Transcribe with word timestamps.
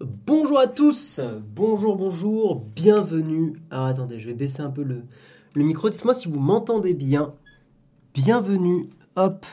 Bonjour 0.00 0.60
à 0.60 0.68
tous, 0.68 1.20
bonjour, 1.56 1.96
bonjour, 1.96 2.64
bienvenue. 2.76 3.60
Alors 3.72 3.86
attendez, 3.86 4.20
je 4.20 4.28
vais 4.28 4.34
baisser 4.34 4.60
un 4.62 4.70
peu 4.70 4.84
le, 4.84 5.02
le 5.56 5.64
micro. 5.64 5.90
Dites-moi 5.90 6.14
si 6.14 6.28
vous 6.28 6.38
m'entendez 6.38 6.94
bien. 6.94 7.34
Bienvenue, 8.14 8.88
hop, 9.16 9.44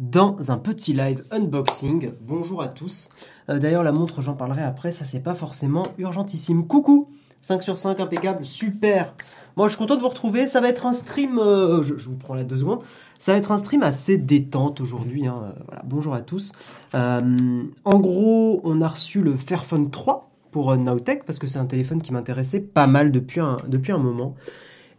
dans 0.00 0.50
un 0.50 0.58
petit 0.58 0.92
live 0.92 1.24
unboxing. 1.30 2.14
Bonjour 2.20 2.62
à 2.62 2.68
tous. 2.68 3.10
Euh, 3.48 3.60
D'ailleurs, 3.60 3.84
la 3.84 3.92
montre, 3.92 4.22
j'en 4.22 4.34
parlerai 4.34 4.62
après, 4.64 4.90
ça 4.90 5.04
c'est 5.04 5.22
pas 5.22 5.36
forcément 5.36 5.84
urgentissime. 5.98 6.66
Coucou 6.66 7.10
5 7.44 7.62
sur 7.62 7.76
5, 7.76 8.00
impeccable, 8.00 8.46
super. 8.46 9.14
Moi, 9.58 9.66
je 9.66 9.72
suis 9.72 9.78
content 9.78 9.96
de 9.96 10.00
vous 10.00 10.08
retrouver. 10.08 10.46
Ça 10.46 10.62
va 10.62 10.70
être 10.70 10.86
un 10.86 10.94
stream. 10.94 11.38
euh, 11.38 11.82
je, 11.82 12.08
vous 12.08 12.16
prends 12.16 12.32
là 12.32 12.42
deux 12.42 12.56
secondes. 12.56 12.82
Ça 13.18 13.32
va 13.32 13.38
être 13.38 13.52
un 13.52 13.58
stream 13.58 13.82
assez 13.82 14.16
détente 14.16 14.80
aujourd'hui. 14.80 15.26
hein. 15.26 15.52
Euh, 15.70 15.76
bonjour 15.84 16.14
à 16.14 16.22
tous. 16.22 16.52
Euh, 16.94 17.64
en 17.84 17.98
gros, 18.00 18.62
on 18.64 18.80
a 18.80 18.88
reçu 18.88 19.20
le 19.20 19.36
Fairphone 19.36 19.90
3 19.90 20.30
pour 20.52 20.74
Nowtech 20.74 21.24
parce 21.26 21.38
que 21.38 21.46
c'est 21.46 21.58
un 21.58 21.66
téléphone 21.66 22.00
qui 22.00 22.14
m'intéressait 22.14 22.60
pas 22.60 22.86
mal 22.86 23.12
depuis 23.12 23.40
un, 23.40 23.58
depuis 23.68 23.92
un 23.92 23.98
moment. 23.98 24.36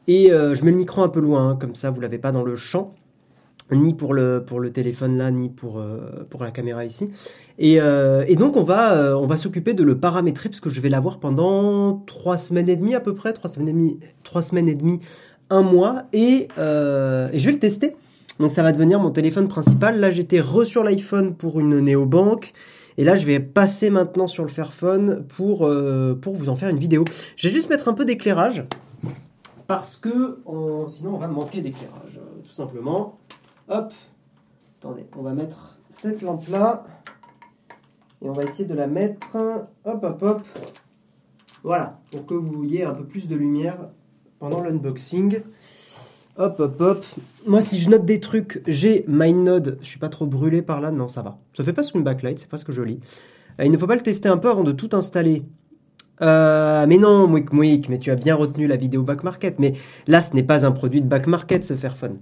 Et 0.08 0.28
je 0.30 0.64
mets 0.64 0.70
le 0.70 0.78
micro 0.78 1.02
un 1.02 1.10
peu 1.10 1.22
loin, 1.22 1.50
hein, 1.50 1.58
comme 1.60 1.74
ça 1.74 1.90
vous 1.90 2.00
l'avez 2.00 2.20
pas 2.20 2.32
dans 2.32 2.44
le 2.44 2.56
champ, 2.56 2.94
ni 3.72 3.94
pour 3.94 4.14
le, 4.14 4.44
pour 4.46 4.60
le 4.60 4.72
téléphone 4.72 5.18
là, 5.18 5.32
ni 5.32 5.50
pour, 5.50 5.80
euh, 5.80 6.26
pour 6.30 6.44
la 6.44 6.52
caméra 6.52 6.86
ici. 6.86 7.10
Et, 7.58 7.80
euh, 7.82 8.24
et 8.28 8.36
donc 8.36 8.58
on 8.58 8.64
va, 8.64 8.96
euh, 8.98 9.16
on 9.16 9.28
va 9.28 9.38
s'occuper 9.38 9.74
de 9.74 9.84
le 9.84 9.98
paramétrer 9.98 10.50
parce 10.50 10.60
que 10.60 10.70
je 10.70 10.82
vais 10.82 10.90
l'avoir 10.90 11.20
pendant 11.20 12.04
trois 12.06 12.38
semaines 12.38 12.70
et 12.70 12.76
demie 12.76 12.96
à 12.96 13.00
peu 13.00 13.14
près, 13.16 13.34
trois 13.34 13.50
semaines 13.50 13.70
et 13.70 13.74
demie, 13.74 14.00
trois 14.24 14.42
semaines 14.42 14.68
et 14.70 14.76
demie, 14.76 15.00
un 15.50 15.62
mois, 15.62 16.04
et, 16.14 16.48
et 16.58 17.40
je 17.40 17.46
vais 17.46 17.52
le 17.54 17.60
tester. 17.60 17.96
Donc 18.40 18.52
ça 18.52 18.62
va 18.64 18.72
devenir 18.72 19.00
mon 19.00 19.12
téléphone 19.12 19.48
principal. 19.48 20.00
Là 20.00 20.12
j'étais 20.12 20.42
re 20.42 20.66
sur 20.66 20.84
l'iPhone 20.84 21.34
pour 21.36 21.60
une 21.60 21.80
néobanque. 21.80 22.54
Et 22.98 23.04
là, 23.04 23.18
je 23.18 23.26
vais 23.26 23.42
passer 23.42 23.90
maintenant 23.90 24.26
sur 24.28 24.44
le 24.44 24.50
Fairphone 24.50 25.26
pour, 25.28 25.70
pour 26.22 26.34
vous 26.34 26.48
en 26.48 26.56
faire 26.56 26.70
une 26.70 26.78
vidéo. 26.78 27.04
Je 27.36 27.50
vais 27.50 27.54
juste 27.54 27.70
mettre 27.70 27.90
un 27.90 27.94
peu 27.94 28.06
d'éclairage 28.06 28.64
parce 29.68 29.98
que 29.98 30.40
on- 30.46 30.88
sinon 30.88 31.16
on 31.16 31.18
va 31.18 31.28
manquer 31.28 31.60
d'éclairage, 31.60 32.22
tout 32.48 32.54
simplement. 32.54 33.18
Hop, 33.68 33.94
attendez, 34.80 35.08
on 35.18 35.24
va 35.24 35.34
mettre 35.34 35.80
cette 35.90 36.22
lampe 36.22 36.48
là 36.50 36.86
et 38.22 38.30
on 38.30 38.34
va 38.34 38.44
essayer 38.44 38.66
de 38.66 38.76
la 38.76 38.88
mettre, 38.88 39.36
hop, 39.86 40.04
hop, 40.04 40.22
hop, 40.22 40.42
voilà, 41.64 42.00
pour 42.12 42.28
que 42.28 42.36
vous 42.36 42.54
voyez 42.58 42.84
un 42.84 42.94
peu 42.94 43.04
plus 43.04 43.28
de 43.28 43.36
lumière 43.36 43.90
pendant 44.38 44.62
l'unboxing. 44.62 45.42
Hop, 46.38 46.60
hop, 46.60 46.80
hop. 46.80 47.06
Moi, 47.48 47.62
si 47.62 47.80
je 47.80 47.90
note 47.90 48.06
des 48.06 48.20
trucs, 48.20 48.62
j'ai 48.68 49.04
MindNode. 49.08 49.80
Je 49.82 49.88
suis 49.88 49.98
pas 49.98 50.10
trop 50.10 50.28
brûlé 50.28 50.62
par 50.62 50.80
là. 50.80 50.92
Non, 50.92 51.08
ça 51.08 51.24
va. 51.24 51.40
Ça 51.58 51.64
fait 51.64 51.74
pas 51.74 51.82
une 51.82 52.04
backlight, 52.04 52.38
c'est 52.38 52.48
presque 52.48 52.72
joli. 52.72 53.00
Euh, 53.60 53.66
il 53.66 53.72
ne 53.72 53.78
faut 53.78 53.88
pas 53.88 53.96
le 53.96 54.02
tester 54.02 54.30
un 54.30 54.38
peu 54.38 54.52
avant 54.52 54.64
de 54.64 54.74
tout 54.74 54.90
installer. 54.94 55.44
Euh, 56.22 56.86
mais 56.88 56.98
non, 56.98 57.26
Mouik 57.28 57.52
Mouik, 57.52 57.90
mais 57.90 57.98
tu 57.98 58.12
as 58.12 58.16
bien 58.16 58.36
retenu 58.36 58.68
la 58.68 58.76
vidéo 58.76 59.02
back 59.02 59.24
market. 59.24 59.58
Mais 59.58 59.74
là, 60.06 60.22
ce 60.22 60.36
n'est 60.36 60.44
pas 60.44 60.68
un 60.68 60.72
produit 60.72 61.02
de 61.02 61.08
back 61.08 61.26
market, 61.26 61.66
ce 61.66 61.76
Fairphone. 61.76 62.20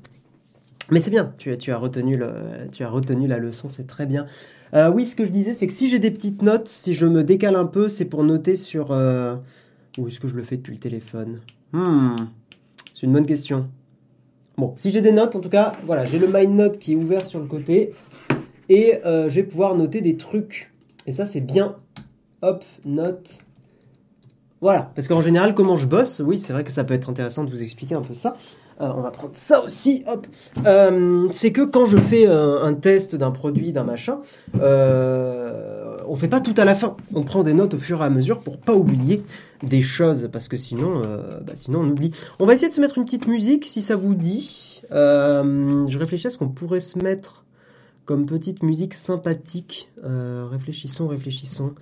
Mais 0.94 0.99
c'est 0.99 1.09
bien, 1.09 1.33
tu, 1.39 1.52
as- 1.52 1.77
retenu 1.77 2.17
la 2.17 3.38
leçon, 3.39 3.69
c'est 3.72 3.88
très 3.88 4.05
bien. 4.05 4.27
Euh, 4.75 4.91
oui, 4.91 5.08
ce 5.08 5.16
que 5.16 5.25
je 5.25 5.31
disais, 5.31 5.55
c'est 5.55 5.66
que 5.66 5.73
si 5.73 5.89
j'ai 5.89 5.97
des 5.97 6.11
petites 6.11 6.44
notes, 6.44 6.67
si 6.67 6.94
je 6.94 7.08
me 7.08 7.23
décale 7.23 7.55
un 7.55 7.66
peu, 7.66 7.89
c'est 7.89 8.05
pour 8.05 8.23
noter 8.23 8.55
sur... 8.55 8.91
euh, 8.91 9.35
Où 9.97 10.08
est-ce 10.08 10.19
que 10.19 10.27
je 10.27 10.35
le 10.35 10.44
fais 10.44 10.55
depuis 10.55 10.72
le 10.73 10.77
téléphone? 10.80 11.39
Hmm, 11.72 12.16
C'est 12.94 13.08
une 13.08 13.13
bonne 13.13 13.25
question. 13.25 13.67
Bon, 14.55 14.73
si 14.75 14.91
j'ai 14.91 15.02
des 15.02 15.11
notes, 15.11 15.35
en 15.35 15.39
tout 15.39 15.50
cas, 15.50 15.72
voilà, 15.88 16.05
j'ai 16.05 16.19
le 16.19 16.27
MindNote 16.27 16.77
qui 16.77 16.91
est 16.94 16.95
ouvert 16.95 17.25
sur 17.25 17.39
le 17.39 17.47
côté. 17.47 17.94
Et 18.69 19.00
euh, 19.03 19.30
je 19.30 19.35
vais 19.35 19.44
pouvoir 19.44 19.73
noter 19.73 20.02
des 20.02 20.16
trucs. 20.16 20.72
Et 21.07 21.11
ça, 21.13 21.25
c'est 21.25 21.41
bien. 21.41 21.75
Hop, 22.44 22.63
note. 22.85 23.31
Voilà, 24.61 24.91
parce 24.94 25.07
qu'en 25.07 25.22
général, 25.22 25.55
comment 25.55 25.75
je 25.75 25.88
bosse, 25.88 26.22
oui, 26.23 26.39
c'est 26.39 26.53
vrai 26.53 26.63
que 26.63 26.72
ça 26.72 26.83
peut 26.83 26.94
être 26.94 27.09
intéressant 27.09 27.44
de 27.44 27.50
vous 27.50 27.63
expliquer 27.63 27.95
un 27.95 28.02
peu 28.02 28.13
ça. 28.13 28.38
Euh, 28.81 28.91
on 28.95 29.02
va 29.02 29.11
prendre 29.11 29.35
ça 29.35 29.63
aussi, 29.63 30.03
hop. 30.07 30.25
Euh, 30.66 31.28
c'est 31.31 31.51
que 31.51 31.61
quand 31.61 31.85
je 31.85 31.97
fais 31.97 32.28
euh, 32.28 32.63
un 32.63 32.73
test 32.73 33.16
d'un 33.16 33.31
produit, 33.31 33.72
d'un 33.72 33.84
machin, 33.84 34.19
euh, 34.59 35.95
on 36.07 36.16
fait 36.16 36.28
pas 36.28 36.41
tout 36.41 36.56
à 36.57 36.66
la 36.66 36.75
fin. 36.75 36.97
On 37.13 37.23
prend 37.23 37.44
des 37.44 37.53
notes 37.53 37.75
au 37.75 37.78
fur 37.78 38.01
et 38.01 38.06
à 38.06 38.09
mesure 38.09 38.39
pour 38.39 38.57
pas 38.57 38.73
oublier 38.73 39.23
des 39.62 39.81
choses, 39.81 40.29
parce 40.31 40.47
que 40.47 40.57
sinon, 40.57 41.01
bah, 41.45 41.53
sinon 41.56 41.81
on 41.81 41.89
oublie. 41.89 42.12
On 42.39 42.45
va 42.45 42.53
essayer 42.53 42.67
de 42.67 42.73
se 42.73 42.81
mettre 42.81 42.97
une 42.97 43.06
petite 43.06 43.28
musique, 43.28 43.66
si 43.66 43.81
ça 43.81 43.95
vous 43.95 44.16
dit. 44.16 44.81
Je 44.91 45.97
réfléchis 45.97 46.28
à 46.28 46.29
ce 46.29 46.38
qu'on 46.38 46.50
pourrait 46.50 46.81
se 46.81 47.00
mettre 47.00 47.45
comme 48.06 48.25
petite 48.25 48.63
musique 48.63 48.94
sympathique. 48.94 49.89
Réfléchissons, 50.03 51.07
réfléchissons. 51.07 51.73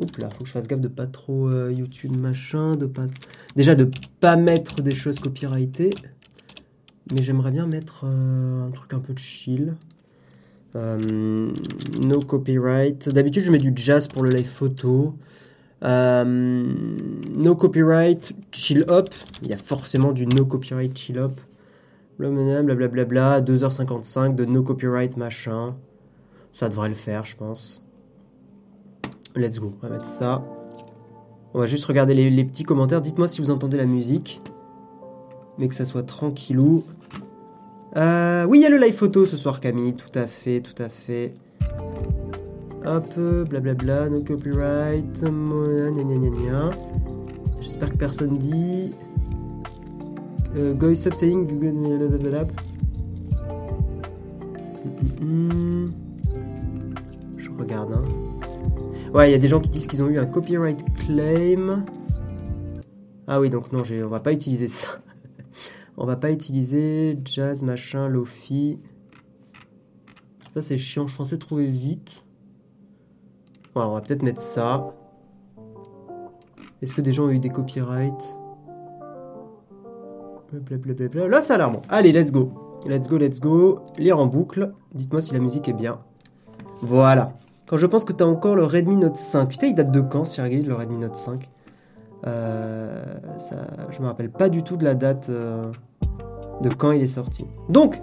Oups 0.00 0.18
là, 0.18 0.28
faut 0.30 0.42
que 0.42 0.46
je 0.46 0.52
fasse 0.52 0.66
gaffe 0.68 0.80
de 0.80 0.88
pas 0.88 1.06
trop 1.06 1.50
YouTube 1.68 2.20
machin, 2.20 2.74
de 2.74 2.86
pas 2.86 3.06
déjà 3.54 3.74
de 3.74 3.88
pas 4.20 4.36
mettre 4.36 4.82
des 4.82 4.94
choses 4.94 5.20
copyrightées. 5.20 5.90
Mais 7.12 7.22
j'aimerais 7.22 7.50
bien 7.50 7.66
mettre 7.66 8.04
euh, 8.04 8.66
un 8.66 8.70
truc 8.70 8.92
un 8.92 8.98
peu 8.98 9.14
chill. 9.16 9.74
Euh, 10.76 11.52
no 12.00 12.20
copyright. 12.20 13.08
D'habitude, 13.08 13.44
je 13.44 13.52
mets 13.52 13.58
du 13.58 13.72
jazz 13.74 14.08
pour 14.08 14.22
le 14.22 14.30
live 14.30 14.48
photo. 14.48 15.14
Euh, 15.84 16.24
no 17.30 17.54
copyright, 17.54 18.32
chill 18.52 18.84
up. 18.90 19.08
Il 19.42 19.48
y 19.48 19.54
a 19.54 19.56
forcément 19.56 20.12
du 20.12 20.26
no 20.26 20.44
copyright, 20.44 20.96
chill 20.96 21.18
up. 21.18 21.40
Blablabla, 22.18 22.74
blablabla, 22.74 23.40
2h55 23.40 24.34
de 24.34 24.44
no 24.44 24.62
copyright 24.62 25.16
machin. 25.16 25.76
Ça 26.52 26.68
devrait 26.68 26.88
le 26.88 26.94
faire, 26.94 27.24
je 27.24 27.36
pense. 27.36 27.84
Let's 29.36 29.60
go, 29.60 29.72
on 29.80 29.86
va 29.86 29.94
mettre 29.94 30.06
ça. 30.06 30.44
On 31.54 31.60
va 31.60 31.66
juste 31.66 31.84
regarder 31.84 32.14
les 32.14 32.44
petits 32.44 32.64
commentaires. 32.64 33.00
Dites-moi 33.00 33.28
si 33.28 33.40
vous 33.40 33.50
entendez 33.50 33.76
la 33.76 33.86
musique. 33.86 34.42
Mais 35.58 35.68
que 35.68 35.74
ça 35.74 35.84
soit 35.84 36.02
tranquillou. 36.02 36.84
Euh, 37.96 38.44
oui, 38.44 38.58
il 38.58 38.62
y 38.62 38.66
a 38.66 38.70
le 38.70 38.78
live 38.78 38.94
photo 38.94 39.24
ce 39.24 39.36
soir, 39.36 39.60
Camille. 39.60 39.94
Tout 39.94 40.16
à 40.18 40.26
fait, 40.26 40.60
tout 40.60 40.80
à 40.82 40.88
fait. 40.88 41.34
Hop, 42.86 43.18
blablabla, 43.48 44.08
no 44.08 44.20
copyright. 44.22 45.24
J'espère 47.60 47.90
que 47.90 47.96
personne 47.96 48.38
dit. 48.38 48.90
Euh, 50.56 50.74
go 50.74 50.94
stop 50.94 51.14
saying. 51.14 51.46
blablabla. 51.46 52.46
Je 57.36 57.50
regarde, 57.58 57.92
hein. 57.92 58.04
Ouais, 59.14 59.30
il 59.30 59.32
y 59.32 59.34
a 59.34 59.38
des 59.38 59.48
gens 59.48 59.60
qui 59.60 59.70
disent 59.70 59.86
qu'ils 59.86 60.02
ont 60.02 60.08
eu 60.08 60.18
un 60.18 60.26
copyright 60.26 60.84
claim. 60.94 61.84
Ah 63.26 63.40
oui, 63.40 63.50
donc 63.50 63.72
non, 63.72 63.82
on 64.04 64.08
va 64.08 64.20
pas 64.20 64.32
utiliser 64.32 64.68
ça. 64.68 64.88
On 65.98 66.06
va 66.06 66.16
pas 66.16 66.30
utiliser 66.30 67.18
jazz, 67.24 67.64
machin, 67.64 68.08
lofi. 68.08 68.78
Ça, 70.54 70.62
c'est 70.62 70.78
chiant, 70.78 71.08
je 71.08 71.16
pensais 71.16 71.36
trouver 71.38 71.66
vite. 71.66 72.22
Ouais, 73.74 73.82
on 73.82 73.92
va 73.92 74.00
peut-être 74.00 74.22
mettre 74.22 74.40
ça. 74.40 74.94
Est-ce 76.80 76.94
que 76.94 77.00
des 77.00 77.10
gens 77.10 77.24
ont 77.24 77.30
eu 77.30 77.40
des 77.40 77.48
copyrights? 77.48 78.36
Là, 81.14 81.42
ça 81.42 81.54
a 81.54 81.58
l'air 81.58 81.70
bon. 81.72 81.82
Allez, 81.88 82.12
let's 82.12 82.30
go. 82.30 82.52
Let's 82.86 83.08
go, 83.08 83.18
let's 83.18 83.40
go. 83.40 83.80
Lire 83.98 84.20
en 84.20 84.26
boucle. 84.26 84.72
Dites-moi 84.94 85.20
si 85.20 85.34
la 85.34 85.40
musique 85.40 85.68
est 85.68 85.72
bien. 85.72 85.98
Voilà. 86.80 87.32
Quand 87.66 87.76
je 87.76 87.86
pense 87.86 88.04
que 88.04 88.12
tu 88.12 88.22
as 88.22 88.26
encore 88.26 88.54
le 88.54 88.64
Redmi 88.64 88.96
Note 88.96 89.16
5. 89.16 89.48
Putain, 89.48 89.66
il 89.66 89.74
date 89.74 89.90
de 89.90 90.00
quand, 90.00 90.24
Sergei, 90.24 90.62
le 90.62 90.74
Redmi 90.74 90.98
Note 90.98 91.16
5 91.16 91.50
euh, 92.26 93.02
ça, 93.38 93.56
Je 93.90 94.00
me 94.00 94.06
rappelle 94.06 94.30
pas 94.30 94.48
du 94.48 94.62
tout 94.62 94.76
de 94.76 94.84
la 94.84 94.94
date 94.94 95.28
euh, 95.28 95.64
de 96.62 96.68
quand 96.70 96.92
il 96.92 97.02
est 97.02 97.06
sorti. 97.06 97.44
Donc, 97.68 98.00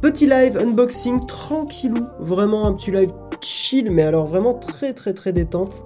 petit 0.00 0.26
live 0.26 0.56
unboxing 0.56 1.26
tranquillou. 1.26 2.06
Vraiment 2.18 2.66
un 2.66 2.72
petit 2.72 2.90
live 2.90 3.12
chill, 3.40 3.90
mais 3.90 4.02
alors 4.02 4.26
vraiment 4.26 4.54
très 4.54 4.92
très 4.92 5.12
très 5.12 5.32
détente. 5.32 5.84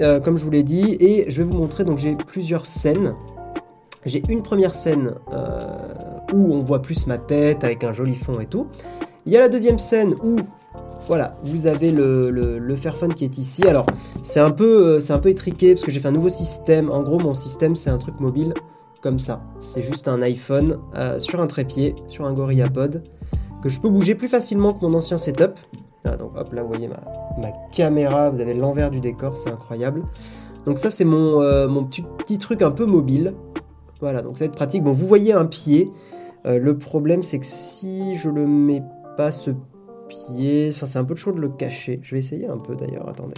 Euh, 0.00 0.20
comme 0.20 0.36
je 0.36 0.44
vous 0.44 0.50
l'ai 0.50 0.62
dit. 0.62 0.96
Et 1.00 1.30
je 1.30 1.42
vais 1.42 1.44
vous 1.44 1.56
montrer, 1.56 1.84
donc 1.84 1.98
j'ai 1.98 2.14
plusieurs 2.14 2.66
scènes. 2.66 3.14
J'ai 4.04 4.22
une 4.28 4.42
première 4.42 4.74
scène 4.74 5.14
euh, 5.32 5.66
où 6.32 6.54
on 6.54 6.60
voit 6.60 6.82
plus 6.82 7.06
ma 7.06 7.18
tête 7.18 7.64
avec 7.64 7.82
un 7.82 7.92
joli 7.92 8.14
fond 8.14 8.38
et 8.40 8.46
tout. 8.46 8.66
Il 9.24 9.32
y 9.32 9.36
a 9.36 9.40
la 9.40 9.48
deuxième 9.48 9.78
scène 9.78 10.14
où 10.22 10.36
voilà, 11.08 11.36
vous 11.44 11.66
avez 11.66 11.92
le, 11.92 12.30
le, 12.30 12.76
Fairphone 12.76 13.14
qui 13.14 13.24
est 13.24 13.38
ici. 13.38 13.62
Alors, 13.66 13.86
c'est 14.22 14.40
un 14.40 14.50
peu, 14.50 14.86
euh, 14.86 15.00
c'est 15.00 15.12
un 15.12 15.18
peu 15.18 15.28
étriqué 15.28 15.74
parce 15.74 15.84
que 15.84 15.90
j'ai 15.90 16.00
fait 16.00 16.08
un 16.08 16.12
nouveau 16.12 16.28
système. 16.28 16.90
En 16.90 17.02
gros, 17.02 17.18
mon 17.18 17.34
système, 17.34 17.74
c'est 17.74 17.90
un 17.90 17.98
truc 17.98 18.18
mobile 18.20 18.54
ça. 19.18 19.42
C'est 19.60 19.82
juste 19.82 20.08
un 20.08 20.20
iPhone 20.22 20.78
euh, 20.96 21.18
sur 21.18 21.40
un 21.40 21.46
trépied, 21.46 21.94
sur 22.08 22.26
un 22.26 22.32
GorillaPod, 22.32 23.02
que 23.62 23.68
je 23.68 23.80
peux 23.80 23.88
bouger 23.88 24.14
plus 24.14 24.28
facilement 24.28 24.72
que 24.72 24.84
mon 24.84 24.94
ancien 24.94 25.16
setup. 25.16 25.58
Ah, 26.04 26.16
donc 26.16 26.36
hop, 26.36 26.52
là, 26.52 26.62
vous 26.62 26.68
voyez 26.68 26.88
ma, 26.88 27.50
caméra, 27.72 28.30
vous 28.30 28.40
avez 28.40 28.54
l'envers 28.54 28.90
du 28.90 29.00
décor, 29.00 29.36
c'est 29.36 29.50
incroyable. 29.50 30.02
Donc 30.64 30.78
ça, 30.78 30.90
c'est 30.90 31.04
mon, 31.04 31.40
euh, 31.40 31.68
mon 31.68 31.84
petit, 31.84 32.38
truc 32.38 32.62
un 32.62 32.70
peu 32.70 32.86
mobile. 32.86 33.34
Voilà, 34.00 34.22
donc 34.22 34.36
ça 34.36 34.44
va 34.44 34.48
être 34.48 34.56
pratique. 34.56 34.82
Bon, 34.82 34.92
vous 34.92 35.06
voyez 35.06 35.32
un 35.32 35.46
pied. 35.46 35.90
Euh, 36.44 36.58
le 36.58 36.76
problème, 36.76 37.22
c'est 37.22 37.38
que 37.38 37.46
si 37.46 38.14
je 38.16 38.28
le 38.28 38.46
mets 38.46 38.82
pas 39.16 39.32
ce 39.32 39.52
pied, 40.08 40.70
enfin, 40.72 40.86
c'est 40.86 40.98
un 40.98 41.04
peu 41.04 41.14
chaud 41.14 41.32
de 41.32 41.40
le 41.40 41.48
cacher. 41.48 42.00
Je 42.02 42.14
vais 42.14 42.18
essayer 42.18 42.46
un 42.46 42.58
peu 42.58 42.74
d'ailleurs, 42.76 43.08
attendez. 43.08 43.34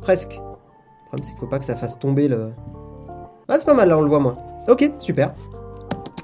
Presque. 0.00 0.34
Le 0.34 1.08
problème, 1.08 1.22
c'est 1.24 1.30
qu'il 1.30 1.38
faut 1.38 1.46
pas 1.46 1.58
que 1.58 1.64
ça 1.64 1.76
fasse 1.76 1.98
tomber 1.98 2.28
le... 2.28 2.50
Ah, 3.48 3.58
c'est 3.58 3.64
pas 3.64 3.74
mal, 3.74 3.88
là, 3.88 3.96
on 3.98 4.02
le 4.02 4.08
voit 4.08 4.18
moins. 4.18 4.36
Ok, 4.68 4.90
super. 4.98 5.32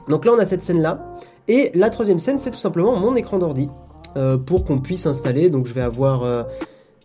Donc 0.09 0.25
là, 0.25 0.33
on 0.35 0.39
a 0.39 0.45
cette 0.45 0.63
scène-là. 0.63 1.05
Et 1.49 1.71
la 1.75 1.91
troisième 1.91 2.19
scène, 2.19 2.39
c'est 2.39 2.51
tout 2.51 2.59
simplement 2.59 2.97
mon 2.97 3.15
écran 3.15 3.39
d'ordi. 3.39 3.69
Euh, 4.17 4.37
pour 4.37 4.65
qu'on 4.65 4.79
puisse 4.79 5.07
installer. 5.07 5.49
Donc 5.49 5.67
je 5.67 5.73
vais 5.73 5.81
avoir... 5.81 6.23
euh, 6.25 6.43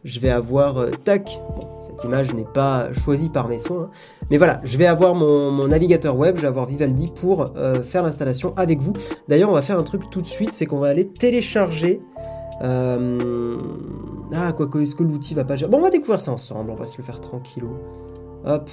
je 0.03 0.19
vais 0.19 0.29
avoir... 0.29 0.77
euh, 0.77 0.89
tac. 1.03 1.39
Bon, 1.55 1.67
cette 1.81 2.03
image 2.03 2.33
n'est 2.33 2.43
pas 2.43 2.91
choisie 2.93 3.29
par 3.29 3.47
mes 3.47 3.59
soins. 3.59 3.83
hein. 3.83 3.89
Mais 4.29 4.37
voilà, 4.37 4.59
je 4.63 4.77
vais 4.77 4.87
avoir 4.87 5.15
mon, 5.15 5.67
navigateur 5.67 6.17
web, 6.17 6.35
je 6.35 6.41
vais 6.41 6.47
avoir 6.47 6.65
Vivaldi 6.65 7.07
pour 7.15 7.51
faire 7.83 8.03
l'installation 8.03 8.53
avec 8.57 8.81
vous. 8.81 8.91
D'ailleurs, 9.29 9.49
on 9.49 9.53
va 9.53 9.61
faire 9.61 9.79
un 9.79 9.83
truc 9.83 10.09
tout 10.09 10.21
de 10.21 10.27
suite, 10.27 10.51
c'est 10.51 10.65
qu'on 10.65 10.79
va 10.79 10.87
aller 10.89 11.07
télécharger... 11.07 12.01
Ah, 12.59 12.97
quoi 14.51 14.67
que, 14.67 14.79
est-ce 14.79 14.95
que 14.95 15.03
l'outil 15.03 15.33
va 15.33 15.45
pas... 15.45 15.55
Bon, 15.69 15.77
on 15.77 15.81
va 15.81 15.89
découvrir 15.91 16.19
ça 16.19 16.33
ensemble, 16.33 16.71
on 16.71 16.75
va 16.75 16.85
se 16.85 16.97
le 16.97 17.03
faire 17.03 17.21
tranquillou. 17.21 17.69
Hop, 18.45 18.69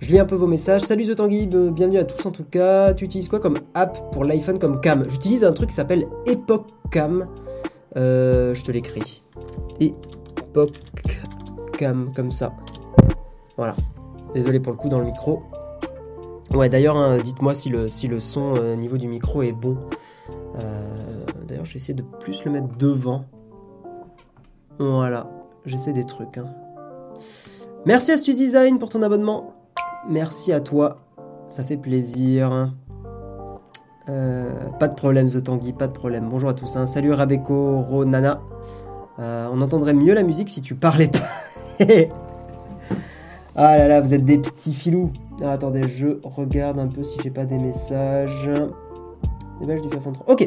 je 0.00 0.08
lis 0.10 0.18
un 0.18 0.24
peu 0.24 0.34
vos 0.36 0.46
messages. 0.46 0.82
Salut 0.82 1.04
The 1.04 1.14
Tanguy, 1.16 1.50
euh, 1.52 1.70
bienvenue 1.70 1.98
à 1.98 2.04
tous 2.04 2.24
en 2.26 2.30
tout 2.30 2.44
cas. 2.44 2.94
Tu 2.94 3.04
utilises 3.04 3.28
quoi 3.28 3.40
comme 3.40 3.58
app 3.74 4.10
pour 4.12 4.24
l'iPhone 4.24 4.58
comme 4.58 4.80
cam? 4.80 5.04
J'utilise 5.08 5.44
un 5.44 5.52
truc 5.52 5.68
qui 5.70 5.74
s'appelle 5.74 6.06
Epoch 6.26 6.66
Cam. 6.90 7.26
Euh, 7.96 8.54
je 8.54 8.64
te 8.64 8.70
l'écris. 8.70 9.22
Epoch 9.80 10.70
Cam, 11.76 12.12
comme 12.14 12.30
ça. 12.30 12.52
Voilà. 13.56 13.74
Désolé 14.34 14.60
pour 14.60 14.72
le 14.72 14.78
coup 14.78 14.88
dans 14.88 14.98
le 14.98 15.04
micro. 15.06 15.42
Ouais, 16.54 16.68
d'ailleurs, 16.68 16.96
hein, 16.96 17.18
dites-moi 17.18 17.54
si 17.54 17.68
le, 17.68 17.88
son 18.20 18.54
au 18.54 18.76
niveau 18.76 18.96
du 18.96 19.08
micro 19.08 19.42
est 19.42 19.52
bon. 19.52 19.76
Euh, 20.58 21.24
d'ailleurs, 21.46 21.66
je 21.66 21.76
vais 21.78 21.94
de 21.94 22.02
plus 22.02 22.44
le 22.44 22.50
mettre 22.52 22.68
devant. 22.78 23.24
Voilà, 24.78 25.28
j'essaie 25.66 25.92
des 25.92 26.06
trucs. 26.06 26.38
hein. 26.38 26.46
Merci 27.88 28.12
Astuce 28.12 28.36
Design 28.36 28.78
pour 28.78 28.90
ton 28.90 29.00
abonnement. 29.00 29.54
Merci 30.10 30.52
à 30.52 30.60
toi, 30.60 30.98
ça 31.48 31.64
fait 31.64 31.78
plaisir. 31.78 32.70
Euh, 34.10 34.52
pas 34.78 34.88
de 34.88 34.94
problème 34.94 35.26
The 35.30 35.42
Tanguy, 35.42 35.72
pas 35.72 35.86
de 35.86 35.94
problème. 35.94 36.28
Bonjour 36.30 36.50
à 36.50 36.52
tous. 36.52 36.76
hein. 36.76 36.84
Salut 36.84 37.14
Rabeko, 37.14 37.80
Ronana. 37.80 38.42
Euh, 39.18 39.48
on 39.50 39.62
entendrait 39.62 39.94
mieux 39.94 40.12
la 40.12 40.22
musique 40.22 40.50
si 40.50 40.60
tu 40.60 40.74
parlais 40.74 41.08
pas. 41.08 41.86
ah 43.56 43.78
là 43.78 43.88
là, 43.88 44.02
vous 44.02 44.12
êtes 44.12 44.26
des 44.26 44.36
petits 44.36 44.74
filous. 44.74 45.10
Ah, 45.42 45.52
attendez, 45.52 45.88
je 45.88 46.08
regarde 46.22 46.78
un 46.78 46.88
peu 46.88 47.02
si 47.02 47.16
j'ai 47.22 47.30
pas 47.30 47.46
des 47.46 47.56
messages. 47.56 48.50
Déballage 49.60 49.80
du 49.80 49.88
Fafon 49.88 50.12
3. 50.12 50.30
Ok, 50.30 50.46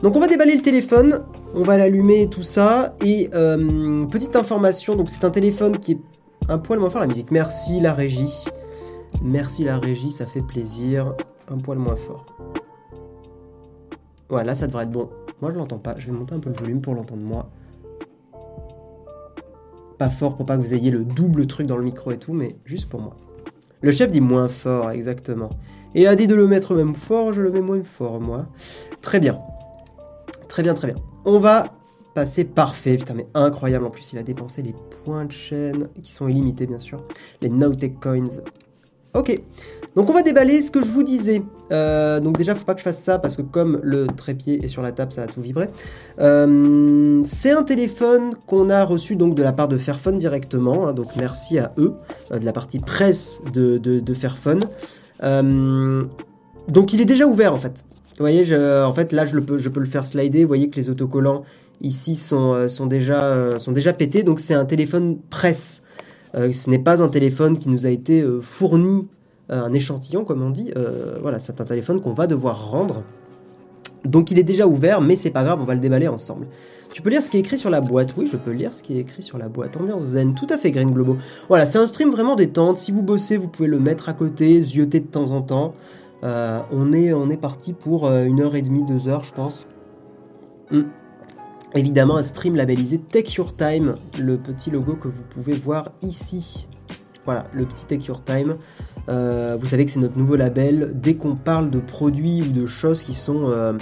donc 0.00 0.16
on 0.16 0.20
va 0.20 0.26
déballer 0.26 0.56
le 0.56 0.62
téléphone, 0.62 1.22
on 1.54 1.64
va 1.64 1.76
l'allumer 1.76 2.22
et 2.22 2.28
tout 2.28 2.42
ça. 2.42 2.94
Et 3.04 3.28
euh, 3.34 4.06
petite 4.06 4.36
information, 4.36 4.96
donc 4.96 5.10
c'est 5.10 5.24
un 5.24 5.30
téléphone 5.30 5.76
qui 5.76 5.92
est 5.92 5.98
un 6.48 6.58
poil 6.58 6.78
moins 6.78 6.90
fort 6.90 7.00
la 7.00 7.06
musique. 7.06 7.30
Merci 7.30 7.80
la 7.80 7.92
régie. 7.92 8.44
Merci 9.22 9.64
la 9.64 9.78
régie, 9.78 10.10
ça 10.10 10.26
fait 10.26 10.44
plaisir. 10.44 11.14
Un 11.48 11.58
poil 11.58 11.78
moins 11.78 11.96
fort. 11.96 12.26
Ouais, 14.30 14.44
là 14.44 14.54
ça 14.54 14.66
devrait 14.66 14.84
être 14.84 14.90
bon. 14.90 15.08
Moi 15.40 15.50
je 15.50 15.56
l'entends 15.56 15.78
pas. 15.78 15.94
Je 15.98 16.06
vais 16.06 16.12
monter 16.12 16.34
un 16.34 16.40
peu 16.40 16.50
le 16.50 16.56
volume 16.56 16.80
pour 16.80 16.94
l'entendre 16.94 17.22
moi. 17.22 17.50
Pas 19.98 20.10
fort 20.10 20.36
pour 20.36 20.46
pas 20.46 20.56
que 20.56 20.62
vous 20.62 20.74
ayez 20.74 20.90
le 20.90 21.04
double 21.04 21.46
truc 21.46 21.66
dans 21.66 21.76
le 21.76 21.82
micro 21.82 22.12
et 22.12 22.18
tout, 22.18 22.32
mais 22.32 22.56
juste 22.64 22.88
pour 22.88 23.00
moi. 23.00 23.16
Le 23.80 23.90
chef 23.90 24.10
dit 24.10 24.20
moins 24.20 24.48
fort, 24.48 24.90
exactement. 24.90 25.50
Et 25.94 26.02
il 26.02 26.06
a 26.06 26.14
dit 26.16 26.26
de 26.26 26.34
le 26.34 26.46
mettre 26.46 26.74
même 26.74 26.94
fort, 26.94 27.32
je 27.32 27.42
le 27.42 27.50
mets 27.50 27.60
moins 27.60 27.82
fort, 27.82 28.20
moi. 28.20 28.46
Très 29.00 29.20
bien. 29.20 29.40
Très 30.48 30.62
bien, 30.62 30.74
très 30.74 30.88
bien. 30.88 30.96
On 31.24 31.38
va 31.38 31.77
passer 32.14 32.44
parfait. 32.44 32.96
Putain, 32.96 33.14
mais 33.14 33.26
incroyable. 33.34 33.86
En 33.86 33.90
plus, 33.90 34.12
il 34.12 34.18
a 34.18 34.22
dépensé 34.22 34.62
les 34.62 34.74
points 35.04 35.24
de 35.24 35.32
chaîne, 35.32 35.88
qui 36.02 36.12
sont 36.12 36.28
illimités, 36.28 36.66
bien 36.66 36.78
sûr. 36.78 37.02
Les 37.40 37.48
Nowtech 37.48 38.00
Coins. 38.00 38.42
Ok. 39.14 39.40
Donc, 39.94 40.10
on 40.10 40.12
va 40.12 40.22
déballer 40.22 40.62
ce 40.62 40.70
que 40.70 40.80
je 40.82 40.90
vous 40.90 41.02
disais. 41.02 41.42
Euh, 41.72 42.20
donc, 42.20 42.36
déjà, 42.36 42.54
faut 42.54 42.64
pas 42.64 42.74
que 42.74 42.80
je 42.80 42.84
fasse 42.84 43.02
ça, 43.02 43.18
parce 43.18 43.36
que 43.36 43.42
comme 43.42 43.80
le 43.82 44.06
trépied 44.06 44.64
est 44.64 44.68
sur 44.68 44.82
la 44.82 44.92
table, 44.92 45.12
ça 45.12 45.22
va 45.22 45.26
tout 45.32 45.40
vibrer. 45.40 45.68
Euh, 46.20 47.20
c'est 47.24 47.50
un 47.50 47.62
téléphone 47.62 48.34
qu'on 48.46 48.70
a 48.70 48.84
reçu 48.84 49.16
donc 49.16 49.34
de 49.34 49.42
la 49.42 49.52
part 49.52 49.68
de 49.68 49.78
Fairphone 49.78 50.18
directement. 50.18 50.88
hein, 50.88 50.92
donc, 50.92 51.16
merci 51.16 51.58
à 51.58 51.72
eux, 51.78 51.94
euh, 52.32 52.38
de 52.38 52.44
la 52.44 52.52
partie 52.52 52.78
presse 52.78 53.40
de, 53.52 54.14
Fairphone. 54.14 54.60
Euh, 55.22 56.04
donc 56.68 56.92
il 56.92 57.00
est 57.00 57.06
déjà 57.06 57.26
ouvert 57.26 57.54
en 57.54 57.58
fait. 57.58 57.84
Vous 58.10 58.24
voyez, 58.24 58.42
en 58.54 58.92
fait 58.92 59.12
là 59.12 59.24
je, 59.24 59.38
peux, 59.38 59.58
je 59.58 59.68
peux 59.68 59.80
le 59.80 59.86
faire 59.86 60.04
slider. 60.04 60.42
Vous 60.42 60.48
voyez 60.48 60.70
que 60.70 60.76
les 60.76 60.90
autocollants 60.90 61.44
ici 61.80 62.16
sont, 62.16 62.52
euh, 62.52 62.68
sont, 62.68 62.86
déjà, 62.86 63.22
euh, 63.24 63.58
sont 63.58 63.72
déjà 63.72 63.92
pétés. 63.92 64.22
Donc 64.22 64.40
c'est 64.40 64.54
un 64.54 64.64
téléphone 64.64 65.18
presse. 65.30 65.82
Euh, 66.34 66.52
ce 66.52 66.68
n'est 66.70 66.78
pas 66.78 67.02
un 67.02 67.08
téléphone 67.08 67.58
qui 67.58 67.68
nous 67.68 67.86
a 67.86 67.90
été 67.90 68.24
fourni, 68.42 69.08
un 69.48 69.72
échantillon 69.72 70.24
comme 70.24 70.42
on 70.42 70.50
dit. 70.50 70.72
Voilà, 71.22 71.38
c'est 71.38 71.60
un 71.60 71.64
téléphone 71.64 72.00
qu'on 72.00 72.12
va 72.12 72.26
devoir 72.26 72.70
rendre. 72.70 73.02
Donc 74.04 74.30
il 74.30 74.38
est 74.38 74.44
déjà 74.44 74.66
ouvert, 74.66 75.00
mais 75.00 75.16
c'est 75.16 75.30
pas 75.30 75.42
grave, 75.42 75.58
on 75.60 75.64
va 75.64 75.74
le 75.74 75.80
déballer 75.80 76.08
ensemble. 76.08 76.46
Tu 76.92 77.02
peux 77.02 77.10
lire 77.10 77.22
ce 77.22 77.30
qui 77.30 77.36
est 77.36 77.40
écrit 77.40 77.58
sur 77.58 77.70
la 77.70 77.80
boîte 77.80 78.14
Oui, 78.16 78.26
je 78.26 78.36
peux 78.36 78.50
lire 78.50 78.72
ce 78.72 78.82
qui 78.82 78.96
est 78.96 79.00
écrit 79.00 79.22
sur 79.22 79.36
la 79.36 79.48
boîte. 79.48 79.76
Ambiance 79.76 80.02
zen, 80.02 80.34
tout 80.34 80.46
à 80.48 80.56
fait 80.56 80.70
Green 80.70 80.90
Globo. 80.90 81.18
Voilà, 81.48 81.66
c'est 81.66 81.78
un 81.78 81.86
stream 81.86 82.10
vraiment 82.10 82.34
détente. 82.34 82.78
Si 82.78 82.92
vous 82.92 83.02
bossez, 83.02 83.36
vous 83.36 83.48
pouvez 83.48 83.68
le 83.68 83.78
mettre 83.78 84.08
à 84.08 84.14
côté, 84.14 84.62
zioter 84.62 85.00
de 85.00 85.06
temps 85.06 85.30
en 85.30 85.42
temps. 85.42 85.74
On, 86.22 86.92
est, 86.92 87.12
on 87.12 87.30
est 87.30 87.36
parti 87.36 87.72
pour 87.72 88.10
une 88.10 88.40
heure 88.40 88.54
et 88.54 88.62
demie, 88.62 88.84
deux 88.84 89.08
heures, 89.08 89.24
je 89.24 89.32
pense. 89.32 89.66
Hmm. 90.70 90.84
Évidemment, 91.74 92.16
un 92.16 92.22
stream 92.22 92.56
labellisé 92.56 92.98
Take 92.98 93.34
Your 93.36 93.54
Time, 93.54 93.96
le 94.18 94.38
petit 94.38 94.70
logo 94.70 94.94
que 94.94 95.08
vous 95.08 95.22
pouvez 95.22 95.52
voir 95.52 95.92
ici. 96.00 96.66
Voilà, 97.26 97.46
le 97.52 97.66
petit 97.66 97.84
Take 97.84 98.06
Your 98.06 98.24
Time. 98.24 98.56
Euh, 99.10 99.58
vous 99.60 99.66
savez 99.66 99.84
que 99.84 99.90
c'est 99.90 100.00
notre 100.00 100.16
nouveau 100.16 100.36
label. 100.36 100.92
Dès 100.94 101.14
qu'on 101.16 101.34
parle 101.34 101.68
de 101.68 101.78
produits 101.78 102.40
ou 102.40 102.52
de 102.52 102.66
choses 102.66 103.02
qui 103.02 103.12
sont, 103.12 103.50
euh, 103.50 103.74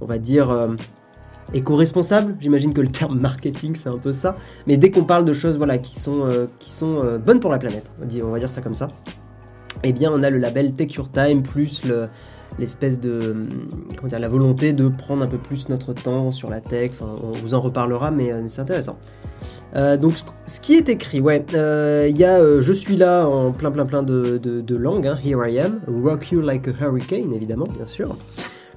on 0.00 0.06
va 0.06 0.18
dire, 0.18 0.50
euh, 0.50 0.74
éco-responsables, 1.54 2.36
j'imagine 2.40 2.74
que 2.74 2.80
le 2.80 2.88
terme 2.88 3.18
marketing 3.20 3.76
c'est 3.76 3.88
un 3.88 3.98
peu 3.98 4.12
ça. 4.12 4.34
Mais 4.66 4.76
dès 4.76 4.90
qu'on 4.90 5.04
parle 5.04 5.24
de 5.24 5.32
choses 5.32 5.56
voilà, 5.56 5.78
qui 5.78 6.00
sont, 6.00 6.28
qui 6.58 6.72
sont 6.72 7.20
bonnes 7.24 7.38
pour 7.38 7.52
la 7.52 7.58
planète, 7.58 7.92
on 8.00 8.30
va 8.30 8.38
dire 8.40 8.50
ça 8.50 8.60
comme 8.60 8.74
ça, 8.74 8.88
eh 9.84 9.92
bien 9.92 10.10
on 10.12 10.24
a 10.24 10.30
le 10.30 10.38
label 10.38 10.74
Take 10.74 10.94
Your 10.96 11.10
Time 11.12 11.44
plus 11.44 11.84
le, 11.84 12.08
l'espèce 12.58 13.00
de 13.00 13.36
comment 13.96 14.08
dire 14.08 14.18
la 14.18 14.28
volonté 14.28 14.72
de 14.72 14.88
prendre 14.88 15.22
un 15.22 15.26
peu 15.26 15.38
plus 15.38 15.68
notre 15.68 15.92
temps 15.92 16.32
sur 16.32 16.50
la 16.50 16.60
tech. 16.60 16.90
Enfin, 16.92 17.16
on 17.22 17.32
vous 17.38 17.54
en 17.54 17.60
reparlera, 17.60 18.10
mais, 18.10 18.32
euh, 18.32 18.42
c'est 18.48 18.60
intéressant. 18.60 18.96
Euh, 19.76 19.96
donc 19.96 20.14
ce- 20.46 20.60
qui 20.60 20.74
est 20.74 20.88
écrit, 20.88 21.20
ouais, 21.20 21.46
euh, 21.54 22.06
il 22.10 22.16
y 22.16 22.24
a 22.24 22.60
je 22.60 22.72
suis 22.72 22.96
là 22.96 23.26
en 23.28 23.52
plein 23.52 23.70
plein 23.70 23.86
plein 23.86 24.02
de, 24.02 24.36
de, 24.38 24.76
langues. 24.76 25.06
hein, 25.06 25.16
Here 25.24 25.38
I 25.48 25.58
am, 25.60 25.80
rock 26.02 26.32
you 26.32 26.40
like 26.40 26.66
a 26.68 26.72
hurricane, 26.72 27.32
évidemment, 27.32 27.66
bien 27.76 27.86
sûr. 27.86 28.16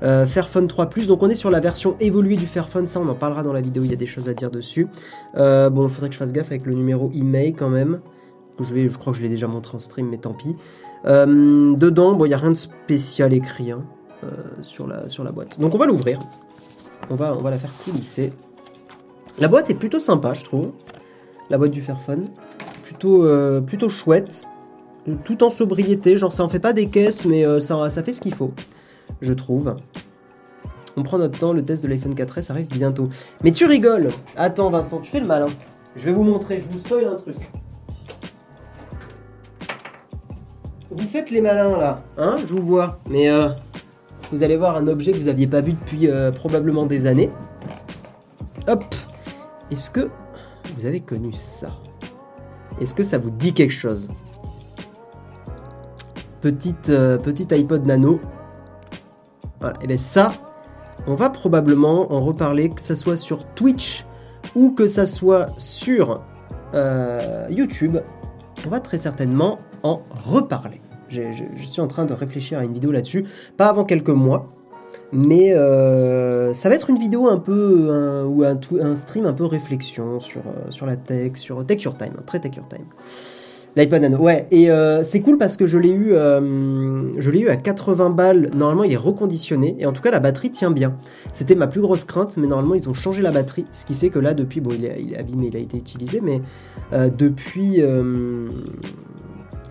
Euh, 0.03 0.27
Fairphone 0.27 0.67
3 0.67 0.89
donc 1.07 1.23
on 1.23 1.29
est 1.29 1.35
sur 1.35 1.49
la 1.49 1.59
version 1.61 1.95
évoluée 1.99 2.35
du 2.35 2.45
Fairphone, 2.45 2.87
ça 2.87 2.99
on 2.99 3.07
en 3.07 3.15
parlera 3.15 3.41
dans 3.41 3.53
la 3.53 3.61
vidéo, 3.61 3.83
il 3.83 3.89
y 3.89 3.93
a 3.93 3.97
des 3.97 4.05
choses 4.05 4.27
à 4.29 4.33
dire 4.33 4.51
dessus. 4.51 4.87
Bon, 5.35 5.87
il 5.87 5.89
faudrait 5.89 6.09
que 6.09 6.13
je 6.13 6.19
fasse 6.19 6.33
gaffe 6.33 6.51
avec 6.51 6.65
le 6.65 6.73
numéro 6.73 7.09
email 7.15 7.53
quand 7.53 7.69
même. 7.69 7.99
Je, 8.59 8.97
crois 8.97 9.13
que 9.13 9.17
je 9.17 9.23
l'ai 9.23 9.29
déjà 9.29 9.47
montré 9.47 9.75
en 9.75 9.79
stream, 9.79 10.09
mais 10.09 10.17
tant 10.17 10.33
pis. 10.33 10.55
Euh, 11.05 11.75
dedans, 11.75 12.13
bon, 12.13 12.25
il 12.25 12.29
n'y 12.29 12.33
a 12.33 12.37
rien 12.37 12.51
de 12.51 12.55
spécial 12.55 13.33
écrit 13.33 13.71
hein, 13.71 13.83
euh, 14.23 14.27
sur, 14.61 14.87
la, 14.87 15.31
boîte. 15.31 15.59
Donc 15.59 15.73
on 15.73 15.77
va 15.77 15.85
l'ouvrir. 15.85 16.19
On 17.09 17.15
va, 17.15 17.35
on 17.37 17.43
la 17.43 17.57
faire 17.57 17.73
coulisser. 17.83 18.31
La 19.39 19.47
boîte 19.47 19.69
est 19.69 19.75
plutôt 19.75 19.99
sympa, 19.99 20.33
je 20.33 20.43
trouve. 20.43 20.71
La 21.49 21.57
boîte 21.57 21.71
du 21.71 21.81
Fairphone. 21.81 22.27
Plutôt, 22.83 23.25
euh, 23.25 23.59
plutôt 23.59 23.89
chouette. 23.89 24.47
Tout 25.25 25.43
en 25.43 25.49
sobriété. 25.49 26.15
Genre, 26.15 26.31
ça 26.31 26.43
en 26.43 26.47
fait 26.47 26.59
pas 26.59 26.73
des 26.73 26.87
caisses, 26.87 27.25
mais 27.25 27.43
ça, 27.59 27.89
ça 27.89 28.03
fait 28.03 28.13
ce 28.13 28.21
qu'il 28.21 28.33
faut. 28.33 28.51
Je 29.21 29.33
trouve. 29.33 29.75
On 30.95 31.03
prend 31.03 31.17
notre 31.17 31.37
temps, 31.39 31.53
le 31.53 31.65
test 31.65 31.83
de 31.83 31.87
l'iPhone 31.87 32.13
4S 32.13 32.51
arrive 32.51 32.67
bientôt. 32.67 33.09
Mais 33.43 33.51
tu 33.51 33.65
rigoles 33.65 34.09
Attends 34.37 34.69
Vincent, 34.69 34.99
tu 34.99 35.11
fais 35.11 35.19
le 35.19 35.25
malin. 35.25 35.47
Je 35.95 36.05
vais 36.05 36.11
vous 36.11 36.23
montrer, 36.23 36.61
je 36.61 36.67
vous 36.71 36.77
spoil 36.77 37.05
un 37.05 37.15
truc. 37.15 37.35
Vous 40.95 41.07
faites 41.07 41.31
les 41.31 41.41
malins 41.41 41.75
là, 41.77 42.03
hein 42.17 42.37
Je 42.45 42.53
vous 42.53 42.61
vois. 42.61 42.99
Mais 43.09 43.29
euh, 43.29 43.49
vous 44.31 44.43
allez 44.43 44.57
voir 44.57 44.77
un 44.77 44.87
objet 44.87 45.11
que 45.11 45.17
vous 45.17 45.25
n'aviez 45.25 45.47
pas 45.47 45.61
vu 45.61 45.71
depuis 45.71 46.07
euh, 46.07 46.31
probablement 46.31 46.85
des 46.85 47.07
années. 47.07 47.31
Hop 48.67 48.83
Est-ce 49.71 49.89
que 49.89 50.09
vous 50.77 50.85
avez 50.85 50.99
connu 50.99 51.33
ça? 51.33 51.69
Est-ce 52.79 52.93
que 52.93 53.01
ça 53.01 53.17
vous 53.17 53.31
dit 53.31 53.53
quelque 53.53 53.73
chose? 53.73 54.07
Petite, 56.41 56.89
euh, 56.89 57.17
petite 57.17 57.51
iPod 57.51 57.85
Nano. 57.85 58.19
Voilà, 59.59 59.77
et 59.81 59.87
bien 59.87 59.97
ça, 59.97 60.33
on 61.07 61.15
va 61.15 61.31
probablement 61.31 62.13
en 62.13 62.19
reparler, 62.19 62.69
que 62.69 62.81
ça 62.81 62.95
soit 62.95 63.15
sur 63.15 63.45
Twitch 63.55 64.05
ou 64.55 64.71
que 64.71 64.85
ça 64.85 65.05
soit 65.05 65.47
sur 65.57 66.21
YouTube. 67.49 67.97
On 68.65 68.69
va 68.69 68.79
très 68.79 68.97
certainement 68.97 69.59
en 69.83 70.01
reparler. 70.25 70.81
Je, 71.09 71.65
suis 71.65 71.81
en 71.81 71.87
train 71.87 72.05
de 72.05 72.13
réfléchir 72.13 72.59
à 72.59 72.63
une 72.63 72.73
vidéo 72.73 72.91
là-dessus, 72.91 73.25
pas 73.57 73.67
avant 73.67 73.83
quelques 73.83 74.09
mois, 74.09 74.51
Mais 75.11 75.53
euh, 75.53 76.53
ça 76.55 76.69
va 76.69 76.75
être 76.75 76.89
une 76.89 76.97
vidéo 76.97 77.27
un 77.27 77.37
peu, 77.37 78.23
ou 78.25 78.43
un, 78.43 78.59
un 78.81 78.95
stream 78.95 79.25
un 79.27 79.33
peu 79.33 79.45
réflexion 79.45 80.19
sur, 80.19 80.41
euh, 80.41 80.71
sur 80.71 80.87
la 80.87 80.95
tech, 80.95 81.33
sur 81.35 81.63
Tech 81.65 81.83
Your 81.83 81.95
Time, 81.95 82.13
très 82.25 82.39
Tech 82.39 82.55
Your 82.55 82.67
Time. 82.67 82.85
L'iPod 83.75 84.01
Nano, 84.01 84.17
ouais, 84.17 84.47
et 84.51 84.69
euh, 84.69 85.01
c'est 85.03 85.19
cool 85.19 85.39
parce 85.39 85.57
que 85.57 85.65
je 85.65 85.79
l'ai 85.79 85.91
eu, 85.91 86.13
je 86.13 87.31
l'ai 87.31 87.39
eu 87.39 87.47
à 87.47 87.55
80 87.55 88.11
balles. 88.11 88.51
Normalement, 88.55 88.83
il 88.83 88.93
est 88.93 88.97
reconditionné 88.97 89.75
et 89.79 89.87
en 89.87 89.93
tout 89.93 90.03
cas, 90.03 90.11
la 90.11 90.19
batterie 90.19 90.51
tient 90.51 90.69
bien. 90.69 90.95
C'était 91.31 91.55
ma 91.55 91.65
plus 91.65 91.81
grosse 91.81 92.03
crainte, 92.03 92.37
mais 92.37 92.45
normalement, 92.45 92.75
ils 92.75 92.87
ont 92.87 92.93
changé 92.93 93.23
la 93.23 93.31
batterie, 93.31 93.65
ce 93.71 93.87
qui 93.87 93.95
fait 93.95 94.09
que 94.09 94.19
là, 94.19 94.35
depuis, 94.35 94.61
bon, 94.61 94.71
il 94.75 94.85
est, 94.85 95.01
il 95.01 95.13
est 95.13 95.17
abîmé, 95.17 95.47
il 95.47 95.57
a 95.57 95.59
été 95.59 95.77
utilisé, 95.77 96.21
mais 96.21 96.41
depuis, 96.91 97.81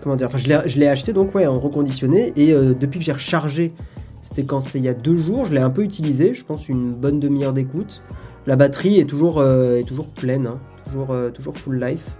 comment 0.03 0.17
dire, 0.17 0.27
enfin, 0.27 0.37
je 0.37 0.77
l'ai, 0.77 0.87
acheté 0.87 1.13
donc 1.13 1.33
ouais 1.33 1.47
en 1.47 1.59
reconditionné 1.59 2.33
et 2.35 2.51
euh, 2.51 2.73
depuis 2.73 2.99
que 2.99 3.05
j'ai 3.05 3.13
rechargé, 3.13 3.73
c'était 4.21 4.43
quand 4.43 4.59
c'était 4.59 4.79
il 4.79 4.83
y 4.83 4.89
a 4.89 4.93
deux 4.93 5.15
jours, 5.15 5.45
je 5.45 5.53
l'ai 5.53 5.61
un 5.61 5.69
peu 5.69 5.81
utilisé, 5.81 6.33
je 6.33 6.43
pense 6.43 6.67
une 6.67 6.91
bonne 6.91 7.21
demi-heure 7.21 7.53
d'écoute. 7.53 8.03
La 8.45 8.57
batterie 8.57 8.99
est 8.99 9.05
toujours, 9.05 9.39
euh, 9.39 9.77
est 9.77 9.85
toujours 9.85 10.07
pleine, 10.07 10.45
hein, 10.45 10.59
toujours, 10.83 11.11
euh, 11.11 11.29
toujours 11.29 11.57
full 11.57 11.79
life. 11.81 12.17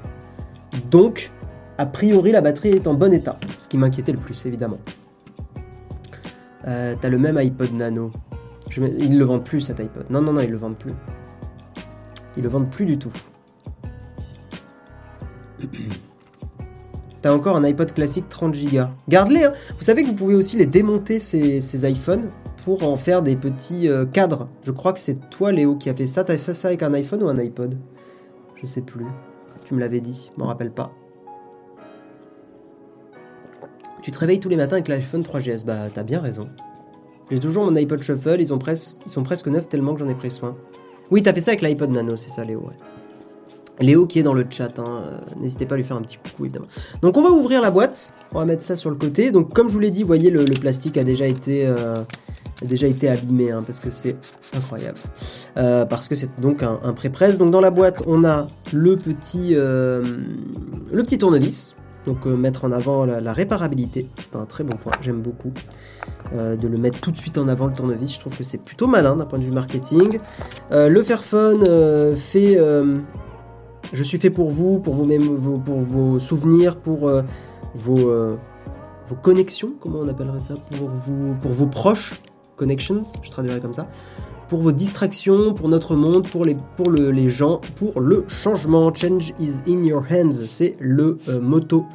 Donc, 0.89 1.31
a 1.77 1.85
priori, 1.85 2.31
la 2.31 2.39
batterie 2.39 2.69
est 2.69 2.87
en 2.87 2.93
bon 2.93 3.13
état, 3.13 3.37
ce 3.59 3.67
qui 3.67 3.77
m'inquiétait 3.77 4.13
le 4.13 4.17
plus, 4.17 4.45
évidemment. 4.45 4.79
T'as 6.63 7.09
le 7.09 7.17
même 7.17 7.35
iPod 7.35 7.73
Nano. 7.73 8.11
Je 8.69 8.81
Ils 8.81 9.19
le 9.19 9.25
vendent 9.25 9.43
plus 9.43 9.59
cet 9.59 9.81
iPod. 9.81 10.05
Non, 10.09 10.21
non, 10.21 10.31
non, 10.31 10.39
ils 10.39 10.49
le 10.49 10.55
vendent 10.55 10.77
plus. 10.77 10.93
Ils 12.37 12.43
le 12.43 12.47
vendent 12.47 12.71
plus 12.71 12.85
du 12.85 12.97
tout. 12.97 13.11
T'as 17.23 17.33
encore 17.33 17.55
un 17.55 17.63
iPod 17.63 17.93
classique 17.93 18.27
30 18.27 18.53
Go. 18.53 18.81
Garde-les, 19.07 19.45
hein. 19.45 19.53
Vous 19.77 19.83
savez 19.83 20.03
que 20.03 20.09
vous 20.09 20.13
pouvez 20.13 20.35
aussi 20.35 20.57
les 20.57 20.65
démonter, 20.65 21.19
ces, 21.19 21.61
ces 21.61 21.89
iPhones, 21.89 22.29
pour 22.65 22.83
en 22.83 22.97
faire 22.97 23.23
des 23.23 23.37
petits 23.37 23.87
euh, 23.87 24.05
cadres. 24.05 24.49
Je 24.63 24.71
crois 24.71 24.91
que 24.91 24.99
c'est 24.99 25.29
toi, 25.29 25.53
Léo, 25.53 25.77
qui 25.77 25.89
a 25.89 25.95
fait 25.95 26.05
ça. 26.05 26.25
T'as 26.25 26.35
fait 26.35 26.53
ça 26.53 26.67
avec 26.67 26.83
un 26.83 26.93
iPhone 26.93 27.23
ou 27.23 27.29
un 27.29 27.37
iPod? 27.37 27.77
Je 28.61 28.65
sais 28.65 28.81
plus. 28.81 29.05
Tu 29.65 29.73
me 29.73 29.79
l'avais 29.79 30.01
dit, 30.01 30.29
je 30.35 30.41
m'en 30.41 30.49
rappelle 30.49 30.71
pas. 30.71 30.91
Tu 34.01 34.11
te 34.11 34.19
réveilles 34.19 34.41
tous 34.41 34.49
les 34.49 34.57
matins 34.57 34.75
avec 34.75 34.89
l'iPhone 34.89 35.21
3GS. 35.21 35.63
Bah, 35.63 35.87
t'as 35.93 36.03
bien 36.03 36.19
raison. 36.19 36.49
J'ai 37.31 37.39
toujours 37.39 37.63
mon 37.63 37.73
iPod 37.73 38.03
Shuffle, 38.03 38.41
ils, 38.41 38.53
ont 38.53 38.59
ils 38.59 39.09
sont 39.11 39.23
presque 39.23 39.47
neufs 39.47 39.69
tellement 39.69 39.93
que 39.93 40.01
j'en 40.01 40.09
ai 40.09 40.15
pris 40.15 40.29
soin. 40.29 40.57
Oui, 41.09 41.23
t'as 41.23 41.31
fait 41.33 41.39
ça 41.39 41.51
avec 41.51 41.61
l'iPod 41.61 41.89
Nano, 41.89 42.17
c'est 42.17 42.31
ça, 42.31 42.43
Léo, 42.43 42.59
ouais. 42.59 42.92
Léo 43.79 44.05
qui 44.05 44.19
est 44.19 44.23
dans 44.23 44.33
le 44.33 44.45
chat, 44.49 44.77
hein, 44.77 44.83
euh, 44.87 45.17
n'hésitez 45.39 45.65
pas 45.65 45.75
à 45.75 45.77
lui 45.77 45.83
faire 45.83 45.97
un 45.97 46.01
petit 46.01 46.17
coucou 46.17 46.45
évidemment. 46.45 46.67
Donc 47.01 47.17
on 47.17 47.23
va 47.23 47.31
ouvrir 47.31 47.61
la 47.61 47.71
boîte, 47.71 48.13
on 48.33 48.39
va 48.39 48.45
mettre 48.45 48.63
ça 48.63 48.75
sur 48.75 48.89
le 48.89 48.95
côté. 48.95 49.31
Donc 49.31 49.53
comme 49.53 49.69
je 49.69 49.73
vous 49.73 49.79
l'ai 49.79 49.91
dit, 49.91 50.01
vous 50.01 50.07
voyez 50.07 50.29
le, 50.29 50.45
plastique 50.45 50.97
a 50.97 51.03
déjà 51.03 51.25
été, 51.25 51.65
euh, 51.65 51.95
abîmé 53.09 53.51
hein, 53.51 53.63
parce 53.65 53.79
que 53.79 53.89
c'est 53.89 54.15
incroyable. 54.53 54.99
Euh, 55.57 55.85
parce 55.85 56.07
que 56.07 56.15
c'est 56.15 56.39
donc 56.39 56.61
un, 56.61 56.93
pré-presse. 56.93 57.37
Donc 57.37 57.51
dans 57.51 57.61
la 57.61 57.71
boîte 57.71 58.03
on 58.05 58.23
a 58.23 58.47
le 58.71 58.95
petit, 58.95 59.55
le 59.55 61.01
petit 61.01 61.17
tournevis. 61.17 61.75
Donc 62.05 62.25
mettre 62.25 62.65
en 62.65 62.71
avant 62.73 63.05
la, 63.05 63.33
réparabilité, 63.33 64.07
c'est 64.21 64.35
un 64.35 64.45
très 64.45 64.63
bon 64.63 64.75
point, 64.75 64.91
j'aime 65.01 65.21
beaucoup. 65.21 65.51
de 66.33 66.67
le 66.67 66.77
mettre 66.77 66.99
tout 66.99 67.11
de 67.11 67.17
suite 67.17 67.37
en 67.37 67.47
avant 67.47 67.65
le 67.65 67.73
tournevis, 67.73 68.13
je 68.13 68.19
trouve 68.19 68.37
que 68.37 68.43
c'est 68.43 68.57
plutôt 68.57 68.87
malin 68.87 69.15
d'un 69.15 69.25
point 69.25 69.39
de 69.39 69.45
vue 69.45 69.51
marketing. 69.51 70.19
Le 70.71 71.01
Fairphone 71.01 71.63
fait 72.15 72.59
je 73.91 74.03
suis 74.03 74.17
fait 74.19 74.29
pour 74.29 74.51
vous, 74.51 74.79
pour 74.79 74.93
vos, 74.93 75.05
mém- 75.05 75.35
vos- 75.35 75.57
pour 75.57 75.79
vos 75.81 76.19
souvenirs, 76.19 76.77
pour 76.77 77.07
euh, 77.07 77.21
vos, 77.75 78.09
euh, 78.09 78.35
vos 79.07 79.15
connexions, 79.15 79.73
comment 79.79 79.99
on 79.99 80.07
appellerait 80.07 80.41
ça 80.41 80.55
pour, 80.77 80.89
vous, 80.89 81.35
pour 81.41 81.51
vos 81.51 81.67
proches, 81.67 82.19
connections, 82.55 83.01
je 83.21 83.29
traduirais 83.29 83.59
comme 83.59 83.73
ça, 83.73 83.87
pour 84.49 84.61
vos 84.61 84.71
distractions, 84.71 85.53
pour 85.53 85.67
notre 85.69 85.95
monde, 85.95 86.27
pour 86.29 86.45
les, 86.45 86.55
pour 86.77 86.91
le- 86.91 87.11
les 87.11 87.27
gens, 87.29 87.59
pour 87.75 87.99
le 88.01 88.23
changement. 88.27 88.93
Change 88.93 89.33
is 89.39 89.55
in 89.67 89.83
your 89.83 90.03
hands, 90.09 90.45
c'est 90.47 90.75
le 90.79 91.17
euh, 91.27 91.39
motto 91.41 91.85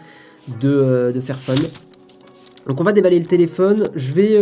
de, 0.61 1.13
de 1.15 1.21
Fairphone. 1.21 1.59
Donc 2.67 2.81
on 2.81 2.85
va 2.85 2.93
déballer 2.93 3.19
le 3.19 3.27
téléphone. 3.27 3.89
Je 3.95 4.13
vais, 4.13 4.37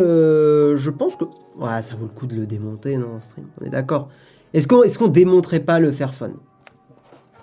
je 0.76 0.90
pense 0.90 1.14
que, 1.16 1.24
ouais, 1.24 1.82
ça 1.82 1.94
vaut 1.94 2.04
le 2.06 2.10
coup 2.10 2.26
de 2.26 2.34
le 2.34 2.46
démonter, 2.46 2.96
non, 2.96 3.20
stream. 3.20 3.46
On 3.60 3.64
est 3.64 3.70
d'accord. 3.70 4.08
Est-ce 4.52 4.66
qu'on, 4.66 4.82
est-ce 4.82 4.98
pas 5.58 5.78
le 5.78 5.92
Fairphone? 5.92 6.34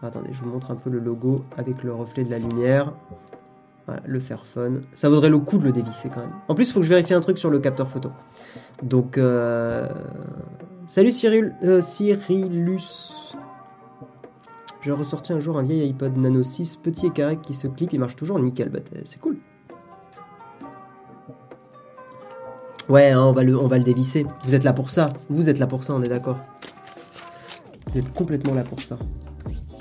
Attendez, 0.04 0.30
je 0.34 0.44
vous 0.44 0.50
montre 0.50 0.70
un 0.70 0.76
peu 0.76 0.90
le 0.90 1.00
logo 1.00 1.46
avec 1.58 1.82
le 1.82 1.94
reflet 1.94 2.26
de 2.26 2.30
la 2.30 2.38
lumière. 2.38 2.92
Voilà, 3.86 4.02
le 4.06 4.20
Fairphone. 4.20 4.84
Ça 4.94 5.10
vaudrait 5.10 5.30
le 5.30 5.38
coup 5.40 5.58
de 5.58 5.64
le 5.64 5.72
dévisser 5.72 6.10
quand 6.10 6.20
même. 6.20 6.34
En 6.48 6.56
plus, 6.56 6.70
il 6.70 6.74
faut 6.74 6.80
que 6.80 6.86
je 6.86 6.90
vérifie 6.90 7.14
un 7.14 7.22
truc 7.22 7.38
sur 7.38 7.50
le 7.50 7.60
capteur 7.60 7.90
photo. 7.90 8.12
Donc, 8.82 9.18
euh... 9.18 9.88
salut 10.88 11.12
Cyril, 11.12 11.56
euh. 11.64 11.82
J'ai 14.82 14.92
ressorti 14.92 15.32
un 15.32 15.40
jour 15.40 15.58
un 15.58 15.64
vieil 15.64 15.84
iPod 15.84 16.18
Nano 16.18 16.44
6, 16.44 16.78
petit 16.78 17.08
et 17.08 17.12
carré 17.12 17.38
qui 17.38 17.54
se 17.54 17.68
clip, 17.68 17.94
il 17.94 18.00
marche 18.00 18.18
toujours 18.18 18.40
nickel. 18.40 18.70
Bah, 18.70 18.80
c'est 19.06 19.20
cool. 19.20 19.38
Ouais, 22.90 23.12
hein, 23.12 23.22
on, 23.22 23.32
va 23.32 23.44
le, 23.44 23.58
on 23.58 23.68
va 23.68 23.78
le 23.78 23.86
dévisser. 23.86 24.26
Vous 24.44 24.54
êtes 24.54 24.66
là 24.66 24.74
pour 24.74 24.90
ça. 24.90 25.14
Vous 25.30 25.48
êtes 25.48 25.60
là 25.60 25.68
pour 25.68 25.86
ça, 25.86 25.94
on 25.94 26.02
est 26.02 26.10
d'accord. 26.10 26.38
Vous 27.92 28.00
êtes 28.00 28.14
complètement 28.14 28.54
là 28.54 28.64
pour 28.64 28.82
ça. 28.82 28.98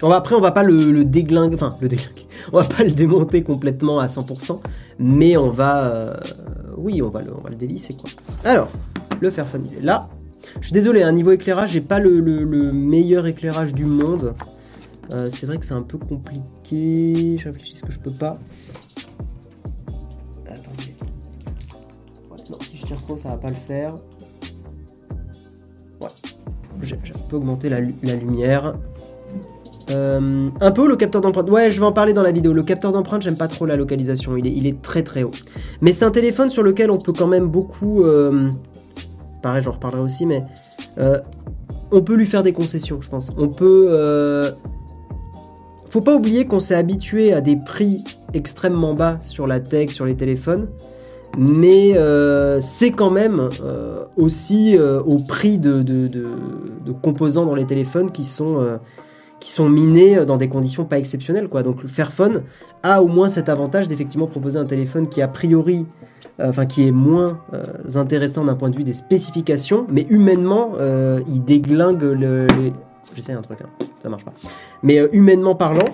On 0.02 0.08
va, 0.08 0.16
après, 0.16 0.34
on 0.34 0.40
va 0.40 0.50
pas 0.50 0.62
le, 0.64 1.04
déglinguer, 1.04 1.54
enfin, 1.54 1.76
le 1.80 1.88
déglinguer. 1.88 2.26
On 2.52 2.56
va 2.60 2.64
pas 2.64 2.82
le 2.82 2.90
démonter 2.90 3.42
complètement 3.42 4.00
à 4.00 4.06
100%, 4.08 4.60
mais 4.98 5.36
on 5.36 5.48
va, 5.50 5.86
euh, 5.86 6.16
oui, 6.76 7.00
on 7.02 7.08
va 7.08 7.22
le, 7.22 7.32
on 7.32 7.48
dévisser. 7.54 7.96
Alors, 8.44 8.68
le 9.20 9.30
Fairphone, 9.30 9.64
il 9.70 9.78
est 9.78 9.82
là. 9.82 10.08
Je 10.60 10.66
suis 10.66 10.72
désolé, 10.72 11.02
un 11.02 11.12
niveau 11.12 11.30
éclairage, 11.30 11.70
j'ai 11.72 11.80
pas 11.80 11.98
le, 12.00 12.18
le- 12.18 12.42
le 12.44 12.72
meilleur 12.72 13.26
éclairage 13.26 13.72
du 13.74 13.84
monde. 13.84 14.34
Euh, 15.10 15.30
c'est 15.30 15.46
vrai 15.46 15.58
que 15.58 15.64
c'est 15.64 15.74
un 15.74 15.82
peu 15.82 15.98
compliqué. 15.98 17.38
Je 17.38 17.44
réfléchis, 17.48 17.74
est-ce 17.74 17.82
que 17.84 17.92
je 17.92 18.00
peux 18.00 18.10
pas 18.10 18.38
Attendez. 20.46 20.94
Non, 22.50 22.58
si 22.60 22.76
je 22.76 22.86
tire 22.86 23.00
trop, 23.02 23.16
ça 23.16 23.28
va 23.30 23.36
pas 23.36 23.48
le 23.48 23.54
faire. 23.54 23.94
Ouais. 26.00 26.08
J'ai 26.82 26.96
un 26.96 27.18
peu 27.28 27.36
augmenté 27.36 27.68
la 27.68 27.80
lumière. 27.80 28.72
Euh, 29.92 30.48
un 30.60 30.70
peu 30.70 30.88
le 30.88 30.96
capteur 30.96 31.20
d'empreinte. 31.20 31.50
Ouais, 31.50 31.70
je 31.70 31.78
vais 31.78 31.86
en 31.86 31.92
parler 31.92 32.12
dans 32.12 32.22
la 32.22 32.32
vidéo. 32.32 32.52
Le 32.52 32.62
capteur 32.62 32.92
d'empreinte, 32.92 33.22
j'aime 33.22 33.36
pas 33.36 33.48
trop 33.48 33.66
la 33.66 33.76
localisation. 33.76 34.36
Il 34.36 34.66
est, 34.66 34.82
très 34.82 35.02
très 35.02 35.22
haut. 35.22 35.32
Mais 35.80 35.92
c'est 35.92 36.04
un 36.04 36.10
téléphone 36.10 36.50
sur 36.50 36.62
lequel 36.62 36.90
on 36.90 36.98
peut 36.98 37.12
quand 37.12 37.26
même 37.26 37.46
beaucoup. 37.46 38.02
euh, 38.02 38.50
pareil, 39.42 39.62
j'en 39.62 39.72
reparlerai 39.72 40.02
aussi, 40.02 40.26
mais 40.26 40.44
euh, 40.98 41.18
on 41.90 42.02
peut 42.02 42.14
lui 42.14 42.26
faire 42.26 42.42
des 42.42 42.52
concessions, 42.52 43.00
je 43.00 43.08
pense. 43.08 43.32
On 43.36 43.48
peut. 43.48 44.52
Faut 45.90 46.00
pas 46.00 46.14
oublier 46.14 46.46
qu'on 46.46 46.60
s'est 46.60 46.74
habitué 46.74 47.34
à 47.34 47.42
des 47.42 47.56
prix 47.56 48.02
extrêmement 48.32 48.94
bas 48.94 49.18
sur 49.22 49.46
la 49.46 49.60
tech, 49.60 49.90
sur 49.90 50.06
les 50.06 50.16
téléphones. 50.16 50.68
Mais 51.36 51.94
c'est 52.60 52.92
quand 52.92 53.10
même 53.10 53.48
aussi 54.16 54.78
au 54.78 55.18
prix 55.18 55.58
de, 55.58 55.84
composants 57.02 57.44
dans 57.44 57.54
les 57.54 57.66
téléphones 57.66 58.10
qui 58.10 58.24
sont, 58.24 58.78
qui 59.42 59.50
sont 59.50 59.68
minés 59.68 60.24
dans 60.24 60.36
des 60.36 60.48
conditions 60.48 60.84
pas 60.84 60.98
exceptionnelles. 60.98 61.48
Quoi. 61.48 61.64
Donc 61.64 61.82
le 61.82 61.88
Fairphone 61.88 62.42
a 62.84 63.02
au 63.02 63.08
moins 63.08 63.28
cet 63.28 63.48
avantage 63.48 63.88
d'effectivement 63.88 64.28
proposer 64.28 64.56
un 64.56 64.64
téléphone 64.64 65.08
qui 65.08 65.20
a 65.20 65.26
priori, 65.26 65.84
euh, 66.38 66.48
enfin 66.48 66.64
qui 66.64 66.86
est 66.86 66.92
moins 66.92 67.40
euh, 67.52 67.64
intéressant 67.96 68.44
d'un 68.44 68.54
point 68.54 68.70
de 68.70 68.76
vue 68.76 68.84
des 68.84 68.92
spécifications, 68.92 69.84
mais 69.88 70.06
humainement, 70.10 70.74
euh, 70.78 71.20
il 71.26 71.44
déglingue 71.44 72.02
le, 72.02 72.46
les... 72.46 72.72
J'essaie 73.16 73.32
un 73.32 73.42
truc, 73.42 73.58
hein, 73.62 73.84
ça 74.00 74.08
marche 74.08 74.24
pas. 74.24 74.32
Mais 74.84 74.98
euh, 75.00 75.08
humainement 75.12 75.56
parlant, 75.56 75.88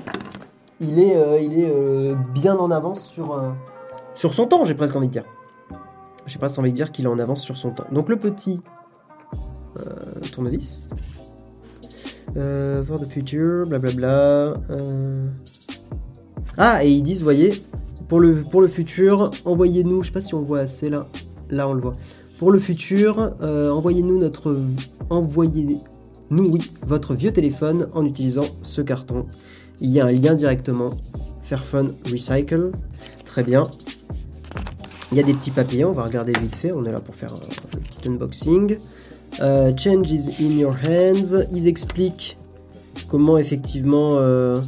il 0.78 0.98
est, 0.98 1.16
euh, 1.16 1.40
il 1.40 1.58
est 1.58 1.70
euh, 1.74 2.14
bien 2.34 2.54
en 2.54 2.70
avance 2.70 3.00
sur, 3.00 3.32
euh, 3.32 3.48
sur 4.14 4.34
son 4.34 4.46
temps, 4.46 4.64
j'ai 4.64 4.74
presque 4.74 4.94
envie 4.94 5.08
de 5.08 5.12
dire. 5.12 5.24
J'ai 6.26 6.38
presque 6.38 6.58
envie 6.58 6.70
de 6.70 6.76
dire 6.76 6.92
qu'il 6.92 7.06
est 7.06 7.08
en 7.08 7.18
avance 7.18 7.40
sur 7.42 7.56
son 7.56 7.70
temps. 7.70 7.86
Donc 7.92 8.10
le 8.10 8.16
petit 8.16 8.60
euh, 9.80 9.84
tournevis. 10.32 10.90
Euh, 12.36 12.84
for 12.84 13.00
the 13.00 13.08
future, 13.08 13.66
blablabla. 13.66 14.54
euh. 14.70 15.22
Ah, 16.56 16.84
et 16.84 16.90
ils 16.90 17.02
disent, 17.02 17.22
voyez, 17.22 17.62
pour 18.08 18.20
le, 18.20 18.40
pour 18.40 18.60
le 18.60 18.68
futur, 18.68 19.30
envoyez-nous, 19.44 20.02
je 20.02 20.08
sais 20.08 20.12
pas 20.12 20.20
si 20.20 20.34
on 20.34 20.42
voit 20.42 20.60
assez 20.60 20.90
là. 20.90 21.06
Là, 21.50 21.68
on 21.68 21.72
le 21.72 21.80
voit. 21.80 21.96
Pour 22.38 22.52
le 22.52 22.58
futur, 22.58 23.34
euh, 23.40 23.70
envoyez-nous 23.70 24.18
notre. 24.18 24.56
Envoyez-nous, 25.10 26.50
oui, 26.50 26.70
votre 26.86 27.14
vieux 27.14 27.32
téléphone 27.32 27.88
en 27.94 28.04
utilisant 28.04 28.44
ce 28.62 28.82
carton. 28.82 29.26
Il 29.80 29.90
y 29.90 30.00
a 30.00 30.06
un 30.06 30.12
lien 30.12 30.34
directement. 30.34 30.90
Fairphone 31.42 31.94
Recycle. 32.10 32.72
Très 33.24 33.42
bien. 33.42 33.70
Il 35.10 35.16
y 35.16 35.20
a 35.20 35.24
des 35.24 35.32
petits 35.32 35.50
papiers, 35.50 35.86
on 35.86 35.92
va 35.92 36.04
regarder 36.04 36.32
vite 36.38 36.54
fait. 36.54 36.72
On 36.72 36.84
est 36.84 36.92
là 36.92 37.00
pour 37.00 37.14
faire 37.14 37.32
un 37.32 37.78
petit 37.78 38.08
unboxing. 38.08 38.78
Euh, 39.40 39.72
change 39.76 40.12
in 40.40 40.58
your 40.58 40.74
hands. 40.86 41.44
Ils 41.52 41.66
expliquent 41.68 42.36
comment 43.08 43.38
effectivement. 43.38 44.18
euh, 44.18 44.60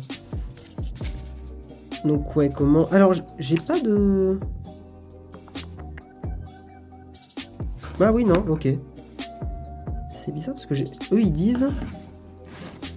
Donc 2.04 2.36
ouais, 2.36 2.50
comment. 2.54 2.88
Alors 2.90 3.12
j'ai 3.38 3.56
pas 3.56 3.80
de. 3.80 4.38
Ah 8.02 8.12
oui 8.12 8.24
non, 8.24 8.42
ok. 8.48 8.66
c'est 10.14 10.32
bizarre 10.32 10.54
parce 10.54 10.64
que 10.64 10.74
j'ai... 10.74 10.86
eux 11.12 11.20
ils 11.20 11.32
disent 11.32 11.68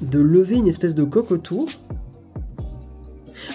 de 0.01 0.19
lever 0.19 0.55
une 0.57 0.67
espèce 0.67 0.95
de 0.95 1.03
coque 1.03 1.31
autour. 1.31 1.67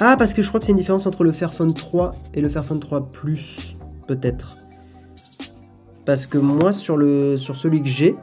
Ah, 0.00 0.16
parce 0.18 0.34
que 0.34 0.42
je 0.42 0.48
crois 0.48 0.60
que 0.60 0.66
c'est 0.66 0.72
une 0.72 0.78
différence 0.78 1.06
entre 1.06 1.24
le 1.24 1.30
Fairphone 1.30 1.72
3 1.72 2.14
et 2.34 2.42
le 2.42 2.50
Fairphone 2.50 2.80
3 2.80 3.06
Plus, 3.10 3.76
peut-être. 4.06 4.57
Parce 6.08 6.26
que 6.26 6.38
moi, 6.38 6.72
sur, 6.72 6.96
le, 6.96 7.36
sur 7.36 7.54
celui 7.54 7.82
que 7.82 7.88
j'ai, 7.90 8.16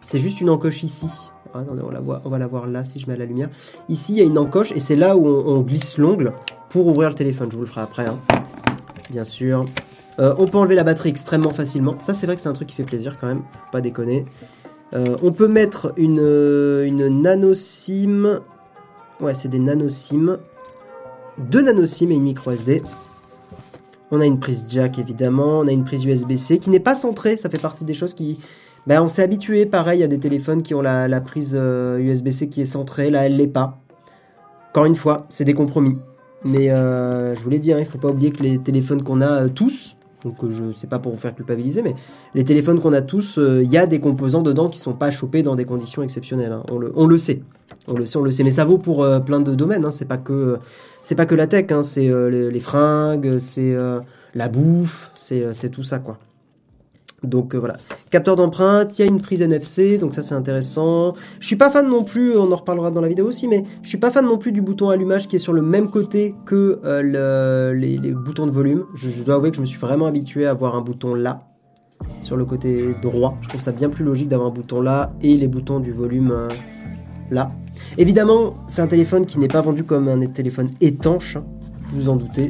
c'est 0.00 0.18
juste 0.18 0.40
une 0.40 0.50
encoche 0.50 0.82
ici. 0.82 1.06
Ah, 1.54 1.60
attendez, 1.60 1.80
on, 1.80 2.28
va 2.28 2.38
la 2.38 2.46
voir 2.48 2.66
là 2.66 2.82
si 2.82 2.98
je 2.98 3.08
mets 3.08 3.16
la 3.16 3.24
lumière. 3.24 3.50
Ici, 3.88 4.14
il 4.14 4.18
y 4.18 4.20
a 4.20 4.24
une 4.24 4.36
encoche 4.36 4.72
et 4.72 4.80
c'est 4.80 4.96
là 4.96 5.16
où 5.16 5.28
on, 5.28 5.60
glisse 5.60 5.96
l'ongle 5.96 6.32
pour 6.70 6.88
ouvrir 6.88 7.10
le 7.10 7.14
téléphone. 7.14 7.48
Je 7.52 7.56
vous 7.56 7.62
le 7.62 7.68
ferai 7.68 7.82
après, 7.82 8.04
hein. 8.04 8.18
bien 9.10 9.24
sûr. 9.24 9.64
Euh, 10.18 10.34
on 10.38 10.46
peut 10.46 10.58
enlever 10.58 10.74
la 10.74 10.82
batterie 10.82 11.10
extrêmement 11.10 11.50
facilement. 11.50 11.94
Ça, 12.02 12.14
c'est 12.14 12.26
vrai 12.26 12.34
que 12.34 12.42
c'est 12.42 12.48
un 12.48 12.52
truc 12.52 12.66
qui 12.66 12.74
fait 12.74 12.82
plaisir 12.82 13.16
quand 13.20 13.28
même. 13.28 13.42
pas 13.70 13.80
déconner. 13.80 14.26
Euh, 14.94 15.16
on 15.22 15.30
peut 15.30 15.46
mettre 15.46 15.92
une, 15.96 16.18
euh, 16.20 16.84
une 16.84 17.22
nano 17.22 17.54
SIM. 17.54 18.40
Ouais, 19.20 19.34
c'est 19.34 19.46
des 19.46 19.60
nano 19.60 19.88
SIM. 19.88 20.40
Deux 21.38 21.62
nano 21.62 21.86
SIM 21.86 22.10
et 22.10 22.14
une 22.14 22.24
micro 22.24 22.50
SD. 22.50 22.82
On 24.14 24.20
a 24.20 24.26
une 24.26 24.38
prise 24.38 24.64
jack 24.68 24.98
évidemment. 24.98 25.60
On 25.60 25.68
a 25.68 25.72
une 25.72 25.84
prise 25.84 26.04
USB-C 26.04 26.58
qui 26.58 26.70
n'est 26.70 26.80
pas 26.80 26.94
centrée. 26.94 27.36
Ça 27.36 27.50
fait 27.50 27.60
partie 27.60 27.84
des 27.84 27.94
choses 27.94 28.14
qui. 28.14 28.38
Ben, 28.86 29.02
on 29.02 29.08
s'est 29.08 29.22
habitué, 29.22 29.64
pareil, 29.64 30.02
à 30.02 30.06
des 30.06 30.18
téléphones 30.18 30.62
qui 30.62 30.74
ont 30.74 30.82
la, 30.82 31.20
prise 31.20 31.54
USB-C 31.54 32.48
qui 32.48 32.60
est 32.60 32.66
centrée. 32.66 33.10
Là, 33.10 33.26
elle 33.26 33.36
l'est 33.36 33.46
pas. 33.46 33.78
Encore 34.70 34.84
une 34.84 34.94
fois, 34.94 35.22
c'est 35.30 35.44
des 35.44 35.54
compromis. 35.54 35.98
Mais 36.44 36.68
je 36.68 37.42
vous 37.42 37.48
l'ai 37.48 37.58
dit, 37.58 37.72
hein, 37.72 37.78
il 37.78 37.84
ne 37.84 37.88
faut 37.88 37.98
pas 37.98 38.08
oublier 38.08 38.30
que 38.30 38.42
les 38.42 38.58
téléphones 38.58 39.02
qu'on 39.02 39.22
a 39.22 39.48
tous, 39.48 39.96
donc 40.24 40.42
euh, 40.42 40.50
je 40.50 40.72
sais 40.72 40.86
pas 40.86 40.98
pour 40.98 41.12
vous 41.12 41.18
faire 41.18 41.34
culpabiliser, 41.34 41.82
mais 41.82 41.94
les 42.34 42.44
téléphones 42.44 42.80
qu'on 42.80 42.92
a 42.92 43.02
tous, 43.02 43.36
il 43.36 43.42
euh, 43.42 43.62
y 43.62 43.76
a 43.76 43.86
des 43.86 44.00
composants 44.00 44.42
dedans 44.42 44.68
qui 44.68 44.78
sont 44.78 44.94
pas 44.94 45.10
chopés 45.10 45.42
dans 45.42 45.54
des 45.54 45.66
conditions 45.66 46.02
exceptionnelles. 46.02 46.52
Hein. 46.52 46.62
On, 46.70 46.78
le, 46.78 47.18
sait, 47.18 47.42
on 47.86 47.94
le 47.94 48.06
sait, 48.06 48.16
on 48.16 48.22
le 48.22 48.30
sait. 48.30 48.42
Mais 48.42 48.50
ça 48.50 48.64
vaut 48.64 48.78
pour 48.78 49.04
euh, 49.04 49.20
plein 49.20 49.40
de 49.40 49.54
domaines. 49.54 49.84
Hein. 49.84 49.90
C'est 49.90 50.08
pas 50.08 50.16
que 50.16 50.58
c'est 51.04 51.14
pas 51.14 51.26
que 51.26 51.36
la 51.36 51.46
tech. 51.46 51.70
Hein. 51.70 51.82
C'est 51.82 52.08
les, 52.08 52.60
fringues, 52.60 53.38
c'est 53.38 53.76
la 54.34 54.48
bouffe, 54.48 55.12
c'est 55.14 55.70
tout 55.70 55.84
ça 55.84 56.00
quoi. 56.00 56.18
Donc 57.26 57.54
euh, 57.54 57.58
voilà. 57.58 57.76
Capteur 58.10 58.36
d'empreinte, 58.36 58.98
il 58.98 59.02
y 59.02 59.04
a 59.04 59.08
une 59.08 59.20
prise 59.20 59.42
NFC, 59.42 59.98
donc 59.98 60.14
ça 60.14 60.22
c'est 60.22 60.34
intéressant. 60.34 61.14
Je 61.40 61.46
suis 61.46 61.56
pas 61.56 61.70
fan 61.70 61.88
non 61.88 62.04
plus, 62.04 62.36
on 62.36 62.52
en 62.52 62.56
reparlera 62.56 62.90
dans 62.90 63.00
la 63.00 63.08
vidéo 63.08 63.26
aussi, 63.26 63.48
mais 63.48 63.64
je 63.82 63.88
suis 63.88 63.98
pas 63.98 64.10
fan 64.10 64.24
non 64.26 64.38
plus 64.38 64.52
du 64.52 64.60
bouton 64.60 64.90
allumage 64.90 65.26
qui 65.26 65.36
est 65.36 65.40
sur 65.40 65.52
le 65.52 65.62
même 65.62 65.90
côté 65.90 66.34
que 66.46 66.80
euh, 66.84 67.72
les, 67.74 67.98
boutons 67.98 68.46
de 68.46 68.52
volume. 68.52 68.84
Je, 68.94 69.22
dois 69.22 69.36
avouer 69.36 69.50
que 69.50 69.56
je 69.56 69.60
me 69.60 69.66
suis 69.66 69.78
vraiment 69.78 70.06
habitué 70.06 70.46
à 70.46 70.50
avoir 70.50 70.76
un 70.76 70.80
bouton 70.80 71.14
là, 71.14 71.48
sur 72.20 72.36
le 72.36 72.44
côté 72.44 72.94
droit. 73.02 73.38
Je 73.40 73.48
trouve 73.48 73.60
ça 73.60 73.72
bien 73.72 73.88
plus 73.88 74.04
logique 74.04 74.28
d'avoir 74.28 74.50
un 74.50 74.54
bouton 74.54 74.80
là 74.80 75.12
et 75.22 75.36
les 75.36 75.48
boutons 75.48 75.80
du 75.80 75.92
volume 75.92 76.30
euh, 76.30 76.48
là. 77.30 77.52
Évidemment, 77.98 78.54
c'est 78.68 78.82
un 78.82 78.86
téléphone 78.86 79.26
qui 79.26 79.38
n'est 79.38 79.48
pas 79.48 79.60
vendu 79.60 79.84
comme 79.84 80.08
un 80.08 80.26
téléphone 80.26 80.70
étanche, 80.80 81.36
hein, 81.36 81.44
vous 81.82 82.02
vous 82.02 82.08
en 82.08 82.16
doutez. 82.16 82.48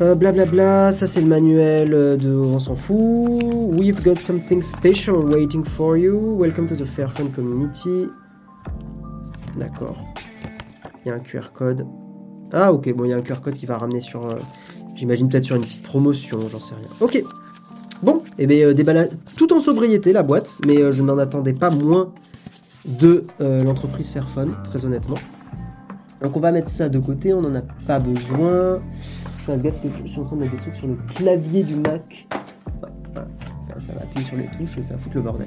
Blablabla, 0.00 0.42
euh, 0.42 0.46
bla 0.46 0.92
ça 0.92 1.06
c'est 1.06 1.20
le 1.20 1.26
manuel 1.26 1.90
de 1.90 2.34
on 2.34 2.58
s'en 2.58 2.74
fout. 2.74 3.42
We've 3.78 4.02
got 4.02 4.16
something 4.16 4.62
special 4.62 5.16
waiting 5.16 5.62
for 5.62 5.98
you. 5.98 6.38
Welcome 6.38 6.66
to 6.68 6.74
the 6.74 6.86
Fairphone 6.86 7.30
community. 7.30 8.08
D'accord. 9.58 10.06
Il 11.04 11.08
y 11.08 11.12
a 11.12 11.16
un 11.16 11.18
QR 11.18 11.52
code. 11.52 11.86
Ah 12.50 12.72
ok, 12.72 12.94
bon 12.94 13.04
il 13.04 13.10
y 13.10 13.12
a 13.12 13.16
un 13.16 13.20
QR 13.20 13.42
code 13.42 13.54
qui 13.54 13.66
va 13.66 13.76
ramener 13.76 14.00
sur... 14.00 14.24
Euh, 14.24 14.36
j'imagine 14.94 15.28
peut-être 15.28 15.44
sur 15.44 15.56
une 15.56 15.62
petite 15.62 15.82
promotion, 15.82 16.40
j'en 16.50 16.58
sais 16.58 16.74
rien. 16.74 16.88
Ok. 17.00 17.22
Bon, 18.02 18.22
et 18.38 18.44
eh 18.44 18.46
bien 18.46 18.68
euh, 18.68 18.72
déballage 18.72 19.10
tout 19.36 19.52
en 19.52 19.60
sobriété 19.60 20.14
la 20.14 20.22
boîte, 20.22 20.50
mais 20.66 20.92
je 20.92 21.02
n'en 21.02 21.18
attendais 21.18 21.52
pas 21.52 21.68
moins 21.68 22.14
de 22.86 23.26
l'entreprise 23.40 24.08
Fairphone, 24.08 24.56
très 24.64 24.84
honnêtement. 24.84 25.18
Donc 26.22 26.36
on 26.36 26.40
va 26.40 26.52
mettre 26.52 26.68
ça 26.68 26.88
de 26.88 26.98
côté, 26.98 27.32
on 27.32 27.40
n'en 27.40 27.54
a 27.54 27.62
pas 27.86 27.98
besoin 27.98 28.80
parce 29.58 29.80
que 29.80 29.88
je 29.88 30.06
suis 30.06 30.20
en 30.20 30.24
train 30.24 30.36
de 30.36 30.42
mettre 30.42 30.54
des 30.54 30.60
trucs 30.60 30.76
sur 30.76 30.86
le 30.86 30.96
clavier 31.14 31.62
du 31.62 31.76
Mac. 31.76 32.26
Ça, 33.14 33.94
va 33.94 34.02
appuyer 34.02 34.26
sur 34.26 34.36
les 34.36 34.46
touches 34.46 34.78
et 34.78 34.82
ça 34.82 34.94
va 34.94 35.00
foutre 35.00 35.16
le 35.16 35.22
bordel. 35.22 35.46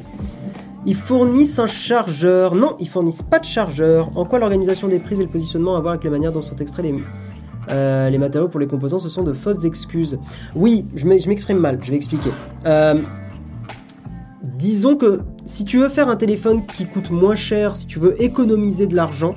Ils 0.85 0.95
fournissent 0.95 1.59
un 1.59 1.67
chargeur. 1.67 2.55
Non, 2.55 2.75
ils 2.79 2.87
fournissent 2.87 3.21
pas 3.21 3.39
de 3.39 3.45
chargeur. 3.45 4.17
En 4.17 4.25
quoi 4.25 4.39
l'organisation 4.39 4.87
des 4.87 4.99
prises 4.99 5.19
et 5.19 5.23
le 5.23 5.29
positionnement 5.29 5.75
à 5.75 5.81
voir 5.81 5.93
avec 5.93 6.03
la 6.03 6.09
manière 6.09 6.31
dont 6.31 6.41
sont 6.41 6.55
extraits 6.55 6.85
les, 6.85 6.95
euh, 7.69 8.17
matériaux 8.17 8.47
pour 8.47 8.59
les 8.59 8.67
composants, 8.67 8.99
ce 8.99 9.09
sont 9.09 9.23
de 9.23 9.33
fausses 9.33 9.65
excuses. 9.65 10.19
Oui, 10.55 10.85
je 10.95 11.05
m'exprime 11.05 11.59
mal, 11.59 11.79
je 11.81 11.91
vais 11.91 11.97
expliquer. 11.97 12.31
Euh, 12.65 12.95
disons 14.41 14.95
que 14.95 15.21
si 15.45 15.65
tu 15.65 15.79
veux 15.79 15.89
faire 15.89 16.09
un 16.09 16.15
téléphone 16.15 16.65
qui 16.65 16.85
coûte 16.85 17.11
moins 17.11 17.35
cher, 17.35 17.75
si 17.75 17.87
tu 17.87 17.99
veux 17.99 18.21
économiser 18.21 18.87
de 18.87 18.95
l'argent, 18.95 19.35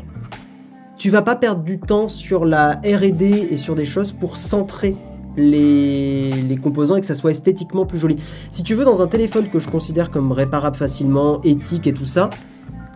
tu 0.96 1.10
vas 1.10 1.22
pas 1.22 1.36
perdre 1.36 1.62
du 1.62 1.78
temps 1.78 2.08
sur 2.08 2.44
la 2.44 2.80
RD 2.84 3.22
et 3.22 3.56
sur 3.56 3.74
des 3.74 3.84
choses 3.84 4.12
pour 4.12 4.36
centrer 4.36 4.96
les, 5.36 6.58
composants 6.62 6.96
et 6.96 7.00
que 7.00 7.06
ça 7.06 7.14
soit 7.14 7.32
esthétiquement 7.32 7.84
plus 7.84 7.98
joli. 7.98 8.16
Si 8.50 8.62
tu 8.62 8.74
veux, 8.74 8.84
dans 8.84 9.02
un 9.02 9.06
téléphone 9.06 9.50
que 9.50 9.58
je 9.58 9.68
considère 9.68 10.10
comme 10.10 10.32
réparable 10.32 10.76
facilement, 10.76 11.42
éthique 11.42 11.86
et 11.86 11.92
tout 11.92 12.06
ça, 12.06 12.30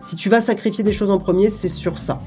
si 0.01 0.15
tu 0.15 0.29
vas 0.29 0.41
sacrifier 0.41 0.83
des 0.83 0.93
choses 0.93 1.11
en 1.11 1.19
premier, 1.19 1.49
c'est 1.49 1.67
sur 1.67 1.99
ça. 1.99 2.19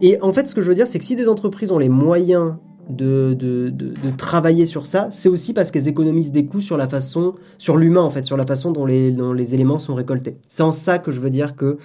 Et 0.00 0.20
en 0.22 0.32
fait, 0.32 0.48
ce 0.48 0.54
que 0.54 0.60
je 0.60 0.68
veux 0.68 0.74
dire, 0.74 0.86
c'est 0.86 0.98
que 0.98 1.04
si 1.04 1.16
des 1.16 1.28
entreprises 1.28 1.70
ont 1.70 1.78
les 1.78 1.90
moyens 1.90 2.54
de, 2.88 3.72
travailler 4.16 4.66
sur 4.66 4.86
ça, 4.86 5.08
c'est 5.10 5.28
aussi 5.28 5.52
parce 5.52 5.70
qu'elles 5.70 5.88
économisent 5.88 6.32
des 6.32 6.46
coûts 6.46 6.60
sur 6.60 6.76
la 6.76 6.88
façon, 6.88 7.34
sur 7.58 7.76
l'humain 7.76 8.02
en 8.02 8.10
fait, 8.10 8.24
sur 8.24 8.36
la 8.36 8.46
façon 8.46 8.72
dont 8.72 8.86
les, 8.86 9.54
éléments 9.54 9.78
sont 9.78 9.94
récoltés. 9.94 10.36
C'est 10.48 10.62
en 10.62 10.72
ça 10.72 10.98
que 10.98 11.10
je 11.10 11.20
veux 11.20 11.30
dire 11.30 11.56
que 11.56 11.78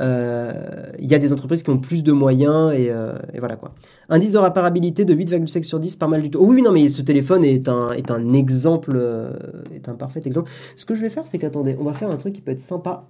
euh, 0.00 0.90
il 0.98 1.08
y 1.08 1.14
a 1.14 1.20
des 1.20 1.32
entreprises 1.32 1.62
qui 1.62 1.70
ont 1.70 1.78
plus 1.78 2.02
de 2.02 2.10
moyens 2.10 2.72
euh, 2.74 3.16
et, 3.32 3.38
voilà 3.38 3.54
quoi. 3.54 3.72
Indice 4.08 4.32
de 4.32 4.38
réparabilité 4.38 5.04
de 5.04 5.14
8,5 5.14 5.62
sur 5.62 5.78
10, 5.78 5.96
pas 5.96 6.08
mal 6.08 6.22
du 6.22 6.30
tout. 6.30 6.38
Oh 6.40 6.46
oui, 6.46 6.62
non, 6.62 6.72
mais 6.72 6.88
ce 6.88 7.02
téléphone 7.02 7.44
est 7.44 7.68
un, 7.68 7.90
est 7.92 8.10
un 8.10 8.32
exemple, 8.32 8.92
euh, 8.94 9.32
est 9.74 9.88
un 9.88 9.94
parfait 9.94 10.22
exemple. 10.24 10.50
Ce 10.76 10.84
que 10.84 10.94
je 10.94 11.00
vais 11.00 11.10
faire, 11.10 11.26
c'est 11.26 11.38
qu'attendez, 11.38 11.76
on 11.78 11.84
va 11.84 11.92
faire 11.92 12.10
un 12.10 12.16
truc 12.16 12.34
qui 12.34 12.40
peut 12.40 12.50
être 12.50 12.60
sympa. 12.60 13.06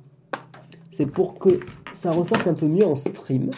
C'est 0.91 1.07
pour 1.07 1.39
que 1.39 1.61
ça 1.95 2.11
ressorte 2.11 2.47
un 2.47 2.55
peu 2.55 2.67
mieux 2.67 2.87
en 2.87 2.97
stream. 2.97 3.51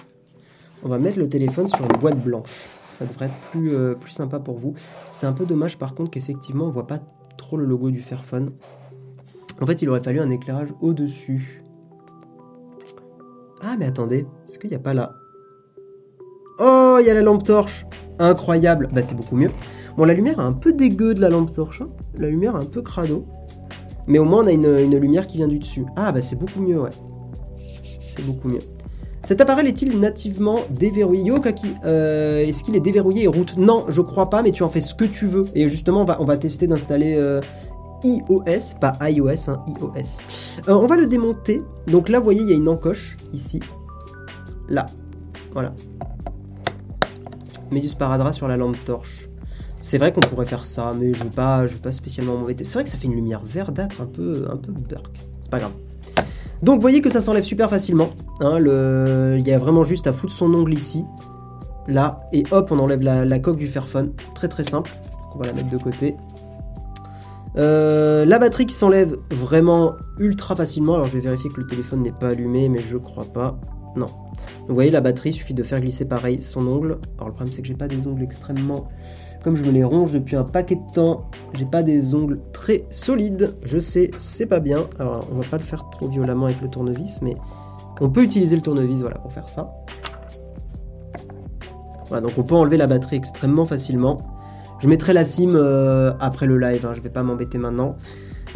On 0.84 0.88
va 0.88 0.98
mettre 0.98 1.18
le 1.18 1.28
téléphone 1.28 1.68
sur 1.68 1.80
une 1.80 2.00
boîte 2.00 2.22
blanche. 2.22 2.68
Ça 2.96 3.04
devrait 3.04 3.26
être 3.26 3.50
plus, 3.50 3.74
plus 4.00 4.10
sympa 4.10 4.38
pour 4.38 4.58
vous. 4.58 4.74
C'est 5.10 5.26
un 5.26 5.32
peu 5.32 5.44
dommage 5.44 5.78
par 5.78 5.94
contre 5.94 6.10
qu'effectivement 6.10 6.66
on 6.66 6.70
voit 6.70 6.86
pas 6.86 7.00
trop 7.36 7.56
le 7.56 7.64
logo 7.64 7.90
du 7.90 8.00
Fairphone. 8.00 8.52
En 9.60 9.66
fait, 9.66 9.82
il 9.82 9.88
aurait 9.88 10.02
fallu 10.02 10.20
un 10.20 10.30
éclairage 10.30 10.68
au-dessus. 10.80 11.62
Ah, 13.62 13.76
mais 13.78 13.86
attendez, 13.86 14.26
est-ce 14.48 14.58
qu'il 14.58 14.70
n'y 14.70 14.76
a 14.76 14.80
pas 14.80 14.94
là? 14.94 15.14
Oh, 16.58 16.98
il 17.00 17.06
y 17.06 17.10
a 17.10 17.14
la 17.14 17.22
lampe 17.22 17.42
torche 17.42 17.86
Incroyable 18.18 18.88
Bah, 18.92 19.02
c'est 19.02 19.14
beaucoup 19.14 19.36
mieux. 19.36 19.50
Bon, 19.96 20.04
la 20.04 20.14
lumière 20.14 20.38
est 20.40 20.44
un 20.44 20.52
peu 20.52 20.72
dégueu 20.72 21.14
de 21.14 21.20
la 21.20 21.30
lampe 21.30 21.52
torche. 21.52 21.80
Hein. 21.80 21.88
la 22.18 22.28
lumière 22.28 22.56
est 22.56 22.62
un 22.62 22.66
peu 22.66 22.82
crado. 22.82 23.26
Mais 24.06 24.18
au 24.18 24.24
moins, 24.24 24.44
on 24.44 24.46
a 24.46 24.52
une, 24.52 24.96
lumière 24.98 25.26
qui 25.26 25.38
vient 25.38 25.48
du 25.48 25.58
dessus. 25.58 25.84
Ah, 25.96 26.12
bah, 26.12 26.22
c'est 26.22 26.36
beaucoup 26.36 26.60
mieux, 26.60 26.80
ouais. 26.80 26.90
C'est 28.00 28.24
beaucoup 28.24 28.48
mieux. 28.48 28.60
Cet 29.26 29.40
appareil 29.40 29.66
est-il 29.66 29.98
nativement 29.98 30.60
déverrouillé 30.70 31.24
Yo, 31.24 31.40
Kaki, 31.40 31.74
euh, 31.84 32.46
est-ce 32.46 32.62
qu'il 32.62 32.76
est 32.76 32.80
déverrouillé 32.80 33.24
et 33.24 33.26
route 33.26 33.56
Non, 33.56 33.84
je 33.88 34.00
crois 34.00 34.30
pas, 34.30 34.40
mais 34.40 34.52
tu 34.52 34.62
en 34.62 34.68
fais 34.68 34.80
ce 34.80 34.94
que 34.94 35.04
tu 35.04 35.26
veux. 35.26 35.42
Et 35.56 35.66
justement, 35.66 36.02
on 36.02 36.04
va, 36.04 36.22
on 36.22 36.24
va 36.24 36.36
tester 36.36 36.68
d'installer 36.68 37.18
euh, 37.20 37.40
iOS, 38.04 38.78
pas 38.80 38.96
iOS, 39.00 39.50
hein, 39.50 39.64
iOS. 39.66 40.20
Euh, 40.68 40.74
on 40.74 40.86
va 40.86 40.94
le 40.94 41.08
démonter. 41.08 41.60
Donc 41.88 42.08
là, 42.08 42.20
vous 42.20 42.24
voyez, 42.24 42.42
il 42.42 42.48
y 42.48 42.52
a 42.52 42.54
une 42.54 42.68
encoche 42.68 43.16
ici. 43.32 43.58
Là. 44.68 44.86
Voilà. 45.50 45.74
Mais 47.72 47.80
du 47.80 47.88
sparadrap 47.88 48.32
sur 48.32 48.46
la 48.46 48.56
lampe 48.56 48.76
torche. 48.84 49.28
C'est 49.82 49.98
vrai 49.98 50.12
qu'on 50.12 50.20
pourrait 50.20 50.46
faire 50.46 50.64
ça, 50.64 50.92
mais 50.96 51.14
je 51.14 51.24
veux 51.24 51.30
pas, 51.30 51.66
je 51.66 51.74
veux 51.74 51.80
pas 51.80 51.90
spécialement 51.90 52.36
m'embêter. 52.36 52.64
C'est 52.64 52.74
vrai 52.74 52.84
que 52.84 52.90
ça 52.90 52.96
fait 52.96 53.08
une 53.08 53.16
lumière 53.16 53.42
verdâtre, 53.44 54.00
un 54.00 54.06
peu, 54.06 54.46
un 54.48 54.56
peu 54.56 54.70
burk. 54.70 55.10
C'est 55.42 55.50
pas 55.50 55.58
grave. 55.58 55.72
Donc 56.62 56.76
vous 56.76 56.80
voyez 56.80 57.02
que 57.02 57.10
ça 57.10 57.20
s'enlève 57.20 57.44
super 57.44 57.70
facilement. 57.70 58.10
Hein. 58.40 58.58
Il 59.38 59.46
y 59.46 59.52
a 59.52 59.58
vraiment 59.58 59.84
juste 59.84 60.06
à 60.06 60.12
foutre 60.12 60.32
son 60.32 60.52
ongle 60.54 60.74
ici, 60.74 61.04
là, 61.86 62.20
et 62.32 62.44
hop, 62.50 62.70
on 62.72 62.78
enlève 62.78 63.02
la, 63.02 63.38
coque 63.38 63.56
du 63.56 63.68
Fairphone. 63.68 64.12
Très 64.34 64.48
très 64.48 64.64
simple. 64.64 64.90
On 65.34 65.38
va 65.38 65.46
la 65.46 65.52
mettre 65.52 65.68
de 65.68 65.78
côté. 65.78 66.16
Euh, 67.56 68.24
la 68.24 68.38
batterie 68.38 68.66
qui 68.66 68.74
s'enlève 68.74 69.16
vraiment 69.30 69.94
ultra 70.18 70.56
facilement. 70.56 70.94
Alors 70.94 71.06
je 71.06 71.14
vais 71.14 71.20
vérifier 71.20 71.50
que 71.50 71.60
le 71.60 71.66
téléphone 71.66 72.02
n'est 72.02 72.12
pas 72.12 72.28
allumé, 72.28 72.68
mais 72.68 72.80
je 72.80 72.96
crois 72.96 73.24
pas. 73.24 73.58
Non. 73.96 74.06
Vous 74.68 74.74
voyez 74.74 74.90
la 74.90 75.00
batterie, 75.00 75.30
il 75.30 75.34
suffit 75.34 75.54
de 75.54 75.62
faire 75.62 75.80
glisser 75.80 76.04
pareil 76.04 76.42
son 76.42 76.66
ongle. 76.66 76.98
Alors 77.16 77.28
le 77.28 77.34
problème 77.34 77.52
c'est 77.52 77.62
que 77.62 77.68
j'ai 77.68 77.74
pas 77.74 77.88
des 77.88 78.06
ongles 78.06 78.22
extrêmement... 78.22 78.88
Comme 79.46 79.54
je 79.54 79.62
me 79.62 79.70
les 79.70 79.84
ronge 79.84 80.10
depuis 80.10 80.34
un 80.34 80.42
paquet 80.42 80.74
de 80.74 80.92
temps, 80.92 81.30
j'ai 81.54 81.66
pas 81.66 81.84
des 81.84 82.16
ongles 82.16 82.40
très 82.52 82.84
solides. 82.90 83.54
Je 83.62 83.78
sais, 83.78 84.10
c'est 84.18 84.46
pas 84.46 84.58
bien. 84.58 84.88
Alors 84.98 85.28
on 85.30 85.36
va 85.36 85.44
pas 85.48 85.56
le 85.56 85.62
faire 85.62 85.88
trop 85.88 86.08
violemment 86.08 86.46
avec 86.46 86.60
le 86.60 86.68
tournevis, 86.68 87.22
mais 87.22 87.36
on 88.00 88.10
peut 88.10 88.24
utiliser 88.24 88.56
le 88.56 88.62
tournevis 88.62 89.02
voilà, 89.02 89.18
pour 89.18 89.32
faire 89.32 89.48
ça. 89.48 89.72
Voilà, 92.08 92.26
donc 92.26 92.36
on 92.36 92.42
peut 92.42 92.56
enlever 92.56 92.76
la 92.76 92.88
batterie 92.88 93.14
extrêmement 93.14 93.66
facilement. 93.66 94.16
Je 94.80 94.88
mettrai 94.88 95.12
la 95.12 95.24
sim 95.24 95.54
euh, 95.54 96.12
après 96.18 96.46
le 96.46 96.58
live, 96.58 96.84
hein, 96.84 96.92
je 96.92 97.00
vais 97.00 97.08
pas 97.08 97.22
m'embêter 97.22 97.56
maintenant. 97.56 97.94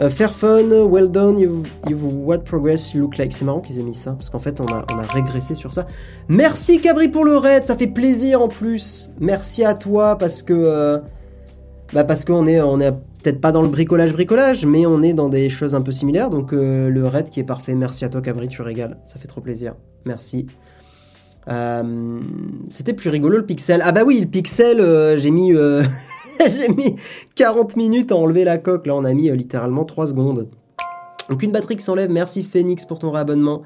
Euh, 0.00 0.08
Fairphone, 0.08 0.72
well 0.72 1.10
done, 1.10 1.38
you've, 1.38 1.66
what 2.02 2.38
progress 2.38 2.94
you 2.94 3.02
look 3.02 3.18
like. 3.18 3.34
C'est 3.34 3.44
marrant 3.44 3.60
qu'ils 3.60 3.78
aient 3.78 3.84
mis 3.84 3.94
ça, 3.94 4.12
parce 4.12 4.30
qu'en 4.30 4.38
fait, 4.38 4.58
on 4.60 4.66
a, 4.66 4.84
régressé 5.12 5.54
sur 5.54 5.74
ça. 5.74 5.86
Merci 6.28 6.80
Cabri 6.80 7.08
pour 7.08 7.24
le 7.24 7.36
raid, 7.36 7.64
ça 7.64 7.76
fait 7.76 7.86
plaisir 7.86 8.40
en 8.40 8.48
plus. 8.48 9.10
Merci 9.20 9.64
à 9.64 9.74
toi, 9.74 10.16
parce 10.16 10.42
que. 10.42 10.54
euh, 10.54 10.98
bah 11.92 12.04
parce 12.04 12.24
qu'on 12.24 12.46
est, 12.46 12.60
on 12.60 12.78
est 12.78 12.92
peut-être 12.92 13.40
pas 13.40 13.50
dans 13.50 13.62
le 13.62 13.68
bricolage 13.68 14.12
bricolage, 14.12 14.64
mais 14.64 14.86
on 14.86 15.02
est 15.02 15.12
dans 15.12 15.28
des 15.28 15.48
choses 15.48 15.74
un 15.74 15.82
peu 15.82 15.92
similaires. 15.92 16.30
Donc 16.30 16.52
euh, 16.52 16.88
le 16.88 17.06
raid 17.06 17.28
qui 17.30 17.40
est 17.40 17.44
parfait. 17.44 17.74
Merci 17.74 18.04
à 18.04 18.08
toi 18.08 18.22
Cabri, 18.22 18.48
tu 18.48 18.62
régales. 18.62 18.96
Ça 19.06 19.18
fait 19.18 19.26
trop 19.26 19.40
plaisir. 19.40 19.74
Merci. 20.06 20.46
C'était 22.68 22.92
plus 22.92 23.10
rigolo 23.10 23.38
le 23.38 23.44
pixel. 23.44 23.82
Ah 23.84 23.90
bah 23.90 24.02
oui, 24.06 24.20
le 24.20 24.28
pixel, 24.28 24.80
j'ai 25.18 25.32
mis, 25.32 25.52
j'ai 26.48 26.68
mis 26.68 26.96
40 27.34 27.76
minutes 27.76 28.12
à 28.12 28.16
enlever 28.16 28.44
la 28.44 28.58
coque. 28.58 28.86
Là, 28.86 28.94
on 28.94 29.04
a 29.04 29.12
mis 29.12 29.30
euh, 29.30 29.34
littéralement 29.34 29.84
3 29.84 30.08
secondes. 30.08 30.48
Donc 31.28 31.42
une 31.42 31.52
batterie 31.52 31.76
qui 31.76 31.84
s'enlève. 31.84 32.10
Merci 32.10 32.42
Phoenix 32.42 32.84
pour 32.84 32.98
ton 32.98 33.10
réabonnement. 33.10 33.62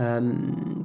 Euh, 0.00 0.20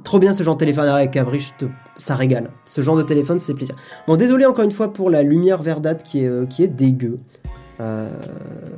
trop 0.04 0.18
bien 0.18 0.32
ce 0.32 0.42
genre 0.42 0.54
de 0.54 0.60
téléphone 0.60 0.88
avec 0.88 1.12
Cabri, 1.12 1.52
ça 1.96 2.14
régale. 2.14 2.50
Ce 2.66 2.80
genre 2.80 2.96
de 2.96 3.02
téléphone, 3.02 3.38
c'est 3.38 3.54
plaisir. 3.54 3.74
Bon, 4.06 4.16
désolé 4.16 4.46
encore 4.46 4.64
une 4.64 4.70
fois 4.70 4.92
pour 4.92 5.10
la 5.10 5.22
lumière 5.22 5.62
verdâtre 5.62 6.04
qui 6.04 6.20
est, 6.20 6.28
euh, 6.28 6.46
qui 6.46 6.62
est 6.62 6.68
dégueu. 6.68 7.18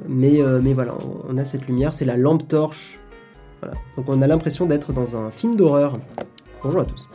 Mais, 0.08 0.42
voilà, 0.72 0.94
on 1.28 1.36
a 1.36 1.44
cette 1.44 1.66
lumière, 1.66 1.92
c'est 1.92 2.04
la 2.04 2.16
lampe 2.16 2.46
torche. 2.46 3.00
Donc 3.96 4.06
on 4.08 4.22
a 4.22 4.26
l'impression 4.26 4.66
d'être 4.66 4.92
dans 4.92 5.16
un 5.16 5.30
film 5.30 5.56
d'horreur. 5.56 5.98
Bonjour 6.62 6.80
à 6.80 6.84
tous. 6.84 7.08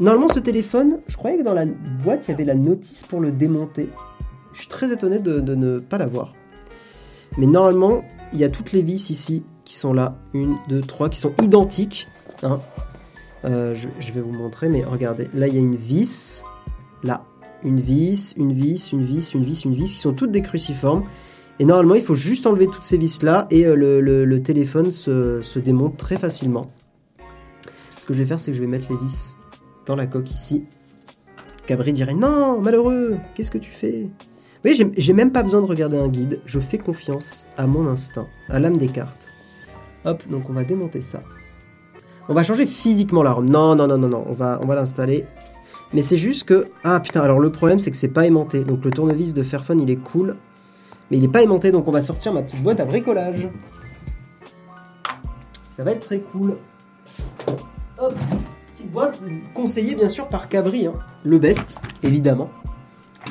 Normalement, 0.00 0.28
ce 0.28 0.40
téléphone, 0.40 0.98
je 1.06 1.16
croyais 1.16 1.38
que 1.38 1.42
dans 1.42 1.54
la 1.54 1.66
boîte, 1.66 2.24
il 2.26 2.32
y 2.32 2.34
avait 2.34 2.44
la 2.44 2.54
notice 2.54 3.02
pour 3.02 3.20
le 3.20 3.30
démonter. 3.30 3.88
Je 4.52 4.60
suis 4.60 4.68
très 4.68 4.92
étonné 4.92 5.18
de, 5.18 5.40
ne 5.40 5.78
pas 5.78 5.98
l'avoir. 5.98 6.34
Mais 7.38 7.46
normalement, 7.46 8.02
il 8.32 8.40
y 8.40 8.44
a 8.44 8.48
toutes 8.48 8.72
les 8.72 8.82
vis 8.82 9.10
ici 9.10 9.44
qui 9.64 9.74
sont 9.74 9.92
là. 9.92 10.16
Une, 10.32 10.56
deux, 10.68 10.80
trois, 10.80 11.08
qui 11.08 11.18
sont 11.18 11.32
identiques. 11.42 12.08
hein. 12.42 12.60
Euh, 13.44 13.74
je, 13.74 14.12
vais 14.12 14.20
vous 14.20 14.32
montrer, 14.32 14.68
mais 14.68 14.84
regardez. 14.84 15.28
Là, 15.34 15.48
il 15.48 15.54
y 15.54 15.58
a 15.58 15.60
une 15.60 15.76
vis. 15.76 16.42
Là, 17.02 17.24
une 17.62 17.80
vis, 17.80 18.34
une 18.36 18.52
vis, 18.52 18.90
une 18.92 19.04
vis, 19.04 19.34
une 19.34 19.44
vis, 19.44 19.64
une 19.64 19.74
vis, 19.74 19.94
qui 19.94 20.00
sont 20.00 20.14
toutes 20.14 20.32
des 20.32 20.42
cruciformes. 20.42 21.04
Et 21.58 21.64
normalement, 21.64 21.94
il 21.94 22.02
faut 22.02 22.14
juste 22.14 22.46
enlever 22.46 22.66
toutes 22.66 22.84
ces 22.84 22.96
vis-là 22.96 23.46
et 23.50 23.66
euh, 23.66 23.74
le, 24.00 24.42
téléphone 24.42 24.90
se 24.92 25.58
démonte 25.58 25.96
très 25.96 26.16
facilement. 26.16 26.70
Ce 27.96 28.06
que 28.06 28.12
je 28.12 28.18
vais 28.18 28.24
faire, 28.26 28.40
c'est 28.40 28.50
que 28.50 28.56
je 28.56 28.62
vais 28.62 28.68
mettre 28.68 28.90
les 28.90 28.98
vis 28.98 29.36
dans 29.86 29.96
la 29.96 30.06
coque 30.06 30.30
ici. 30.30 30.64
Cabri 31.66 31.92
dirait 31.92 32.14
Non, 32.14 32.60
malheureux, 32.60 33.16
qu'est-ce 33.34 33.50
que 33.50 33.58
tu 33.58 33.70
fais? 33.70 34.08
Oui, 34.64 34.74
j'ai- 34.74 34.90
j'ai 34.96 35.12
même 35.12 35.30
pas 35.32 35.42
besoin 35.42 35.60
de 35.60 35.66
regarder 35.66 35.98
un 35.98 36.08
guide. 36.08 36.40
Je 36.46 36.58
fais 36.60 36.78
confiance 36.78 37.46
à 37.56 37.66
mon 37.66 37.86
instinct, 37.86 38.26
à 38.48 38.58
l'âme 38.58 38.76
des 38.78 38.88
cartes. 38.88 39.30
Hop, 40.04 40.22
donc 40.28 40.48
on 40.50 40.52
va 40.52 40.64
démonter 40.64 41.00
ça. 41.00 41.22
On 42.28 42.34
va 42.34 42.42
changer 42.42 42.64
physiquement 42.66 43.22
la 43.22 43.32
ROM. 43.32 43.48
Non, 43.48 43.74
non, 43.74 43.86
non, 43.86 43.98
non, 43.98 44.08
non, 44.08 44.24
on 44.28 44.32
va, 44.32 44.58
on 44.62 44.66
va 44.66 44.74
l'installer. 44.74 45.26
Mais 45.92 46.02
c'est 46.02 46.16
juste 46.16 46.44
que. 46.44 46.66
Ah 46.82 46.98
putain, 47.00 47.20
alors 47.20 47.38
le 47.38 47.52
problème 47.52 47.78
c'est 47.78 47.90
que 47.90 47.96
c'est 47.96 48.08
pas 48.08 48.26
aimanté. 48.26 48.64
Donc 48.64 48.84
le 48.84 48.90
tournevis 48.90 49.34
de 49.34 49.42
Fairphone 49.42 49.80
il 49.80 49.90
est 49.90 49.96
cool. 49.96 50.36
Mais 51.10 51.18
il 51.18 51.24
est 51.24 51.28
pas 51.28 51.42
aimanté, 51.42 51.70
donc 51.70 51.86
on 51.86 51.90
va 51.90 52.00
sortir 52.02 52.32
ma 52.32 52.42
petite 52.42 52.62
boîte 52.62 52.80
à 52.80 52.84
bricolage. 52.86 53.48
Ça 55.70 55.84
va 55.84 55.92
être 55.92 56.00
très 56.06 56.20
cool. 56.20 56.56
Hop, 57.98 58.14
boîte 58.94 59.20
conseillée 59.54 59.96
bien 59.96 60.08
sûr 60.08 60.28
par 60.28 60.48
Cabri. 60.48 60.86
hein. 60.86 60.94
Le 61.24 61.38
best, 61.38 61.78
évidemment. 62.04 62.48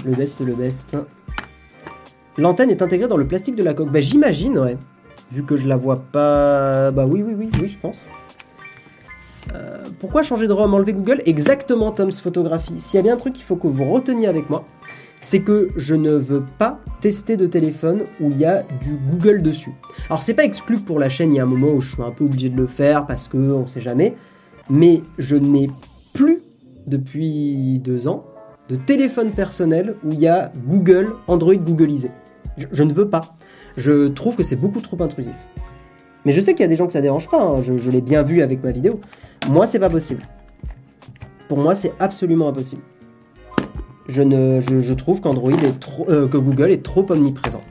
Le 0.06 0.12
best, 0.14 0.42
le 0.42 0.54
best. 0.54 0.98
L'antenne 2.38 2.70
est 2.70 2.82
intégrée 2.82 3.08
dans 3.08 3.16
le 3.18 3.26
plastique 3.26 3.56
de 3.56 3.64
la 3.64 3.74
coque. 3.74 3.90
Bah 3.92 4.02
j'imagine, 4.02 4.58
ouais. 4.60 4.78
Vu 5.32 5.44
que 5.44 5.56
je 5.56 5.68
la 5.68 5.78
vois 5.78 6.02
pas. 6.12 6.92
Bah 6.92 7.06
oui, 7.08 7.24
oui, 7.26 7.34
oui, 7.38 7.50
oui, 7.62 7.68
je 7.70 7.80
pense. 7.80 8.04
Euh, 9.54 9.80
pourquoi 10.00 10.22
changer 10.24 10.48
de 10.48 10.54
ROM 10.54 10.74
Enlever 10.74 10.94
Google 10.94 11.22
Exactement, 11.26 11.92
Tom's 11.92 12.20
Photographie. 12.20 12.80
S'il 12.80 12.98
y 12.98 13.00
a 13.00 13.04
bien 13.04 13.14
un 13.14 13.18
truc 13.18 13.34
qu'il 13.34 13.44
faut 13.46 13.56
que 13.56 13.68
vous 13.68 13.86
reteniez 13.90 14.28
avec 14.28 14.50
moi, 14.50 14.66
c'est 15.22 15.42
que 15.42 15.70
je 15.78 15.96
ne 15.96 16.12
veux 16.12 16.44
pas 16.58 16.80
tester 17.02 17.38
de 17.38 17.46
téléphone 17.48 18.02
où 18.20 18.32
il 18.32 18.38
y 18.38 18.46
a 18.46 18.64
du 18.82 18.96
Google 18.96 19.42
dessus. 19.42 19.72
Alors 20.10 20.22
c'est 20.24 20.34
pas 20.34 20.44
exclu 20.44 20.78
pour 20.78 21.00
la 21.00 21.08
chaîne, 21.08 21.32
il 21.34 21.38
y 21.38 21.40
a 21.40 21.44
un 21.44 21.48
moment 21.48 21.70
où 21.70 21.80
je 21.82 21.94
suis 21.94 22.02
un 22.02 22.12
peu 22.12 22.26
obligé 22.26 22.50
de 22.50 22.58
le 22.58 22.68
faire 22.68 23.06
parce 23.06 23.28
que 23.28 23.38
on 23.38 23.68
sait 23.68 23.82
jamais, 23.82 24.16
mais 24.70 25.02
je 25.18 25.36
n'ai 25.36 25.70
plus 26.14 26.42
depuis 26.88 27.80
deux 27.80 28.08
ans 28.08 28.26
de 28.70 28.76
téléphone 28.76 29.32
personnel 29.32 29.96
où 30.04 30.12
il 30.12 30.20
y 30.20 30.28
a 30.28 30.52
Google, 30.66 31.14
Android 31.28 31.56
Googleisé. 31.56 32.12
Je, 32.72 32.84
ne 32.84 32.94
veux 32.94 33.10
pas. 33.10 33.22
Je 33.78 34.08
trouve 34.10 34.36
que 34.36 34.44
c'est 34.44 34.56
beaucoup 34.56 34.80
trop 34.80 35.02
intrusif. 35.02 35.34
Mais 36.26 36.32
je 36.32 36.40
sais 36.40 36.54
qu'il 36.54 36.62
y 36.62 36.66
a 36.66 36.70
des 36.70 36.76
gens 36.76 36.88
que 36.88 36.94
ça 36.94 37.02
dérange 37.02 37.30
pas, 37.30 37.42
hein. 37.42 37.62
je, 37.62 37.90
l'ai 37.90 38.02
bien 38.02 38.24
vu 38.24 38.42
avec 38.42 38.64
ma 38.64 38.72
vidéo. 38.72 39.02
Moi, 39.50 39.68
c'est 39.68 39.80
pas 39.80 39.90
possible. 39.90 40.22
Pour 41.50 41.58
moi, 41.58 41.76
c'est 41.76 41.92
absolument 42.00 42.48
impossible. 42.48 42.82
Je, 44.08 44.22
ne, 44.22 44.60
je 44.62 44.94
trouve 44.94 45.22
qu'Android 45.22 45.52
est 45.52 45.80
trop, 45.80 46.06
euh, 46.10 46.28
que 46.28 46.38
Google 46.38 46.72
est 46.72 46.84
trop 46.84 47.06
omniprésent. 47.10 47.62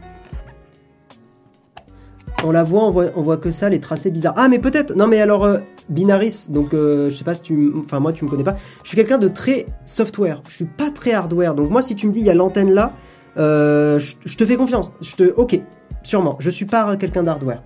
On 2.45 2.51
la 2.51 2.65
voit, 2.65 2.85
on 2.85 3.23
voit, 3.23 3.37
que 3.37 3.51
ça, 3.51 3.69
les 3.69 3.79
tracés 3.79 4.11
bizarres. 4.11 4.35
Ah, 4.37 4.49
mais 4.49 4.59
peut-être. 4.59 4.95
Non, 4.97 5.07
mais 5.07 5.21
alors 5.21 5.45
euh, 5.45 5.59
Binaris. 5.89 6.47
Donc, 6.49 6.75
euh, 6.75 7.09
je 7.09 7.15
sais 7.15 7.25
pas 7.25 7.35
si 7.35 7.43
tu, 7.43 7.73
enfin 7.79 8.01
moi, 8.01 8.13
tu 8.13 8.25
me 8.25 8.31
connais 8.31 8.45
pas. 8.45 8.57
Je 8.83 8.89
suis 8.89 8.97
quelqu'un 8.97 9.19
de 9.19 9.29
très 9.29 9.67
software. 9.85 10.43
Je 10.49 10.55
suis 10.55 10.65
pas 10.65 10.91
très 10.91 11.13
hardware. 11.13 11.55
Donc 11.55 11.71
moi, 11.71 11.83
si 11.83 11.95
tu 11.95 12.07
me 12.07 12.13
dis 12.13 12.21
il 12.21 12.27
y 12.27 12.31
a 12.31 12.35
l'antenne 12.35 12.73
là, 12.73 12.93
euh, 13.37 13.99
je, 13.99 14.37
te 14.37 14.45
fais 14.45 14.57
confiance. 14.57 14.91
Je 15.01 15.15
te, 15.15 15.23
ok, 15.37 15.61
sûrement. 16.03 16.37
Je 16.41 16.51
suis 16.51 16.65
pas 16.65 16.97
quelqu'un 16.97 17.23
d'hardware. 17.23 17.63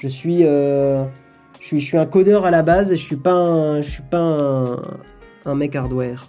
Je 0.00 0.08
suis, 0.08 0.44
euh, 0.44 1.04
je 1.60 1.66
suis, 1.66 1.80
je 1.80 1.84
suis 1.84 1.98
un 1.98 2.06
codeur 2.06 2.46
à 2.46 2.50
la 2.50 2.62
base 2.62 2.92
et 2.92 2.96
je 2.96 3.04
suis 3.04 3.16
pas, 3.16 3.32
un, 3.32 3.82
je 3.82 3.90
suis 3.90 4.02
pas 4.02 4.38
un, 5.44 5.54
mec 5.54 5.76
hardware. 5.76 6.28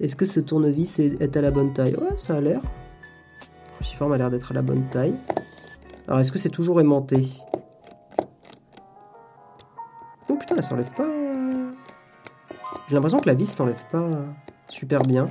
Est-ce 0.00 0.16
que 0.16 0.26
ce 0.26 0.40
tournevis 0.40 0.98
est, 0.98 1.20
est 1.20 1.36
à 1.36 1.40
la 1.40 1.50
bonne 1.50 1.72
taille? 1.72 1.96
Ouais, 1.96 2.16
ça 2.16 2.34
a 2.34 2.40
l'air. 2.40 2.60
Le 2.60 3.84
cruciforme 3.84 4.12
a 4.12 4.18
l'air 4.18 4.30
d'être 4.30 4.52
à 4.52 4.54
la 4.54 4.62
bonne 4.62 4.84
taille. 4.90 5.14
Alors, 6.08 6.20
est-ce 6.20 6.32
que 6.32 6.38
c'est 6.38 6.48
toujours 6.48 6.80
aimanté? 6.80 7.28
Oh 10.30 10.34
putain, 10.36 10.56
elle 10.56 10.62
s'enlève 10.62 10.90
pas. 10.94 11.06
J'ai 12.88 12.94
l'impression 12.94 13.20
que 13.20 13.26
la 13.28 13.34
vis 13.34 13.44
s'enlève 13.46 13.84
pas 13.92 14.08
super 14.70 15.02
bien. 15.02 15.26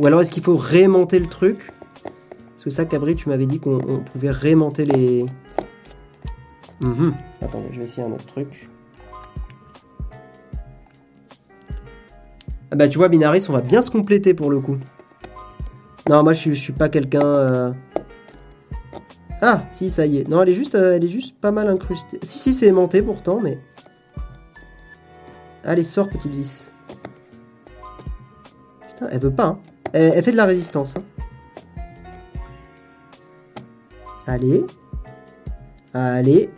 Ou 0.00 0.06
alors 0.06 0.20
est-ce 0.20 0.32
qu'il 0.32 0.42
faut 0.42 0.56
réaimanter 0.56 1.20
le 1.20 1.28
truc? 1.28 1.70
Parce 2.02 2.64
que 2.64 2.70
ça, 2.70 2.84
Cabri, 2.86 3.14
tu 3.14 3.28
m'avais 3.28 3.46
dit 3.46 3.60
qu'on 3.60 3.78
on 3.86 4.00
pouvait 4.00 4.32
réaimanter 4.32 4.84
les. 4.84 5.26
Mhm. 6.82 7.14
Attendez, 7.40 7.68
je 7.72 7.78
vais 7.78 7.84
essayer 7.84 8.02
un 8.02 8.10
autre 8.10 8.26
truc. 8.26 8.68
Ah 12.72 12.76
bah 12.76 12.88
tu 12.88 12.98
vois, 12.98 13.08
Binaris, 13.08 13.46
on 13.48 13.52
va 13.52 13.60
bien 13.60 13.80
se 13.80 13.90
compléter 13.92 14.34
pour 14.34 14.50
le 14.50 14.60
coup. 14.60 14.76
Non, 16.08 16.24
moi 16.24 16.32
je 16.32 16.40
suis, 16.40 16.54
je 16.54 16.60
suis 16.60 16.72
pas 16.72 16.88
quelqu'un. 16.88 17.24
euh, 17.24 17.72
Ah, 19.42 19.62
si, 19.72 19.88
ça 19.88 20.04
y 20.06 20.18
est. 20.18 20.28
Non, 20.28 20.42
elle 20.42 20.50
est 20.50 20.54
juste, 20.54 20.74
euh, 20.74 20.96
elle 20.96 21.04
est 21.04 21.08
juste 21.08 21.34
pas 21.40 21.50
mal 21.50 21.68
incrustée. 21.68 22.18
Si, 22.22 22.38
si, 22.38 22.52
c'est 22.52 22.66
aimanté 22.66 23.02
pourtant, 23.02 23.40
mais. 23.40 23.58
Allez, 25.64 25.84
sors, 25.84 26.08
petite 26.08 26.32
vis. 26.34 26.72
Putain, 28.88 29.08
elle 29.10 29.20
veut 29.20 29.30
pas, 29.32 29.46
hein. 29.46 29.58
Elle, 29.92 30.22
fait 30.22 30.32
de 30.32 30.36
la 30.36 30.44
résistance, 30.44 30.94
hein. 30.96 31.02
Allez. 34.26 34.64
Allez. 35.94 36.50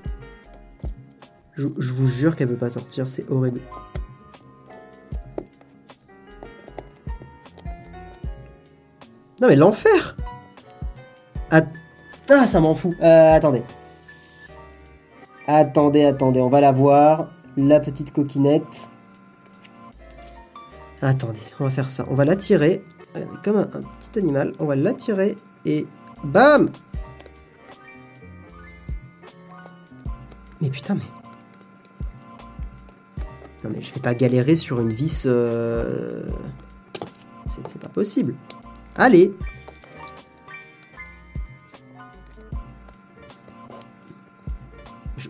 Je, 1.55 1.69
je 1.79 1.93
vous 1.93 2.07
jure 2.07 2.37
qu'elle 2.37 2.49
veut 2.49 2.57
pas 2.57 2.71
sortir, 2.71 3.07
c'est 3.07 3.29
horrible. 3.31 3.61
Non 9.41 9.49
mais 9.49 9.57
l'enfer 9.57 10.17
Att- 11.51 11.67
Ah, 12.31 12.47
ça 12.47 12.61
m'en 12.61 12.75
fout. 12.75 12.95
Euh, 13.01 13.35
attendez. 13.35 13.63
Attendez, 15.47 16.05
attendez, 16.05 16.41
on 16.41 16.49
va 16.49 16.61
la 16.61 16.73
voir. 16.73 17.29
La 17.57 17.81
petite 17.81 18.13
coquinette. 18.13 18.89
Attendez, 21.01 21.41
on 21.59 21.65
va 21.65 21.71
faire 21.71 21.91
ça. 21.91 22.07
On 22.09 22.15
va 22.15 22.25
l'attirer. 22.25 22.85
Regardez, 23.15 23.39
Comme 23.43 23.57
un, 23.57 23.65
petit 23.65 24.19
animal. 24.19 24.53
On 24.61 24.67
va 24.67 24.77
l'attirer 24.77 25.37
et 25.65 25.87
bam 26.25 26.71
Mais 30.61 30.71
putain, 30.71 30.95
mais... 30.95 31.03
Non 33.65 33.71
mais 33.75 33.81
je 33.81 33.93
vais 33.95 34.01
pas 34.01 34.15
galérer 34.15 34.57
sur 34.57 34.81
une 34.81 34.93
vis... 34.93 35.25
euh, 35.27 36.23
c'est 37.49 37.81
pas 37.81 37.89
possible. 37.89 38.35
Allez 38.97 39.33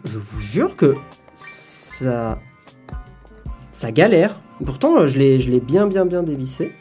je, 0.05 0.19
vous 0.19 0.41
jure 0.41 0.77
que 0.77 0.95
ça... 1.35 2.39
Ça 3.73 3.91
galère. 3.91 4.41
Pourtant, 4.65 5.07
je 5.07 5.19
l'ai 5.19 5.41
je 5.41 5.51
l'ai 5.51 5.61
bien, 5.61 5.87
bien, 5.87 6.05
bien 6.05 6.23
dévissé. 6.23 6.73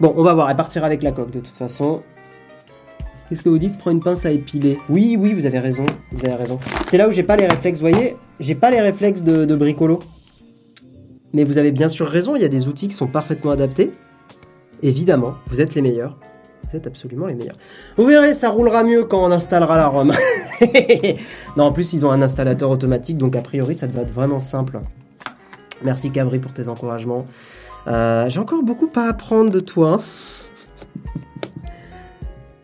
Bon, 0.00 0.12
on 0.16 0.22
va 0.22 0.34
voir. 0.34 0.50
Elle 0.50 0.56
partira 0.56 0.86
avec 0.86 1.02
la 1.02 1.12
coque, 1.12 1.30
de 1.30 1.40
toute 1.40 1.56
façon. 1.56 2.02
Qu'est-ce 3.28 3.42
que 3.42 3.48
vous 3.48 3.58
dites? 3.58 3.78
Prends 3.78 3.90
une 3.90 4.00
pince 4.00 4.26
à 4.26 4.30
épiler. 4.30 4.78
Oui, 4.88 5.16
oui, 5.18 5.32
vous 5.32 5.46
avez 5.46 5.58
raison. 5.58 5.84
Vous 6.12 6.24
avez 6.24 6.34
raison. 6.34 6.60
C'est 6.90 6.98
là 6.98 7.08
où 7.08 7.10
j'ai 7.10 7.22
pas 7.22 7.36
les 7.36 7.46
réflexes. 7.46 7.80
Voyez, 7.80 8.16
j'ai 8.38 8.54
pas 8.54 8.70
les 8.70 8.80
réflexes 8.80 9.22
de, 9.22 9.44
de 9.44 9.56
bricolo. 9.56 9.98
Mais 11.32 11.44
vous 11.44 11.58
avez 11.58 11.72
bien 11.72 11.88
sûr 11.88 12.06
raison. 12.06 12.36
Il 12.36 12.42
y 12.42 12.44
a 12.44 12.48
des 12.48 12.68
outils 12.68 12.88
qui 12.88 12.94
sont 12.94 13.06
parfaitement 13.06 13.50
adaptés. 13.50 13.92
Évidemment, 14.82 15.34
vous 15.48 15.60
êtes 15.60 15.74
les 15.74 15.82
meilleurs. 15.82 16.18
Vous 16.70 16.76
êtes 16.76 16.86
absolument 16.86 17.26
les 17.26 17.34
meilleurs. 17.34 17.56
Vous 17.96 18.04
verrez, 18.04 18.34
ça 18.34 18.50
roulera 18.50 18.84
mieux 18.84 19.04
quand 19.04 19.24
on 19.24 19.30
installera 19.30 19.76
la 19.76 19.88
ROM. 19.88 20.12
non, 21.56 21.64
en 21.64 21.72
plus, 21.72 21.94
ils 21.94 22.04
ont 22.04 22.10
un 22.10 22.20
installateur 22.20 22.70
automatique, 22.70 23.16
donc 23.16 23.36
a 23.36 23.40
priori, 23.40 23.74
ça 23.74 23.86
devrait 23.86 24.02
être 24.02 24.12
vraiment 24.12 24.40
simple. 24.40 24.80
Merci 25.82 26.10
Cabri 26.10 26.38
pour 26.38 26.52
tes 26.52 26.68
encouragements. 26.68 27.24
Euh, 27.86 28.28
J'ai 28.28 28.40
encore 28.40 28.62
beaucoup 28.62 28.90
à 28.96 29.08
apprendre 29.08 29.50
de 29.50 29.60
toi. 29.60 30.00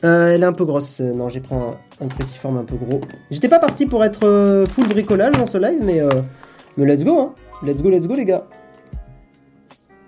Euh, 0.04 0.34
elle 0.34 0.42
est 0.42 0.46
un 0.46 0.52
peu 0.52 0.66
grosse. 0.66 1.00
Euh, 1.00 1.14
non, 1.14 1.30
j'ai 1.30 1.40
pris 1.40 1.54
un, 1.54 2.08
cruciforme 2.08 2.58
un 2.58 2.64
peu 2.64 2.76
gros. 2.76 3.00
J'étais 3.30 3.48
pas 3.48 3.58
parti 3.58 3.86
pour 3.86 4.04
être 4.04 4.66
full 4.68 4.86
bricolage 4.86 5.32
dans 5.32 5.46
ce 5.46 5.56
live, 5.56 5.80
mais, 5.82 6.02
mais 6.76 6.84
let's 6.84 7.02
go. 7.02 7.18
Hein. 7.18 7.34
Let's 7.62 7.80
go, 7.80 7.88
let's 7.88 8.06
go, 8.06 8.14
les 8.14 8.26
gars. 8.26 8.44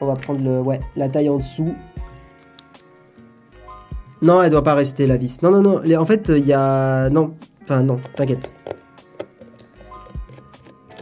On 0.03 0.07
va 0.07 0.13
prendre 0.13 0.45
le, 0.45 0.79
la 0.97 1.09
taille 1.09 1.31
en 1.31 1.39
dessous. 1.39 1.75
Non, 4.23 4.43
elle 4.43 4.51
doit 4.51 4.63
pas 4.63 4.75
rester 4.75 5.07
la 5.07 5.17
vis. 5.17 5.43
Non, 5.43 5.51
non, 5.51 5.63
non. 5.63 5.99
En 5.99 6.05
fait, 6.05 6.33
il 6.35 6.47
y 6.47 6.53
a. 6.53 7.11
Non. 7.11 7.35
Enfin, 7.63 7.83
non, 7.83 7.99
t'inquiète. 8.15 8.53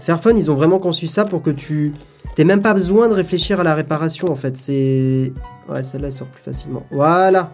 Fairphone, 0.03 0.37
ils 0.37 0.51
ont 0.51 0.55
vraiment 0.55 0.79
conçu 0.79 1.07
ça 1.07 1.25
pour 1.25 1.43
que 1.43 1.51
tu. 1.51 1.93
T'aies 2.35 2.45
même 2.45 2.63
pas 2.63 2.75
besoin 2.75 3.09
de 3.09 3.15
réfléchir 3.15 3.61
à 3.61 3.63
la 3.63 3.75
réparation 3.75 4.31
en 4.31 4.35
fait. 4.35 4.57
C'est. 4.57 5.33
Ouais, 5.69 5.83
celle-là 5.83 6.09
elle 6.09 6.13
sort 6.13 6.27
plus 6.29 6.43
facilement. 6.43 6.83
Voilà. 6.91 7.53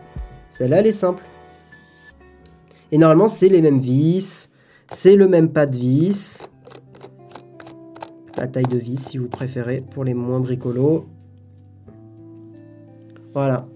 Celle-là 0.49 0.79
elle 0.79 0.87
est 0.87 0.93
simple. 0.93 1.23
Et 2.93 2.99
normalement, 2.99 3.29
c'est 3.29 3.49
les 3.49 3.61
mêmes 3.63 3.81
vis. 3.81 4.51
C'est 4.91 5.15
le 5.15 5.29
même 5.29 5.51
pas 5.51 5.67
de 5.67 5.77
vis. 5.77 6.49
La 8.37 8.47
taille 8.47 8.65
de 8.65 8.79
vis 8.79 8.97
si 8.97 9.19
vous 9.19 9.29
préférez 9.29 9.85
pour 9.93 10.03
les 10.03 10.15
moins 10.15 10.41
bricolos. 10.41 11.07
Voilà. 13.35 13.67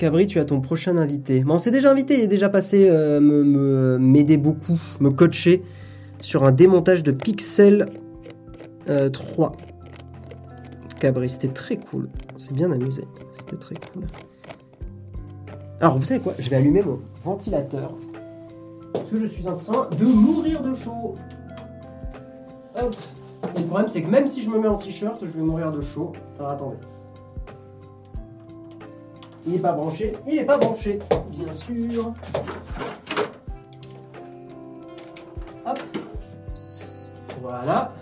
Cabri, 0.00 0.26
tu 0.26 0.38
as 0.38 0.46
ton 0.46 0.62
prochain 0.62 0.96
invité. 0.96 1.40
Bon, 1.40 1.56
on 1.56 1.58
s'est 1.58 1.70
déjà 1.70 1.90
invité, 1.90 2.14
il 2.14 2.20
est 2.20 2.26
déjà 2.26 2.48
passé 2.48 2.88
euh, 2.88 3.20
m'aider 3.98 4.38
me, 4.38 4.42
beaucoup, 4.42 4.80
me 4.98 5.10
coacher 5.10 5.62
sur 6.22 6.44
un 6.44 6.52
démontage 6.52 7.02
de 7.02 7.12
Pixel 7.12 7.84
euh, 8.88 9.10
3. 9.10 9.52
Cabri, 10.98 11.28
c'était 11.28 11.48
très 11.48 11.76
cool. 11.76 12.08
On 12.34 12.38
s'est 12.38 12.54
bien 12.54 12.72
amusé. 12.72 13.04
C'était 13.40 13.58
très 13.58 13.74
cool. 13.92 14.04
Alors, 15.82 15.98
vous 15.98 16.04
savez 16.06 16.20
quoi? 16.20 16.32
Je 16.38 16.48
vais 16.48 16.56
allumer 16.56 16.80
mon 16.80 17.00
ventilateur. 17.22 17.92
Parce 18.94 19.10
que 19.10 19.18
je 19.18 19.26
suis 19.26 19.46
en 19.48 19.56
train 19.56 19.90
de 19.94 20.04
mourir 20.06 20.62
de 20.62 20.72
chaud. 20.72 21.14
Hop. 22.80 22.96
Et 23.54 23.58
le 23.58 23.66
problème, 23.66 23.88
c'est 23.88 24.00
que 24.00 24.08
même 24.08 24.26
si 24.26 24.40
je 24.40 24.48
me 24.48 24.58
mets 24.58 24.68
en 24.68 24.78
t-shirt, 24.78 25.18
je 25.20 25.30
vais 25.30 25.42
mourir 25.42 25.70
de 25.70 25.82
chaud. 25.82 26.12
Alors, 26.38 26.52
attendez. 26.52 26.76
Il 29.46 29.52
n'est 29.52 29.58
pas 29.58 29.72
branché, 29.72 30.12
il 30.26 30.36
n'est 30.36 30.44
pas 30.44 30.58
branché, 30.58 30.98
bien 31.30 31.52
sûr. 31.54 32.12
Hop. 35.66 35.78
Voilà. 37.40 37.92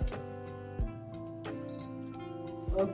Hop. 2.77 2.91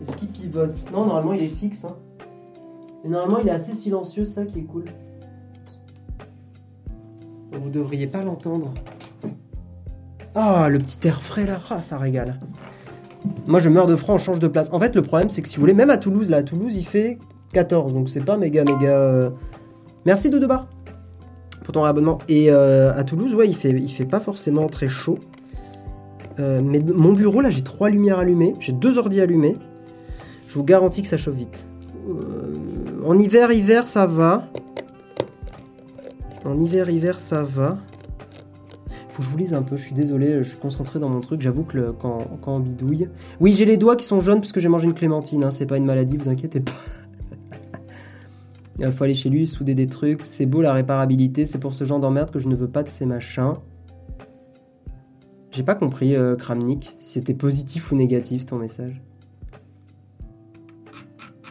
Est-ce 0.00 0.16
qu'il 0.16 0.28
pivote? 0.28 0.90
Non, 0.90 1.06
normalement 1.06 1.34
il 1.34 1.42
est 1.42 1.48
fixe. 1.48 1.84
Hein. 1.84 1.96
Mais 3.04 3.10
normalement 3.10 3.38
il 3.38 3.48
est 3.48 3.52
assez 3.52 3.74
silencieux, 3.74 4.24
ça 4.24 4.44
qui 4.44 4.60
est 4.60 4.64
cool. 4.64 4.86
Vous 7.52 7.70
devriez 7.70 8.06
pas 8.06 8.22
l'entendre. 8.22 8.72
Ah, 10.34 10.68
le 10.70 10.78
petit 10.78 11.06
air 11.06 11.22
frais 11.22 11.44
là, 11.44 11.60
ah, 11.70 11.82
ça 11.82 11.98
régale. 11.98 12.40
Moi, 13.46 13.60
je 13.60 13.68
meurs 13.68 13.86
de 13.86 13.96
froid, 13.96 14.14
on 14.14 14.18
change 14.18 14.38
de 14.38 14.48
place. 14.48 14.68
En 14.72 14.78
fait, 14.78 14.94
le 14.94 15.02
problème, 15.02 15.28
c'est 15.28 15.42
que 15.42 15.48
si 15.48 15.56
vous 15.56 15.60
voulez, 15.60 15.74
même 15.74 15.90
à 15.90 15.96
Toulouse, 15.96 16.30
là, 16.30 16.38
à 16.38 16.42
Toulouse, 16.42 16.74
il 16.76 16.86
fait 16.86 17.18
14, 17.52 17.92
donc 17.92 18.08
c'est 18.08 18.20
pas 18.20 18.36
méga, 18.36 18.64
méga. 18.64 18.90
Euh... 18.90 19.30
Merci 20.06 20.30
Doudoubar 20.30 20.68
pour 21.64 21.74
ton 21.74 21.82
réabonnement. 21.82 22.18
Et 22.28 22.50
euh, 22.50 22.92
à 22.92 23.04
Toulouse, 23.04 23.34
ouais, 23.34 23.48
il 23.48 23.56
fait, 23.56 23.70
il 23.70 23.90
fait 23.90 24.04
pas 24.04 24.20
forcément 24.20 24.66
très 24.66 24.88
chaud. 24.88 25.18
Euh, 26.40 26.60
mais 26.64 26.80
mon 26.80 27.12
bureau, 27.12 27.40
là, 27.40 27.50
j'ai 27.50 27.62
trois 27.62 27.90
lumières 27.90 28.18
allumées, 28.18 28.54
j'ai 28.58 28.72
deux 28.72 28.98
ordi 28.98 29.20
allumés. 29.20 29.56
Je 30.48 30.54
vous 30.54 30.64
garantis 30.64 31.02
que 31.02 31.08
ça 31.08 31.16
chauffe 31.16 31.36
vite. 31.36 31.66
En 33.06 33.18
hiver, 33.18 33.52
hiver, 33.52 33.86
ça 33.86 34.06
va. 34.06 34.48
En 36.44 36.58
hiver, 36.58 36.90
hiver, 36.90 37.20
ça 37.20 37.42
va. 37.42 37.78
Faut 39.12 39.18
que 39.18 39.24
je 39.24 39.30
vous 39.30 39.36
lise 39.36 39.52
un 39.52 39.60
peu, 39.60 39.76
je 39.76 39.82
suis 39.82 39.94
désolé, 39.94 40.42
je 40.42 40.48
suis 40.48 40.58
concentré 40.58 40.98
dans 40.98 41.10
mon 41.10 41.20
truc, 41.20 41.42
j'avoue 41.42 41.64
que 41.64 41.90
quand, 41.90 42.26
quand, 42.40 42.54
on 42.54 42.60
bidouille... 42.60 43.10
Oui, 43.40 43.52
j'ai 43.52 43.66
les 43.66 43.76
doigts 43.76 43.94
qui 43.94 44.06
sont 44.06 44.20
jaunes 44.20 44.40
parce 44.40 44.52
que 44.52 44.60
j'ai 44.60 44.70
mangé 44.70 44.86
une 44.86 44.94
clémentine, 44.94 45.44
hein, 45.44 45.50
c'est 45.50 45.66
pas 45.66 45.76
une 45.76 45.84
maladie, 45.84 46.16
vous 46.16 46.30
inquiétez 46.30 46.60
pas. 46.60 46.72
Il 48.78 48.90
faut 48.92 49.04
aller 49.04 49.12
chez 49.12 49.28
lui, 49.28 49.46
souder 49.46 49.74
des 49.74 49.86
trucs, 49.86 50.22
c'est 50.22 50.46
beau 50.46 50.62
la 50.62 50.72
réparabilité, 50.72 51.44
c'est 51.44 51.58
pour 51.58 51.74
ce 51.74 51.84
genre 51.84 52.00
d'emmerde 52.00 52.30
que 52.30 52.38
je 52.38 52.48
ne 52.48 52.56
veux 52.56 52.68
pas 52.68 52.82
de 52.82 52.88
ces 52.88 53.04
machins. 53.04 53.52
J'ai 55.50 55.62
pas 55.62 55.74
compris, 55.74 56.16
euh, 56.16 56.34
Kramnik, 56.34 56.96
si 56.98 57.12
c'était 57.12 57.34
positif 57.34 57.92
ou 57.92 57.96
négatif 57.96 58.46
ton 58.46 58.56
message. 58.56 59.02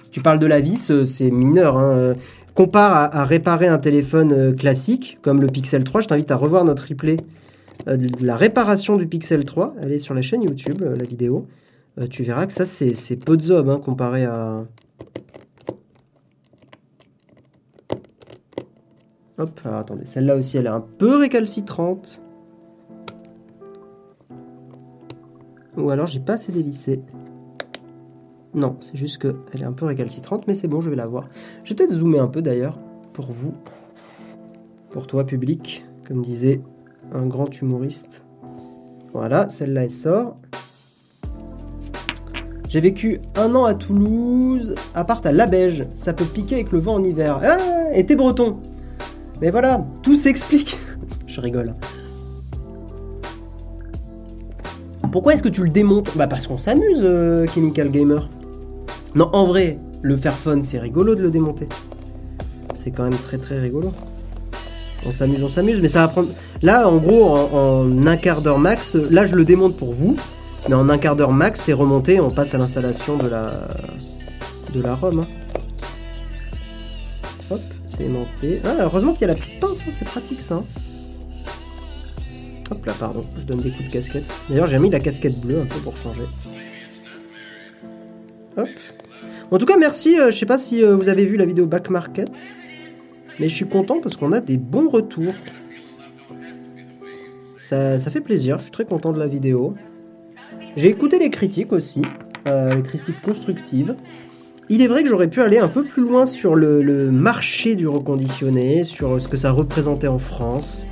Si 0.01 0.09
tu 0.09 0.21
parles 0.21 0.39
de 0.39 0.47
la 0.47 0.61
vis, 0.61 0.89
euh, 0.89 1.05
c'est 1.05 1.29
mineur. 1.29 1.77
Hein. 1.77 2.15
Compare 2.53 3.15
à, 3.15 3.23
réparer 3.23 3.67
un 3.67 3.77
téléphone 3.77 4.33
euh, 4.33 4.53
classique, 4.53 5.19
comme 5.21 5.39
le 5.39 5.47
Pixel 5.47 5.85
3, 5.85 6.01
je 6.01 6.07
t'invite 6.07 6.31
à 6.31 6.35
revoir 6.35 6.65
notre 6.65 6.85
replay 6.89 7.15
euh, 7.15 7.23
de 7.85 8.25
la 8.25 8.35
réparation 8.35 8.97
du 8.97 9.07
Pixel 9.07 9.45
3. 9.45 9.75
Elle 9.81 9.91
est 9.91 9.99
sur 9.99 10.13
la 10.13 10.21
chaîne 10.21 10.43
YouTube, 10.43 10.81
euh, 10.81 10.95
la 10.95 11.03
vidéo. 11.03 11.47
Euh, 11.99 12.07
tu 12.07 12.23
verras 12.23 12.45
que 12.45 12.53
ça, 12.53 12.65
c'est 12.65 13.15
peu 13.17 13.37
de 13.37 13.41
zob 13.41 13.69
hein, 13.69 13.77
comparé 13.77 14.25
à... 14.25 14.65
Hop, 19.37 19.59
attendez, 19.65 20.05
celle-là 20.05 20.35
aussi, 20.35 20.57
elle 20.57 20.67
est 20.67 20.69
un 20.69 20.81
peu 20.81 21.17
récalcitrante. 21.17 22.21
Ou 25.77 25.89
alors, 25.89 26.05
j'ai 26.05 26.19
pas 26.19 26.33
assez 26.33 26.51
dévissé. 26.51 27.01
Non, 28.53 28.77
c'est 28.81 28.97
juste 28.97 29.17
qu'elle 29.17 29.61
est 29.61 29.65
un 29.65 29.71
peu 29.71 29.85
récalcitrante, 29.85 30.45
mais 30.47 30.53
c'est 30.53 30.67
bon, 30.67 30.81
je 30.81 30.89
vais 30.89 30.95
la 30.95 31.07
voir. 31.07 31.25
Je 31.63 31.69
vais 31.69 31.75
peut-être 31.75 31.93
zoomer 31.93 32.19
un 32.19 32.27
peu 32.27 32.41
d'ailleurs, 32.41 32.77
pour 33.13 33.31
vous. 33.31 33.53
Pour 34.91 35.07
toi, 35.07 35.25
public, 35.25 35.85
comme 36.05 36.21
disait 36.21 36.61
un 37.13 37.25
grand 37.25 37.61
humoriste. 37.61 38.23
Voilà, 39.13 39.49
celle-là, 39.49 39.85
elle 39.85 39.91
sort. 39.91 40.35
J'ai 42.69 42.79
vécu 42.79 43.19
un 43.35 43.53
an 43.55 43.65
à 43.65 43.73
Toulouse, 43.73 44.75
à 44.95 45.03
part 45.03 45.21
à 45.25 45.31
Labège. 45.33 45.85
Ça 45.93 46.13
peut 46.13 46.25
piquer 46.25 46.55
avec 46.55 46.71
le 46.71 46.79
vent 46.79 46.95
en 46.95 47.03
hiver. 47.03 47.39
Ah, 47.43 47.93
et 47.93 48.05
t'es 48.05 48.15
breton. 48.15 48.59
Mais 49.41 49.49
voilà, 49.49 49.85
tout 50.01 50.15
s'explique. 50.15 50.79
Je 51.27 51.41
rigole. 51.41 51.75
Pourquoi 55.11 55.33
est-ce 55.33 55.43
que 55.43 55.49
tu 55.49 55.63
le 55.63 55.69
démontes 55.69 56.15
Bah 56.15 56.27
parce 56.27 56.47
qu'on 56.47 56.57
s'amuse, 56.57 57.01
euh, 57.03 57.45
Chemical 57.47 57.89
Gamer. 57.89 58.29
Non, 59.15 59.29
en 59.33 59.43
vrai, 59.43 59.77
le 60.01 60.15
Fairphone, 60.15 60.61
c'est 60.61 60.79
rigolo 60.79 61.15
de 61.15 61.21
le 61.21 61.31
démonter. 61.31 61.67
C'est 62.73 62.91
quand 62.91 63.03
même 63.03 63.17
très 63.17 63.37
très 63.37 63.59
rigolo. 63.59 63.91
On 65.05 65.11
s'amuse, 65.11 65.43
on 65.43 65.49
s'amuse, 65.49 65.81
mais 65.81 65.87
ça 65.87 66.01
va 66.01 66.07
prendre. 66.09 66.29
Là, 66.61 66.87
en 66.87 66.97
gros, 66.97 67.35
en, 67.35 68.07
un 68.07 68.17
quart 68.17 68.41
d'heure 68.41 68.59
max, 68.59 68.95
là 68.95 69.25
je 69.25 69.35
le 69.35 69.43
démonte 69.43 69.75
pour 69.75 69.93
vous, 69.93 70.15
mais 70.69 70.75
en 70.75 70.89
un 70.89 70.97
quart 70.97 71.15
d'heure 71.15 71.31
max, 71.31 71.61
c'est 71.61 71.73
remonté, 71.73 72.19
on 72.19 72.29
passe 72.29 72.53
à 72.53 72.57
l'installation 72.57 73.17
de 73.17 73.27
la 73.27 73.67
de 74.73 74.81
la 74.81 74.95
ROM. 74.95 75.19
Hein. 75.19 75.27
Hop, 77.49 77.61
c'est 77.87 78.03
aimanté. 78.03 78.61
Ah, 78.63 78.75
heureusement 78.81 79.13
qu'il 79.13 79.21
y 79.21 79.25
a 79.25 79.27
la 79.27 79.35
petite 79.35 79.59
pince, 79.59 79.83
hein, 79.83 79.91
c'est 79.91 80.05
pratique 80.05 80.41
ça. 80.41 80.63
Hop 82.69 82.85
là, 82.85 82.93
pardon, 82.97 83.21
je 83.37 83.43
donne 83.43 83.59
des 83.59 83.71
coups 83.71 83.87
de 83.87 83.91
casquette. 83.91 84.23
D'ailleurs, 84.49 84.67
j'ai 84.67 84.79
mis 84.79 84.89
la 84.89 84.99
casquette 84.99 85.39
bleue 85.41 85.61
un 85.61 85.65
peu 85.65 85.79
pour 85.79 85.97
changer. 85.97 86.23
Hop. 88.55 88.69
En 89.51 89.57
tout 89.57 89.65
cas, 89.65 89.77
merci. 89.77 90.17
Euh, 90.17 90.31
je 90.31 90.37
sais 90.37 90.45
pas 90.45 90.57
si 90.57 90.83
euh, 90.83 90.95
vous 90.95 91.09
avez 91.09 91.25
vu 91.25 91.35
la 91.35 91.45
vidéo 91.45 91.65
Back 91.65 91.89
Market. 91.89 92.31
Mais 93.41 93.49
je 93.49 93.55
suis 93.55 93.67
content 93.67 93.99
parce 93.99 94.17
qu'on 94.17 94.33
a 94.33 94.39
des 94.39 94.57
bons 94.57 94.87
retours. 94.87 95.33
Ça, 97.57 97.97
ça, 97.97 98.11
fait 98.11 98.21
plaisir, 98.21 98.59
je 98.59 98.65
suis 98.65 98.71
très 98.71 98.85
content 98.85 99.11
de 99.11 99.19
la 99.19 99.25
vidéo. 99.25 99.73
J'ai 100.75 100.89
écouté 100.89 101.17
les 101.17 101.31
critiques 101.31 101.73
aussi, 101.73 102.03
euh, 102.47 102.75
les 102.75 102.83
critiques 102.83 103.19
constructives. 103.23 103.95
Il 104.69 104.83
est 104.83 104.87
vrai 104.87 105.01
que 105.01 105.09
j'aurais 105.09 105.27
pu 105.27 105.41
aller 105.41 105.57
un 105.57 105.67
peu 105.67 105.83
plus 105.83 106.03
loin 106.03 106.27
sur 106.27 106.53
le, 106.53 107.09
marché 107.09 107.75
du 107.75 107.87
reconditionné, 107.87 108.83
sur 108.83 109.19
ce 109.19 109.27
que 109.27 109.37
ça 109.37 109.49
représentait 109.49 110.07
en 110.07 110.19
France, 110.19 110.85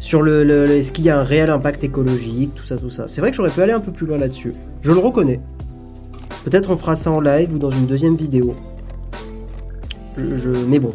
sur 0.00 0.22
le, 0.22 0.70
est-ce 0.72 0.90
qu'il 0.90 1.04
y 1.04 1.10
a 1.10 1.20
un 1.20 1.22
réel 1.22 1.50
impact 1.50 1.84
écologique, 1.84 2.52
tout 2.56 2.66
ça, 2.66 2.78
tout 2.78 2.90
ça. 2.90 3.06
C'est 3.06 3.20
vrai 3.20 3.30
que 3.30 3.36
j'aurais 3.36 3.50
pu 3.50 3.62
aller 3.62 3.72
un 3.72 3.80
peu 3.80 3.92
plus 3.92 4.08
loin 4.08 4.18
là-dessus. 4.18 4.54
Je 4.82 4.90
le 4.90 4.98
reconnais. 4.98 5.38
Peut-être 6.44 6.72
on 6.72 6.76
fera 6.76 6.96
ça 6.96 7.12
en 7.12 7.20
live 7.20 7.54
ou 7.54 7.58
dans 7.60 7.70
une 7.70 7.86
deuxième 7.86 8.16
vidéo. 8.16 8.56
Mais 10.16 10.80
bon, 10.80 10.92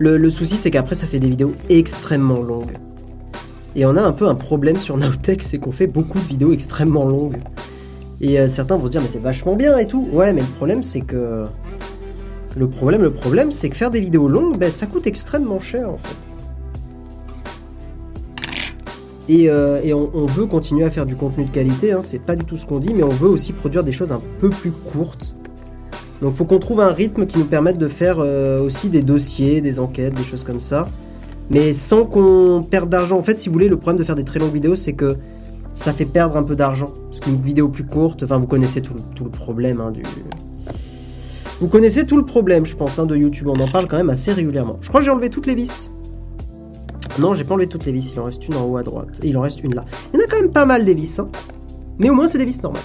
le, 0.00 0.30
souci 0.30 0.56
c'est 0.56 0.72
qu'après 0.72 0.96
ça 0.96 1.06
fait 1.06 1.20
des 1.20 1.28
vidéos 1.28 1.52
extrêmement 1.68 2.40
longues. 2.40 2.76
Et 3.76 3.86
on 3.86 3.94
a 3.96 4.02
un 4.02 4.12
peu 4.12 4.26
un 4.26 4.34
problème 4.34 4.76
sur 4.76 4.96
Nowtech, 4.96 5.44
c'est 5.44 5.58
qu'on 5.58 5.70
fait 5.70 5.86
beaucoup 5.86 6.18
de 6.18 6.24
vidéos 6.24 6.52
extrêmement 6.52 7.06
longues. 7.06 7.36
Et 8.20 8.40
euh, 8.40 8.48
certains 8.48 8.76
vont 8.76 8.86
se 8.86 8.90
dire 8.90 9.00
mais 9.00 9.08
c'est 9.08 9.22
vachement 9.22 9.54
bien 9.54 9.78
et 9.78 9.86
tout. 9.86 10.08
Ouais, 10.12 10.32
mais 10.32 10.40
le 10.40 10.46
problème 10.48 10.82
c'est 10.82 11.02
que 11.02 11.46
le 12.56 12.68
problème, 12.68 13.02
le 13.02 13.12
problème, 13.12 13.52
c'est 13.52 13.68
que 13.70 13.76
faire 13.76 13.90
des 13.90 14.00
vidéos 14.00 14.26
longues, 14.26 14.58
ben, 14.58 14.70
ça 14.72 14.86
coûte 14.86 15.06
extrêmement 15.06 15.60
cher 15.60 15.88
en 15.88 15.98
fait. 15.98 16.16
Et, 19.28 19.48
euh, 19.48 19.80
on 19.94 20.26
veut 20.26 20.46
continuer 20.46 20.84
à 20.84 20.90
faire 20.90 21.06
du 21.06 21.14
contenu 21.14 21.44
de 21.44 21.50
qualité, 21.50 21.92
hein, 21.92 22.02
c'est 22.02 22.18
pas 22.18 22.34
du 22.34 22.44
tout 22.44 22.56
ce 22.56 22.66
qu'on 22.66 22.80
dit, 22.80 22.92
mais 22.92 23.04
on 23.04 23.10
veut 23.10 23.28
aussi 23.28 23.52
produire 23.52 23.84
des 23.84 23.92
choses 23.92 24.10
un 24.10 24.20
peu 24.40 24.50
plus 24.50 24.72
courtes. 24.72 25.36
Donc 26.22 26.34
faut 26.34 26.44
qu'on 26.44 26.58
trouve 26.58 26.80
un 26.80 26.92
rythme 26.92 27.26
qui 27.26 27.38
nous 27.38 27.44
permette 27.46 27.78
de 27.78 27.88
faire 27.88 28.16
euh, 28.18 28.60
aussi 28.60 28.88
des 28.90 29.02
dossiers, 29.02 29.60
des 29.60 29.78
enquêtes, 29.78 30.14
des 30.14 30.24
choses 30.24 30.44
comme 30.44 30.60
ça. 30.60 30.86
Mais 31.48 31.72
sans 31.72 32.04
qu'on 32.04 32.62
perde 32.62 32.90
d'argent. 32.90 33.18
En 33.18 33.22
fait, 33.22 33.38
si 33.38 33.48
vous 33.48 33.54
voulez, 33.54 33.68
le 33.68 33.76
problème 33.76 33.98
de 33.98 34.04
faire 34.04 34.14
des 34.14 34.24
très 34.24 34.38
longues 34.38 34.52
vidéos, 34.52 34.76
c'est 34.76 34.92
que 34.92 35.16
ça 35.74 35.92
fait 35.92 36.04
perdre 36.04 36.36
un 36.36 36.42
peu 36.42 36.54
d'argent. 36.56 36.90
Parce 37.04 37.20
qu'une 37.20 37.40
vidéo 37.40 37.68
plus 37.68 37.84
courte, 37.84 38.22
enfin 38.22 38.38
vous 38.38 38.46
connaissez 38.46 38.82
tout, 38.82 38.94
le- 39.24 39.30
problème 39.30 39.80
hein, 39.80 39.90
du... 39.90 40.02
Vous 41.60 41.68
connaissez 41.68 42.06
tout 42.06 42.16
le 42.16 42.24
problème, 42.24 42.64
je 42.66 42.76
pense, 42.76 42.98
hein, 42.98 43.06
de 43.06 43.16
YouTube. 43.16 43.48
On 43.48 43.60
en 43.60 43.68
parle 43.68 43.86
quand 43.88 43.96
même 43.96 44.10
assez 44.10 44.32
régulièrement. 44.32 44.78
Je 44.80 44.88
crois 44.88 45.00
que 45.00 45.04
j'ai 45.04 45.10
enlevé 45.10 45.28
toutes 45.28 45.46
les 45.46 45.54
vis. 45.54 45.90
Non, 47.18 47.34
j'ai 47.34 47.44
pas 47.44 47.54
enlevé 47.54 47.66
toutes 47.66 47.84
les 47.86 47.92
vis. 47.92 48.12
Il 48.14 48.20
en 48.20 48.24
reste 48.24 48.46
une 48.46 48.54
en 48.56 48.64
haut 48.66 48.76
à 48.76 48.82
droite. 48.82 49.20
Et 49.22 49.28
il 49.28 49.36
en 49.36 49.40
reste 49.42 49.62
une 49.64 49.74
là. 49.74 49.84
Il 50.14 50.20
y 50.20 50.22
en 50.22 50.24
a 50.24 50.28
quand 50.28 50.40
même 50.40 50.52
pas 50.52 50.64
mal 50.66 50.84
des 50.84 50.94
vis. 50.94 51.18
hein. 51.18 51.28
Mais 51.98 52.08
au 52.08 52.14
moins, 52.14 52.28
c'est 52.28 52.38
des 52.38 52.44
vis 52.46 52.62
normales. 52.62 52.82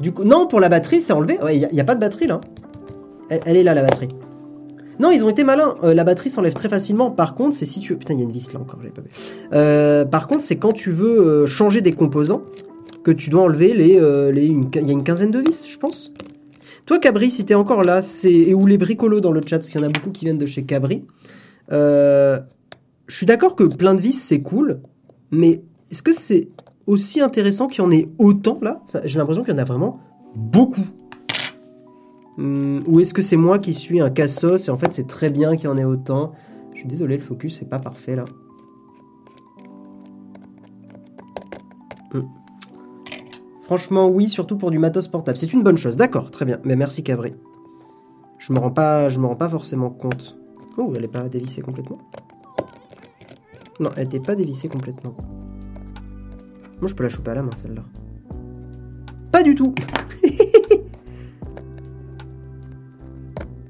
Du 0.00 0.12
coup, 0.12 0.24
non, 0.24 0.46
pour 0.46 0.60
la 0.60 0.68
batterie, 0.68 1.00
c'est 1.00 1.12
enlevé. 1.12 1.38
Il 1.52 1.68
n'y 1.72 1.80
a, 1.80 1.84
pas 1.84 1.94
de 1.94 2.00
batterie 2.00 2.26
là. 2.26 2.40
Elle, 3.28 3.56
est 3.56 3.62
là, 3.62 3.74
la 3.74 3.82
batterie. 3.82 4.08
Non, 4.98 5.10
ils 5.10 5.24
ont 5.24 5.28
été 5.28 5.44
malins. 5.44 5.76
Euh, 5.84 5.94
la 5.94 6.04
batterie 6.04 6.30
s'enlève 6.30 6.54
très 6.54 6.68
facilement. 6.68 7.10
Par 7.10 7.34
contre, 7.34 7.54
c'est 7.54 7.66
si 7.66 7.80
tu. 7.80 7.96
Putain, 7.96 8.14
il 8.14 8.20
y 8.20 8.22
a 8.22 8.24
une 8.24 8.32
vis 8.32 8.52
là 8.52 8.60
encore, 8.60 8.78
j'avais 8.80 8.92
pas 8.92 9.02
vu. 9.02 9.10
Euh, 9.52 10.04
par 10.04 10.26
contre, 10.26 10.42
c'est 10.42 10.56
quand 10.56 10.72
tu 10.72 10.90
veux 10.90 11.20
euh, 11.20 11.46
changer 11.46 11.80
des 11.80 11.92
composants 11.92 12.42
que 13.04 13.10
tu 13.10 13.30
dois 13.30 13.42
enlever 13.42 13.74
les. 13.74 13.94
Il 13.94 14.74
y 14.74 14.90
a 14.90 14.92
une 14.92 15.04
quinzaine 15.04 15.30
de 15.30 15.40
vis, 15.40 15.70
je 15.70 15.78
pense. 15.78 16.12
Toi, 16.86 16.98
Cabri, 16.98 17.30
si 17.30 17.44
t'es 17.44 17.54
encore 17.54 17.82
là, 17.82 18.02
c'est. 18.02 18.32
Et 18.32 18.54
ou 18.54 18.66
les 18.66 18.78
bricolos 18.78 19.20
dans 19.20 19.32
le 19.32 19.40
chat, 19.46 19.58
parce 19.58 19.70
qu'il 19.70 19.80
y 19.80 19.84
en 19.84 19.86
a 19.86 19.90
beaucoup 19.90 20.10
qui 20.10 20.24
viennent 20.24 20.38
de 20.38 20.46
chez 20.46 20.64
Cabri. 20.64 21.04
Je 21.70 22.40
suis 23.08 23.26
d'accord 23.26 23.56
que 23.56 23.64
plein 23.64 23.94
de 23.94 24.00
vis, 24.00 24.12
c'est 24.12 24.40
cool. 24.40 24.80
Mais 25.30 25.62
est-ce 25.90 26.02
que 26.02 26.12
c'est 26.12 26.48
aussi 26.86 27.20
intéressant 27.20 27.68
qu'il 27.68 27.82
y 27.82 27.86
en 27.86 27.90
ait 27.90 28.08
autant 28.18 28.58
là 28.62 28.82
J'ai 29.04 29.18
l'impression 29.18 29.44
qu'il 29.44 29.54
y 29.54 29.56
en 29.56 29.60
a 29.60 29.64
vraiment 29.64 30.00
beaucoup. 30.34 30.86
Hum, 32.38 32.82
ou 32.86 33.00
est-ce 33.00 33.12
que 33.12 33.22
c'est 33.22 33.36
moi 33.36 33.58
qui 33.58 33.74
suis 33.74 34.00
un 34.00 34.10
cassos 34.10 34.68
et 34.68 34.70
en 34.70 34.76
fait 34.76 34.92
c'est 34.92 35.06
très 35.06 35.30
bien 35.30 35.56
qu'il 35.56 35.66
y 35.66 35.68
en 35.68 35.76
ait 35.76 35.84
autant? 35.84 36.32
Je 36.72 36.80
suis 36.80 36.88
désolé, 36.88 37.16
le 37.16 37.22
focus 37.22 37.58
c'est 37.58 37.68
pas 37.68 37.78
parfait 37.78 38.16
là. 38.16 38.24
Hum. 42.14 42.28
Franchement, 43.62 44.08
oui, 44.08 44.28
surtout 44.28 44.56
pour 44.56 44.72
du 44.72 44.78
matos 44.78 45.06
portable. 45.06 45.38
C'est 45.38 45.52
une 45.52 45.62
bonne 45.62 45.76
chose, 45.76 45.96
d'accord, 45.96 46.32
très 46.32 46.44
bien. 46.44 46.58
Mais 46.64 46.74
merci 46.74 47.04
Cabri. 47.04 47.34
Je 48.38 48.52
me 48.52 48.58
rends 48.58 48.72
pas, 48.72 49.08
je 49.08 49.20
me 49.20 49.26
rends 49.26 49.36
pas 49.36 49.48
forcément 49.48 49.90
compte. 49.90 50.36
Oh, 50.76 50.92
elle 50.96 51.04
est 51.04 51.08
pas 51.08 51.28
dévissée 51.28 51.60
complètement. 51.60 51.98
Non, 53.78 53.90
elle 53.96 54.06
était 54.06 54.18
pas 54.18 54.34
dévissée 54.34 54.68
complètement. 54.68 55.14
Moi, 56.80 56.88
je 56.88 56.94
peux 56.94 57.02
la 57.02 57.08
choper 57.08 57.30
à 57.32 57.34
la 57.34 57.42
main, 57.42 57.50
celle-là. 57.54 57.82
Pas 59.32 59.42
du 59.42 59.54
tout. 59.54 59.74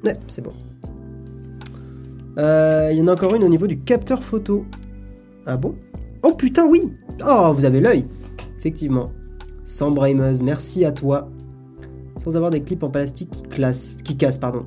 ouais, 0.05 0.16
c'est 0.29 0.42
bon. 0.42 0.53
Euh, 2.38 2.90
Il 2.92 2.99
y 2.99 3.03
en 3.03 3.09
a 3.09 3.12
encore 3.12 3.35
une 3.35 3.44
au 3.44 3.49
niveau 3.49 3.66
du 3.66 3.79
capteur 3.81 4.23
photo. 4.23 4.64
Ah 5.46 5.57
bon? 5.57 5.75
Oh 6.23 6.33
putain, 6.33 6.66
oui 6.66 6.92
Oh, 7.27 7.53
vous 7.55 7.64
avez 7.64 7.81
l'œil 7.81 8.07
Effectivement. 8.59 9.11
Sans 9.64 9.90
Brameuse, 9.90 10.42
merci 10.42 10.85
à 10.85 10.92
toi. 10.92 11.29
Sans 12.23 12.37
avoir 12.37 12.51
des 12.51 12.62
clips 12.62 12.83
en 12.83 12.90
plastique 12.90 13.31
qui, 13.51 13.62
qui 14.05 14.16
cassent, 14.16 14.38
pardon. 14.38 14.66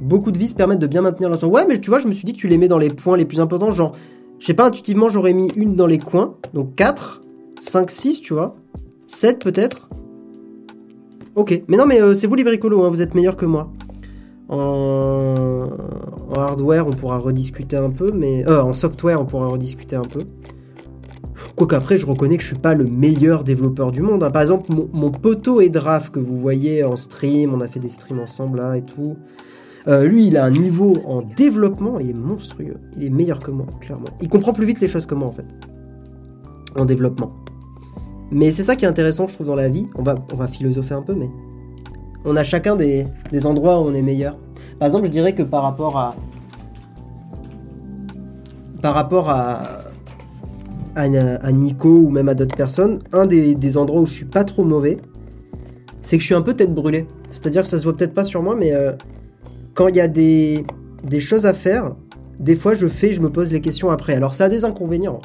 Beaucoup 0.00 0.32
de 0.32 0.38
vis 0.38 0.54
permettent 0.54 0.80
de 0.80 0.86
bien 0.86 1.02
maintenir 1.02 1.30
l'ensemble. 1.30 1.54
Ouais, 1.54 1.66
mais 1.66 1.78
tu 1.78 1.90
vois, 1.90 1.98
je 2.00 2.08
me 2.08 2.12
suis 2.12 2.24
dit 2.24 2.32
que 2.32 2.38
tu 2.38 2.48
les 2.48 2.58
mets 2.58 2.68
dans 2.68 2.78
les 2.78 2.90
points 2.90 3.16
les 3.16 3.24
plus 3.24 3.40
importants. 3.40 3.70
Genre, 3.70 3.96
je 4.44 4.48
sais 4.48 4.54
pas, 4.54 4.66
intuitivement, 4.66 5.08
j'aurais 5.08 5.32
mis 5.32 5.48
une 5.56 5.74
dans 5.74 5.86
les 5.86 5.96
coins. 5.96 6.34
Donc 6.52 6.74
4, 6.74 7.22
5, 7.60 7.90
6, 7.90 8.20
tu 8.20 8.34
vois. 8.34 8.54
7 9.08 9.42
peut-être. 9.42 9.88
Ok. 11.34 11.62
Mais 11.66 11.78
non, 11.78 11.86
mais 11.86 12.02
euh, 12.02 12.12
c'est 12.12 12.26
vous 12.26 12.34
les 12.34 12.44
bricolos, 12.44 12.84
hein, 12.84 12.90
vous 12.90 13.00
êtes 13.00 13.14
meilleurs 13.14 13.38
que 13.38 13.46
moi. 13.46 13.72
En... 14.50 15.70
hardware, 16.36 16.86
on 16.86 16.90
pourra 16.90 17.16
rediscuter 17.16 17.78
un 17.78 17.88
peu, 17.88 18.10
mais. 18.12 18.46
Euh, 18.46 18.60
en 18.60 18.74
software, 18.74 19.18
on 19.18 19.24
pourra 19.24 19.46
rediscuter 19.46 19.96
un 19.96 20.02
peu. 20.02 20.20
Quoique 21.56 21.74
après, 21.74 21.96
je 21.96 22.04
reconnais 22.04 22.36
que 22.36 22.42
je 22.42 22.48
suis 22.48 22.58
pas 22.58 22.74
le 22.74 22.84
meilleur 22.84 23.44
développeur 23.44 23.92
du 23.92 24.02
monde. 24.02 24.22
hein. 24.24 24.30
Par 24.30 24.42
exemple, 24.42 24.70
mon, 24.70 24.90
mon 24.92 25.10
poteau 25.10 25.62
Edraf 25.62 26.10
que 26.10 26.20
vous 26.20 26.36
voyez 26.36 26.84
en 26.84 26.96
stream, 26.96 27.54
on 27.54 27.62
a 27.62 27.66
fait 27.66 27.80
des 27.80 27.88
streams 27.88 28.20
ensemble 28.20 28.58
là 28.58 28.76
et 28.76 28.82
tout. 28.82 29.16
Euh, 29.86 30.04
lui, 30.06 30.28
il 30.28 30.36
a 30.36 30.44
un 30.44 30.50
niveau 30.50 30.94
en 31.06 31.20
développement, 31.20 31.98
il 32.00 32.10
est 32.10 32.14
monstrueux. 32.14 32.76
Il 32.96 33.04
est 33.04 33.10
meilleur 33.10 33.38
que 33.38 33.50
moi, 33.50 33.66
clairement. 33.80 34.08
Il 34.22 34.28
comprend 34.28 34.52
plus 34.52 34.64
vite 34.64 34.80
les 34.80 34.88
choses 34.88 35.04
que 35.04 35.14
moi, 35.14 35.28
en 35.28 35.32
fait. 35.32 35.44
En 36.76 36.86
développement. 36.86 37.32
Mais 38.30 38.50
c'est 38.52 38.62
ça 38.62 38.76
qui 38.76 38.86
est 38.86 38.88
intéressant, 38.88 39.26
je 39.26 39.34
trouve, 39.34 39.46
dans 39.46 39.54
la 39.54 39.68
vie. 39.68 39.86
On 39.96 40.02
va, 40.02 40.48
philosopher 40.48 40.94
un 40.94 41.02
peu, 41.02 41.14
mais 41.14 41.28
on 42.24 42.34
a 42.36 42.42
chacun 42.42 42.76
des, 42.76 43.06
endroits 43.44 43.78
où 43.78 43.84
on 43.84 43.94
est 43.94 44.02
meilleur. 44.02 44.38
Par 44.78 44.86
exemple, 44.86 45.06
je 45.06 45.10
dirais 45.10 45.34
que 45.34 45.42
par 45.42 45.62
rapport 45.62 45.98
à. 45.98 46.16
Par 48.80 48.94
rapport 48.94 49.28
à. 49.28 49.80
À, 50.96 51.52
Nico 51.52 51.88
ou 51.88 52.08
même 52.08 52.28
à 52.28 52.34
d'autres 52.34 52.56
personnes, 52.56 53.00
un 53.12 53.26
des, 53.26 53.56
des 53.56 53.76
endroits 53.76 54.00
où 54.00 54.06
je 54.06 54.12
suis 54.12 54.24
pas 54.24 54.44
trop 54.44 54.64
mauvais, 54.64 54.96
c'est 56.02 56.16
que 56.16 56.20
je 56.20 56.26
suis 56.26 56.34
un 56.36 56.42
peu 56.42 56.54
tête 56.54 56.72
brûlée. 56.72 57.06
C'est-à-dire 57.30 57.62
que 57.62 57.68
ça 57.68 57.78
se 57.78 57.84
voit 57.84 57.96
peut-être 57.96 58.14
pas 58.14 58.24
sur 58.24 58.42
moi, 58.42 58.54
mais 58.54 58.72
euh, 58.72 58.92
quand 59.74 59.88
il 59.88 59.96
y 59.96 60.00
a 60.00 60.08
des, 60.08 60.64
des 61.02 61.20
choses 61.20 61.46
à 61.46 61.54
faire, 61.54 61.94
des 62.38 62.56
fois 62.56 62.74
je 62.74 62.86
fais, 62.86 63.14
je 63.14 63.20
me 63.20 63.30
pose 63.30 63.52
les 63.52 63.60
questions 63.60 63.90
après. 63.90 64.14
Alors 64.14 64.34
ça 64.34 64.44
a 64.44 64.48
des 64.48 64.64
inconvénients. 64.64 65.20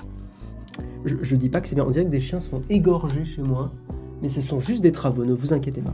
Je, 1.06 1.16
je 1.22 1.36
dis 1.36 1.50
pas 1.50 1.62
que 1.62 1.68
c'est 1.68 1.76
bien. 1.76 1.86
On 1.86 1.90
dirait 1.90 2.06
que 2.06 2.10
des 2.10 2.20
chiens 2.20 2.40
se 2.40 2.50
font 2.50 2.62
égorger 2.70 3.24
chez 3.24 3.42
moi, 3.42 3.72
mais 4.22 4.30
ce 4.30 4.42
sont 4.42 4.60
juste 4.60 4.82
des 4.82 4.92
travaux. 4.92 5.24
Ne 5.24 5.34
vous 5.34 5.54
inquiétez 5.54 5.82
pas. 5.82 5.94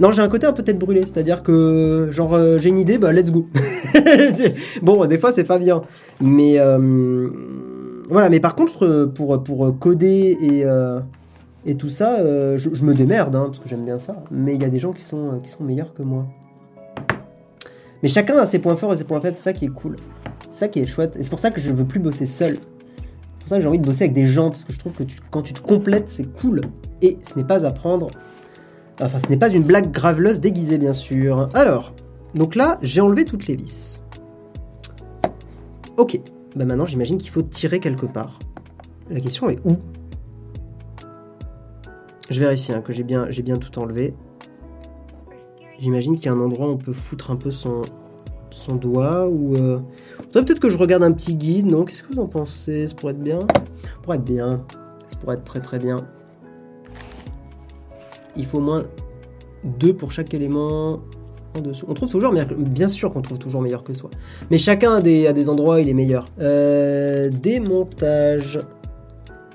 Non, 0.00 0.10
j'ai 0.12 0.22
un 0.22 0.28
côté 0.28 0.46
un 0.46 0.52
peu 0.52 0.62
tête 0.62 0.78
brûlée, 0.78 1.02
c'est-à-dire 1.02 1.42
que 1.42 2.08
genre 2.10 2.34
euh, 2.34 2.58
j'ai 2.58 2.70
une 2.70 2.78
idée, 2.78 2.98
bah 2.98 3.12
let's 3.12 3.30
go. 3.30 3.46
bon, 4.82 5.06
des 5.06 5.18
fois 5.18 5.32
c'est 5.32 5.44
pas 5.44 5.58
bien, 5.58 5.82
mais 6.20 6.58
euh, 6.58 7.28
voilà. 8.08 8.30
Mais 8.30 8.40
par 8.40 8.56
contre, 8.56 9.04
pour 9.14 9.42
pour 9.44 9.78
coder 9.78 10.36
et 10.40 10.64
euh, 10.64 11.00
et 11.66 11.76
tout 11.76 11.88
ça, 11.88 12.18
euh, 12.18 12.58
je, 12.58 12.70
je 12.72 12.84
me 12.84 12.94
démerde 12.94 13.34
hein, 13.36 13.44
parce 13.46 13.58
que 13.58 13.68
j'aime 13.68 13.84
bien 13.84 13.98
ça. 13.98 14.24
Mais 14.30 14.54
il 14.54 14.62
y 14.62 14.64
a 14.64 14.68
des 14.68 14.78
gens 14.78 14.92
qui 14.92 15.02
sont 15.02 15.40
qui 15.42 15.50
sont 15.50 15.64
meilleurs 15.64 15.94
que 15.94 16.02
moi. 16.02 16.26
Mais 18.04 18.10
chacun 18.10 18.36
a 18.36 18.44
ses 18.44 18.58
points 18.58 18.76
forts 18.76 18.92
et 18.92 18.96
ses 18.96 19.04
points 19.04 19.18
faibles, 19.18 19.34
ça 19.34 19.54
qui 19.54 19.64
est 19.64 19.68
cool. 19.68 19.96
Ça 20.50 20.68
qui 20.68 20.78
est 20.78 20.84
chouette. 20.84 21.16
Et 21.16 21.22
c'est 21.22 21.30
pour 21.30 21.38
ça 21.38 21.50
que 21.50 21.58
je 21.58 21.72
veux 21.72 21.86
plus 21.86 22.00
bosser 22.00 22.26
seul. 22.26 22.58
C'est 22.98 23.40
pour 23.40 23.48
ça 23.48 23.56
que 23.56 23.62
j'ai 23.62 23.68
envie 23.68 23.78
de 23.78 23.86
bosser 23.86 24.04
avec 24.04 24.12
des 24.12 24.26
gens, 24.26 24.50
parce 24.50 24.64
que 24.64 24.74
je 24.74 24.78
trouve 24.78 24.92
que 24.92 25.04
quand 25.30 25.40
tu 25.40 25.54
te 25.54 25.62
complètes, 25.62 26.10
c'est 26.10 26.30
cool. 26.30 26.60
Et 27.00 27.16
ce 27.26 27.34
n'est 27.38 27.46
pas 27.46 27.64
à 27.64 27.70
prendre. 27.70 28.10
Enfin, 29.00 29.18
ce 29.18 29.30
n'est 29.30 29.38
pas 29.38 29.48
une 29.48 29.62
blague 29.62 29.90
graveleuse 29.90 30.40
déguisée, 30.40 30.76
bien 30.76 30.92
sûr. 30.92 31.48
Alors, 31.54 31.94
donc 32.34 32.56
là, 32.56 32.78
j'ai 32.82 33.00
enlevé 33.00 33.24
toutes 33.24 33.46
les 33.46 33.56
vis. 33.56 34.02
Ok. 35.96 36.20
Bah 36.56 36.66
maintenant, 36.66 36.84
j'imagine 36.84 37.16
qu'il 37.16 37.30
faut 37.30 37.40
tirer 37.40 37.80
quelque 37.80 38.04
part. 38.04 38.38
La 39.08 39.20
question 39.20 39.48
est 39.48 39.60
où? 39.64 39.78
Je 42.28 42.38
vérifie 42.38 42.70
hein, 42.70 42.82
que 42.82 42.92
j'ai 42.92 43.02
bien 43.02 43.56
tout 43.56 43.78
enlevé. 43.78 44.14
J'imagine 45.78 46.14
qu'il 46.14 46.26
y 46.26 46.28
a 46.28 46.32
un 46.32 46.40
endroit 46.40 46.68
où 46.68 46.72
on 46.72 46.76
peut 46.76 46.92
foutre 46.92 47.30
un 47.30 47.36
peu 47.36 47.50
son, 47.50 47.82
son 48.50 48.76
doigt 48.76 49.26
ou. 49.28 49.56
Euh... 49.56 49.80
peut-être 50.32 50.60
que 50.60 50.68
je 50.68 50.78
regarde 50.78 51.02
un 51.02 51.12
petit 51.12 51.36
guide, 51.36 51.66
non? 51.66 51.84
Qu'est-ce 51.84 52.02
que 52.02 52.14
vous 52.14 52.20
en 52.20 52.28
pensez? 52.28 52.88
Ça 52.88 52.94
pourrait 52.94 53.12
être 53.12 53.22
bien 53.22 53.40
Ça 53.82 53.90
pourrait 54.02 54.16
être 54.16 54.24
bien. 54.24 54.64
Ça 55.08 55.16
pourrait 55.16 55.36
être 55.36 55.44
très 55.44 55.60
très 55.60 55.78
bien. 55.78 56.06
Il 58.36 58.46
faut 58.46 58.58
au 58.58 58.62
moins 58.62 58.82
deux 59.64 59.94
pour 59.94 60.12
chaque 60.12 60.34
élément 60.34 61.00
en 61.54 61.60
dessous. 61.60 61.86
On 61.88 61.94
trouve 61.94 62.10
toujours 62.10 62.32
meilleur 62.32 62.48
que... 62.48 62.54
Bien 62.54 62.88
sûr 62.88 63.12
qu'on 63.12 63.22
trouve 63.22 63.38
toujours 63.38 63.62
meilleur 63.62 63.84
que 63.84 63.94
soi. 63.94 64.10
Mais 64.50 64.58
chacun 64.58 64.94
a 64.94 65.00
des, 65.00 65.26
a 65.26 65.32
des 65.32 65.48
endroits 65.48 65.76
où 65.76 65.78
il 65.78 65.88
est 65.88 65.94
meilleur. 65.94 66.28
Euh, 66.40 67.30
démontage. 67.30 68.58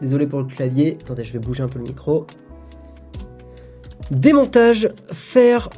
Désolé 0.02 0.28
pour 0.28 0.40
le 0.40 0.46
clavier. 0.46 0.98
Attendez, 1.02 1.24
je 1.24 1.34
vais 1.34 1.40
bouger 1.40 1.64
un 1.64 1.68
peu 1.68 1.80
le 1.80 1.86
micro. 1.86 2.26
Démontage, 4.12 4.90
faire 5.12 5.70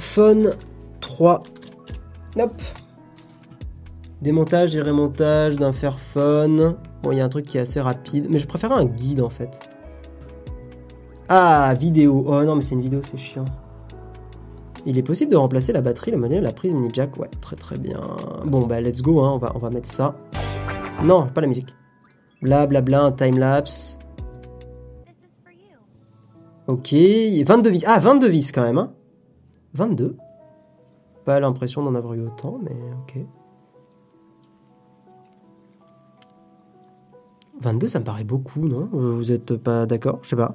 Phone 0.00 0.50
3. 1.00 1.42
Hop. 2.38 2.62
Démontage 4.22 4.74
et 4.74 4.80
remontage 4.80 5.56
d'un 5.56 5.72
Fairphone. 5.72 6.76
Bon, 7.02 7.12
il 7.12 7.18
y 7.18 7.20
a 7.20 7.24
un 7.24 7.28
truc 7.28 7.46
qui 7.46 7.58
est 7.58 7.60
assez 7.60 7.80
rapide, 7.80 8.26
mais 8.28 8.38
je 8.38 8.46
préfère 8.46 8.72
un 8.72 8.84
guide 8.84 9.20
en 9.20 9.28
fait. 9.28 9.60
Ah, 11.28 11.74
vidéo. 11.78 12.24
Oh 12.26 12.42
non, 12.42 12.56
mais 12.56 12.62
c'est 12.62 12.74
une 12.74 12.80
vidéo, 12.80 13.00
c'est 13.08 13.18
chiant. 13.18 13.44
Il 14.86 14.98
est 14.98 15.02
possible 15.02 15.30
de 15.30 15.36
remplacer 15.36 15.72
la 15.72 15.82
batterie, 15.82 16.10
le 16.10 16.16
modèle, 16.16 16.42
la 16.42 16.52
prise 16.52 16.74
mini 16.74 16.88
jack. 16.92 17.16
Ouais, 17.18 17.30
très 17.40 17.56
très 17.56 17.78
bien. 17.78 18.00
Bon, 18.44 18.66
bah 18.66 18.80
let's 18.80 19.02
go, 19.02 19.20
hein. 19.20 19.38
on, 19.54 19.58
va, 19.58 19.70
mettre 19.70 19.88
ça. 19.88 20.16
Non, 21.02 21.26
pas 21.26 21.40
la 21.40 21.46
musique. 21.46 21.74
Bla 22.42 22.66
bla 22.66 22.80
bla, 22.80 23.02
un 23.02 23.12
timelapse. 23.12 23.98
Ok, 26.66 26.92
22 26.92 27.70
vis. 27.70 27.84
Ah, 27.86 27.98
22 28.00 28.28
vis 28.28 28.52
quand 28.52 28.62
même. 28.62 28.78
Hein 28.78 28.92
22 29.74 30.16
Pas 31.24 31.40
l'impression 31.40 31.82
d'en 31.82 31.94
avoir 31.94 32.14
eu 32.14 32.26
autant, 32.26 32.58
mais 32.62 32.76
ok. 33.02 33.18
22, 37.60 37.88
ça 37.88 37.98
me 38.00 38.04
paraît 38.04 38.24
beaucoup, 38.24 38.66
non? 38.66 38.88
Vous 38.90 39.32
êtes 39.32 39.56
pas 39.56 39.86
d'accord? 39.86 40.20
Je 40.22 40.30
sais 40.30 40.36
pas. 40.36 40.54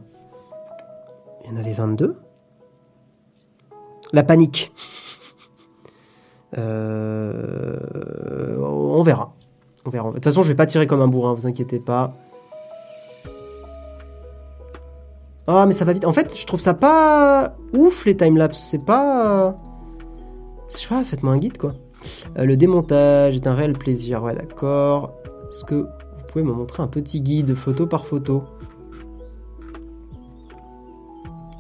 Il 1.44 1.52
y 1.52 1.54
en 1.54 1.58
avait 1.58 1.74
22 1.74 2.18
La 4.14 4.24
panique. 4.24 4.72
Euh, 6.58 7.76
on 8.62 9.02
verra. 9.04 9.34
On 9.86 9.90
verra. 9.90 10.08
De 10.10 10.14
toute 10.14 10.24
façon, 10.24 10.42
je 10.42 10.48
vais 10.48 10.56
pas 10.56 10.66
tirer 10.66 10.88
comme 10.88 11.02
un 11.02 11.08
bourrin, 11.10 11.34
vous 11.34 11.48
inquiétez 11.48 11.80
pas. 11.80 12.14
Ah, 15.48 15.66
mais 15.66 15.74
ça 15.74 15.86
va 15.86 15.94
vite. 15.94 16.06
En 16.06 16.14
fait, 16.14 16.36
je 16.38 16.46
trouve 16.46 16.60
ça 16.60 16.74
pas 16.74 17.56
ouf 17.74 18.06
les 18.06 18.18
timelapses. 18.18 18.68
C'est 18.72 18.84
pas. 18.84 19.56
Je 20.70 20.78
sais 20.78 20.88
pas, 20.88 21.04
faites-moi 21.04 21.34
un 21.34 21.38
guide 21.38 21.58
quoi. 21.58 21.76
Euh, 22.38 22.46
le 22.46 22.58
démontage 22.58 23.36
est 23.36 23.48
un 23.48 23.54
réel 23.54 23.74
plaisir. 23.74 24.24
Ouais, 24.24 24.34
d'accord. 24.34 25.14
Est-ce 25.50 25.64
que 25.66 25.76
vous 25.76 26.24
pouvez 26.32 26.44
me 26.44 26.54
montrer 26.54 26.82
un 26.84 26.88
petit 26.88 27.22
guide 27.22 27.54
photo 27.54 27.86
par 27.86 28.06
photo? 28.06 28.44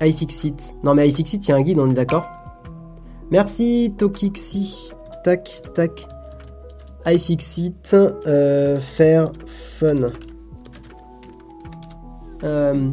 iFixit. 0.02 0.76
Non, 0.84 0.94
mais 0.96 1.08
iFixit, 1.08 1.48
il 1.48 1.50
y 1.50 1.52
a 1.54 1.56
un 1.56 1.62
guide, 1.62 1.80
on 1.80 1.90
est 1.90 1.94
d'accord 1.94 2.28
Merci 3.32 3.94
Tokixi. 3.98 4.92
Tac, 5.24 5.62
tac. 5.74 6.08
iFixit. 7.06 7.94
Euh, 7.94 8.80
faire 8.80 9.32
fun. 9.46 10.10
Euh, 12.44 12.92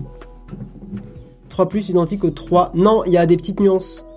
3 1.52 1.68
plus 1.68 1.90
identique 1.90 2.24
au 2.24 2.30
3. 2.30 2.72
Non, 2.74 3.04
il 3.04 3.12
y 3.12 3.18
a 3.18 3.26
des 3.26 3.36
petites 3.36 3.60
nuances. 3.60 4.08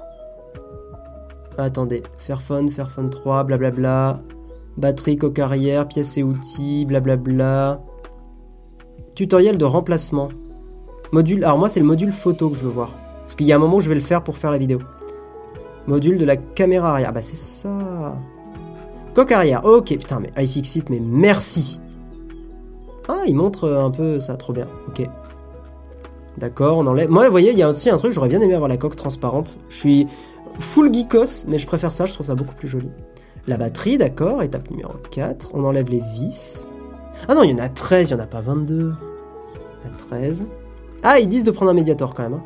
Attendez. 1.58 2.02
Fairphone, 2.18 2.70
Fairphone 2.70 3.10
3, 3.10 3.44
blablabla. 3.44 4.22
Batterie, 4.78 5.18
coque 5.18 5.40
arrière, 5.40 5.88
pièces 5.88 6.18
et 6.18 6.24
outils, 6.24 6.86
blablabla. 6.86 7.82
Tutoriel 9.16 9.58
de 9.58 9.66
remplacement. 9.66 10.30
Module. 11.12 11.44
Alors, 11.44 11.58
moi, 11.58 11.68
c'est 11.68 11.82
le 11.82 11.86
module 11.86 12.14
photo 12.14 12.50
que 12.50 12.58
je 12.58 12.64
veux 12.64 12.70
voir. 12.70 12.96
Parce 13.22 13.36
qu'il 13.36 13.48
y 13.48 13.52
a 13.52 13.56
un 13.58 13.60
moment 13.60 13.78
où 13.78 13.82
je 13.82 13.90
vais 13.90 13.96
le 13.96 14.02
faire 14.02 14.24
pour 14.24 14.38
faire 14.38 14.52
la 14.52 14.58
vidéo. 14.58 14.80
Module 15.88 16.18
de 16.18 16.26
la 16.26 16.38
caméra 16.38 16.92
arrière. 16.92 17.12
Bah, 17.12 17.22
c'est 17.22 17.36
ça. 17.36 18.18
Coque 19.14 19.34
arrière. 19.34 19.66
Ok, 19.66 19.90
putain, 19.90 20.22
mais 20.22 20.32
iFixit, 20.42 20.90
mais 20.90 21.02
merci. 21.02 21.82
Ah, 23.10 23.24
il 23.28 23.36
montre 23.36 23.70
un 23.70 23.92
peu 23.92 24.22
ça, 24.22 24.36
trop 24.36 24.54
bien. 24.54 24.68
Ok. 24.88 25.08
D'accord, 26.38 26.78
on 26.78 26.88
enlève. 26.88 27.10
Moi, 27.10 27.26
vous 27.26 27.32
voyez, 27.32 27.52
il 27.52 27.58
y 27.58 27.64
a 27.64 27.70
aussi 27.70 27.90
un 27.90 27.98
truc, 27.98 28.12
j'aurais 28.12 28.28
bien 28.30 28.42
aimé 28.42 28.54
avoir 28.56 28.70
la 28.70 28.78
coque 28.78 28.96
transparente. 28.96 29.58
Je 29.70 29.76
suis 29.76 30.08
full 30.60 30.94
geekos, 30.94 31.46
mais 31.48 31.58
je 31.58 31.66
préfère 31.66 31.92
ça, 31.92 32.06
je 32.06 32.14
trouve 32.14 32.28
ça 32.28 32.36
beaucoup 32.36 32.56
plus 32.56 32.68
joli. 32.68 32.90
La 33.48 33.58
batterie, 33.58 33.98
d'accord, 33.98 34.42
étape 34.42 34.70
numéro 34.70 34.94
4. 35.12 35.52
On 35.54 35.64
enlève 35.64 35.90
les 35.90 36.00
vis. 36.00 36.68
Ah 37.28 37.36
non, 37.36 37.44
il 37.44 37.52
y 37.52 37.54
en 37.54 37.60
a 37.60 37.70
13, 37.70 38.10
il 38.10 38.16
n'y 38.16 38.22
en 38.22 38.24
a 38.24 38.28
pas 38.28 38.42
22. 38.42 38.76
Il 38.76 39.88
y 39.88 39.92
en 39.92 39.94
a 39.94 39.98
13. 39.98 40.44
Ah, 41.04 41.20
ils 41.20 41.30
disent 41.30 41.44
de 41.44 41.52
prendre 41.52 41.72
un 41.72 41.76
médiator 41.76 42.14
quand 42.14 42.24
même. 42.24 42.34
Hein. 42.34 42.44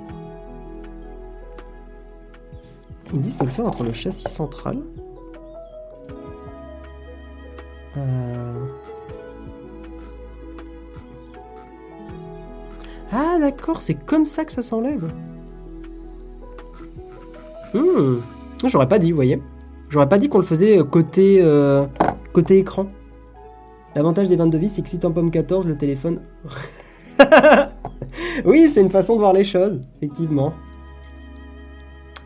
Ils 3.13 3.21
disent 3.21 3.37
de 3.37 3.45
le 3.45 3.49
faire 3.49 3.65
entre 3.65 3.83
le 3.83 3.93
châssis 3.93 4.29
central. 4.29 4.77
Euh... 7.97 8.68
Ah 13.11 13.37
d'accord, 13.39 13.81
c'est 13.81 13.95
comme 13.95 14.25
ça 14.25 14.45
que 14.45 14.51
ça 14.51 14.61
s'enlève. 14.61 15.11
Hmm. 17.73 18.17
J'aurais 18.65 18.87
pas 18.87 18.99
dit, 18.99 19.11
vous 19.11 19.15
voyez. 19.15 19.41
J'aurais 19.89 20.09
pas 20.09 20.17
dit 20.17 20.29
qu'on 20.29 20.37
le 20.37 20.43
faisait 20.43 20.79
euh, 20.79 20.83
côté, 20.83 21.39
euh, 21.41 21.85
côté 22.33 22.57
écran. 22.57 22.87
L'avantage 23.95 24.27
des 24.27 24.35
22 24.35 24.57
vis, 24.57 24.69
c'est 24.69 24.81
que 24.81 24.89
si 24.89 24.99
t'en 24.99 25.11
pomme 25.11 25.31
14, 25.31 25.65
le 25.65 25.75
téléphone... 25.75 26.21
oui, 28.45 28.69
c'est 28.69 28.81
une 28.81 28.91
façon 28.91 29.15
de 29.15 29.19
voir 29.19 29.33
les 29.33 29.43
choses, 29.43 29.81
effectivement. 29.97 30.53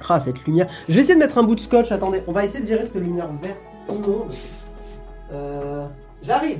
Ah, 0.09 0.19
cette 0.19 0.43
lumière. 0.45 0.67
Je 0.89 0.95
vais 0.95 1.01
essayer 1.01 1.15
de 1.15 1.19
mettre 1.19 1.37
un 1.37 1.43
bout 1.43 1.55
de 1.55 1.61
scotch, 1.61 1.91
attendez. 1.91 2.21
On 2.27 2.33
va 2.33 2.43
essayer 2.43 2.59
de 2.63 2.67
virer 2.67 2.85
cette 2.85 3.01
lumière 3.01 3.29
verte. 3.41 3.57
Euh, 5.31 5.87
J'arrive 6.21 6.59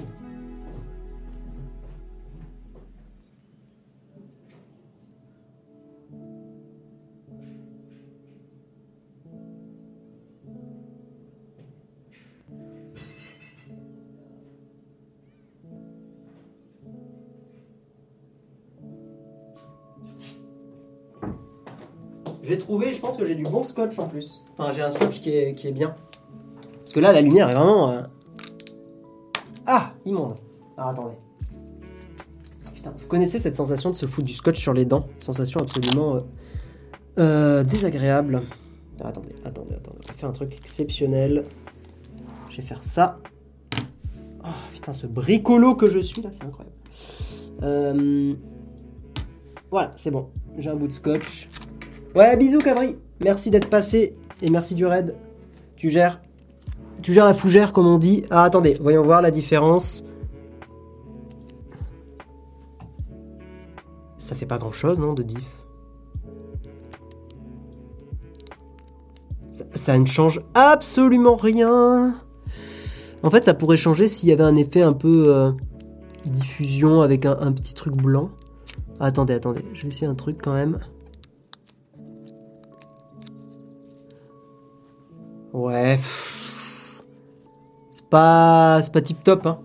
J'ai 22.44 22.58
trouvé, 22.58 22.92
je 22.94 23.00
pense 23.00 23.16
que 23.16 23.24
j'ai 23.24 23.36
du 23.36 23.44
bon 23.44 23.64
scotch 23.64 23.98
en 24.00 24.08
plus. 24.08 24.44
Enfin, 24.58 24.72
j'ai 24.74 24.82
un 24.82 24.92
scotch 24.92 25.22
qui 25.22 25.30
est, 25.30 25.56
qui 25.56 25.70
est 25.70 25.72
bien. 25.72 25.96
Parce 26.80 26.92
que 26.94 27.00
là, 27.00 27.14
la 27.14 27.22
lumière 27.22 27.50
est 27.50 27.54
vraiment. 27.54 27.92
euh, 27.92 28.02
Ah 29.66 29.94
Immonde. 30.06 30.36
Alors 30.78 30.90
attendez. 30.90 31.16
Putain, 32.74 32.94
vous 32.98 33.08
connaissez 33.08 33.40
cette 33.40 33.56
sensation 33.56 33.92
de 33.92 33.96
se 33.96 34.06
foutre 34.06 34.28
du 34.28 34.34
scotch 34.34 34.60
sur 34.60 34.74
les 34.74 34.84
dents? 34.84 35.08
Sensation 35.20 35.62
absolument 35.62 36.16
euh, 36.16 36.20
euh, 37.20 37.64
désagréable. 37.64 38.44
Alors, 39.00 39.12
attendez, 39.12 39.36
attendez, 39.46 39.76
attendez. 39.76 40.00
On 40.10 40.22
va 40.22 40.28
un 40.28 40.32
truc 40.34 40.54
exceptionnel. 40.56 41.46
Je 42.50 42.58
vais 42.58 42.64
faire 42.64 42.84
ça. 42.84 43.20
Oh 44.44 44.50
putain, 44.74 44.92
ce 44.92 45.08
bricolo 45.08 45.76
que 45.76 45.90
je 45.90 46.00
suis 46.00 46.22
là, 46.22 46.30
c'est 46.34 46.44
incroyable. 46.44 46.76
Voilà, 49.72 49.94
c'est 49.96 50.12
bon. 50.12 50.30
J'ai 50.58 50.70
un 50.70 50.76
bout 50.76 50.88
de 50.88 50.92
scotch. 50.92 51.48
Ouais, 52.16 52.38
bisous 52.38 52.60
Cabri. 52.60 52.96
Merci 53.24 53.50
d'être 53.50 53.70
passé 53.70 54.16
et 54.44 54.52
merci 54.52 54.76
du 54.76 54.86
raid. 54.86 55.16
Tu 55.76 55.90
gères. 55.90 56.22
Tu 57.02 57.12
gères 57.12 57.26
la 57.26 57.34
fougère 57.34 57.74
comme 57.74 57.88
on 57.88 57.98
dit. 57.98 58.24
Ah, 58.30 58.44
attendez, 58.44 58.74
voyons 58.80 59.02
voir 59.02 59.24
la 59.24 59.32
différence. 59.32 60.04
Ça 64.20 64.36
fait 64.36 64.46
pas 64.46 64.60
grand 64.60 64.72
chose, 64.72 65.00
non, 65.00 65.14
de 65.14 65.24
diff? 65.24 65.44
Ça, 69.76 69.98
ne 69.98 70.06
change 70.06 70.40
absolument 70.54 71.36
rien. 71.36 72.16
En 73.24 73.30
fait, 73.32 73.44
ça 73.44 73.56
pourrait 73.56 73.78
changer 73.78 74.08
s'il 74.08 74.30
y 74.30 74.32
avait 74.32 74.44
un 74.44 74.56
effet 74.56 74.82
un 74.84 74.94
peu 74.94 75.26
euh, 75.28 75.52
diffusion 76.26 77.02
avec 77.02 77.26
un, 77.26 77.38
un 77.40 77.52
petit 77.52 77.74
truc 77.74 77.96
blanc. 77.96 78.30
Attendez, 79.00 79.34
attendez, 79.34 79.66
je 79.74 79.82
vais 79.82 79.90
essayer 79.90 80.08
un 80.08 80.16
truc 80.16 80.38
quand 80.42 80.54
même. 80.54 80.80
Ouais. 85.54 85.98
C'est 87.92 88.06
pas, 88.10 88.80
c'est 88.84 88.92
pas 88.92 89.02
tip 89.02 89.24
top. 89.24 89.46
Hein. 89.46 89.60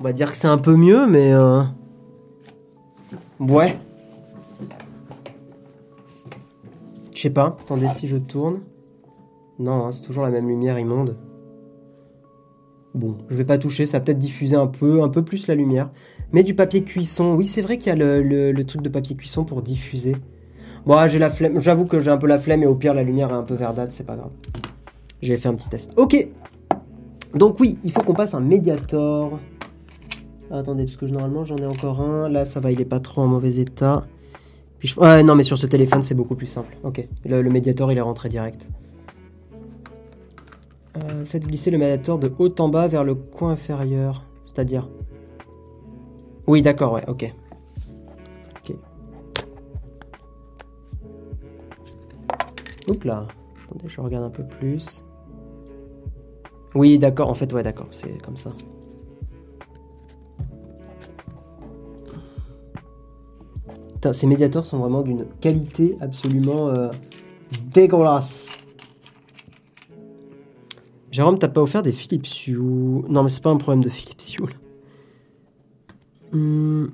On 0.00 0.04
va 0.04 0.12
dire 0.12 0.30
que 0.30 0.36
c'est 0.36 0.48
un 0.48 0.58
peu 0.58 0.76
mieux, 0.76 1.06
mais 1.06 1.32
euh, 1.32 1.62
ouais. 3.40 3.78
Je 7.14 7.20
sais 7.20 7.30
pas. 7.30 7.56
Attendez 7.64 7.88
si 7.90 8.08
je 8.08 8.16
tourne. 8.16 8.60
Non, 9.58 9.86
hein, 9.86 9.92
c'est 9.92 10.02
toujours 10.02 10.24
la 10.24 10.30
même 10.30 10.48
lumière 10.48 10.78
immonde. 10.78 11.16
Bon, 12.94 13.16
je 13.30 13.36
vais 13.36 13.44
pas 13.44 13.58
toucher, 13.58 13.86
ça 13.86 13.98
va 13.98 14.04
peut-être 14.04 14.18
diffuser 14.18 14.56
un 14.56 14.66
peu, 14.66 15.02
un 15.02 15.08
peu 15.08 15.22
plus 15.22 15.46
la 15.46 15.54
lumière. 15.54 15.90
Mais 16.32 16.42
du 16.42 16.54
papier 16.54 16.82
cuisson, 16.82 17.34
oui, 17.34 17.46
c'est 17.46 17.62
vrai 17.62 17.78
qu'il 17.78 17.86
y 17.88 17.90
a 17.90 17.94
le- 17.96 18.52
le 18.52 18.64
truc 18.64 18.82
de 18.82 18.88
papier 18.88 19.16
cuisson 19.16 19.44
pour 19.44 19.62
diffuser. 19.62 20.16
Bon, 20.86 20.94
ah, 20.96 21.06
j'ai 21.08 21.18
la 21.18 21.30
flemme, 21.30 21.60
j'avoue 21.60 21.84
que 21.86 22.00
j'ai 22.00 22.10
un 22.10 22.16
peu 22.18 22.26
la 22.26 22.38
flemme 22.38 22.62
et 22.62 22.66
au 22.66 22.74
pire 22.74 22.92
la 22.94 23.02
lumière 23.04 23.30
est 23.30 23.34
un 23.34 23.42
peu 23.44 23.54
verdâtre, 23.54 23.92
c'est 23.92 24.04
pas 24.06 24.16
grave. 24.16 24.30
J'ai 25.20 25.36
fait 25.36 25.48
un 25.48 25.54
petit 25.54 25.68
test. 25.68 25.92
Ok. 25.96 26.28
Donc 27.34 27.60
oui, 27.60 27.78
il 27.84 27.92
faut 27.92 28.00
qu'on 28.02 28.14
passe 28.14 28.34
un 28.34 28.40
médiator. 28.40 29.38
Ah, 30.50 30.58
attendez, 30.58 30.84
parce 30.84 30.96
que 30.96 31.06
normalement 31.06 31.44
j'en 31.44 31.56
ai 31.56 31.66
encore 31.66 32.00
un. 32.00 32.28
Là, 32.28 32.44
ça 32.44 32.58
va, 32.60 32.72
il 32.72 32.80
est 32.80 32.84
pas 32.84 32.98
trop 33.00 33.22
en 33.22 33.28
mauvais 33.28 33.56
état. 33.56 34.04
Puis 34.80 34.88
je- 34.88 34.98
Ouais, 35.00 35.22
non, 35.22 35.36
mais 35.36 35.44
sur 35.44 35.56
ce 35.56 35.66
téléphone, 35.66 36.02
c'est 36.02 36.14
beaucoup 36.16 36.34
plus 36.34 36.48
simple. 36.48 36.76
Ok. 36.82 37.06
Le, 37.24 37.40
le 37.40 37.50
médiator, 37.50 37.92
il 37.92 37.98
est 37.98 38.02
rentré 38.02 38.28
direct. 38.28 38.68
Euh, 40.96 41.24
faites 41.24 41.46
glisser 41.46 41.70
le 41.70 41.78
médiator 41.78 42.18
de 42.18 42.30
haut 42.38 42.52
en 42.58 42.68
bas 42.68 42.88
vers 42.88 43.04
le 43.04 43.14
coin 43.14 43.52
inférieur. 43.52 44.24
C'est-à-dire 44.44 44.88
Oui, 46.48 46.60
d'accord, 46.60 46.92
ouais, 46.94 47.04
ok. 47.08 47.32
Oups 52.88 53.04
là. 53.04 53.26
Attendez, 53.64 53.88
je 53.88 54.00
regarde 54.00 54.24
un 54.24 54.30
peu 54.30 54.44
plus. 54.44 55.04
Oui, 56.74 56.98
d'accord. 56.98 57.28
En 57.28 57.34
fait, 57.34 57.52
ouais, 57.52 57.62
d'accord. 57.62 57.88
C'est 57.90 58.20
comme 58.22 58.36
ça. 58.36 58.52
Putain, 63.94 64.12
ces 64.12 64.26
médiateurs 64.26 64.66
sont 64.66 64.78
vraiment 64.78 65.02
d'une 65.02 65.26
qualité 65.40 65.96
absolument 66.00 66.68
euh, 66.68 66.90
dégueulasse. 67.72 68.48
Jérôme, 71.12 71.38
t'as 71.38 71.48
pas 71.48 71.60
offert 71.60 71.82
des 71.82 71.92
Philips 71.92 72.48
Non, 72.48 73.22
mais 73.22 73.28
c'est 73.28 73.42
pas 73.42 73.50
un 73.50 73.58
problème 73.58 73.84
de 73.84 73.90
Philips. 73.90 74.40
Hmm. 76.32 76.86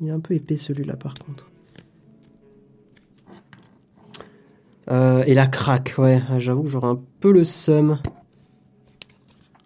Il 0.00 0.08
est 0.08 0.10
un 0.10 0.20
peu 0.20 0.34
épais 0.34 0.56
celui-là 0.56 0.96
par 0.96 1.14
contre. 1.14 1.49
Euh, 4.90 5.22
et 5.26 5.34
la 5.34 5.46
craque, 5.46 5.94
ouais, 5.98 6.20
j'avoue 6.38 6.62
que 6.62 6.68
j'aurais 6.68 6.88
un 6.88 7.00
peu 7.20 7.32
le 7.32 7.44
seum. 7.44 7.98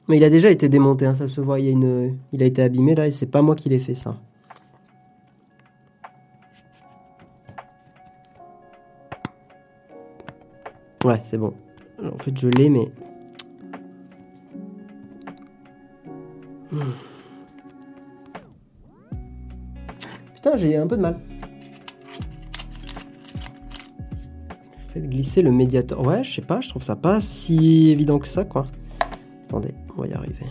Mais 0.08 0.18
il 0.18 0.24
a 0.24 0.28
déjà 0.28 0.50
été 0.50 0.68
démonté, 0.68 1.06
hein, 1.06 1.14
ça 1.14 1.28
se 1.28 1.40
voit, 1.40 1.60
il, 1.60 1.66
y 1.66 1.68
a 1.68 1.72
une... 1.72 2.18
il 2.32 2.42
a 2.42 2.46
été 2.46 2.62
abîmé 2.62 2.94
là 2.94 3.06
et 3.06 3.10
c'est 3.10 3.26
pas 3.26 3.40
moi 3.40 3.54
qui 3.54 3.70
l'ai 3.70 3.78
fait 3.78 3.94
ça. 3.94 4.16
Ouais, 11.04 11.20
c'est 11.30 11.38
bon. 11.38 11.54
En 12.02 12.18
fait, 12.18 12.36
je 12.38 12.48
l'ai, 12.48 12.68
mais. 12.68 12.90
Hmm. 16.70 16.80
Putain, 20.34 20.56
j'ai 20.56 20.76
un 20.76 20.86
peu 20.86 20.96
de 20.96 21.02
mal. 21.02 21.18
Faites 24.94 25.10
glisser 25.10 25.42
le 25.42 25.50
médiateur. 25.50 26.00
Ouais, 26.00 26.22
je 26.22 26.34
sais 26.36 26.42
pas, 26.42 26.60
je 26.60 26.68
trouve 26.68 26.84
ça 26.84 26.94
pas 26.94 27.20
si 27.20 27.90
évident 27.90 28.20
que 28.20 28.28
ça, 28.28 28.44
quoi. 28.44 28.66
Attendez, 29.44 29.74
on 29.96 30.02
va 30.02 30.06
y 30.06 30.12
arriver. 30.12 30.46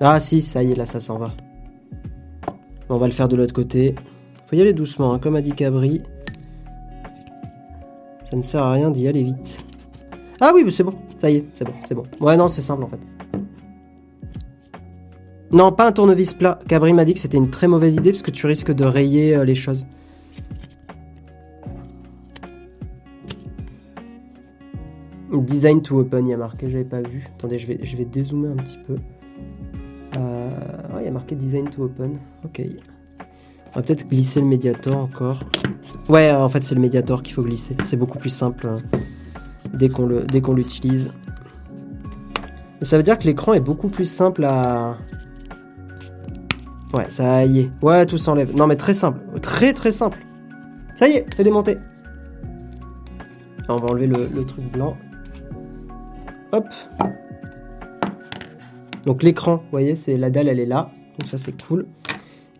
Ah 0.00 0.18
si, 0.18 0.40
ça 0.40 0.62
y 0.62 0.72
est, 0.72 0.74
là, 0.74 0.86
ça 0.86 0.98
s'en 0.98 1.18
va. 1.18 1.32
On 2.88 2.96
va 2.96 3.06
le 3.06 3.12
faire 3.12 3.28
de 3.28 3.36
l'autre 3.36 3.52
côté. 3.52 3.94
Faut 4.46 4.56
y 4.56 4.62
aller 4.62 4.72
doucement, 4.72 5.12
hein, 5.12 5.18
comme 5.18 5.36
a 5.36 5.42
dit 5.42 5.52
Cabri. 5.52 6.00
Ça 8.30 8.36
ne 8.36 8.42
sert 8.42 8.62
à 8.62 8.72
rien 8.72 8.90
d'y 8.90 9.06
aller 9.08 9.24
vite. 9.24 9.62
Ah 10.40 10.52
oui, 10.54 10.64
c'est 10.72 10.84
bon. 10.84 10.94
Ça 11.18 11.30
y 11.30 11.36
est, 11.36 11.44
c'est 11.52 11.66
bon, 11.66 11.74
c'est 11.86 11.94
bon. 11.94 12.04
Ouais, 12.18 12.36
non, 12.36 12.48
c'est 12.48 12.62
simple 12.62 12.84
en 12.84 12.88
fait. 12.88 13.00
Non, 15.52 15.70
pas 15.70 15.86
un 15.86 15.92
tournevis 15.92 16.32
plat. 16.32 16.58
Cabri 16.66 16.94
m'a 16.94 17.04
dit 17.04 17.12
que 17.12 17.20
c'était 17.20 17.36
une 17.36 17.50
très 17.50 17.68
mauvaise 17.68 17.94
idée 17.94 18.10
parce 18.10 18.22
que 18.22 18.30
tu 18.30 18.46
risques 18.46 18.72
de 18.72 18.84
rayer 18.84 19.36
euh, 19.36 19.44
les 19.44 19.54
choses. 19.54 19.86
Design 25.32 25.82
to 25.82 25.98
open, 25.98 26.26
il 26.26 26.30
y 26.30 26.34
a 26.34 26.36
marqué, 26.36 26.70
j'avais 26.70 26.84
pas 26.84 27.00
vu. 27.00 27.26
Attendez, 27.36 27.58
je 27.58 27.66
vais, 27.66 28.04
dézoomer 28.04 28.52
un 28.52 28.62
petit 28.62 28.78
peu. 28.86 28.96
Euh, 30.16 30.50
il 31.00 31.04
y 31.04 31.08
a 31.08 31.10
marqué 31.10 31.34
design 31.34 31.68
to 31.68 31.84
open. 31.84 32.14
Ok. 32.44 32.62
On 33.72 33.80
va 33.80 33.82
peut-être 33.82 34.08
glisser 34.08 34.40
le 34.40 34.46
médiator 34.46 34.96
encore. 34.96 35.40
Ouais, 36.08 36.30
en 36.32 36.48
fait, 36.48 36.62
c'est 36.64 36.74
le 36.74 36.80
médiator 36.80 37.22
qu'il 37.22 37.34
faut 37.34 37.42
glisser. 37.42 37.76
C'est 37.82 37.96
beaucoup 37.96 38.18
plus 38.18 38.30
simple 38.30 38.68
hein, 38.68 38.76
dès 39.74 39.88
qu'on 39.88 40.54
l'utilise. 40.54 41.10
Ça 42.82 42.96
veut 42.96 43.02
dire 43.02 43.18
que 43.18 43.24
l'écran 43.24 43.52
est 43.52 43.60
beaucoup 43.60 43.88
plus 43.88 44.04
simple 44.04 44.44
à. 44.44 44.96
Ouais, 46.94 47.06
ça 47.08 47.44
y 47.44 47.60
est. 47.60 47.70
Ouais, 47.82 48.06
tout 48.06 48.18
s'enlève. 48.18 48.54
Non, 48.54 48.66
mais 48.66 48.76
très 48.76 48.94
simple. 48.94 49.20
Très 49.40 49.72
très 49.72 49.92
simple. 49.92 50.24
Ça 50.94 51.08
y 51.08 51.12
est, 51.12 51.26
c'est 51.34 51.44
démonté. 51.44 51.78
On 53.68 53.76
va 53.76 53.88
enlever 53.88 54.06
le, 54.06 54.28
le 54.32 54.44
truc 54.44 54.70
blanc. 54.70 54.96
Donc 59.06 59.22
l'écran, 59.22 59.56
vous 59.56 59.70
voyez, 59.70 59.94
c'est 59.94 60.16
la 60.16 60.30
dalle, 60.30 60.48
elle 60.48 60.60
est 60.60 60.66
là. 60.66 60.90
Donc 61.18 61.28
ça, 61.28 61.38
c'est 61.38 61.60
cool. 61.66 61.86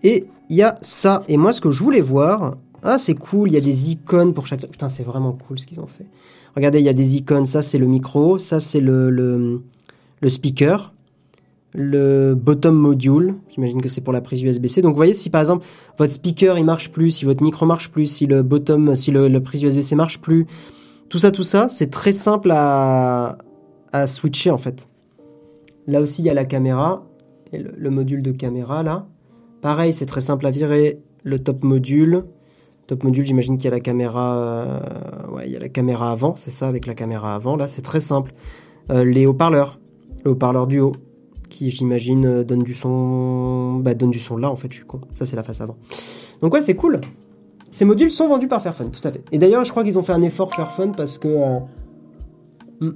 Et 0.03 0.27
il 0.49 0.57
y 0.57 0.63
a 0.63 0.77
ça. 0.81 1.23
Et 1.29 1.37
moi, 1.37 1.53
ce 1.53 1.61
que 1.61 1.71
je 1.71 1.83
voulais 1.83 2.01
voir, 2.01 2.57
ah, 2.83 2.99
c'est 2.99 3.15
cool, 3.15 3.51
il 3.51 3.55
y 3.55 3.57
a 3.57 3.61
des 3.61 3.91
icônes 3.91 4.33
pour 4.33 4.47
chaque. 4.47 4.65
Putain, 4.67 4.89
c'est 4.89 5.03
vraiment 5.03 5.33
cool 5.33 5.59
ce 5.59 5.67
qu'ils 5.67 5.81
ont 5.81 5.89
fait. 5.89 6.07
Regardez, 6.55 6.79
il 6.79 6.85
y 6.85 6.89
a 6.89 6.95
des 6.95 7.17
icônes. 7.17 7.47
Ça, 7.47 7.63
c'est 7.63 7.79
le 7.79 7.87
micro. 7.87 8.39
Ça, 8.39 8.61
c'est 8.61 8.81
le, 8.81 9.11
le, 9.11 9.63
le 10.21 10.29
speaker. 10.29 10.95
Le 11.75 12.35
bottom 12.35 12.77
module. 12.77 13.35
J'imagine 13.53 13.83
que 13.83 13.89
c'est 13.89 14.01
pour 14.01 14.13
la 14.13 14.21
prise 14.21 14.43
USB-C. 14.43 14.83
Donc, 14.83 14.93
vous 14.93 14.97
voyez, 14.97 15.15
si 15.15 15.29
par 15.29 15.41
exemple, 15.41 15.67
votre 15.99 16.13
speaker, 16.13 16.57
il 16.57 16.65
marche 16.65 16.91
plus, 16.91 17.11
si 17.11 17.25
votre 17.25 17.43
micro 17.43 17.67
marche 17.67 17.91
plus, 17.91 18.07
si 18.07 18.27
le 18.27 18.43
bottom, 18.43 18.95
si 18.95 19.11
le, 19.11 19.29
la 19.29 19.41
prise 19.41 19.63
USB-C 19.63 19.95
marche 19.97 20.21
plus, 20.21 20.47
tout 21.09 21.19
ça, 21.19 21.31
tout 21.31 21.43
ça, 21.43 21.69
c'est 21.69 21.91
très 21.91 22.13
simple 22.13 22.51
à, 22.51 23.37
à 23.93 24.07
switcher, 24.07 24.51
en 24.51 24.59
fait. 24.59 24.89
Là 25.87 26.01
aussi, 26.01 26.23
il 26.23 26.27
y 26.27 26.31
a 26.31 26.35
la 26.35 26.45
caméra. 26.45 27.07
Et 27.53 27.59
le, 27.59 27.73
le 27.77 27.91
module 27.91 28.23
de 28.23 28.33
caméra, 28.33 28.83
là. 28.83 29.07
Pareil, 29.61 29.93
c'est 29.93 30.07
très 30.07 30.21
simple 30.21 30.47
à 30.47 30.51
virer. 30.51 31.01
Le 31.23 31.39
top 31.39 31.65
module. 31.65 32.25
Top 32.87 33.03
module, 33.03 33.27
j'imagine 33.27 33.57
qu'il 33.57 33.65
y 33.65 33.69
a 33.69 33.73
la 33.73 33.81
caméra, 33.81 34.37
euh, 34.37 35.35
ouais, 35.35 35.47
il 35.47 35.53
y 35.53 35.57
a 35.57 35.59
la 35.59 35.69
caméra 35.69 36.13
avant, 36.13 36.37
c'est 36.37 36.53
ça, 36.53 36.69
avec 36.69 36.87
la 36.87 36.95
caméra 36.95 37.35
avant. 37.35 37.57
Là, 37.57 37.67
c'est 37.67 37.83
très 37.83 37.99
simple. 37.99 38.33
Euh, 38.91 39.05
les 39.05 39.27
haut-parleurs, 39.27 39.81
le 40.25 40.31
haut-parleur 40.31 40.69
du 40.69 40.79
haut, 40.79 40.93
qui 41.51 41.71
j'imagine 41.71 42.27
euh, 42.27 42.45
donne 42.45 42.63
du 42.63 42.75
son, 42.75 43.81
bah, 43.81 43.95
donne 43.95 44.13
du 44.13 44.21
son 44.21 44.37
là. 44.37 44.53
En 44.53 44.57
fait, 44.57 44.69
je 44.71 44.77
suis 44.77 44.87
con. 44.87 45.01
Ça, 45.15 45.27
c'est 45.27 45.35
la 45.35 45.43
face 45.43 45.61
avant. 45.61 45.77
Donc 46.41 46.55
ouais, 46.55 46.63
c'est 46.63 46.77
cool. 46.77 47.01
Ces 47.73 47.85
modules 47.85 48.13
sont 48.13 48.29
vendus 48.29 48.47
par 48.47 48.63
Fairphone, 48.63 48.93
tout 48.93 49.07
à 49.07 49.11
fait. 49.11 49.25
Et 49.33 49.39
d'ailleurs, 49.39 49.65
je 49.65 49.73
crois 49.73 49.83
qu'ils 49.83 49.99
ont 49.99 50.05
fait 50.05 50.13
un 50.13 50.23
effort 50.23 50.55
Fairphone 50.55 50.95
parce 50.97 51.19
que 51.19 51.59
hmm, 52.81 52.93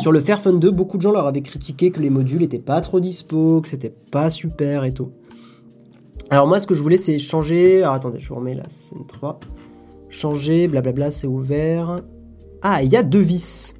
sur 0.00 0.12
le 0.12 0.20
Fairphone 0.20 0.58
2, 0.58 0.70
beaucoup 0.70 0.96
de 0.96 1.02
gens 1.02 1.12
leur 1.12 1.26
avaient 1.26 1.42
critiqué 1.42 1.90
que 1.90 2.00
les 2.00 2.10
modules 2.10 2.42
étaient 2.42 2.58
pas 2.58 2.80
trop 2.80 3.00
dispo, 3.00 3.60
que 3.60 3.68
c'était 3.68 3.94
pas 4.10 4.30
super 4.30 4.84
et 4.84 4.94
tout. 4.94 5.12
Alors 6.30 6.46
moi, 6.46 6.58
ce 6.58 6.66
que 6.66 6.74
je 6.74 6.82
voulais, 6.82 6.96
c'est 6.96 7.18
changer... 7.18 7.82
Alors 7.82 7.94
attendez, 7.94 8.20
je 8.20 8.28
vous 8.28 8.36
remets 8.36 8.54
la 8.54 8.68
scène 8.68 9.06
3. 9.06 9.40
Changer, 10.08 10.68
blablabla, 10.68 11.10
c'est 11.10 11.26
ouvert. 11.26 12.00
Ah, 12.62 12.82
il 12.82 12.90
y 12.90 12.96
a 12.96 13.02
deux 13.02 13.20
vis. 13.20 13.74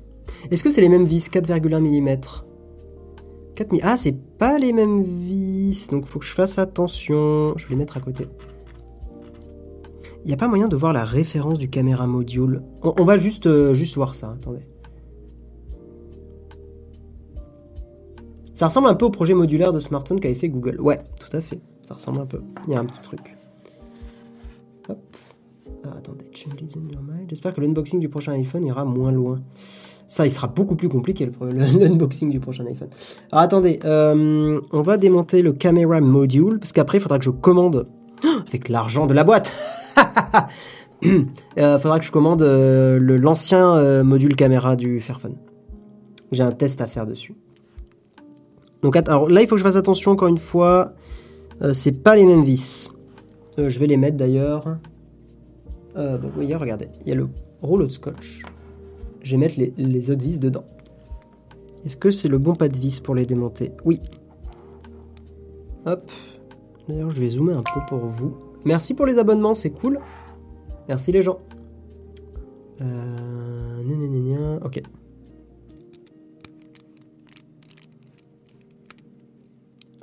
Est-ce 0.50 0.62
que 0.62 0.70
c'est 0.70 0.80
les 0.80 0.88
mêmes 0.88 1.04
vis 1.04 1.28
4,1 1.28 1.80
mm 1.80 2.20
4 3.54 3.74
Ah, 3.82 3.96
c'est 3.96 4.16
pas 4.38 4.58
les 4.58 4.72
mêmes 4.72 5.02
vis. 5.02 5.88
Donc, 5.88 6.06
faut 6.06 6.18
que 6.18 6.26
je 6.26 6.32
fasse 6.32 6.58
attention. 6.58 7.56
Je 7.56 7.64
vais 7.64 7.70
les 7.70 7.76
mettre 7.76 7.96
à 7.96 8.00
côté. 8.00 8.26
Il 10.24 10.28
n'y 10.28 10.34
a 10.34 10.36
pas 10.36 10.48
moyen 10.48 10.68
de 10.68 10.76
voir 10.76 10.92
la 10.92 11.04
référence 11.04 11.58
du 11.58 11.70
caméra 11.70 12.06
module. 12.06 12.62
On, 12.82 12.94
on 12.98 13.04
va 13.04 13.16
juste, 13.16 13.46
euh, 13.46 13.72
juste 13.72 13.96
voir 13.96 14.14
ça. 14.14 14.34
Attendez. 14.38 14.66
Ça 18.60 18.66
ressemble 18.66 18.88
un 18.88 18.94
peu 18.94 19.06
au 19.06 19.10
projet 19.10 19.32
modulaire 19.32 19.72
de 19.72 19.80
smartphone 19.80 20.20
qu'avait 20.20 20.34
fait 20.34 20.50
Google. 20.50 20.78
Ouais, 20.82 21.00
tout 21.18 21.34
à 21.34 21.40
fait. 21.40 21.58
Ça 21.80 21.94
ressemble 21.94 22.20
un 22.20 22.26
peu. 22.26 22.42
Il 22.68 22.74
y 22.74 22.76
a 22.76 22.80
un 22.80 22.84
petit 22.84 23.00
truc. 23.00 23.34
Hop. 24.90 24.98
Ah, 25.82 25.94
attendez. 25.96 26.26
J'espère 27.30 27.54
que 27.54 27.62
l'unboxing 27.62 28.00
du 28.00 28.10
prochain 28.10 28.32
iPhone 28.32 28.62
ira 28.66 28.84
moins 28.84 29.12
loin. 29.12 29.40
Ça, 30.08 30.26
il 30.26 30.30
sera 30.30 30.46
beaucoup 30.46 30.76
plus 30.76 30.90
compliqué, 30.90 31.24
le- 31.24 31.52
l'unboxing 31.78 32.28
du 32.28 32.38
prochain 32.38 32.66
iPhone. 32.66 32.90
Alors, 33.32 33.44
attendez. 33.44 33.80
euh, 33.86 34.60
on 34.72 34.82
va 34.82 34.98
démonter 34.98 35.40
le 35.40 35.54
camera 35.54 36.02
module. 36.02 36.58
Parce 36.58 36.72
qu'après, 36.72 36.98
il 36.98 37.00
faudra 37.00 37.18
que 37.18 37.24
je 37.24 37.30
commande. 37.30 37.88
Ah, 38.24 38.42
Avec 38.46 38.68
l'argent 38.68 39.06
de 39.06 39.14
la 39.14 39.24
boîte. 39.24 39.54
Il 41.00 41.28
faudra 41.80 41.98
que 41.98 42.04
je 42.04 42.12
commande 42.12 42.42
euh, 42.42 42.98
l'ancien 42.98 43.74
euh, 43.76 44.04
module 44.04 44.36
caméra 44.36 44.76
du 44.76 45.00
Fairphone. 45.00 45.36
J'ai 46.30 46.42
un 46.42 46.52
test 46.52 46.82
à 46.82 46.86
faire 46.86 47.06
dessus. 47.06 47.34
Donc 48.82 48.94
là, 48.94 49.42
il 49.42 49.46
faut 49.46 49.54
que 49.54 49.58
je 49.58 49.64
fasse 49.64 49.76
attention 49.76 50.12
encore 50.12 50.28
une 50.28 50.38
fois. 50.38 50.94
Euh, 51.62 51.72
c'est 51.72 51.92
pas 51.92 52.16
les 52.16 52.24
mêmes 52.24 52.44
vis. 52.44 52.88
Euh, 53.58 53.68
je 53.68 53.78
vais 53.78 53.86
les 53.86 53.96
mettre 53.96 54.16
d'ailleurs. 54.16 54.78
Euh, 55.96 56.18
voyez, 56.34 56.54
regardez, 56.54 56.88
il 57.04 57.08
y 57.08 57.12
a 57.12 57.14
le 57.14 57.28
rouleau 57.62 57.86
de 57.86 57.92
scotch. 57.92 58.42
Je 59.22 59.32
vais 59.32 59.36
mettre 59.36 59.56
les, 59.58 60.10
autres 60.10 60.22
vis 60.22 60.38
dedans. 60.38 60.64
Est-ce 61.84 61.96
que 61.96 62.10
c'est 62.10 62.28
le 62.28 62.38
bon 62.38 62.54
pas 62.54 62.68
de 62.68 62.76
vis 62.76 63.00
pour 63.00 63.14
les 63.14 63.26
démonter? 63.26 63.72
Oui. 63.84 64.00
Hop. 65.84 66.10
D'ailleurs, 66.88 67.10
je 67.10 67.20
vais 67.20 67.28
zoomer 67.28 67.56
un 67.56 67.62
peu 67.62 67.80
pour 67.88 67.98
vous. 67.98 68.34
Merci 68.64 68.94
pour 68.94 69.06
les 69.06 69.18
abonnements, 69.18 69.54
c'est 69.54 69.70
cool. 69.70 70.00
Merci 70.88 71.12
les 71.12 71.22
gens. 71.22 71.38
Euh... 72.80 73.60
Ok. 74.64 74.82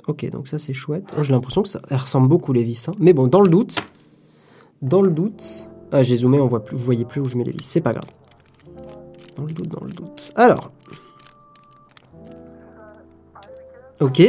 Ok, 0.08 0.28
donc 0.30 0.48
ça 0.48 0.58
c'est 0.58 0.72
chouette. 0.74 1.04
Oh, 1.18 1.22
J'ai 1.22 1.32
l'impression 1.32 1.62
que 1.62 1.68
ça 1.68 1.80
ressemble 1.90 2.28
beaucoup 2.28 2.52
les 2.52 2.64
vis. 2.64 2.88
hein. 2.88 2.92
Mais 2.98 3.12
bon, 3.12 3.26
dans 3.28 3.40
le 3.42 3.48
doute, 3.48 3.76
dans 4.82 5.02
le 5.02 5.10
doute. 5.10 5.68
Ah, 5.92 6.02
j'ai 6.02 6.16
zoomé, 6.16 6.40
on 6.40 6.46
voit 6.46 6.64
plus, 6.64 6.76
vous 6.76 6.84
voyez 6.84 7.04
plus 7.04 7.20
où 7.20 7.26
je 7.28 7.36
mets 7.36 7.44
les 7.44 7.52
vis. 7.52 7.62
C'est 7.62 7.80
pas 7.80 7.92
grave. 7.92 8.04
Dans 9.36 9.44
le 9.44 9.52
doute, 9.52 9.68
dans 9.68 9.84
le 9.84 9.92
doute. 9.92 10.32
Alors. 10.34 10.70
Ok. 14.00 14.22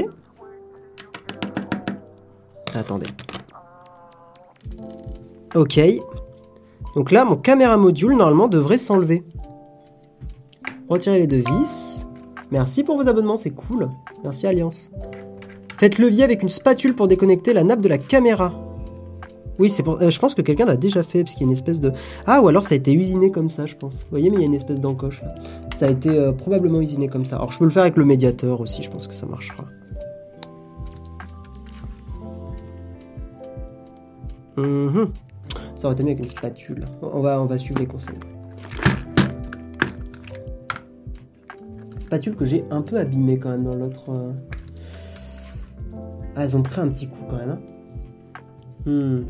Ok. 5.55 5.79
Donc 6.95 7.11
là, 7.11 7.23
mon 7.25 7.35
caméra 7.37 7.77
module, 7.77 8.15
normalement, 8.15 8.47
devrait 8.47 8.77
s'enlever. 8.77 9.23
Retirez 10.89 11.19
les 11.19 11.27
deux 11.27 11.43
vis. 11.43 12.05
Merci 12.51 12.83
pour 12.83 12.97
vos 12.97 13.07
abonnements, 13.07 13.37
c'est 13.37 13.51
cool. 13.51 13.89
Merci 14.23 14.47
Alliance. 14.47 14.89
Faites 15.79 15.97
levier 15.97 16.23
avec 16.23 16.43
une 16.43 16.49
spatule 16.49 16.93
pour 16.93 17.07
déconnecter 17.07 17.53
la 17.53 17.63
nappe 17.63 17.81
de 17.81 17.87
la 17.87 17.97
caméra. 17.97 18.53
Oui, 19.59 19.69
c'est 19.69 19.83
pour. 19.83 20.01
euh, 20.01 20.09
je 20.09 20.19
pense 20.19 20.35
que 20.35 20.41
quelqu'un 20.41 20.65
l'a 20.65 20.77
déjà 20.77 21.03
fait 21.03 21.23
parce 21.23 21.33
qu'il 21.35 21.41
y 21.41 21.45
a 21.45 21.47
une 21.49 21.53
espèce 21.53 21.79
de. 21.81 21.91
Ah, 22.25 22.41
ou 22.41 22.47
alors 22.47 22.63
ça 22.63 22.75
a 22.75 22.77
été 22.77 22.93
usiné 22.93 23.31
comme 23.31 23.49
ça, 23.49 23.65
je 23.65 23.75
pense. 23.75 23.95
Vous 23.95 24.09
voyez, 24.11 24.29
mais 24.29 24.37
il 24.37 24.41
y 24.41 24.43
a 24.43 24.47
une 24.47 24.55
espèce 24.55 24.79
d'encoche. 24.79 25.21
Ça 25.75 25.87
a 25.87 25.89
été 25.89 26.09
euh, 26.09 26.31
probablement 26.31 26.79
usiné 26.81 27.07
comme 27.07 27.25
ça. 27.25 27.37
Alors 27.37 27.51
je 27.51 27.59
peux 27.59 27.65
le 27.65 27.71
faire 27.71 27.83
avec 27.83 27.97
le 27.97 28.05
médiateur 28.05 28.61
aussi, 28.61 28.83
je 28.83 28.89
pense 28.89 29.07
que 29.07 29.13
ça 29.15 29.25
marchera. 29.25 29.65
Mhm. 34.57 35.11
Ça 35.75 35.87
aurait 35.87 35.93
été 35.93 36.03
mieux 36.03 36.11
avec 36.11 36.23
une 36.25 36.29
spatule. 36.31 36.85
On 37.01 37.21
va, 37.21 37.41
on 37.41 37.45
va 37.45 37.57
suivre 37.57 37.79
les 37.79 37.85
conseils. 37.87 38.19
Spatule 41.99 42.35
que 42.35 42.43
j'ai 42.45 42.65
un 42.71 42.81
peu 42.81 42.97
abîmée 42.97 43.39
quand 43.39 43.49
même 43.49 43.63
dans 43.63 43.75
l'autre. 43.75 44.09
euh. 44.09 44.31
Ah, 46.39 46.45
elles 46.45 46.55
ont 46.55 46.63
pris 46.63 46.79
un 46.79 46.87
petit 46.87 47.05
coup 47.05 47.17
quand 47.29 47.35
même. 47.35 47.49
hein. 47.49 47.59
Hmm. 48.89 49.23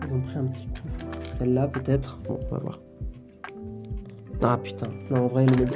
Elles 0.00 0.12
ont 0.14 0.20
pris 0.20 0.38
un 0.38 0.44
petit 0.44 0.66
coup. 0.66 0.88
Celle-là 1.32 1.66
peut-être. 1.66 2.20
Bon, 2.28 2.38
on 2.48 2.54
va 2.54 2.60
voir. 2.60 2.78
Ah 4.44 4.56
putain. 4.62 4.86
Non, 5.10 5.28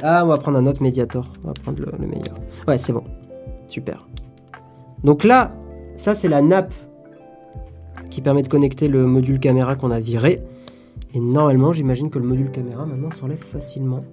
Ah, 0.05 0.25
on 0.25 0.29
va 0.29 0.37
prendre 0.39 0.59
un 0.59 0.67
autre 0.67 0.85
médiator. 0.85 1.33
On 1.43 1.49
va 1.49 1.53
prendre 1.55 1.81
le 1.99 2.07
meilleur. 2.07 2.37
Ouais, 2.69 2.79
c'est 2.79 2.93
bon. 2.93 3.03
Super. 3.67 4.07
Donc 5.03 5.25
là, 5.25 5.53
ça 5.97 6.15
c'est 6.15 6.29
la 6.29 6.41
nappe 6.41 6.73
qui 8.09 8.21
permet 8.21 8.45
de 8.45 8.49
connecter 8.49 8.87
le 8.87 9.05
module 9.05 9.41
caméra 9.41 9.75
qu'on 9.75 9.91
a 9.91 9.99
viré. 9.99 10.43
Et 11.13 11.19
normalement, 11.19 11.73
j'imagine 11.73 12.09
que 12.09 12.21
le 12.21 12.25
module 12.27 12.53
caméra 12.53 12.87
maintenant 12.87 13.11
s'enlève 13.11 13.43
facilement. 13.43 14.05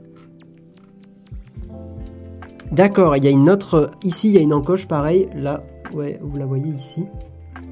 D'accord, 2.74 3.16
il 3.16 3.24
y 3.24 3.28
a 3.28 3.30
une 3.30 3.52
autre. 3.52 3.92
Ici, 4.04 4.30
il 4.30 4.34
y 4.34 4.40
a 4.40 4.42
une 4.42 4.52
encoche 4.52 4.88
pareil. 4.88 5.30
Là, 5.36 5.64
ouais, 5.94 6.20
vous 6.24 6.40
la 6.40 6.48
voyez 6.48 6.70
ici. 6.70 7.06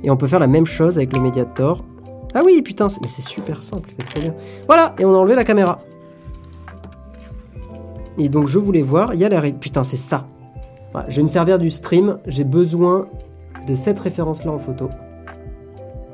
Et 0.03 0.11
on 0.11 0.15
peut 0.15 0.27
faire 0.27 0.39
la 0.39 0.45
même 0.45 0.67
chose 0.67 0.97
avec 0.97 1.17
le 1.17 1.23
Mediator. 1.23 1.83
Ah 2.35 2.41
oui, 2.45 2.61
putain, 2.61 2.87
mais 3.01 3.07
c'est 3.07 3.23
super 3.23 3.63
simple, 3.63 3.89
c'est 3.97 4.05
trop 4.05 4.21
bien. 4.21 4.35
Voilà, 4.67 4.93
et 4.99 5.05
on 5.05 5.15
a 5.15 5.17
enlevé 5.17 5.33
la 5.33 5.43
caméra. 5.43 5.79
Et 8.19 8.29
donc, 8.29 8.45
je 8.45 8.59
voulais 8.59 8.83
voir, 8.83 9.15
il 9.15 9.19
y 9.19 9.25
a 9.25 9.29
la. 9.29 9.41
Putain, 9.51 9.83
c'est 9.83 9.97
ça. 9.97 10.27
Voilà, 10.91 11.09
je 11.09 11.15
vais 11.15 11.23
me 11.23 11.27
servir 11.27 11.57
du 11.57 11.71
stream. 11.71 12.19
J'ai 12.27 12.43
besoin 12.43 13.07
de 13.67 13.73
cette 13.73 13.99
référence-là 13.99 14.51
en 14.51 14.59
photo. 14.59 14.87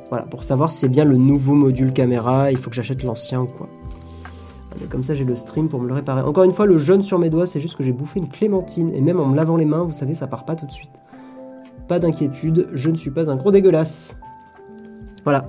Voilà, 0.07 0.23
pour 0.23 0.45
savoir 0.45 0.71
si 0.71 0.77
c'est 0.77 0.89
bien 0.89 1.03
le 1.03 1.17
nouveau 1.17 1.55
module 1.55 1.91
caméra. 1.91 2.51
Il 2.51 2.57
faut 2.57 2.69
que 2.69 2.75
j'achète 2.77 3.03
l'ancien 3.03 3.41
ou 3.41 3.47
quoi. 3.47 3.67
Comme 4.89 5.03
ça, 5.03 5.15
j'ai 5.15 5.25
le 5.25 5.35
stream 5.35 5.69
pour 5.69 5.81
me 5.81 5.87
le 5.87 5.93
réparer. 5.93 6.21
Encore 6.21 6.43
une 6.43 6.53
fois, 6.53 6.65
le 6.65 6.77
jaune 6.77 7.01
sur 7.01 7.19
mes 7.19 7.29
doigts, 7.29 7.45
c'est 7.45 7.59
juste 7.59 7.75
que 7.75 7.83
j'ai 7.83 7.91
bouffé 7.91 8.19
une 8.19 8.29
clémentine. 8.29 8.93
Et 8.93 9.01
même 9.01 9.19
en 9.19 9.25
me 9.25 9.35
lavant 9.35 9.57
les 9.57 9.65
mains, 9.65 9.83
vous 9.83 9.93
savez, 9.93 10.15
ça 10.15 10.27
part 10.27 10.45
pas 10.45 10.55
tout 10.55 10.65
de 10.65 10.71
suite. 10.71 10.91
Pas 11.87 11.99
d'inquiétude, 11.99 12.69
je 12.73 12.89
ne 12.89 12.95
suis 12.95 13.11
pas 13.11 13.29
un 13.29 13.35
gros 13.35 13.51
dégueulasse. 13.51 14.15
Voilà. 15.23 15.47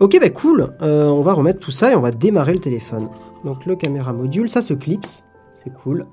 Ok, 0.00 0.18
bah 0.20 0.30
cool. 0.30 0.74
Euh, 0.82 1.08
on 1.08 1.22
va 1.22 1.32
remettre 1.32 1.60
tout 1.60 1.70
ça 1.70 1.92
et 1.92 1.96
on 1.96 2.00
va 2.00 2.10
démarrer 2.10 2.52
le 2.52 2.60
téléphone. 2.60 3.08
Donc 3.44 3.66
le 3.66 3.76
caméra 3.76 4.12
module, 4.12 4.50
ça 4.50 4.62
se 4.62 4.74
clipse. 4.74 5.24
C'est 5.56 5.72
cool. 5.72 6.06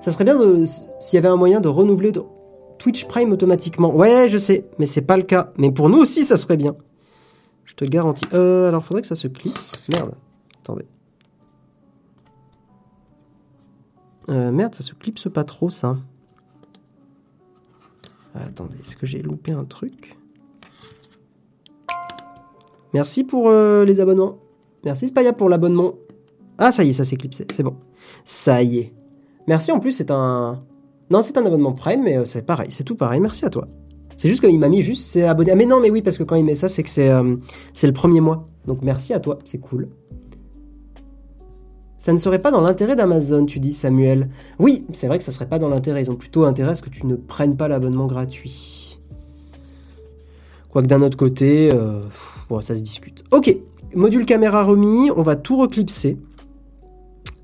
Ça 0.00 0.12
serait 0.12 0.24
bien 0.24 0.38
s'il 1.00 1.16
y 1.16 1.18
avait 1.18 1.28
un 1.28 1.36
moyen 1.36 1.60
de 1.60 1.68
renouveler 1.68 2.12
Twitch 2.78 3.06
Prime 3.06 3.32
automatiquement. 3.32 3.94
Ouais, 3.94 4.28
je 4.28 4.38
sais, 4.38 4.66
mais 4.78 4.86
c'est 4.86 5.02
pas 5.02 5.16
le 5.16 5.22
cas. 5.22 5.52
Mais 5.58 5.70
pour 5.70 5.88
nous 5.88 5.98
aussi, 5.98 6.24
ça 6.24 6.36
serait 6.36 6.56
bien. 6.56 6.76
Te 7.78 7.84
garantis. 7.84 8.26
Euh, 8.34 8.66
alors, 8.68 8.84
faudrait 8.84 9.02
que 9.02 9.08
ça 9.08 9.14
se 9.14 9.28
clipse. 9.28 9.72
Merde. 9.88 10.16
Attendez. 10.64 10.84
Euh, 14.28 14.50
merde, 14.50 14.74
ça 14.74 14.82
se 14.82 14.94
clipse 14.94 15.28
pas 15.32 15.44
trop, 15.44 15.70
ça. 15.70 15.96
Attendez, 18.34 18.76
est-ce 18.80 18.96
que 18.96 19.06
j'ai 19.06 19.22
loupé 19.22 19.52
un 19.52 19.64
truc? 19.64 20.16
Merci 22.94 23.22
pour 23.22 23.48
euh, 23.48 23.84
les 23.84 24.00
abonnements. 24.00 24.38
Merci 24.84 25.06
Spaya 25.06 25.32
pour 25.32 25.48
l'abonnement. 25.48 25.94
Ah, 26.58 26.72
ça 26.72 26.82
y 26.82 26.90
est, 26.90 26.94
ça 26.94 27.04
s'est 27.04 27.16
clipsé. 27.16 27.46
C'est 27.52 27.62
bon. 27.62 27.76
Ça 28.24 28.60
y 28.60 28.78
est. 28.78 28.92
Merci 29.46 29.70
en 29.70 29.78
plus, 29.78 29.92
c'est 29.92 30.10
un. 30.10 30.64
Non, 31.10 31.22
c'est 31.22 31.38
un 31.38 31.46
abonnement 31.46 31.74
Prime, 31.74 32.02
mais 32.02 32.18
euh, 32.18 32.24
c'est 32.24 32.42
pareil, 32.42 32.72
c'est 32.72 32.84
tout 32.84 32.96
pareil. 32.96 33.20
Merci 33.20 33.44
à 33.44 33.50
toi. 33.50 33.68
C'est 34.18 34.28
juste 34.28 34.44
qu'il 34.44 34.58
m'a 34.58 34.68
mis 34.68 34.82
juste 34.82 35.06
c'est 35.06 35.22
abonné. 35.22 35.52
Ah, 35.52 35.54
mais 35.54 35.64
non, 35.64 35.80
mais 35.80 35.90
oui, 35.90 36.02
parce 36.02 36.18
que 36.18 36.24
quand 36.24 36.34
il 36.34 36.44
met 36.44 36.56
ça, 36.56 36.68
c'est 36.68 36.82
que 36.82 36.90
c'est 36.90 37.08
euh, 37.08 37.36
c'est 37.72 37.86
le 37.86 37.92
premier 37.92 38.20
mois. 38.20 38.44
Donc 38.66 38.80
merci 38.82 39.14
à 39.14 39.20
toi, 39.20 39.38
c'est 39.44 39.58
cool. 39.58 39.88
Ça 41.98 42.12
ne 42.12 42.18
serait 42.18 42.40
pas 42.40 42.50
dans 42.50 42.60
l'intérêt 42.60 42.96
d'Amazon, 42.96 43.46
tu 43.46 43.60
dis 43.60 43.72
Samuel. 43.72 44.28
Oui, 44.58 44.84
c'est 44.92 45.06
vrai 45.06 45.18
que 45.18 45.24
ça 45.24 45.32
serait 45.32 45.48
pas 45.48 45.58
dans 45.58 45.68
l'intérêt. 45.68 46.02
Ils 46.02 46.10
ont 46.10 46.16
plutôt 46.16 46.44
intérêt 46.44 46.72
à 46.72 46.74
ce 46.74 46.82
que 46.82 46.90
tu 46.90 47.06
ne 47.06 47.14
prennes 47.14 47.56
pas 47.56 47.68
l'abonnement 47.68 48.06
gratuit. 48.06 48.98
Quoique 50.70 50.88
d'un 50.88 51.00
autre 51.02 51.16
côté, 51.16 51.70
euh, 51.72 52.02
ça 52.60 52.76
se 52.76 52.82
discute. 52.82 53.24
Ok, 53.30 53.56
module 53.94 54.26
caméra 54.26 54.64
remis, 54.64 55.10
on 55.16 55.22
va 55.22 55.36
tout 55.36 55.56
reclipser. 55.56 56.18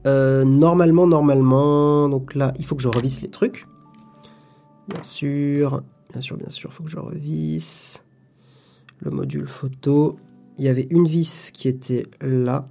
Euh, 0.06 0.44
normalement, 0.44 1.06
normalement, 1.06 2.08
donc 2.08 2.34
là, 2.34 2.52
il 2.58 2.64
faut 2.64 2.74
que 2.74 2.82
je 2.82 2.88
revisse 2.88 3.22
les 3.22 3.30
trucs. 3.30 3.66
Bien 4.88 5.02
sûr, 5.02 5.82
bien 6.14 6.20
sûr, 6.20 6.36
bien 6.36 6.48
sûr, 6.48 6.72
faut 6.72 6.84
que 6.84 6.90
je 6.90 6.96
revisse. 6.98 8.04
Le 9.00 9.10
module 9.10 9.48
photo. 9.48 10.16
Il 10.58 10.64
y 10.64 10.68
avait 10.68 10.86
une 10.90 11.08
vis 11.08 11.50
qui 11.52 11.66
était 11.66 12.06
là. 12.20 12.68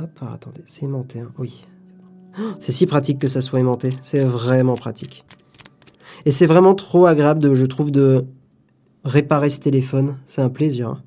Hop, 0.00 0.10
ah, 0.22 0.32
attendez, 0.32 0.62
c'est 0.64 0.86
aimanté, 0.86 1.20
hein. 1.20 1.30
oui. 1.36 1.64
C'est 2.58 2.72
si 2.72 2.86
pratique 2.86 3.18
que 3.18 3.26
ça 3.26 3.42
soit 3.42 3.60
aimanté, 3.60 3.90
c'est 4.02 4.24
vraiment 4.24 4.76
pratique. 4.76 5.26
Et 6.24 6.32
c'est 6.32 6.46
vraiment 6.46 6.74
trop 6.74 7.04
agréable, 7.04 7.54
je 7.54 7.66
trouve, 7.66 7.90
de 7.90 8.24
réparer 9.04 9.50
ce 9.50 9.60
téléphone. 9.60 10.16
C'est 10.24 10.40
un 10.40 10.48
plaisir. 10.48 10.88
hein. 10.88 11.02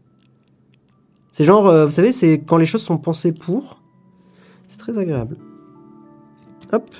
C'est 1.34 1.43
genre, 1.43 1.68
euh, 1.68 1.86
vous 1.86 1.91
savez, 1.91 2.12
c'est 2.12 2.39
quand 2.41 2.57
les 2.57 2.66
choses 2.66 2.84
sont 2.84 2.97
pensées 2.99 3.32
pour. 3.32 3.82
C'est 4.70 4.78
très 4.78 4.97
agréable. 4.97 5.38
Hop. 6.72 6.91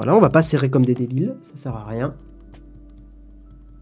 Voilà, 0.00 0.16
on 0.16 0.20
va 0.20 0.30
pas 0.30 0.42
serrer 0.42 0.70
comme 0.70 0.86
des 0.86 0.94
débiles, 0.94 1.34
ça 1.42 1.62
sert 1.64 1.76
à 1.76 1.84
rien. 1.84 2.14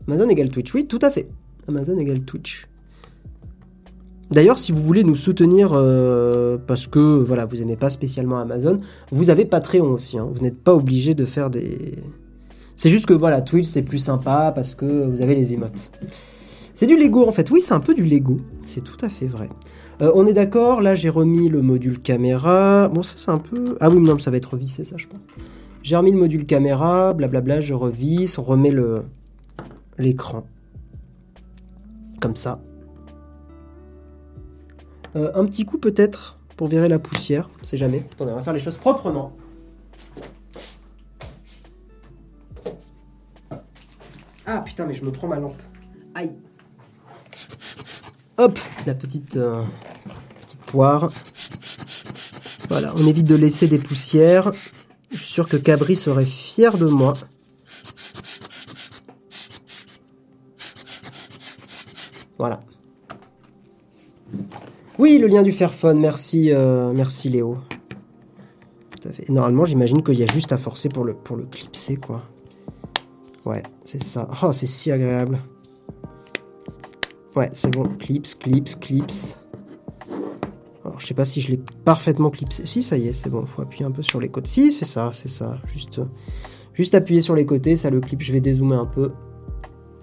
Amazon 0.08 0.28
égale 0.28 0.48
Twitch, 0.48 0.74
oui, 0.74 0.84
tout 0.84 0.98
à 1.00 1.10
fait. 1.10 1.28
Amazon 1.68 1.96
égale 1.96 2.22
Twitch. 2.22 2.66
D'ailleurs, 4.32 4.58
si 4.58 4.72
vous 4.72 4.82
voulez 4.82 5.04
nous 5.04 5.14
soutenir 5.14 5.70
euh, 5.74 6.58
parce 6.66 6.88
que 6.88 7.22
voilà, 7.22 7.44
vous 7.44 7.62
aimez 7.62 7.76
pas 7.76 7.88
spécialement 7.88 8.40
Amazon, 8.40 8.80
vous 9.12 9.30
avez 9.30 9.44
Patreon 9.44 9.92
aussi. 9.92 10.18
hein. 10.18 10.28
Vous 10.34 10.42
n'êtes 10.42 10.58
pas 10.60 10.74
obligé 10.74 11.14
de 11.14 11.24
faire 11.24 11.50
des. 11.50 11.92
C'est 12.74 12.90
juste 12.90 13.06
que 13.06 13.14
voilà, 13.14 13.40
Twitch 13.40 13.66
c'est 13.66 13.82
plus 13.82 14.00
sympa 14.00 14.50
parce 14.52 14.74
que 14.74 15.06
vous 15.06 15.22
avez 15.22 15.36
les 15.36 15.52
émotes. 15.52 15.92
C'est 16.74 16.86
du 16.88 16.96
Lego 16.96 17.28
en 17.28 17.32
fait. 17.32 17.48
Oui, 17.52 17.60
c'est 17.60 17.74
un 17.74 17.80
peu 17.80 17.94
du 17.94 18.04
Lego. 18.04 18.38
C'est 18.64 18.82
tout 18.82 18.98
à 19.02 19.08
fait 19.08 19.26
vrai. 19.26 19.50
Euh, 20.02 20.10
on 20.16 20.26
est 20.26 20.32
d'accord. 20.32 20.80
Là, 20.80 20.96
j'ai 20.96 21.10
remis 21.10 21.48
le 21.48 21.62
module 21.62 22.00
caméra. 22.00 22.88
Bon, 22.88 23.04
ça 23.04 23.14
c'est 23.18 23.30
un 23.30 23.38
peu. 23.38 23.76
Ah 23.78 23.88
oui, 23.88 24.00
non, 24.00 24.18
ça 24.18 24.32
va 24.32 24.36
être 24.38 24.54
revissé, 24.54 24.84
ça, 24.84 24.96
je 24.96 25.06
pense. 25.06 25.22
J'ai 25.89 25.97
remis 25.97 26.12
le 26.12 26.18
module 26.18 26.45
caméra. 26.45 27.14
Blablabla. 27.14 27.62
Je 27.62 27.72
revisse. 27.72 28.36
On 28.36 28.43
remet 28.43 28.70
l'écran. 29.97 30.45
Comme 32.20 32.36
ça. 32.36 32.61
Euh, 35.16 35.32
un 35.34 35.47
petit 35.47 35.64
coup 35.64 35.78
peut-être 35.78 36.39
pour 36.59 36.68
virer 36.68 36.91
la 36.91 36.99
poussière, 36.99 37.49
on 37.62 37.64
sait 37.64 37.78
jamais. 37.78 38.05
Attendez, 38.12 38.32
on 38.32 38.36
va 38.36 38.43
faire 38.43 38.53
les 38.53 38.61
choses 38.61 38.76
proprement. 38.76 39.32
Ah 44.45 44.61
putain, 44.61 44.84
mais 44.84 44.93
je 44.93 45.03
me 45.03 45.11
prends 45.11 45.26
ma 45.26 45.39
lampe. 45.41 45.62
Aïe. 46.14 46.32
Hop, 48.36 48.59
la 48.86 48.93
petite, 48.93 49.39
euh, 49.39 49.64
petite 50.43 50.61
poire. 50.66 51.11
Voilà, 52.68 52.93
on 52.95 53.07
évite 53.07 53.26
de 53.26 53.36
laisser 53.36 53.68
des 53.68 53.78
poussières. 53.78 54.53
Je 55.11 55.16
suis 55.16 55.32
sûr 55.32 55.48
que 55.48 55.56
Cabri 55.56 55.96
serait 55.96 56.24
fier 56.24 56.76
de 56.76 56.86
moi. 56.86 57.14
Voilà. 62.38 62.61
Oui, 64.98 65.18
le 65.18 65.26
lien 65.26 65.42
du 65.42 65.52
Fairphone, 65.52 65.98
merci, 65.98 66.52
euh, 66.52 66.92
merci 66.92 67.28
Léo. 67.28 67.59
Tout 68.90 69.09
à 69.09 69.12
fait. 69.12 69.28
Normalement, 69.28 69.64
j'imagine 69.64 70.02
qu'il 70.02 70.18
y 70.18 70.22
a 70.22 70.32
juste 70.32 70.52
à 70.52 70.59
forcer 70.59 70.88
pour 70.88 71.04
le, 71.04 71.14
pour 71.14 71.36
le 71.36 71.44
clipser, 71.44 71.96
quoi. 71.96 72.22
Ouais, 73.44 73.62
c'est 73.84 74.02
ça. 74.02 74.28
Oh, 74.42 74.52
c'est 74.52 74.66
si 74.66 74.92
agréable. 74.92 75.38
Ouais, 77.34 77.48
c'est 77.52 77.70
bon. 77.70 77.84
Clips, 77.98 78.38
clips, 78.38 78.80
clips. 78.80 79.36
Alors, 80.99 81.01
je 81.01 81.07
sais 81.07 81.14
pas 81.14 81.24
si 81.24 81.40
je 81.40 81.53
l'ai 81.53 81.61
parfaitement 81.84 82.30
clipsé. 82.30 82.66
Si, 82.66 82.82
ça 82.82 82.99
y 82.99 83.07
est, 83.07 83.12
c'est 83.12 83.30
bon. 83.30 83.42
Il 83.42 83.46
faut 83.46 83.62
appuyer 83.62 83.84
un 83.84 83.92
peu 83.92 84.03
sur 84.03 84.20
les 84.20 84.28
côtés. 84.28 84.51
Si, 84.51 84.72
c'est 84.72 84.84
ça, 84.84 85.11
c'est 85.12 85.30
ça. 85.30 85.57
Juste, 85.72 86.01
Juste 86.78 86.94
appuyer 86.94 87.22
sur 87.22 87.34
les 87.34 87.44
côtés, 87.44 87.74
ça 87.74 87.90
le 87.90 87.99
clip, 87.99 88.22
je 88.22 88.32
vais 88.32 88.40
dézoomer 88.40 88.78
un 88.78 88.84
peu. 88.84 89.11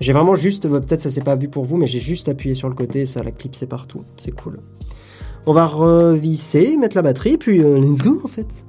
J'ai 0.02 0.12
vraiment 0.12 0.36
juste, 0.36 0.66
euh, 0.66 0.82
peut-être 0.82 1.00
ça 1.00 1.10
s'est 1.10 1.22
pas 1.22 1.36
vu 1.36 1.48
pour 1.48 1.64
vous, 1.64 1.78
mais 1.78 1.88
j'ai 1.88 2.00
juste 2.00 2.28
appuyé 2.28 2.54
sur 2.54 2.68
le 2.68 2.76
côté, 2.76 3.06
ça 3.06 3.24
la 3.24 3.32
clip 3.32 3.56
c'est 3.56 3.66
partout, 3.66 4.04
c'est 4.18 4.32
cool. 4.32 4.60
On 5.46 5.54
va 5.54 5.68
revisser, 5.68 6.76
mettre 6.76 6.98
la 6.98 7.02
batterie, 7.02 7.38
puis 7.38 7.64
euh, 7.64 7.80
let's 7.80 8.02
go 8.02 8.20
en 8.22 8.28
fait. 8.28 8.66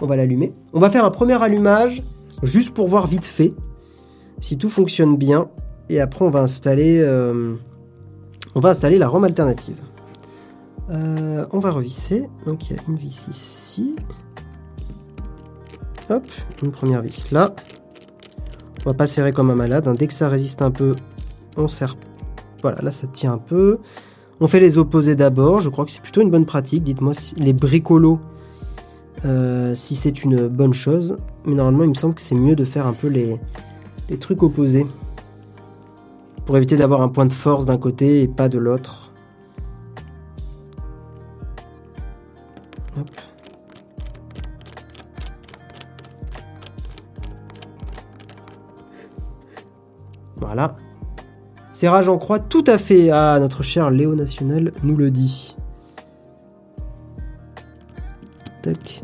On 0.00 0.06
va 0.06 0.16
l'allumer. 0.16 0.54
On 0.72 0.80
va 0.80 0.88
faire 0.88 1.04
un 1.04 1.10
premier 1.10 1.42
allumage, 1.42 2.02
juste 2.42 2.72
pour 2.72 2.88
voir 2.88 3.06
vite 3.06 3.26
fait 3.26 3.52
si 4.40 4.56
tout 4.56 4.70
fonctionne 4.70 5.18
bien. 5.18 5.50
Et 5.90 6.00
après 6.00 6.24
on 6.24 6.30
va 6.30 6.40
installer, 6.40 7.00
euh, 7.00 7.54
on 8.54 8.60
va 8.60 8.70
installer 8.70 8.96
la 8.96 9.08
ROM 9.08 9.24
alternative. 9.24 9.76
On 10.90 11.58
va 11.58 11.70
revisser. 11.70 12.28
Donc 12.46 12.68
il 12.68 12.76
y 12.76 12.78
a 12.78 12.82
une 12.88 12.96
vis 12.96 13.26
ici. 13.30 13.96
Hop, 16.10 16.26
une 16.62 16.72
première 16.72 17.02
vis 17.02 17.30
là. 17.30 17.54
On 18.84 18.90
va 18.90 18.94
pas 18.94 19.06
serrer 19.06 19.32
comme 19.32 19.50
un 19.50 19.54
malade. 19.54 19.86
Hein. 19.86 19.94
Dès 19.94 20.08
que 20.08 20.12
ça 20.12 20.28
résiste 20.28 20.60
un 20.60 20.70
peu, 20.70 20.96
on 21.56 21.68
serre. 21.68 21.96
Voilà, 22.62 22.82
là 22.82 22.90
ça 22.90 23.06
tient 23.06 23.34
un 23.34 23.38
peu. 23.38 23.78
On 24.40 24.48
fait 24.48 24.60
les 24.60 24.76
opposés 24.76 25.14
d'abord. 25.14 25.60
Je 25.60 25.68
crois 25.68 25.84
que 25.84 25.92
c'est 25.92 26.02
plutôt 26.02 26.20
une 26.20 26.30
bonne 26.30 26.46
pratique. 26.46 26.82
Dites-moi 26.82 27.14
si 27.14 27.34
les 27.36 27.52
bricolos, 27.52 28.18
euh, 29.24 29.74
si 29.76 29.94
c'est 29.94 30.24
une 30.24 30.48
bonne 30.48 30.74
chose. 30.74 31.16
Mais 31.46 31.54
normalement, 31.54 31.84
il 31.84 31.90
me 31.90 31.94
semble 31.94 32.14
que 32.14 32.22
c'est 32.22 32.34
mieux 32.34 32.56
de 32.56 32.64
faire 32.64 32.86
un 32.86 32.92
peu 32.92 33.06
les 33.06 33.38
trucs 34.18 34.42
opposés. 34.42 34.86
Pour 36.44 36.56
éviter 36.56 36.76
d'avoir 36.76 37.02
un 37.02 37.08
point 37.08 37.26
de 37.26 37.32
force 37.32 37.66
d'un 37.66 37.78
côté 37.78 38.22
et 38.22 38.28
pas 38.28 38.48
de 38.48 38.58
l'autre. 38.58 39.11
Voilà. 50.36 50.76
Serrage 51.70 52.08
en 52.08 52.18
croix, 52.18 52.38
tout 52.38 52.64
à 52.66 52.78
fait. 52.78 53.10
Ah, 53.10 53.38
notre 53.40 53.62
cher 53.62 53.90
Léo 53.90 54.14
National 54.14 54.72
nous 54.82 54.96
le 54.96 55.10
dit. 55.10 55.56
Tac. 58.60 59.02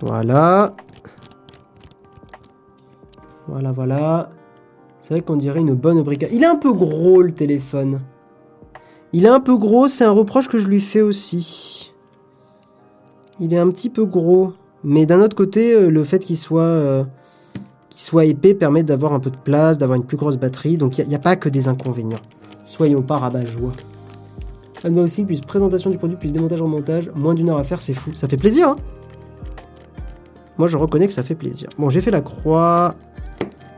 Voilà. 0.00 0.74
Voilà, 3.48 3.72
voilà. 3.72 4.30
C'est 5.00 5.14
vrai 5.14 5.22
qu'on 5.22 5.36
dirait 5.36 5.60
une 5.60 5.74
bonne 5.74 6.02
brique. 6.02 6.26
Il 6.32 6.42
est 6.42 6.46
un 6.46 6.56
peu 6.56 6.72
gros 6.72 7.22
le 7.22 7.32
téléphone. 7.32 8.00
Il 9.12 9.26
est 9.26 9.28
un 9.28 9.40
peu 9.40 9.56
gros, 9.56 9.88
c'est 9.88 10.04
un 10.04 10.10
reproche 10.10 10.48
que 10.48 10.58
je 10.58 10.66
lui 10.66 10.80
fais 10.80 11.02
aussi. 11.02 11.92
Il 13.40 13.52
est 13.52 13.58
un 13.58 13.68
petit 13.68 13.90
peu 13.90 14.06
gros. 14.06 14.52
Mais 14.84 15.06
d'un 15.06 15.20
autre 15.20 15.36
côté, 15.36 15.74
euh, 15.74 15.90
le 15.90 16.02
fait 16.04 16.18
qu'il 16.18 16.38
soit, 16.38 16.62
euh, 16.62 17.04
épais 18.22 18.54
permet 18.54 18.82
d'avoir 18.82 19.12
un 19.12 19.20
peu 19.20 19.30
de 19.30 19.36
place, 19.36 19.78
d'avoir 19.78 19.96
une 19.96 20.04
plus 20.04 20.16
grosse 20.16 20.36
batterie. 20.36 20.76
Donc 20.76 20.98
il 20.98 21.06
n'y 21.06 21.14
a, 21.14 21.18
pas 21.18 21.36
que 21.36 21.48
des 21.48 21.68
inconvénients. 21.68 22.18
Soyons 22.64 23.02
pas 23.02 23.18
rabat-joie. 23.18 23.72
aussi 24.96 25.24
plus 25.24 25.40
présentation 25.40 25.90
du 25.90 25.98
produit, 25.98 26.16
plus 26.16 26.32
démontage, 26.32 26.62
remontage. 26.62 27.10
Moins 27.14 27.34
d'une 27.34 27.50
heure 27.50 27.58
à 27.58 27.64
faire, 27.64 27.82
c'est 27.82 27.94
fou. 27.94 28.12
Ça 28.14 28.28
fait 28.28 28.36
plaisir, 28.36 28.70
hein 28.70 28.76
Moi, 30.58 30.68
je 30.68 30.76
reconnais 30.76 31.06
que 31.06 31.12
ça 31.12 31.22
fait 31.22 31.34
plaisir. 31.34 31.68
Bon, 31.78 31.90
j'ai 31.90 32.00
fait 32.00 32.10
la 32.10 32.22
croix. 32.22 32.94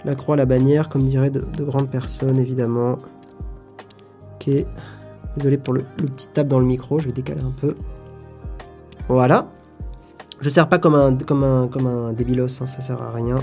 La 0.05 0.15
croix, 0.15 0.37
la 0.37 0.45
bannière, 0.45 0.89
comme 0.89 1.05
dirait 1.05 1.31
de, 1.31 1.65
grandes 1.65 1.91
personnes, 1.91 2.39
évidemment. 2.39 2.99
Ok. 4.35 4.65
Désolé 5.37 5.59
pour 5.59 5.75
le, 5.75 5.83
petit 5.97 6.29
tape 6.29 6.49
dans 6.49 6.61
le 6.61 6.67
micro, 6.67 6.99
je 6.99 7.07
vais 7.07 7.13
décaler 7.13 7.41
un 7.41 7.53
peu. 7.61 7.75
Voilà. 9.09 9.49
Je 10.41 10.51
sers 10.51 10.69
pas 10.69 10.79
comme 10.79 10.95
un, 10.95 11.17
comme 11.17 11.43
un, 11.43 11.69
comme 11.69 11.87
un 11.87 12.13
débilos, 12.13 12.63
hein, 12.63 12.67
ça 12.67 12.81
sert 12.81 13.03
à 13.03 13.11
rien. 13.11 13.39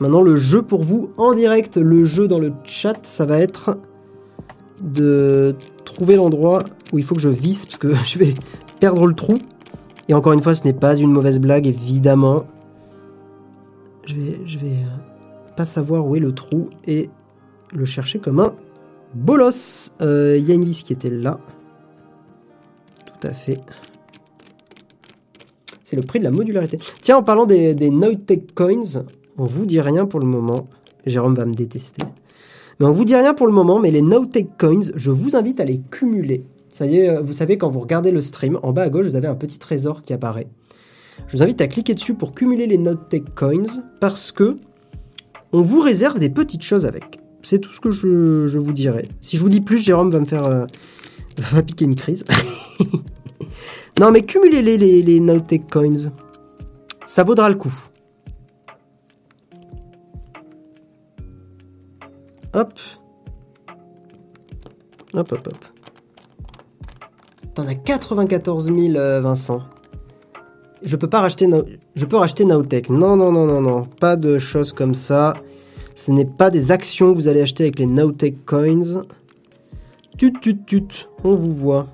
Maintenant, 0.00 0.22
le 0.22 0.36
jeu 0.36 0.62
pour 0.62 0.84
vous 0.84 1.10
en 1.16 1.34
direct, 1.34 1.76
le 1.76 2.04
jeu 2.04 2.28
dans 2.28 2.38
le 2.38 2.52
chat, 2.64 2.98
ça 3.02 3.26
va 3.26 3.38
être 3.38 3.78
de 4.80 5.56
trouver 5.84 6.16
l'endroit 6.16 6.62
où 6.92 6.98
il 6.98 7.04
faut 7.04 7.16
que 7.16 7.20
je 7.20 7.28
visse 7.28 7.66
parce 7.66 7.78
que 7.78 7.94
je 8.04 8.18
vais 8.18 8.34
perdre 8.80 9.06
le 9.06 9.14
trou. 9.14 9.38
Et 10.08 10.14
encore 10.14 10.32
une 10.32 10.40
fois, 10.40 10.54
ce 10.54 10.64
n'est 10.64 10.72
pas 10.72 10.96
une 10.96 11.12
mauvaise 11.12 11.38
blague, 11.38 11.66
évidemment. 11.66 12.44
Je 14.06 14.14
vais, 14.14 14.40
je 14.46 14.58
vais 14.58 14.68
euh, 14.68 15.54
pas 15.56 15.66
savoir 15.66 16.06
où 16.06 16.16
est 16.16 16.20
le 16.20 16.32
trou 16.32 16.70
et 16.86 17.10
le 17.72 17.84
chercher 17.84 18.18
comme 18.18 18.40
un 18.40 18.54
bolos. 19.14 19.90
Euh, 20.00 20.36
il 20.38 20.48
y 20.48 20.52
a 20.52 20.54
une 20.54 20.64
vis 20.64 20.82
qui 20.82 20.92
était 20.92 21.10
là. 21.10 21.40
Tout 23.06 23.26
à 23.26 23.32
fait. 23.32 23.60
C'est 25.84 25.96
le 25.96 26.02
prix 26.02 26.18
de 26.18 26.24
la 26.24 26.30
modularité. 26.30 26.78
Tiens, 27.00 27.16
en 27.16 27.22
parlant 27.22 27.46
des, 27.46 27.74
des 27.74 27.90
Coins, 28.54 29.04
on 29.38 29.46
vous 29.46 29.64
dit 29.64 29.80
rien 29.80 30.06
pour 30.06 30.20
le 30.20 30.26
moment. 30.26 30.68
Jérôme 31.06 31.34
va 31.34 31.46
me 31.46 31.54
détester. 31.54 32.02
Mais 32.78 32.86
on 32.86 32.92
vous 32.92 33.04
dit 33.04 33.16
rien 33.16 33.34
pour 33.34 33.46
le 33.46 33.52
moment, 33.52 33.80
mais 33.80 33.90
les 33.90 34.02
NoTech 34.02 34.48
Coins, 34.58 34.90
je 34.94 35.10
vous 35.10 35.34
invite 35.34 35.60
à 35.60 35.64
les 35.64 35.80
cumuler. 35.90 36.44
Ça 36.70 36.86
y 36.86 36.98
est, 36.98 37.20
vous 37.20 37.32
savez, 37.32 37.58
quand 37.58 37.70
vous 37.70 37.80
regardez 37.80 38.10
le 38.10 38.20
stream, 38.20 38.58
en 38.62 38.72
bas 38.72 38.82
à 38.82 38.88
gauche, 38.88 39.06
vous 39.06 39.16
avez 39.16 39.26
un 39.26 39.34
petit 39.34 39.58
trésor 39.58 40.04
qui 40.04 40.12
apparaît. 40.12 40.46
Je 41.26 41.36
vous 41.36 41.42
invite 41.42 41.60
à 41.60 41.66
cliquer 41.66 41.94
dessus 41.94 42.14
pour 42.14 42.34
cumuler 42.34 42.66
les 42.66 42.78
NoteTech 42.78 43.34
Coins 43.34 43.82
parce 44.00 44.30
que 44.30 44.58
on 45.52 45.62
vous 45.62 45.80
réserve 45.80 46.18
des 46.18 46.28
petites 46.28 46.62
choses 46.62 46.84
avec. 46.84 47.18
C'est 47.42 47.60
tout 47.60 47.72
ce 47.72 47.80
que 47.80 47.90
je, 47.90 48.58
vous 48.58 48.72
dirai. 48.72 49.08
Si 49.20 49.36
je 49.36 49.42
vous 49.42 49.48
dis 49.48 49.60
plus, 49.60 49.78
Jérôme 49.78 50.10
va 50.10 50.20
me 50.20 50.26
faire 50.26 50.44
euh, 50.44 50.66
va 51.38 51.62
piquer 51.62 51.84
une 51.84 51.94
crise. 51.94 52.24
Non, 54.00 54.12
mais 54.12 54.22
cumulez-les, 54.22 54.78
les, 54.78 55.02
les 55.02 55.58
Coins. 55.72 56.12
Ça 57.04 57.24
vaudra 57.24 57.48
le 57.48 57.56
coup. 57.56 57.74
Hop. 62.54 62.72
Hop, 65.14 65.32
hop, 65.32 65.48
hop. 65.48 65.64
T'en 67.54 67.66
as 67.66 67.74
94 67.74 68.66
000, 68.66 68.78
euh, 68.94 69.20
Vincent. 69.20 69.62
Je 70.82 70.94
peux 70.94 71.08
pas 71.08 71.20
racheter... 71.20 71.48
Je 71.96 72.06
racheter 72.06 72.44
Nowtech. 72.44 72.90
Non, 72.90 73.16
non, 73.16 73.32
non, 73.32 73.46
non, 73.46 73.60
non. 73.60 73.84
Pas 73.84 74.14
de 74.14 74.38
choses 74.38 74.72
comme 74.72 74.94
ça. 74.94 75.34
Ce 75.98 76.12
n'est 76.12 76.24
pas 76.24 76.50
des 76.50 76.70
actions 76.70 77.12
que 77.12 77.16
vous 77.16 77.26
allez 77.26 77.40
acheter 77.40 77.64
avec 77.64 77.80
les 77.80 77.86
Nowtech 77.86 78.46
Coins. 78.46 79.02
Tut, 80.16 80.32
tut, 80.40 80.56
tut. 80.64 81.08
On 81.24 81.34
vous 81.34 81.50
voit. 81.50 81.88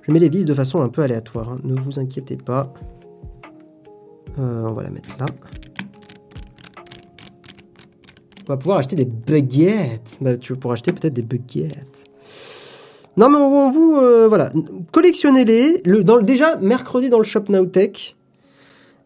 Je 0.00 0.10
mets 0.10 0.20
les 0.20 0.30
vis 0.30 0.46
de 0.46 0.54
façon 0.54 0.80
un 0.80 0.88
peu 0.88 1.02
aléatoire, 1.02 1.50
hein. 1.50 1.58
ne 1.64 1.78
vous 1.78 2.00
inquiétez 2.00 2.38
pas. 2.38 2.72
Euh, 4.38 4.62
on 4.62 4.72
va 4.72 4.84
la 4.84 4.90
mettre 4.90 5.14
là. 5.18 5.26
On 8.48 8.54
va 8.54 8.56
pouvoir 8.56 8.78
acheter 8.78 8.96
des 8.96 9.04
baguettes. 9.04 10.16
Bah, 10.22 10.38
tu 10.38 10.56
pourras 10.56 10.72
acheter 10.72 10.92
peut-être 10.94 11.12
des 11.12 11.20
baguettes. 11.20 12.06
Non, 13.18 13.28
mais 13.28 13.36
on, 13.36 13.70
vous. 13.70 13.96
Euh, 13.96 14.28
voilà. 14.28 14.50
Collectionnez-les. 14.92 15.82
Le, 15.84 16.02
dans, 16.02 16.18
déjà, 16.22 16.56
mercredi 16.56 17.10
dans 17.10 17.18
le 17.18 17.24
shop 17.24 17.44
Nowtech. 17.50 18.16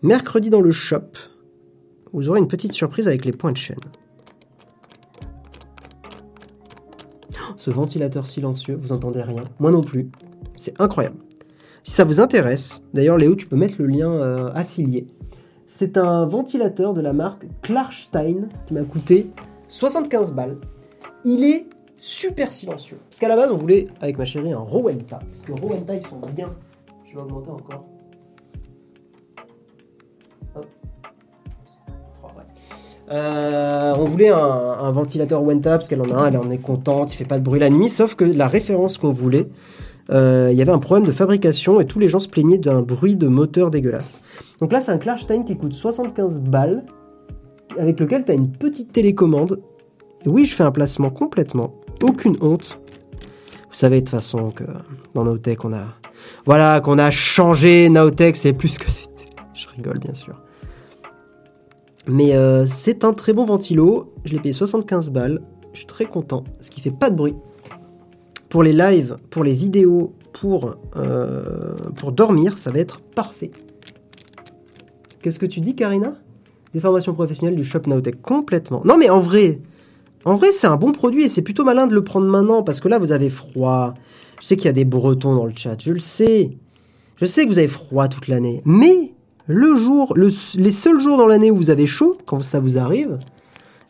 Mercredi 0.02 0.50
dans 0.50 0.60
le 0.60 0.70
shop. 0.70 1.33
Vous 2.14 2.28
aurez 2.28 2.38
une 2.38 2.46
petite 2.46 2.72
surprise 2.72 3.08
avec 3.08 3.24
les 3.24 3.32
points 3.32 3.50
de 3.50 3.56
chaîne. 3.56 3.76
Ce 7.56 7.70
ventilateur 7.70 8.28
silencieux, 8.28 8.76
vous 8.76 8.92
entendez 8.92 9.20
rien. 9.20 9.44
Moi 9.58 9.72
non 9.72 9.82
plus. 9.82 10.10
C'est 10.56 10.80
incroyable. 10.80 11.16
Si 11.82 11.92
ça 11.92 12.04
vous 12.04 12.20
intéresse, 12.20 12.84
d'ailleurs 12.94 13.18
Léo, 13.18 13.34
tu 13.34 13.46
peux 13.46 13.56
mettre 13.56 13.74
le 13.78 13.86
lien 13.86 14.12
euh, 14.12 14.50
affilié. 14.54 15.08
C'est 15.66 15.98
un 15.98 16.24
ventilateur 16.24 16.94
de 16.94 17.00
la 17.00 17.12
marque 17.12 17.46
Klarstein 17.62 18.48
qui 18.66 18.74
m'a 18.74 18.84
coûté 18.84 19.30
75 19.68 20.34
balles. 20.34 20.56
Il 21.24 21.42
est 21.42 21.66
super 21.98 22.52
silencieux. 22.52 22.98
Parce 23.10 23.18
qu'à 23.18 23.28
la 23.28 23.34
base, 23.34 23.50
on 23.50 23.56
voulait, 23.56 23.88
avec 24.00 24.18
ma 24.18 24.24
chérie, 24.24 24.52
un 24.52 24.58
Rowenta. 24.58 25.18
Parce 25.18 25.42
que 25.42 25.52
Rowenta, 25.52 25.96
ils 25.96 26.02
sont 26.02 26.20
bien. 26.34 26.54
Je 27.08 27.16
vais 27.16 27.22
augmenter 27.22 27.50
encore. 27.50 27.86
Euh, 33.10 33.92
on 33.98 34.04
voulait 34.04 34.30
un, 34.30 34.90
ventilateur 34.90 35.42
Wenta 35.42 35.72
parce 35.72 35.88
qu'elle 35.88 36.00
en 36.00 36.10
a 36.10 36.14
un, 36.14 36.26
elle 36.28 36.36
en 36.38 36.50
est 36.50 36.58
contente, 36.58 37.12
il 37.12 37.16
fait 37.16 37.24
pas 37.24 37.38
de 37.38 37.44
bruit 37.44 37.60
la 37.60 37.70
nuit, 37.70 37.88
sauf 37.88 38.14
que 38.14 38.24
la 38.24 38.48
référence 38.48 38.98
qu'on 38.98 39.10
voulait, 39.10 39.46
euh, 40.10 40.48
il 40.50 40.56
y 40.56 40.62
avait 40.62 40.72
un 40.72 40.78
problème 40.78 41.06
de 41.06 41.12
fabrication 41.12 41.80
et 41.80 41.86
tous 41.86 41.98
les 41.98 42.08
gens 42.08 42.18
se 42.18 42.28
plaignaient 42.28 42.58
d'un 42.58 42.82
bruit 42.82 43.16
de 43.16 43.26
moteur 43.26 43.70
dégueulasse. 43.70 44.20
Donc 44.60 44.72
là, 44.72 44.80
c'est 44.80 44.92
un 44.92 44.98
Klarstein 44.98 45.44
qui 45.44 45.56
coûte 45.56 45.74
75 45.74 46.40
balles, 46.40 46.84
avec 47.78 48.00
lequel 48.00 48.24
tu 48.24 48.32
as 48.32 48.34
une 48.34 48.50
petite 48.50 48.92
télécommande. 48.92 49.60
oui, 50.26 50.46
je 50.46 50.54
fais 50.54 50.64
un 50.64 50.70
placement 50.70 51.10
complètement, 51.10 51.74
aucune 52.02 52.36
honte. 52.40 52.78
Vous 53.70 53.80
savez 53.80 54.00
de 54.00 54.06
toute 54.06 54.10
façon 54.10 54.50
que 54.50 54.64
dans 55.14 55.24
Naotech, 55.24 55.64
on 55.64 55.72
a. 55.72 55.84
Voilà, 56.46 56.80
qu'on 56.80 56.98
a 56.98 57.10
changé 57.10 57.88
Naotech, 57.88 58.36
c'est 58.36 58.52
plus 58.52 58.78
que 58.78 58.90
c'était. 58.90 59.10
Je 59.52 59.66
rigole, 59.76 59.98
bien 59.98 60.14
sûr. 60.14 60.40
Mais 62.06 62.34
euh, 62.34 62.66
c'est 62.66 63.04
un 63.04 63.12
très 63.12 63.32
bon 63.32 63.44
ventilo. 63.44 64.12
Je 64.24 64.32
l'ai 64.32 64.40
payé 64.40 64.52
75 64.52 65.10
balles. 65.10 65.40
Je 65.72 65.78
suis 65.78 65.86
très 65.86 66.04
content, 66.04 66.44
parce 66.56 66.68
qu'il 66.68 66.82
fait 66.82 66.90
pas 66.90 67.10
de 67.10 67.16
bruit 67.16 67.34
pour 68.54 68.62
les 68.62 68.72
lives, 68.72 69.16
pour 69.30 69.42
les 69.42 69.52
vidéos, 69.52 70.14
pour, 70.32 70.76
euh, 70.94 71.74
pour 71.96 72.12
dormir, 72.12 72.56
ça 72.56 72.70
va 72.70 72.78
être 72.78 73.00
parfait. 73.00 73.50
Qu'est-ce 75.20 75.40
que 75.40 75.46
tu 75.46 75.58
dis, 75.58 75.74
Karina? 75.74 76.14
Des 76.72 76.78
formations 76.78 77.14
professionnelles 77.14 77.56
du 77.56 77.64
Shop 77.64 77.80
Nowtech, 77.88 78.22
complètement. 78.22 78.80
Non, 78.84 78.96
mais 78.96 79.10
en 79.10 79.18
vrai, 79.18 79.58
en 80.24 80.36
vrai, 80.36 80.52
c'est 80.52 80.68
un 80.68 80.76
bon 80.76 80.92
produit 80.92 81.24
et 81.24 81.28
c'est 81.28 81.42
plutôt 81.42 81.64
malin 81.64 81.88
de 81.88 81.94
le 81.94 82.04
prendre 82.04 82.28
maintenant 82.28 82.62
parce 82.62 82.78
que 82.78 82.86
là, 82.86 83.00
vous 83.00 83.10
avez 83.10 83.28
froid. 83.28 83.94
Je 84.40 84.46
sais 84.46 84.54
qu'il 84.54 84.66
y 84.66 84.68
a 84.68 84.72
des 84.72 84.84
Bretons 84.84 85.34
dans 85.34 85.46
le 85.46 85.52
chat, 85.56 85.76
je 85.82 85.92
le 85.92 85.98
sais. 85.98 86.50
Je 87.16 87.26
sais 87.26 87.46
que 87.46 87.48
vous 87.48 87.58
avez 87.58 87.66
froid 87.66 88.06
toute 88.06 88.28
l'année. 88.28 88.62
Mais 88.64 89.13
le 89.46 89.74
jour, 89.74 90.14
les 90.16 90.72
seuls 90.72 91.00
jours 91.00 91.18
dans 91.18 91.26
l'année 91.26 91.50
où 91.50 91.56
vous 91.56 91.70
avez 91.70 91.86
chaud, 91.86 92.16
quand 92.24 92.42
ça 92.42 92.60
vous 92.60 92.78
arrive, 92.78 93.18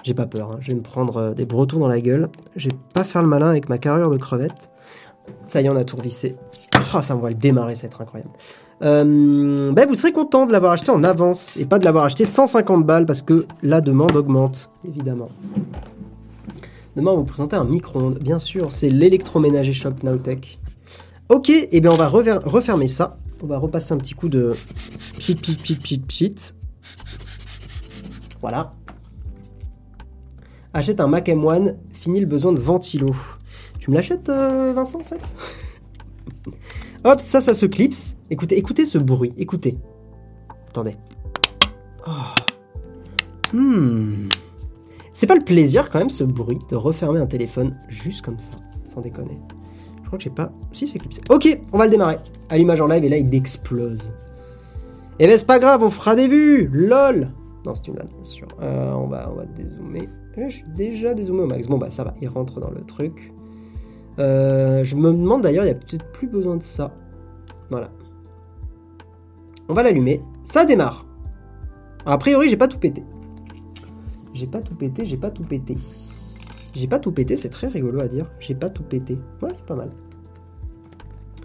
j'ai 0.04 0.14
pas 0.14 0.26
peur. 0.26 0.50
Hein. 0.52 0.58
Je 0.60 0.68
vais 0.68 0.74
me 0.74 0.82
prendre 0.82 1.16
euh, 1.16 1.32
des 1.32 1.46
Bretons 1.46 1.78
dans 1.78 1.88
la 1.88 2.00
gueule. 2.00 2.28
Je 2.56 2.68
vais 2.68 2.76
pas 2.92 3.04
faire 3.04 3.22
le 3.22 3.28
malin 3.28 3.48
avec 3.48 3.70
ma 3.70 3.78
carrure 3.78 4.10
de 4.10 4.18
crevette. 4.18 4.70
Ça 5.48 5.62
y 5.62 5.64
est, 5.64 5.70
on 5.70 5.76
a 5.76 5.84
tout 5.84 5.96
revissé. 5.96 6.36
Oh, 6.94 7.00
ça 7.00 7.14
me 7.14 7.22
va 7.22 7.30
le 7.30 7.34
démarrer, 7.34 7.74
ça 7.74 7.82
va 7.82 7.86
être 7.86 8.00
incroyable. 8.02 8.30
Euh, 8.82 9.72
ben 9.72 9.88
vous 9.88 9.94
serez 9.94 10.12
content 10.12 10.44
de 10.44 10.52
l'avoir 10.52 10.72
acheté 10.72 10.90
en 10.90 11.02
avance 11.02 11.56
et 11.56 11.64
pas 11.64 11.78
de 11.78 11.84
l'avoir 11.84 12.04
acheté 12.04 12.26
150 12.26 12.84
balles 12.84 13.06
parce 13.06 13.22
que 13.22 13.46
la 13.62 13.80
demande 13.80 14.14
augmente, 14.16 14.70
évidemment. 14.86 15.30
Demain, 16.94 17.12
on 17.12 17.14
va 17.14 17.20
vous 17.20 17.24
présenter 17.24 17.56
un 17.56 17.64
micro-ondes. 17.64 18.18
Bien 18.18 18.38
sûr, 18.38 18.70
c'est 18.70 18.90
l'électroménager 18.90 19.72
Shop 19.72 19.94
Nowtech. 20.02 20.58
Ok, 21.30 21.48
et 21.48 21.68
eh 21.72 21.80
bien 21.80 21.90
on 21.90 21.96
va 21.96 22.08
refermer 22.08 22.88
ça. 22.88 23.16
On 23.44 23.46
va 23.46 23.58
repasser 23.58 23.92
un 23.92 23.98
petit 23.98 24.14
coup 24.14 24.30
de 24.30 24.52
pchit, 25.18 25.34
pchit, 25.34 25.76
pchit, 25.76 25.98
pchit. 25.98 26.54
Voilà. 28.40 28.72
Achète 30.72 30.98
un 30.98 31.08
Mac 31.08 31.28
M1, 31.28 31.74
fini 31.92 32.20
le 32.20 32.26
besoin 32.26 32.54
de 32.54 32.58
ventilo. 32.58 33.14
Tu 33.78 33.90
me 33.90 33.96
l'achètes, 33.96 34.30
euh, 34.30 34.72
Vincent, 34.72 34.98
en 34.98 35.04
fait? 35.04 35.20
Hop, 37.04 37.20
ça, 37.20 37.42
ça 37.42 37.52
se 37.52 37.66
clipse. 37.66 38.16
Écoutez, 38.30 38.56
écoutez 38.56 38.86
ce 38.86 38.96
bruit, 38.96 39.34
écoutez. 39.36 39.76
Attendez. 40.68 40.96
Oh. 42.06 43.54
Hmm. 43.54 44.30
C'est 45.12 45.26
pas 45.26 45.36
le 45.36 45.44
plaisir 45.44 45.90
quand 45.90 45.98
même 45.98 46.08
ce 46.08 46.24
bruit 46.24 46.60
de 46.70 46.76
refermer 46.76 47.20
un 47.20 47.26
téléphone 47.26 47.76
juste 47.88 48.24
comme 48.24 48.40
ça, 48.40 48.52
sans 48.86 49.02
déconner. 49.02 49.38
Je 50.04 50.08
crois 50.08 50.18
que 50.18 50.24
j'ai 50.24 50.30
pas. 50.30 50.52
Si 50.72 50.86
c'est 50.86 50.98
clipsé. 50.98 51.22
Ok, 51.30 51.58
on 51.72 51.78
va 51.78 51.86
le 51.86 51.90
démarrer. 51.90 52.18
À 52.50 52.56
en 52.56 52.86
live 52.86 53.04
et 53.04 53.08
là 53.08 53.16
il 53.16 53.34
explose. 53.34 54.12
Eh 55.18 55.26
ben 55.26 55.38
c'est 55.38 55.46
pas 55.46 55.58
grave, 55.58 55.82
on 55.82 55.90
fera 55.90 56.14
des 56.14 56.28
vues. 56.28 56.68
LOL. 56.72 57.30
Non, 57.64 57.74
c'est 57.74 57.88
une 57.88 57.94
vanne, 57.94 58.08
bien 58.08 58.24
sûr. 58.24 58.46
Euh, 58.60 58.92
on 58.92 59.06
va, 59.06 59.30
on 59.32 59.36
va 59.36 59.46
dézoomer. 59.46 60.08
Eh, 60.36 60.50
je 60.50 60.56
suis 60.56 60.66
déjà 60.74 61.14
dézoomé 61.14 61.42
au 61.42 61.46
max. 61.46 61.66
Bon 61.66 61.78
bah 61.78 61.90
ça 61.90 62.04
va, 62.04 62.14
il 62.20 62.28
rentre 62.28 62.60
dans 62.60 62.70
le 62.70 62.82
truc. 62.82 63.32
Euh, 64.18 64.84
je 64.84 64.96
me 64.96 65.12
demande 65.12 65.42
d'ailleurs, 65.42 65.64
il 65.64 65.68
n'y 65.68 65.74
a 65.74 65.78
peut-être 65.78 66.06
plus 66.12 66.26
besoin 66.26 66.56
de 66.56 66.62
ça. 66.62 66.92
Voilà. 67.70 67.90
On 69.68 69.74
va 69.74 69.82
l'allumer. 69.82 70.20
Ça 70.42 70.64
démarre. 70.64 71.06
a 72.04 72.18
priori, 72.18 72.48
j'ai 72.50 72.56
pas 72.56 72.68
tout 72.68 72.78
pété. 72.78 73.02
J'ai 74.34 74.46
pas 74.46 74.60
tout 74.60 74.74
pété, 74.74 75.06
j'ai 75.06 75.16
pas 75.16 75.30
tout 75.30 75.44
pété. 75.44 75.76
J'ai 76.74 76.88
pas 76.88 76.98
tout 76.98 77.12
pété, 77.12 77.36
c'est 77.36 77.48
très 77.48 77.68
rigolo 77.68 78.00
à 78.00 78.08
dire. 78.08 78.26
J'ai 78.40 78.54
pas 78.54 78.68
tout 78.68 78.82
pété. 78.82 79.18
Ouais, 79.40 79.50
c'est 79.54 79.64
pas 79.64 79.76
mal. 79.76 79.90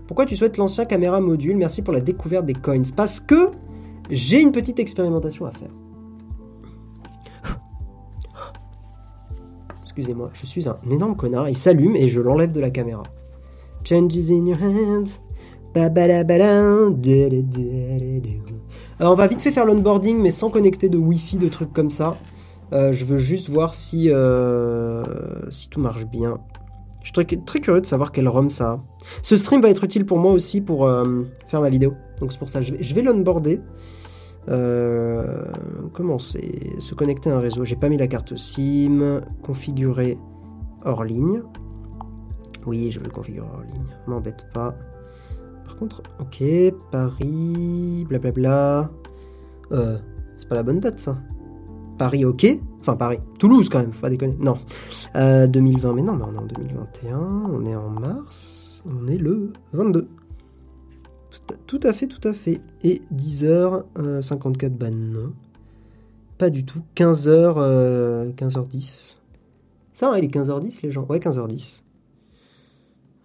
Pourquoi 0.08 0.26
tu 0.26 0.36
souhaites 0.36 0.58
l'ancien 0.58 0.86
caméra 0.86 1.22
module? 1.22 1.56
Merci 1.56 1.82
pour 1.82 1.94
la 1.94 2.02
découverte 2.02 2.46
des 2.46 2.54
coins. 2.54 2.82
Parce 2.96 3.20
que 3.20 3.52
j'ai 4.10 4.42
une 4.42 4.52
petite 4.52 4.80
expérimentation 4.80 5.46
à 5.46 5.52
faire. 5.52 5.70
Excusez-moi, 9.84 10.32
je 10.34 10.46
suis 10.46 10.68
un 10.68 10.78
énorme 10.90 11.16
connard. 11.16 11.48
Il 11.50 11.58
s'allume 11.58 11.96
et 11.96 12.10
je 12.10 12.22
l'enlève 12.22 12.52
de 12.52 12.60
la 12.60 12.72
caméra. 12.72 13.04
Changes 13.84 14.32
in 14.32 14.46
your 14.48 14.58
hands. 14.62 15.20
Alors 19.00 19.14
on 19.14 19.16
va 19.16 19.28
vite 19.28 19.40
fait 19.40 19.52
faire 19.52 19.66
l'onboarding 19.66 20.18
mais 20.18 20.32
sans 20.32 20.50
connecter 20.50 20.90
de 20.90 20.98
wifi, 20.98 21.38
de 21.38 21.48
trucs 21.48 21.72
comme 21.72 21.92
ça. 21.92 22.18
Euh, 22.72 22.94
je 22.94 23.06
veux 23.06 23.18
juste 23.18 23.50
voir 23.50 23.74
si, 23.74 24.12
euh, 24.12 25.04
si 25.50 25.70
tout 25.70 25.80
marche 25.80 26.06
bien. 26.06 26.38
Je 27.02 27.12
suis 27.12 27.40
très, 27.46 27.60
curieux 27.60 27.82
de 27.82 27.86
savoir 27.86 28.12
quel 28.12 28.28
ROM 28.28 28.50
ça 28.50 28.72
a. 28.72 28.84
Ce 29.24 29.38
stream 29.38 29.62
va 29.62 29.70
être 29.70 29.84
utile 29.84 30.06
pour 30.06 30.20
moi 30.20 30.32
aussi 30.32 30.62
pour 30.62 30.86
euh, 30.86 31.24
faire 31.48 31.62
ma 31.62 31.70
vidéo. 31.70 31.94
Donc 32.20 32.32
c'est 32.32 32.40
pour 32.40 32.50
ça, 32.50 32.62
je 32.62 32.74
vais, 32.74 32.84
je 32.84 32.94
vais 32.94 33.02
l'onboarder. 33.02 33.62
commencer, 35.94 36.74
se 36.80 36.94
connecter 36.94 37.32
à 37.32 37.38
un 37.38 37.40
réseau. 37.40 37.66
J'ai 37.66 37.78
pas 37.78 37.90
mis 37.90 37.98
la 37.98 38.08
carte 38.08 38.36
SIM. 38.36 39.22
Configurer 39.44 40.18
hors 40.86 41.04
ligne. 41.04 41.42
Oui, 42.68 42.92
je 42.92 43.00
veux 43.00 43.06
le 43.06 43.12
configurer 43.12 43.48
hors 43.52 43.62
ligne. 43.62 43.88
M'embête 44.06 44.46
pas. 44.54 44.76
Par 45.66 45.78
contre, 45.78 46.04
ok, 46.20 46.44
Paris, 46.92 48.06
blablabla. 48.08 48.92
C'est 49.72 50.48
pas 50.48 50.56
la 50.56 50.64
bonne 50.64 50.80
date 50.80 51.00
ça. 51.00 51.18
Paris, 52.00 52.26
ok. 52.26 52.48
Enfin, 52.80 52.96
Paris. 52.96 53.20
Toulouse, 53.38 53.70
quand 53.70 53.80
même, 53.80 53.92
faut 53.92 54.02
pas 54.02 54.10
déconner. 54.10 54.36
Non. 54.40 54.58
2020, 55.14 55.90
euh, 55.90 55.94
mais 55.94 56.02
non, 56.02 56.14
mais 56.14 56.24
on 56.24 56.34
est 56.34 56.38
en 56.38 56.46
2021. 56.46 57.20
On 57.20 57.66
est 57.66 57.76
en 57.76 57.90
mars. 57.90 58.82
On 58.86 59.08
est 59.08 59.18
le 59.18 59.54
22. 59.74 60.08
Tout 61.68 61.80
à 61.84 61.94
fait, 61.94 62.08
tout 62.08 62.26
à 62.28 62.34
fait. 62.34 62.62
Et 62.84 63.02
10h54, 63.14 64.70
bah 64.70 64.90
non. 64.90 65.34
Pas 66.38 66.50
du 66.50 66.64
tout. 66.64 66.82
15h, 66.96 68.34
15h10. 68.36 69.18
Ça, 69.94 70.18
il 70.18 70.24
est 70.24 70.34
15h10, 70.34 70.80
les 70.84 70.92
gens. 70.92 71.06
Ouais, 71.10 71.20
15h10. 71.20 71.82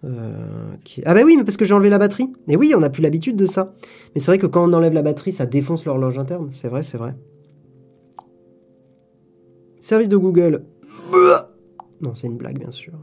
Euh, 0.03 0.75
ah 1.05 1.13
bah 1.13 1.21
oui, 1.25 1.35
mais 1.37 1.43
parce 1.43 1.57
que 1.57 1.65
j'ai 1.65 1.73
enlevé 1.73 1.89
la 1.89 1.97
batterie. 1.97 2.31
Et 2.47 2.57
oui, 2.57 2.73
on 2.75 2.79
n'a 2.79 2.89
plus 2.89 3.01
l'habitude 3.01 3.37
de 3.37 3.45
ça. 3.45 3.73
Mais 4.13 4.21
c'est 4.21 4.31
vrai 4.31 4.37
que 4.37 4.47
quand 4.47 4.69
on 4.69 4.73
enlève 4.73 4.93
la 4.93 5.01
batterie, 5.01 5.31
ça 5.31 5.45
défonce 5.45 5.85
l'horloge 5.85 6.17
interne. 6.17 6.49
C'est 6.51 6.67
vrai, 6.67 6.83
c'est 6.83 6.97
vrai. 6.97 7.15
Service 9.85 10.09
de 10.09 10.17
Google. 10.17 10.63
Non, 12.01 12.15
c'est 12.15 12.25
une 12.25 12.37
blague, 12.37 12.57
bien 12.57 12.71
sûr. 12.71 12.93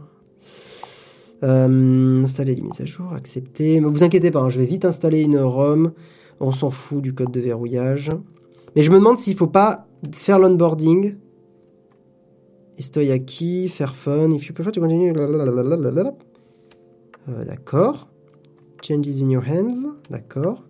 Euh, 1.44 2.24
installer 2.24 2.56
les 2.56 2.62
mises 2.62 2.80
à 2.80 2.84
jour, 2.84 3.12
accepter. 3.12 3.80
Mais 3.80 3.88
vous 3.88 4.02
inquiétez 4.02 4.32
pas, 4.32 4.40
hein, 4.40 4.48
je 4.48 4.58
vais 4.58 4.64
vite 4.64 4.84
installer 4.84 5.20
une 5.20 5.38
ROM. 5.38 5.92
On 6.40 6.50
s'en 6.50 6.70
fout 6.70 7.00
du 7.00 7.14
code 7.14 7.30
de 7.30 7.38
verrouillage. 7.38 8.10
Mais 8.74 8.82
je 8.82 8.90
me 8.90 8.96
demande 8.96 9.16
s'il 9.16 9.36
faut 9.36 9.46
pas 9.46 9.86
faire 10.10 10.40
l'onboarding. 10.40 11.14
Estoyaki, 12.76 13.68
Fairphone, 13.68 14.32
if 14.32 14.48
you 14.48 14.52
prefer 14.52 14.72
to 14.72 14.80
continue. 14.80 15.14
Euh, 15.16 16.02
d'accord. 17.44 18.08
Changes 18.82 19.22
in 19.22 19.30
your 19.30 19.44
hands. 19.48 19.86
D'accord. 20.10 20.64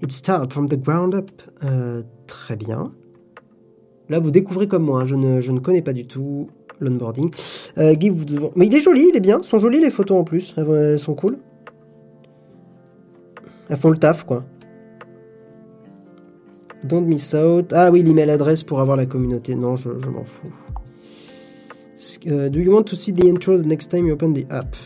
It 0.00 0.12
starts 0.12 0.54
from 0.54 0.66
the 0.66 0.82
ground 0.82 1.14
up. 1.14 1.30
Euh, 1.62 2.02
très 2.26 2.56
bien. 2.56 2.94
Là, 4.12 4.18
vous 4.18 4.30
découvrez 4.30 4.68
comme 4.68 4.82
moi, 4.82 5.00
hein. 5.00 5.06
je, 5.06 5.14
ne, 5.14 5.58
connais 5.58 5.80
pas 5.80 5.94
du 5.94 6.06
tout 6.06 6.50
l'onboarding. 6.80 7.30
Euh, 7.78 7.94
mais 8.56 8.66
il 8.66 8.74
est 8.74 8.80
joli, 8.80 9.06
il 9.08 9.16
est 9.16 9.20
bien. 9.20 9.42
sont 9.42 9.58
jolies 9.58 9.80
les 9.80 9.88
photos 9.88 10.18
en 10.18 10.22
plus. 10.22 10.54
Elles, 10.58 10.98
sont 10.98 11.14
cool. 11.14 11.38
Elles 13.70 13.78
font 13.78 13.88
le 13.88 13.96
taf, 13.96 14.24
quoi. 14.24 14.44
Don't 16.84 17.06
miss 17.06 17.32
out. 17.32 17.72
Ah 17.72 17.90
oui, 17.90 18.02
l'email 18.02 18.28
adresse 18.28 18.62
pour 18.62 18.80
avoir 18.80 18.98
la 18.98 19.06
communauté. 19.06 19.54
Non, 19.54 19.76
je, 19.76 19.88
m'en 19.88 20.26
fous. 20.26 20.52
Uh, 22.26 22.50
do 22.50 22.60
you 22.60 22.70
want 22.70 22.82
to 22.82 22.94
see 22.94 23.14
the 23.14 23.24
intro 23.24 23.56
the 23.56 23.64
next 23.64 23.90
time 23.90 24.06
you 24.06 24.12
open 24.12 24.34
the 24.34 24.44
app? 24.50 24.76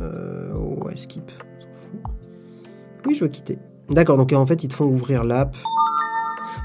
Euh, 0.00 0.52
ouais, 0.56 0.96
skip. 0.96 1.30
Oui, 3.06 3.14
je 3.14 3.22
veux 3.22 3.30
quitter. 3.30 3.58
D'accord, 3.90 4.16
donc 4.16 4.32
en 4.32 4.44
fait, 4.44 4.64
ils 4.64 4.68
te 4.68 4.74
font 4.74 4.86
ouvrir 4.86 5.22
l'app. 5.22 5.54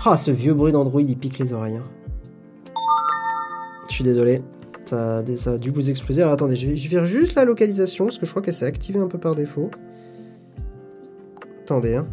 Ah, 0.04 0.18
ce 0.18 0.32
vieux 0.32 0.56
bruit 0.56 0.72
d'Android, 0.72 1.04
il 1.04 1.16
pique 1.16 1.38
les 1.38 1.54
oreilles. 1.54 1.76
Hein. 1.76 1.84
Suis 3.98 4.04
désolé. 4.04 4.44
Ça, 4.86 5.18
a 5.18 5.58
dû 5.58 5.72
vous 5.72 5.90
exploser. 5.90 6.22
Alors 6.22 6.34
attendez, 6.34 6.56
je 6.56 6.70
vais, 6.70 6.78
faire 6.78 7.04
juste 7.08 7.34
la 7.34 7.46
localisation, 7.46 8.06
parce 8.06 8.20
que 8.20 8.28
je 8.28 8.30
crois 8.30 8.44
qu'elle 8.44 8.54
s'est 8.54 8.68
activée 8.68 9.00
un 9.00 9.08
peu 9.08 9.18
par 9.18 9.34
défaut. 9.34 9.72
Attendez, 11.64 11.96
hein. 11.96 12.06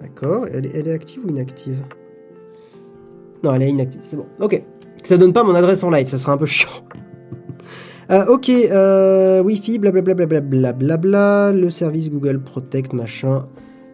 D'accord, 0.00 0.46
elle, 0.52 0.66
est 0.66 0.90
active 0.90 1.24
ou 1.24 1.28
inactive? 1.28 1.80
Non, 3.44 3.54
elle 3.54 3.62
est 3.62 3.70
inactive, 3.70 4.00
c'est 4.02 4.16
bon. 4.16 4.26
Ok. 4.40 4.60
Ça 5.04 5.16
donne 5.16 5.32
pas 5.32 5.44
mon 5.44 5.54
adresse 5.54 5.84
en 5.84 5.90
live, 5.90 6.08
ça 6.08 6.18
sera 6.18 6.32
un 6.32 6.38
peu 6.38 6.46
chiant. 6.46 6.70
Euh, 8.10 8.24
ok, 8.26 8.48
euh, 8.48 9.42
Wi-Fi, 9.42 9.78
blablabla, 9.78 10.40
blablabla, 10.40 11.52
le 11.52 11.70
service 11.70 12.08
Google 12.08 12.40
Protect, 12.40 12.92
machin. 12.92 13.44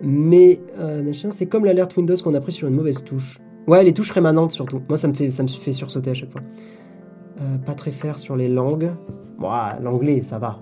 Mais, 0.03 0.61
euh, 0.79 1.03
machin, 1.03 1.31
c'est 1.31 1.47
comme 1.47 1.67
l'alerte 1.67 1.95
Windows 1.97 2.17
qu'on 2.23 2.35
a 2.35 2.41
pris 2.41 2.53
sur 2.53 2.69
une 2.69 2.75
mauvaise 2.75 3.05
touche. 3.05 3.39
Ouais, 3.67 3.85
les 3.85 3.93
touches 3.93 4.11
rémanentes 4.11 4.51
surtout. 4.51 4.83
Moi, 4.89 4.97
ça 4.97 5.09
me 5.09 5.15
fait, 5.15 5.31
ça 5.31 5.43
me 5.43 5.49
fait 5.49 5.73
sursauter 5.73 6.11
à 6.11 6.15
chaque 6.15 6.31
fois. 6.31 6.43
Euh, 7.41 7.59
pas 7.59 7.75
très 7.75 7.93
faire 7.93 8.19
sur 8.19 8.37
les 8.37 8.49
langues. 8.49 8.91
L'anglais, 9.81 10.23
ça 10.23 10.39
va. 10.39 10.61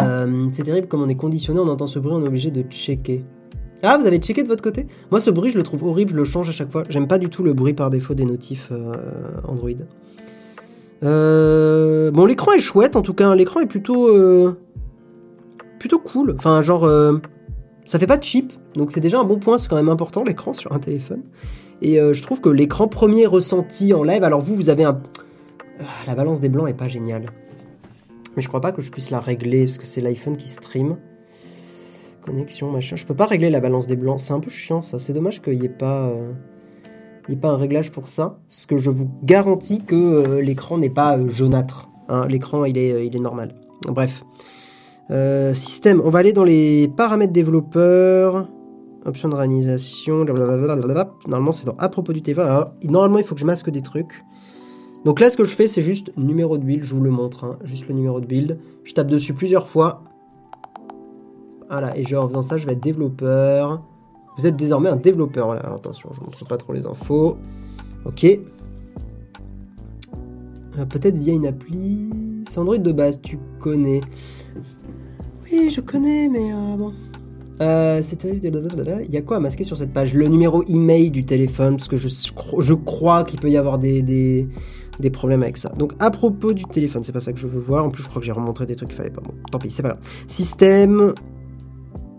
Euh, 0.00 0.48
c'est 0.52 0.62
terrible 0.62 0.88
comme 0.88 1.02
on 1.02 1.08
est 1.08 1.14
conditionné, 1.14 1.60
on 1.60 1.68
entend 1.68 1.86
ce 1.86 1.98
bruit, 1.98 2.12
on 2.14 2.22
est 2.24 2.28
obligé 2.28 2.50
de 2.50 2.62
checker. 2.62 3.24
Ah, 3.82 3.98
vous 3.98 4.06
avez 4.06 4.18
checké 4.18 4.42
de 4.42 4.48
votre 4.48 4.62
côté? 4.62 4.86
Moi, 5.10 5.20
ce 5.20 5.30
bruit, 5.30 5.50
je 5.50 5.58
le 5.58 5.64
trouve 5.64 5.84
horrible, 5.84 6.12
je 6.12 6.16
le 6.16 6.24
change 6.24 6.48
à 6.48 6.52
chaque 6.52 6.70
fois. 6.70 6.82
J'aime 6.88 7.06
pas 7.08 7.18
du 7.18 7.28
tout 7.28 7.42
le 7.42 7.52
bruit 7.52 7.72
par 7.74 7.90
défaut 7.90 8.14
des 8.14 8.24
notifs 8.24 8.70
euh, 8.72 8.94
Android. 9.46 9.70
Bon, 11.02 12.26
l'écran 12.26 12.52
est 12.52 12.58
chouette, 12.58 12.96
en 12.96 13.02
tout 13.02 13.14
cas. 13.14 13.34
L'écran 13.34 13.60
est 13.60 13.66
plutôt... 13.66 14.08
Plutôt 15.78 15.98
cool. 15.98 16.34
Enfin, 16.36 16.62
genre... 16.62 16.88
Ça 17.84 17.98
fait 17.98 18.06
pas 18.06 18.20
cheap, 18.20 18.52
donc 18.74 18.92
c'est 18.92 19.00
déjà 19.00 19.18
un 19.18 19.24
bon 19.24 19.38
point. 19.38 19.58
C'est 19.58 19.68
quand 19.68 19.76
même 19.76 19.88
important, 19.88 20.22
l'écran 20.24 20.52
sur 20.52 20.72
un 20.72 20.78
téléphone. 20.78 21.22
Et 21.82 21.98
euh, 22.00 22.12
je 22.12 22.22
trouve 22.22 22.40
que 22.40 22.48
l'écran 22.48 22.86
premier 22.88 23.26
ressenti 23.26 23.92
en 23.92 24.02
live... 24.04 24.22
Alors 24.22 24.40
vous, 24.40 24.54
vous 24.54 24.68
avez 24.68 24.84
un... 24.84 25.00
Ah, 25.80 25.84
La 26.06 26.14
balance 26.14 26.40
des 26.40 26.48
blancs 26.48 26.68
est 26.68 26.74
pas 26.74 26.88
géniale. 26.88 27.26
Mais 28.36 28.42
je 28.42 28.48
crois 28.48 28.60
pas 28.60 28.72
que 28.72 28.80
je 28.80 28.90
puisse 28.90 29.10
la 29.10 29.20
régler, 29.20 29.64
parce 29.64 29.78
que 29.78 29.86
c'est 29.86 30.00
l'iPhone 30.00 30.36
qui 30.36 30.48
stream. 30.48 30.96
Connexion, 32.24 32.70
machin. 32.70 32.94
Je 32.96 33.04
peux 33.04 33.16
pas 33.16 33.26
régler 33.26 33.50
la 33.50 33.60
balance 33.60 33.88
des 33.88 33.96
blancs. 33.96 34.20
C'est 34.20 34.32
un 34.32 34.38
peu 34.40 34.48
chiant 34.50 34.80
ça. 34.80 34.98
C'est 35.00 35.12
dommage 35.12 35.42
qu'il 35.42 35.58
n'y 35.58 35.66
ait 35.66 35.68
pas. 35.68 36.06
euh, 36.06 36.32
ait 37.28 37.36
pas 37.36 37.50
un 37.50 37.56
réglage 37.56 37.90
pour 37.90 38.08
ça. 38.08 38.38
Parce 38.48 38.66
que 38.66 38.76
je 38.76 38.90
vous 38.90 39.10
garantis 39.24 39.82
que 39.84 39.96
euh, 39.96 40.40
l'écran 40.40 40.78
n'est 40.78 40.88
pas 40.88 41.18
euh, 41.18 41.28
jaunâtre. 41.28 41.88
hein. 42.08 42.26
L'écran 42.28 42.64
il 42.64 42.78
est, 42.78 43.06
il 43.06 43.16
est 43.16 43.20
normal. 43.20 43.56
Bref. 43.88 44.22
Euh, 45.10 45.52
système. 45.54 46.00
On 46.04 46.10
va 46.10 46.20
aller 46.20 46.32
dans 46.32 46.44
les 46.44 46.88
paramètres 46.88 47.32
développeurs. 47.32 48.48
Options 49.04 49.28
de 49.28 49.34
réalisation. 49.34 50.24
Normalement 50.24 51.52
c'est 51.52 51.66
dans 51.66 51.76
à 51.78 51.88
propos 51.88 52.12
du 52.12 52.22
téléphone. 52.22 52.46
Alors, 52.46 52.72
normalement 52.84 53.18
il 53.18 53.24
faut 53.24 53.34
que 53.34 53.40
je 53.40 53.46
masque 53.46 53.68
des 53.70 53.82
trucs. 53.82 54.24
Donc 55.04 55.18
là 55.18 55.28
ce 55.30 55.36
que 55.36 55.44
je 55.44 55.52
fais 55.54 55.66
c'est 55.66 55.82
juste 55.82 56.16
numéro 56.16 56.56
de 56.56 56.64
build. 56.64 56.84
Je 56.84 56.94
vous 56.94 57.00
le 57.02 57.10
montre. 57.10 57.44
hein. 57.44 57.58
Juste 57.64 57.88
le 57.88 57.94
numéro 57.94 58.20
de 58.20 58.26
build. 58.26 58.58
Je 58.84 58.92
tape 58.94 59.08
dessus 59.08 59.34
plusieurs 59.34 59.66
fois. 59.66 60.02
Voilà, 61.68 61.96
et 61.96 62.04
genre, 62.04 62.24
en 62.24 62.28
faisant 62.28 62.42
ça, 62.42 62.58
je 62.58 62.66
vais 62.66 62.72
être 62.74 62.82
développeur. 62.82 63.82
Vous 64.36 64.46
êtes 64.46 64.56
désormais 64.56 64.90
un 64.90 64.96
développeur. 64.96 65.52
Attention, 65.52 66.10
je 66.12 66.20
ne 66.20 66.26
montre 66.26 66.46
pas 66.46 66.58
trop 66.58 66.74
les 66.74 66.86
infos. 66.86 67.38
Ok. 68.04 68.24
Euh, 68.24 68.38
Peut-être 70.84 71.16
via 71.16 71.32
une 71.32 71.46
appli. 71.46 72.10
C'est 72.50 72.58
Android 72.58 72.76
de 72.76 72.92
base, 72.92 73.20
tu 73.22 73.38
connais. 73.58 74.00
Oui, 75.52 75.68
je 75.70 75.80
connais, 75.82 76.28
mais 76.28 76.52
euh, 76.52 76.76
bon. 76.76 76.92
Euh, 77.60 78.00
Il 78.34 79.10
y 79.12 79.16
a 79.16 79.22
quoi 79.22 79.36
à 79.36 79.40
masquer 79.40 79.64
sur 79.64 79.76
cette 79.76 79.92
page? 79.92 80.14
Le 80.14 80.26
numéro 80.26 80.64
email 80.66 81.10
du 81.10 81.24
téléphone, 81.24 81.76
parce 81.76 81.88
que 81.88 81.96
je, 81.96 82.08
cro- 82.08 82.60
je 82.60 82.74
crois 82.74 83.24
qu'il 83.24 83.38
peut 83.38 83.50
y 83.50 83.56
avoir 83.56 83.78
des, 83.78 84.48
problèmes 85.12 85.42
avec 85.42 85.58
ça. 85.58 85.68
Donc, 85.70 85.92
à 85.98 86.10
propos 86.10 86.54
du 86.54 86.64
téléphone, 86.64 87.04
c'est 87.04 87.12
pas 87.12 87.20
ça 87.20 87.32
que 87.32 87.38
je 87.38 87.46
veux 87.46 87.60
voir. 87.60 87.84
En 87.84 87.90
plus, 87.90 88.02
je 88.02 88.08
crois 88.08 88.20
que 88.20 88.26
j'ai 88.26 88.32
remontré 88.32 88.66
des 88.66 88.74
trucs 88.74 88.88
qu'il 88.88 88.96
fallait 88.96 89.10
pas. 89.10 89.20
Bon, 89.20 89.34
tant 89.50 89.58
pis, 89.58 89.70
c'est 89.70 89.82
pas 89.82 89.90
grave. 89.90 90.00
Système. 90.26 91.12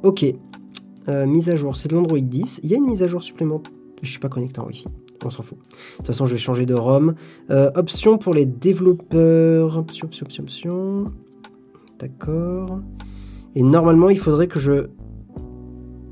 Ok. 0.03 0.25
Euh, 1.09 1.25
mise 1.25 1.49
à 1.49 1.55
jour, 1.55 1.75
c'est 1.75 1.89
de 1.89 1.95
l'Android 1.95 2.19
10. 2.19 2.61
Il 2.63 2.69
y 2.71 2.75
a 2.75 2.77
une 2.77 2.85
mise 2.85 3.03
à 3.03 3.07
jour 3.07 3.23
supplémentaire. 3.23 3.73
Je 4.01 4.09
suis 4.09 4.19
pas 4.19 4.29
connecté 4.29 4.59
en 4.61 4.67
Wi-Fi. 4.67 4.87
On 5.25 5.29
s'en 5.29 5.41
fout. 5.41 5.57
De 5.57 5.97
toute 5.97 6.07
façon, 6.07 6.25
je 6.25 6.33
vais 6.33 6.37
changer 6.37 6.65
de 6.65 6.73
ROM. 6.73 7.15
Euh, 7.49 7.71
option 7.75 8.17
pour 8.17 8.33
les 8.33 8.45
développeurs. 8.45 9.77
Option, 9.77 10.07
option, 10.07 10.43
option. 10.43 11.11
D'accord. 11.99 12.79
Et 13.55 13.63
normalement, 13.63 14.09
il 14.09 14.19
faudrait 14.19 14.47
que 14.47 14.59
je 14.59 14.87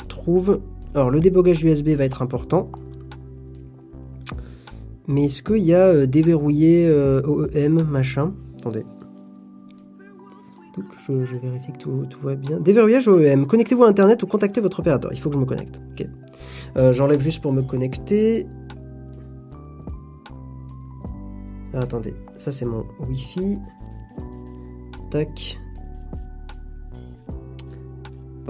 trouve. 0.07 0.61
Alors, 0.93 1.09
le 1.09 1.19
débogage 1.19 1.63
USB 1.63 1.89
va 1.89 2.05
être 2.05 2.21
important. 2.21 2.71
Mais 5.07 5.25
est-ce 5.25 5.41
qu'il 5.41 5.63
y 5.63 5.73
a 5.73 5.87
euh, 5.87 6.05
déverrouillé 6.05 6.87
euh, 6.87 7.21
OEM, 7.23 7.83
machin? 7.83 8.33
Attendez. 8.57 8.85
Donc, 10.77 10.85
je, 11.05 11.35
vérifie 11.35 11.71
que 11.73 11.77
tout, 11.77 12.05
tout 12.09 12.19
va 12.21 12.35
bien. 12.35 12.59
Déverrouillage 12.59 13.07
OEM. 13.07 13.45
Connectez-vous 13.45 13.83
à 13.83 13.87
Internet 13.87 14.23
ou 14.23 14.27
contactez 14.27 14.61
votre 14.61 14.79
opérateur. 14.79 15.11
Il 15.11 15.19
faut 15.19 15.29
que 15.29 15.35
je 15.35 15.39
me 15.39 15.45
connecte. 15.45 15.81
Ok. 15.91 16.07
Euh, 16.77 16.93
J'enlève 16.93 17.19
juste 17.19 17.41
pour 17.41 17.51
me 17.51 17.61
connecter. 17.61 18.45
Ah, 21.73 21.81
attendez. 21.81 22.13
Ça, 22.37 22.51
c'est 22.51 22.65
mon 22.65 22.85
Wi-Fi. 23.07 23.57
Tac. 25.09 25.60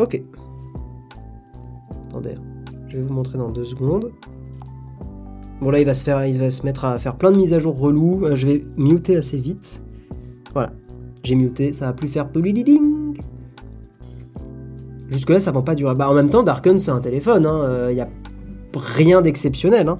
Ok. 0.01 0.19
Attendez. 2.07 2.35
Je 2.87 2.97
vais 2.97 3.03
vous 3.03 3.13
montrer 3.13 3.37
dans 3.37 3.49
deux 3.49 3.65
secondes. 3.65 4.11
Bon 5.61 5.69
là 5.69 5.79
il 5.79 5.85
va 5.85 5.93
se 5.93 6.03
faire, 6.03 6.25
il 6.25 6.39
va 6.39 6.49
se 6.49 6.63
mettre 6.63 6.85
à 6.85 6.97
faire 6.97 7.15
plein 7.15 7.31
de 7.31 7.37
mises 7.37 7.53
à 7.53 7.59
jour 7.59 7.79
reloues. 7.79 8.25
Euh, 8.25 8.35
Je 8.35 8.47
vais 8.47 8.65
muter 8.77 9.15
assez 9.15 9.37
vite. 9.37 9.83
Voilà. 10.53 10.71
J'ai 11.23 11.35
muté, 11.35 11.71
ça 11.73 11.85
va 11.85 11.93
plus 11.93 12.07
faire 12.07 12.27
poliliding. 12.29 13.15
Jusque 15.09 15.29
là 15.29 15.39
ça 15.39 15.51
va 15.51 15.61
pas 15.61 15.75
durer. 15.75 15.93
Bah 15.93 16.09
en 16.09 16.15
même 16.15 16.31
temps 16.31 16.41
Darken 16.41 16.79
c'est 16.79 16.89
un 16.89 16.99
téléphone, 16.99 17.47
il 17.89 17.95
n'y 17.95 18.01
a 18.01 18.09
rien 18.75 19.21
d'exceptionnel. 19.21 19.87
Hein. 19.87 19.99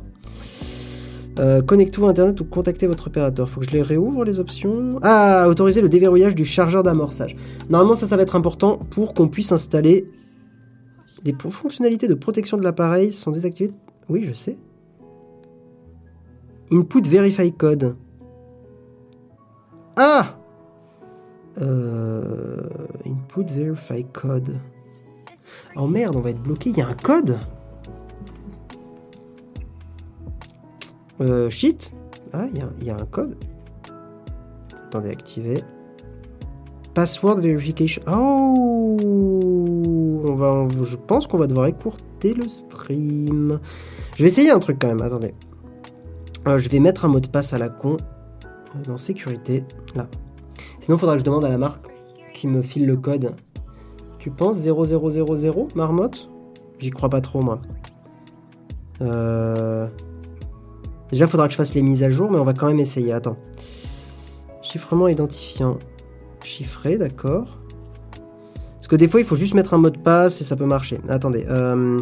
Euh, 1.39 1.61
Connectez-vous 1.61 2.07
à 2.07 2.09
internet 2.09 2.39
ou 2.41 2.45
contactez 2.45 2.87
votre 2.87 3.07
opérateur. 3.07 3.49
Faut 3.49 3.61
que 3.61 3.65
je 3.65 3.71
les 3.71 3.81
réouvre 3.81 4.23
les 4.23 4.39
options. 4.39 4.99
Ah, 5.01 5.45
autoriser 5.47 5.81
le 5.81 5.89
déverrouillage 5.89 6.35
du 6.35 6.45
chargeur 6.45 6.83
d'amorçage. 6.83 7.35
Normalement 7.69 7.95
ça 7.95 8.05
ça 8.07 8.17
va 8.17 8.23
être 8.23 8.35
important 8.35 8.77
pour 8.89 9.13
qu'on 9.13 9.27
puisse 9.27 9.51
installer 9.51 10.09
les 11.23 11.35
fonctionnalités 11.49 12.07
de 12.07 12.15
protection 12.15 12.57
de 12.57 12.63
l'appareil 12.63 13.11
sont 13.11 13.31
désactivées. 13.31 13.73
Oui 14.09 14.23
je 14.25 14.33
sais. 14.33 14.57
Input 16.71 17.01
Verify 17.07 17.51
Code. 17.51 17.95
Ah 19.95 20.37
euh, 21.61 22.61
Input 23.05 23.45
Verify 23.53 24.05
Code. 24.05 24.55
Oh 25.75 25.87
merde, 25.87 26.15
on 26.15 26.21
va 26.21 26.29
être 26.29 26.41
bloqué. 26.41 26.69
Il 26.69 26.77
y 26.77 26.81
a 26.81 26.87
un 26.87 26.93
code? 26.93 27.37
Euh, 31.21 31.49
Shit 31.49 31.91
Ah, 32.33 32.45
il 32.51 32.57
y, 32.85 32.89
a- 32.89 32.95
un 32.97 33.05
code. 33.05 33.35
Attendez, 34.87 35.09
activer. 35.09 35.63
Password 36.93 37.39
Verification. 37.39 38.01
Oh 38.07 38.97
on 40.25 40.35
va, 40.35 40.67
Je 40.83 40.95
pense 40.95 41.27
qu'on 41.27 41.37
va 41.37 41.47
devoir 41.47 41.67
écourter 41.67 42.33
le 42.33 42.47
stream. 42.47 43.59
Je 44.15 44.23
vais 44.23 44.29
essayer 44.29 44.51
un 44.51 44.59
truc 44.59 44.77
quand 44.79 44.87
même. 44.87 45.01
Attendez. 45.01 45.33
Euh, 46.47 46.57
je 46.57 46.69
vais 46.69 46.79
mettre 46.79 47.05
un 47.05 47.07
mot 47.07 47.19
de 47.19 47.27
passe 47.27 47.53
à 47.53 47.57
la 47.57 47.69
con 47.69 47.97
euh, 48.75 48.83
dans 48.85 48.97
sécurité, 48.97 49.63
là. 49.95 50.07
Sinon, 50.79 50.97
faudra 50.97 51.15
que 51.15 51.19
je 51.19 51.25
demande 51.25 51.45
à 51.45 51.49
la 51.49 51.57
marque 51.57 51.85
qui 52.33 52.47
me 52.47 52.61
file 52.61 52.87
le 52.87 52.97
code. 52.97 53.35
Tu 54.19 54.31
penses 54.31 54.57
0000 54.57 55.67
marmotte? 55.75 56.29
J'y 56.79 56.89
crois 56.89 57.09
pas 57.09 57.21
trop, 57.21 57.41
moi. 57.41 57.61
Euh... 59.01 59.87
Déjà, 61.11 61.25
il 61.25 61.29
faudra 61.29 61.47
que 61.47 61.51
je 61.51 61.57
fasse 61.57 61.73
les 61.73 61.81
mises 61.81 62.03
à 62.03 62.09
jour, 62.09 62.31
mais 62.31 62.37
on 62.39 62.45
va 62.45 62.53
quand 62.53 62.67
même 62.67 62.79
essayer. 62.79 63.11
Attends. 63.11 63.37
Chiffrement 64.61 65.07
identifiant. 65.07 65.77
Chiffré, 66.43 66.97
d'accord. 66.97 67.59
Parce 68.75 68.87
que 68.87 68.95
des 68.95 69.07
fois, 69.07 69.19
il 69.19 69.25
faut 69.25 69.35
juste 69.35 69.53
mettre 69.53 69.73
un 69.73 69.77
mot 69.77 69.89
de 69.89 69.97
passe 69.97 70.41
et 70.41 70.43
ça 70.43 70.55
peut 70.55 70.65
marcher. 70.65 70.99
Attendez. 71.09 71.45
euh, 71.49 72.01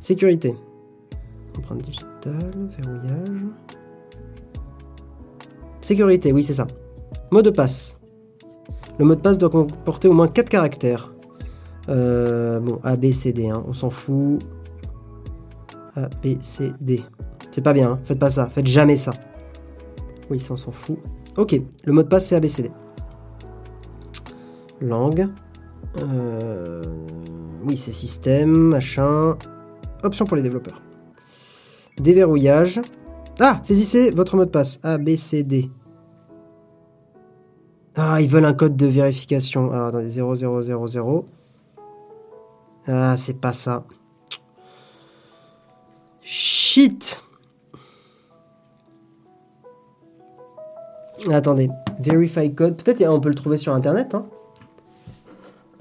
Sécurité. 0.00 0.56
Empreinte 1.56 1.82
digitale, 1.82 2.68
verrouillage. 2.78 3.42
Sécurité, 5.82 6.32
oui, 6.32 6.42
c'est 6.42 6.54
ça. 6.54 6.66
Mot 7.30 7.42
de 7.42 7.50
passe. 7.50 7.98
Le 8.98 9.04
mot 9.04 9.14
de 9.14 9.20
passe 9.20 9.38
doit 9.38 9.50
comporter 9.50 10.08
au 10.08 10.12
moins 10.12 10.28
4 10.28 10.48
caractères. 10.48 11.12
Euh, 11.88 12.60
bon, 12.60 12.78
A, 12.82 12.96
B, 12.96 13.12
C, 13.12 13.32
D, 13.32 13.48
hein, 13.48 13.64
on 13.66 13.72
s'en 13.72 13.90
fout. 13.90 14.40
A, 15.96 16.08
B, 16.22 16.40
C, 16.40 16.72
D. 16.80 17.02
C'est 17.50 17.62
pas 17.62 17.72
bien, 17.72 17.92
hein, 17.92 18.00
faites 18.04 18.18
pas 18.18 18.30
ça, 18.30 18.48
faites 18.48 18.66
jamais 18.66 18.96
ça. 18.96 19.12
Oui, 20.30 20.38
ça 20.38 20.54
on 20.54 20.56
s'en 20.56 20.72
fout. 20.72 20.98
Ok, 21.36 21.60
le 21.84 21.92
mot 21.92 22.02
de 22.02 22.08
passe 22.08 22.26
c'est 22.26 22.36
A, 22.36 22.40
B, 22.40 22.46
C, 22.46 22.62
D. 22.62 22.70
Langue. 24.80 25.28
Euh, 25.96 26.82
oui, 27.64 27.76
c'est 27.76 27.92
système, 27.92 28.50
machin. 28.50 29.36
Option 30.02 30.24
pour 30.24 30.36
les 30.36 30.42
développeurs. 30.42 30.82
Déverrouillage. 31.98 32.80
Ah, 33.40 33.60
saisissez 33.64 34.10
votre 34.10 34.36
mot 34.36 34.44
de 34.44 34.50
passe. 34.50 34.78
A, 34.82 34.98
B, 34.98 35.16
C, 35.16 35.42
D. 35.42 35.70
Ah, 37.96 38.20
ils 38.20 38.28
veulent 38.28 38.44
un 38.44 38.54
code 38.54 38.76
de 38.76 38.86
vérification. 38.86 39.72
Alors, 39.72 39.88
attendez, 39.88 40.10
0000. 40.10 41.24
Ah, 42.86 43.16
c'est 43.16 43.38
pas 43.40 43.52
ça. 43.52 43.84
Shit 46.22 47.22
Attendez, 51.28 51.70
Verify 51.98 52.52
Code. 52.54 52.82
Peut-être 52.82 53.02
on 53.06 53.20
peut 53.20 53.28
le 53.28 53.34
trouver 53.34 53.56
sur 53.56 53.74
Internet. 53.74 54.14
hein. 54.14 54.26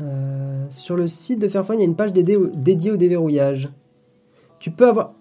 Euh, 0.02 0.66
sur 0.70 0.96
le 0.96 1.08
site 1.08 1.40
de 1.40 1.48
Fairphone, 1.48 1.78
il 1.78 1.80
y 1.80 1.84
a 1.84 1.86
une 1.86 1.96
page 1.96 2.14
dédiée 2.14 2.92
au, 2.92 2.98
déverrouillage. 2.98 3.70
Tu 4.60 4.72
peux 4.72 4.88
avoir... 4.88 5.14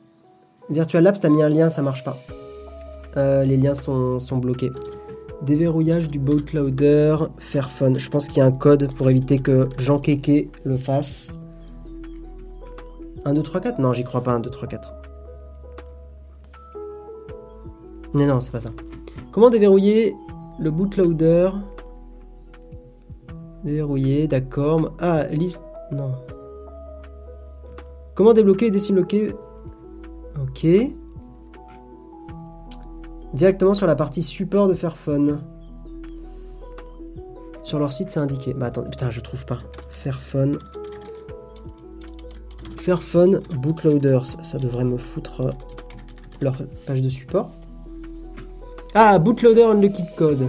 Virtual 0.71 1.03
Labs, 1.03 1.19
t'as 1.21 1.31
mis 1.31 1.43
un 1.43 1.49
lien, 1.49 1.69
ça 1.71 1.83
marche 1.83 2.05
pas. 2.05 2.19
Euh, 3.17 3.45
les 3.45 3.57
liens 3.57 3.75
sont, 3.75 4.19
sont 4.19 4.37
bloqués. 4.37 4.71
Déverrouillage 5.43 6.09
du 6.09 6.19
bootloader 6.19 7.17
Fairphone. 7.39 7.99
Je 7.99 8.11
pense 8.11 8.29
qu'il 8.29 8.39
y 8.39 8.41
a 8.41 8.45
un 8.45 8.53
code 8.53 8.93
pour 8.95 9.09
éviter 9.09 9.39
que 9.39 9.69
Jean 9.79 9.99
Keke 9.99 10.51
le 10.65 10.77
fasse. 10.77 11.31
1, 13.25 13.35
2, 13.35 13.43
3, 13.43 13.61
4 13.61 13.79
Non, 13.79 13.93
j'y 13.93 14.05
crois 14.05 14.23
pas, 14.23 14.33
1, 14.33 14.41
2, 14.41 14.51
3, 14.51 14.69
4. 14.69 14.95
Mais 18.15 18.27
non, 18.27 18.41
c'est 18.41 18.53
pas 18.53 18.61
ça. 18.61 18.71
Comment 19.39 19.51
déverrouiller 19.51 20.17
le 20.59 20.73
bootloader? 20.73 21.51
Déverrouiller, 23.63 24.27
d'accord. 24.27 24.97
Ah, 24.99 25.29
liste. 25.29 25.63
Non. 25.93 26.17
Comment 28.17 28.33
débloquer 28.33 28.67
et 28.67 28.71
décimloquer 28.73 29.33
Ok. 30.43 30.67
Directement 33.33 33.75
sur 33.75 33.87
la 33.87 33.95
partie 33.95 34.25
support 34.25 34.67
de 34.67 34.75
Fairphone. 34.75 35.41
Sur 37.63 37.79
leur 37.79 37.93
site, 37.93 38.11
c'est 38.11 38.19
indiqué. 38.19 38.55
Bah 38.55 38.67
attendez, 38.67 38.91
putain, 38.91 39.13
je 39.13 39.21
trouve 39.21 39.47
pas. 39.47 39.59
Fairphone. 39.89 40.59
Fairphone 42.77 43.41
bootloaders. 43.55 44.27
Ça 44.43 44.59
devrait 44.59 44.83
me 44.83 44.97
foutre 44.97 45.49
leur 46.41 46.59
page 46.89 47.03
de 47.03 47.09
support. 47.09 47.53
Ah, 49.01 49.17
bootloader 49.21 49.63
unlocked 49.63 50.17
code. 50.17 50.49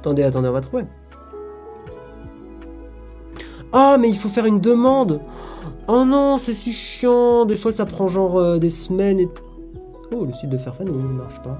Attendez, 0.00 0.24
attendez, 0.24 0.46
on 0.46 0.52
va 0.52 0.60
trouver. 0.60 0.84
Ah, 3.72 3.96
mais 3.98 4.10
il 4.10 4.18
faut 4.18 4.28
faire 4.28 4.44
une 4.44 4.60
demande. 4.60 5.22
Oh 5.88 6.04
non, 6.04 6.36
c'est 6.36 6.52
si 6.52 6.74
chiant. 6.74 7.46
Des 7.46 7.56
fois, 7.56 7.72
ça 7.72 7.86
prend 7.86 8.08
genre 8.08 8.36
euh, 8.36 8.58
des 8.58 8.68
semaines 8.68 9.20
et... 9.20 9.28
Oh, 10.14 10.26
le 10.26 10.34
site 10.34 10.50
de 10.50 10.58
Fairphone, 10.58 10.88
il 10.88 11.02
marche 11.16 11.40
pas. 11.40 11.58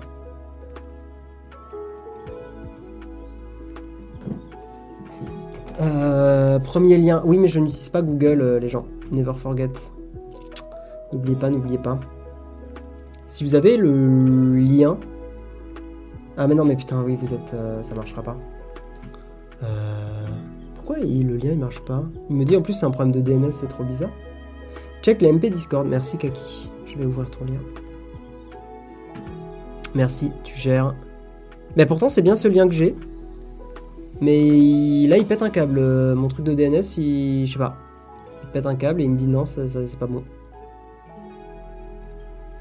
Euh, 5.81 6.59
premier 6.59 6.99
lien. 6.99 7.23
Oui, 7.25 7.39
mais 7.39 7.49
je 7.49 7.59
n'utilise 7.59 7.89
pas 7.89 8.03
Google, 8.03 8.43
euh, 8.43 8.59
les 8.59 8.69
gens. 8.69 8.85
Never 9.13 9.33
forget. 9.33 9.71
N'oubliez 11.15 11.37
pas, 11.37 11.49
n'oubliez 11.49 11.79
pas. 11.79 11.99
Si 13.29 13.45
vous 13.45 13.55
avez 13.55 13.79
le 13.79 14.57
lien. 14.57 14.99
Ah, 16.37 16.47
mais 16.47 16.55
non, 16.55 16.65
mais 16.65 16.77
putain, 16.77 17.03
oui, 17.03 17.17
vous 17.21 17.33
êtes. 17.33 17.55
euh, 17.55 17.83
ça 17.83 17.95
marchera 17.95 18.23
pas. 18.23 18.37
Euh, 19.63 20.27
pourquoi 20.75 20.99
le 20.99 21.37
lien 21.37 21.53
il 21.53 21.59
marche 21.59 21.81
pas? 21.81 22.05
Il 22.29 22.37
me 22.37 22.45
dit 22.45 22.57
en 22.57 22.61
plus 22.63 22.75
c'est 22.75 22.85
un 22.87 22.91
problème 22.91 23.13
de 23.13 23.21
DNS, 23.21 23.51
c'est 23.53 23.69
trop 23.69 23.85
bizarre. 23.85 24.11
Check 25.03 25.23
les 25.23 25.33
MP 25.33 25.51
Discord. 25.51 25.87
Merci, 25.87 26.17
Kaki. 26.19 26.71
Je 26.85 26.97
vais 26.99 27.07
ouvrir 27.07 27.31
ton 27.31 27.45
lien. 27.45 27.61
Merci, 29.95 30.31
tu 30.45 30.57
gères. 30.59 30.95
Mais 31.77 31.87
pourtant, 31.87 32.09
c'est 32.09 32.23
bien 32.23 32.37
ce 32.37 32.49
lien 32.49 32.67
que 32.69 32.75
j'ai. 32.75 32.95
Mais 34.21 34.41
là, 35.07 35.17
il 35.17 35.25
pète 35.27 35.43
un 35.43 35.51
câble. 35.51 35.79
Euh, 35.79 36.15
Mon 36.15 36.29
truc 36.29 36.45
de 36.45 36.55
DNS, 36.55 36.83
il... 36.99 37.47
je 37.47 37.53
sais 37.53 37.59
pas. 37.59 37.77
Il 38.45 38.49
pète 38.51 38.67
un 38.67 38.75
câble 38.77 39.01
et 39.01 39.05
il 39.05 39.11
me 39.11 39.17
dit 39.17 39.27
non, 39.27 39.47
ça- 39.47 39.69
c'est 39.69 39.99
pas 39.99 40.07
bon. 40.07 40.23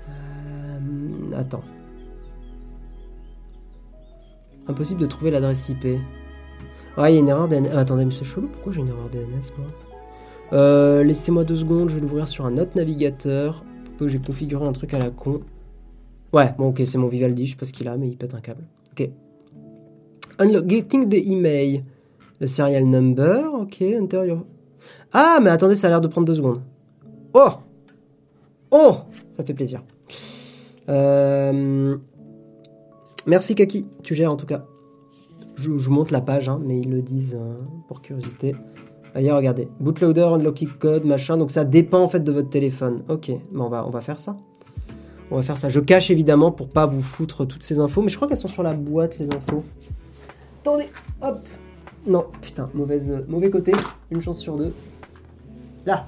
Euh, 0.09 1.39
attends. 1.39 1.63
Impossible 4.68 5.01
de 5.01 5.05
trouver 5.05 5.32
l'adresse 5.32 5.70
IP. 5.70 5.84
Ouais, 6.97 7.11
il 7.11 7.16
y 7.16 7.18
a 7.18 7.20
une 7.20 7.28
erreur 7.30 7.47
DNS. 7.47 7.70
Ah, 7.74 7.80
attendez, 7.80 8.05
mais 8.05 8.11
c'est 8.11 8.24
chelou. 8.26 8.47
Pourquoi 8.47 8.72
j'ai 8.72 8.82
une 8.82 8.88
erreur 8.88 9.09
DNS, 9.11 9.51
moi 9.57 9.68
Euh, 10.53 11.03
Laissez-moi 11.03 11.43
deux 11.43 11.55
secondes, 11.57 11.89
je 11.89 11.95
vais 11.95 12.01
l'ouvrir 12.01 12.28
sur 12.28 12.45
un 12.45 12.57
autre 12.57 12.72
navigateur. 12.76 13.63
J'ai 14.05 14.20
configuré 14.20 14.66
un 14.66 14.72
truc 14.72 14.93
à 14.93 14.99
la 14.99 15.09
con. 15.09 15.41
Ouais, 16.34 16.53
bon, 16.57 16.70
ok, 16.70 16.82
c'est 16.86 16.97
mon 16.97 17.07
Vivaldi, 17.07 17.45
je 17.45 17.51
sais 17.51 17.57
pas 17.57 17.66
ce 17.66 17.74
qu'il 17.74 17.88
a, 17.88 17.95
mais 17.97 18.07
il 18.09 18.18
pète 18.18 18.34
un 18.34 18.41
câble. 18.41 18.63
Ok. 18.91 19.09
Unlock, 20.39 20.68
getting 20.70 21.07
the 21.09 21.28
email. 21.28 21.84
Le 22.41 22.47
serial 22.47 22.86
number, 22.86 23.53
ok, 23.53 23.82
enter 24.01 24.26
your... 24.28 24.45
Ah, 25.13 25.39
mais 25.41 25.49
attendez, 25.49 25.76
ça 25.78 25.88
a 25.88 25.89
l'air 25.91 26.01
de 26.01 26.07
prendre 26.07 26.28
deux 26.28 26.36
secondes. 26.36 26.61
Oh 27.34 27.49
Oh 28.72 28.95
Ça 29.38 29.43
fait 29.45 29.53
plaisir. 29.53 29.82
Euh, 30.89 31.95
Merci 33.28 33.55
Kaki, 33.55 33.88
tu 34.03 34.13
gères 34.13 34.32
en 34.32 34.36
tout 34.36 34.45
cas. 34.45 34.65
Je, 35.55 35.78
je 35.78 35.89
monte 35.89 36.11
la 36.11 36.21
page, 36.21 36.49
hein, 36.49 36.59
mais 36.63 36.80
ils 36.80 36.89
le 36.89 37.01
disent 37.01 37.36
hein, 37.36 37.63
pour 37.88 38.01
curiosité. 38.01 38.55
Ailleurs, 39.15 39.38
regardez. 39.38 39.69
Bootloader, 39.80 40.28
unlocking 40.34 40.67
code, 40.67 41.05
machin. 41.05 41.38
Donc 41.38 41.49
ça 41.49 41.63
dépend 41.63 42.01
en 42.01 42.07
fait 42.07 42.19
de 42.19 42.32
votre 42.32 42.49
téléphone. 42.49 43.03
Ok, 43.07 43.32
bon, 43.53 43.65
on, 43.65 43.69
va, 43.69 43.88
on 43.88 43.89
va 43.89 44.01
faire 44.01 44.19
ça. 44.19 44.38
On 45.32 45.38
va 45.38 45.41
faire 45.41 45.57
ça. 45.57 45.69
Je 45.69 45.80
cache 45.80 46.11
évidemment 46.11 46.51
pour 46.51 46.69
pas 46.69 46.86
vous 46.86 47.01
foutre 47.01 47.47
toutes 47.47 47.63
ces 47.63 47.80
infos, 47.80 48.01
mais 48.01 48.09
je 48.09 48.17
crois 48.17 48.28
qu'elles 48.28 48.38
sont 48.38 48.49
sur 48.49 48.61
la 48.63 48.73
boîte 48.73 49.17
les 49.17 49.28
infos. 49.28 49.63
Attendez, 50.61 50.89
hop. 51.21 51.39
Non, 52.05 52.26
putain, 52.41 52.69
mauvaise, 52.73 53.23
mauvais 53.28 53.49
côté. 53.49 53.71
Une 54.11 54.21
chance 54.21 54.39
sur 54.39 54.57
deux. 54.57 54.73
Là. 55.86 56.07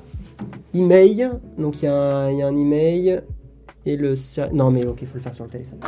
Email. 0.74 1.32
Donc 1.57 1.82
il 1.82 1.86
y, 1.86 1.88
y 1.88 1.88
a 1.89 2.47
un 2.47 2.57
email. 2.57 3.22
Et 3.86 3.95
le. 3.95 4.13
Non, 4.53 4.70
mais 4.70 4.86
ok, 4.86 4.99
il 5.01 5.07
faut 5.07 5.15
le 5.15 5.22
faire 5.22 5.34
sur 5.34 5.45
le 5.45 5.49
téléphone. 5.49 5.80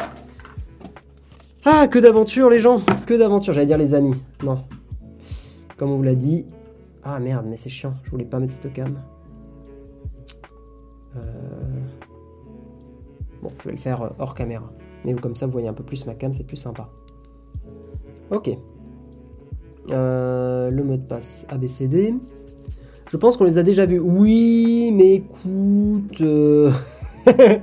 Ah, 1.65 1.87
que 1.87 1.99
d'aventures, 1.99 2.49
les 2.49 2.59
gens 2.59 2.81
Que 3.05 3.13
d'aventures, 3.15 3.53
j'allais 3.53 3.65
dire 3.67 3.77
les 3.77 3.93
amis. 3.93 4.15
Non. 4.43 4.63
Comme 5.77 5.91
on 5.91 5.97
vous 5.97 6.03
l'a 6.03 6.15
dit. 6.15 6.45
Ah 7.03 7.19
merde, 7.19 7.45
mais 7.49 7.57
c'est 7.57 7.69
chiant. 7.69 7.93
Je 8.03 8.11
voulais 8.11 8.25
pas 8.25 8.39
mettre 8.39 8.53
cette 8.53 8.71
cam. 8.73 8.99
Euh, 11.15 11.19
Bon, 13.41 13.51
je 13.59 13.65
vais 13.69 13.71
le 13.71 13.77
faire 13.77 14.01
euh, 14.01 14.09
hors 14.19 14.35
caméra. 14.35 14.69
Mais 15.05 15.13
comme 15.13 15.35
ça, 15.35 15.45
vous 15.45 15.53
voyez 15.53 15.69
un 15.69 15.73
peu 15.73 15.83
plus 15.83 16.05
ma 16.05 16.13
cam, 16.13 16.33
c'est 16.33 16.43
plus 16.45 16.57
sympa. 16.57 16.89
Ok. 18.31 18.49
Euh, 19.91 20.69
le 20.69 20.83
mot 20.83 20.97
de 20.97 21.01
passe 21.01 21.45
ABCD. 21.49 22.15
Je 23.09 23.17
pense 23.17 23.37
qu'on 23.37 23.45
les 23.45 23.57
a 23.57 23.63
déjà 23.63 23.85
vus. 23.85 23.99
Oui, 23.99 24.91
mais 24.93 25.15
écoute. 25.15 26.19
euh, 26.21 26.71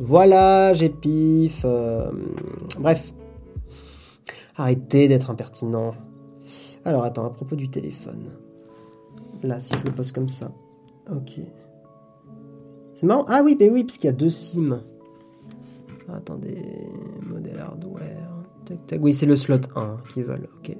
voilà, 0.00 0.72
j'ai 0.74 0.88
pif. 0.88 1.62
euh, 1.64 2.10
Bref. 2.78 3.12
Arrêtez 4.56 5.08
d'être 5.08 5.30
impertinent. 5.30 5.94
Alors 6.84 7.04
attends, 7.04 7.26
à 7.26 7.30
propos 7.30 7.56
du 7.56 7.68
téléphone. 7.68 8.30
Là, 9.42 9.60
si 9.60 9.72
je 9.78 9.84
le 9.84 9.92
pose 9.92 10.12
comme 10.12 10.28
ça. 10.28 10.50
Ok. 11.10 11.40
C'est 12.94 13.06
marrant. 13.06 13.24
Ah 13.28 13.42
oui, 13.44 13.56
mais 13.58 13.70
oui, 13.70 13.84
parce 13.84 13.98
qu'il 13.98 14.06
y 14.06 14.12
a 14.12 14.16
deux 14.16 14.30
SIM. 14.30 14.82
Attendez. 16.12 16.58
Modèle 17.22 17.58
hardware. 17.58 18.30
Tac, 18.64 18.86
tac. 18.86 19.00
Oui, 19.02 19.12
c'est 19.14 19.26
le 19.26 19.36
slot 19.36 19.60
1 19.76 19.96
qu'ils 20.12 20.24
veulent. 20.24 20.48
Ok. 20.58 20.76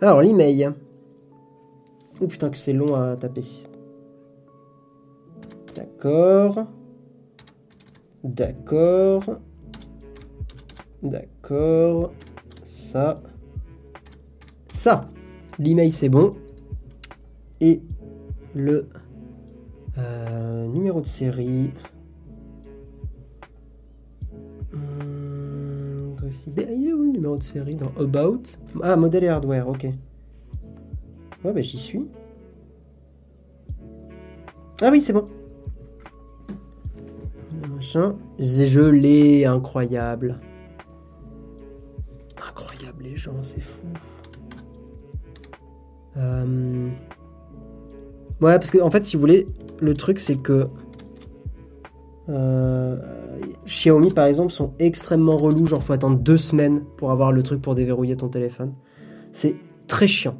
Alors, 0.00 0.20
l'email. 0.20 0.72
Oh 2.20 2.26
putain, 2.26 2.50
que 2.50 2.58
c'est 2.58 2.72
long 2.72 2.94
à 2.94 3.16
taper. 3.16 3.44
D'accord. 5.74 6.66
D'accord. 8.24 9.24
D'accord. 11.02 12.12
Ça. 12.64 13.20
Ça. 14.72 15.10
L'email, 15.58 15.90
c'est 15.90 16.08
bon. 16.08 16.36
Et 17.60 17.82
le 18.54 18.88
euh, 19.98 20.66
numéro 20.68 21.00
de 21.00 21.06
série. 21.06 21.72
Hum, 24.72 26.16
le 26.22 27.12
numéro 27.12 27.36
de 27.36 27.42
série 27.42 27.74
dans 27.74 27.92
About? 27.98 28.42
Ah, 28.82 28.96
modèle 28.96 29.24
et 29.24 29.28
hardware, 29.28 29.68
ok. 29.68 29.86
Ouais, 31.44 31.52
bah 31.52 31.60
j'y 31.60 31.78
suis. 31.78 32.06
Ah 34.80 34.90
oui, 34.90 35.00
c'est 35.00 35.12
bon. 35.12 35.28
Machin. 37.94 38.16
Je 38.38 38.80
l'ai, 38.80 39.44
incroyable. 39.44 40.40
Incroyable, 42.48 43.04
les 43.04 43.16
gens, 43.16 43.42
c'est 43.42 43.60
fou. 43.60 43.86
Euh... 46.16 46.88
Ouais, 48.40 48.58
parce 48.58 48.70
que 48.70 48.78
en 48.78 48.90
fait, 48.90 49.04
si 49.04 49.16
vous 49.16 49.20
voulez, 49.20 49.46
le 49.80 49.94
truc 49.94 50.18
c'est 50.18 50.36
que 50.36 50.68
euh, 52.28 52.96
Xiaomi 53.66 54.10
par 54.10 54.26
exemple 54.26 54.52
sont 54.52 54.74
extrêmement 54.78 55.36
relous, 55.36 55.66
genre 55.66 55.82
faut 55.82 55.92
attendre 55.92 56.18
deux 56.18 56.36
semaines 56.36 56.82
pour 56.96 57.12
avoir 57.12 57.30
le 57.30 57.42
truc 57.42 57.62
pour 57.62 57.74
déverrouiller 57.74 58.16
ton 58.16 58.28
téléphone. 58.28 58.74
C'est 59.32 59.54
très 59.86 60.06
chiant. 60.06 60.36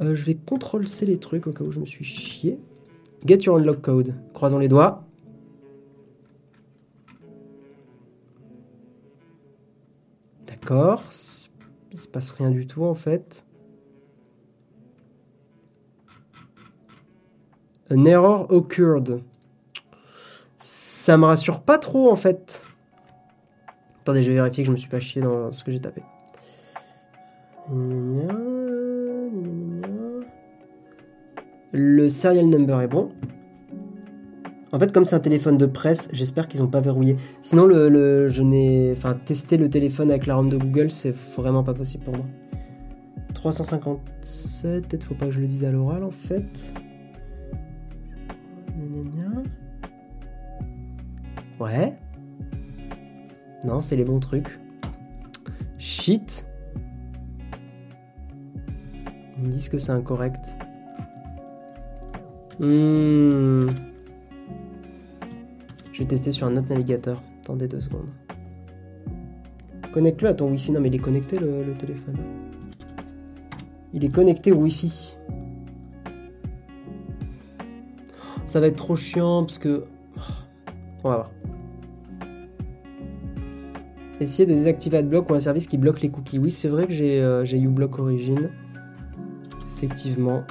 Euh, 0.00 0.14
je 0.14 0.24
vais 0.24 0.34
contrôle 0.34 0.86
C 0.86 1.06
les 1.06 1.18
trucs 1.18 1.46
au 1.46 1.52
cas 1.52 1.64
où 1.64 1.72
je 1.72 1.80
me 1.80 1.86
suis 1.86 2.04
chié. 2.04 2.60
Get 3.26 3.38
your 3.42 3.56
unlock 3.56 3.80
code. 3.80 4.14
Croisons 4.32 4.58
les 4.58 4.68
doigts. 4.68 5.07
D'accord. 10.68 11.04
Il 11.92 11.98
se 11.98 12.06
passe 12.08 12.28
rien 12.28 12.50
du 12.50 12.66
tout 12.66 12.84
en 12.84 12.92
fait. 12.92 13.46
An 17.90 18.04
error 18.04 18.46
occurred. 18.50 19.22
Ça 20.58 21.16
me 21.16 21.24
rassure 21.24 21.62
pas 21.62 21.78
trop 21.78 22.12
en 22.12 22.16
fait. 22.16 22.62
Attendez, 24.02 24.22
je 24.22 24.28
vais 24.28 24.34
vérifier 24.34 24.62
que 24.62 24.66
je 24.66 24.72
me 24.72 24.76
suis 24.76 24.90
pas 24.90 25.00
chié 25.00 25.22
dans 25.22 25.50
ce 25.50 25.64
que 25.64 25.72
j'ai 25.72 25.80
tapé. 25.80 26.02
Le 31.72 32.08
serial 32.10 32.44
number 32.44 32.82
est 32.82 32.88
bon. 32.88 33.10
En 34.72 34.78
fait, 34.78 34.92
comme 34.92 35.04
c'est 35.04 35.16
un 35.16 35.20
téléphone 35.20 35.56
de 35.56 35.66
presse, 35.66 36.08
j'espère 36.12 36.46
qu'ils 36.46 36.60
n'ont 36.60 36.68
pas 36.68 36.80
verrouillé. 36.80 37.16
Sinon, 37.42 37.66
le, 37.66 38.28
je 38.28 38.42
n'ai. 38.42 38.92
Enfin, 38.92 39.14
tester 39.14 39.56
le 39.56 39.70
téléphone 39.70 40.10
avec 40.10 40.26
la 40.26 40.36
ROM 40.36 40.50
de 40.50 40.58
Google, 40.58 40.90
c'est 40.90 41.14
vraiment 41.36 41.64
pas 41.64 41.74
possible 41.74 42.04
pour 42.04 42.16
moi. 42.16 42.26
357, 43.34 44.88
peut-être 44.88 45.04
faut 45.04 45.14
pas 45.14 45.26
que 45.26 45.32
je 45.32 45.40
le 45.40 45.46
dise 45.46 45.64
à 45.64 45.70
l'oral 45.70 46.02
en 46.02 46.10
fait. 46.10 46.72
Ouais. 51.60 51.96
Non, 53.64 53.80
c'est 53.80 53.96
les 53.96 54.04
bons 54.04 54.20
trucs. 54.20 54.58
Shit. 55.78 56.46
Ils 59.36 59.44
me 59.44 59.50
disent 59.50 59.68
que 59.68 59.78
c'est 59.78 59.92
incorrect. 59.92 60.44
Hmm. 62.60 63.68
Je 65.98 66.04
vais 66.04 66.10
tester 66.10 66.30
sur 66.30 66.46
un 66.46 66.56
autre 66.56 66.68
navigateur. 66.68 67.20
Attendez 67.40 67.66
deux 67.66 67.80
secondes. 67.80 68.06
Connecte-le 69.92 70.28
à 70.28 70.34
ton 70.34 70.48
Wi-Fi. 70.48 70.70
Non, 70.70 70.80
mais 70.80 70.90
il 70.90 70.94
est 70.94 71.00
connecté 71.00 71.40
le, 71.40 71.74
téléphone. 71.76 72.14
Il 73.92 74.04
est 74.04 74.08
connecté 74.08 74.52
au 74.52 74.58
Wi-Fi. 74.58 75.16
Ça 78.46 78.60
va 78.60 78.68
être 78.68 78.76
trop 78.76 78.94
chiant 78.94 79.42
parce 79.42 79.58
que. 79.58 79.86
On 81.02 81.08
va 81.08 81.16
voir. 81.16 81.30
Essayez 84.20 84.46
de 84.46 84.54
désactiver 84.54 84.98
AdBlock 84.98 85.28
ou 85.30 85.34
un 85.34 85.40
service 85.40 85.66
qui 85.66 85.78
bloque 85.78 86.00
les 86.00 86.10
cookies. 86.10 86.38
Oui, 86.38 86.52
c'est 86.52 86.68
vrai 86.68 86.86
que 86.86 86.92
j'ai 86.92 87.20
euh, 87.20 87.44
uBlock 87.44 87.98
Origin. 87.98 88.50
Effectivement. 89.74 90.44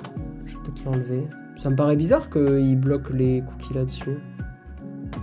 Je 0.45 0.57
vais 0.57 0.63
peut-être 0.63 0.83
l'enlever. 0.83 1.23
Ça 1.57 1.69
me 1.69 1.77
paraît 1.77 1.95
bizarre 1.95 2.29
qu'il 2.29 2.77
bloque 2.77 3.13
les 3.13 3.43
cookies 3.47 3.75
là-dessus. 3.75 4.17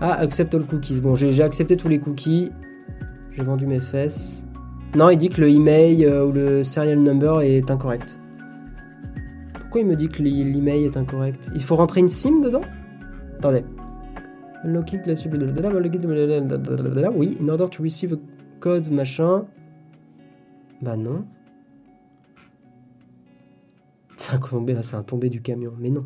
Ah, 0.06 0.16
accept 0.20 0.54
all 0.54 0.66
cookies. 0.66 1.00
Bon, 1.00 1.14
j'ai 1.14 1.42
accepté 1.42 1.78
tous 1.78 1.88
les 1.88 1.98
cookies. 1.98 2.52
J'ai 3.34 3.42
vendu 3.42 3.66
mes 3.66 3.80
fesses. 3.80 4.44
Non, 4.94 5.08
il 5.08 5.16
dit 5.16 5.30
que 5.30 5.40
le 5.40 5.48
email 5.48 6.04
euh, 6.04 6.26
ou 6.26 6.32
le 6.32 6.62
serial 6.62 6.98
number 6.98 7.40
est 7.40 7.70
incorrect. 7.70 8.20
Pourquoi 9.58 9.80
il 9.80 9.86
me 9.86 9.96
dit 9.96 10.10
que 10.10 10.22
l'e- 10.22 10.44
l'email 10.52 10.84
est 10.84 10.98
incorrect? 10.98 11.48
Il 11.54 11.62
faut 11.62 11.74
rentrer 11.74 12.00
une 12.00 12.10
SIM 12.10 12.42
dedans? 12.42 12.60
Attendez. 13.38 13.64
Oui, 17.16 17.38
in 17.40 17.48
order 17.48 17.68
to 17.70 17.82
receive 17.82 18.12
a 18.12 18.16
code 18.60 18.90
machin. 18.90 19.46
Bah 20.82 20.96
non. 20.98 21.24
C'est 24.18 24.34
un 24.34 24.82
c'est 24.82 24.96
un 24.96 25.02
tombé 25.02 25.30
du 25.30 25.40
camion, 25.40 25.72
mais 25.78 25.88
non. 25.88 26.04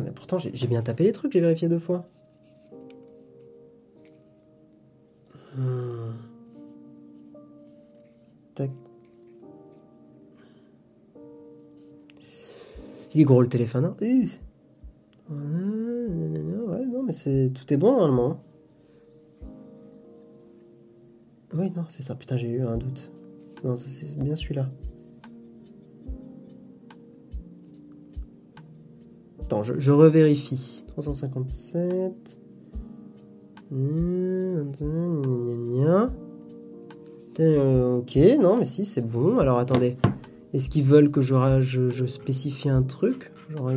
Mais 0.00 0.10
pourtant 0.10 0.38
j'ai 0.38 0.66
bien 0.66 0.82
tapé 0.82 1.04
les 1.04 1.12
trucs, 1.12 1.32
j'ai 1.32 1.40
vérifié 1.40 1.68
deux 1.68 1.78
fois. 1.78 2.04
Hmm. 5.56 6.12
Tac. 8.54 8.70
Il 13.14 13.20
est 13.20 13.24
gros 13.24 13.42
le 13.42 13.48
téléphone, 13.48 13.84
hein. 13.84 13.94
Ouais, 14.00 14.30
non, 16.86 17.02
mais 17.02 17.12
c'est 17.12 17.50
tout 17.54 17.70
est 17.72 17.76
bon 17.76 17.92
normalement. 17.92 18.42
Oui, 21.54 21.70
non, 21.76 21.84
c'est 21.90 22.02
ça. 22.02 22.14
Putain, 22.14 22.38
j'ai 22.38 22.48
eu 22.48 22.62
un 22.62 22.78
doute. 22.78 23.12
Non, 23.62 23.76
c'est 23.76 24.18
bien 24.18 24.36
celui-là. 24.36 24.70
Je, 29.60 29.92
revérifie. 29.92 30.84
357. 30.88 32.12
Gna, 33.70 34.62
gna, 34.64 35.20
gna, 35.22 35.56
gna. 35.56 36.10
Euh, 37.40 37.98
ok, 37.98 38.18
non, 38.40 38.56
mais 38.56 38.64
si, 38.64 38.84
c'est 38.84 39.06
bon. 39.06 39.38
Alors 39.38 39.58
attendez. 39.58 39.96
Est-ce 40.54 40.68
qu'ils 40.70 40.84
veulent 40.84 41.10
que 41.10 41.22
je, 41.22 41.60
je, 41.60 42.06
spécifie 42.06 42.68
un 42.68 42.82
truc? 42.82 43.32
Genre. 43.50 43.72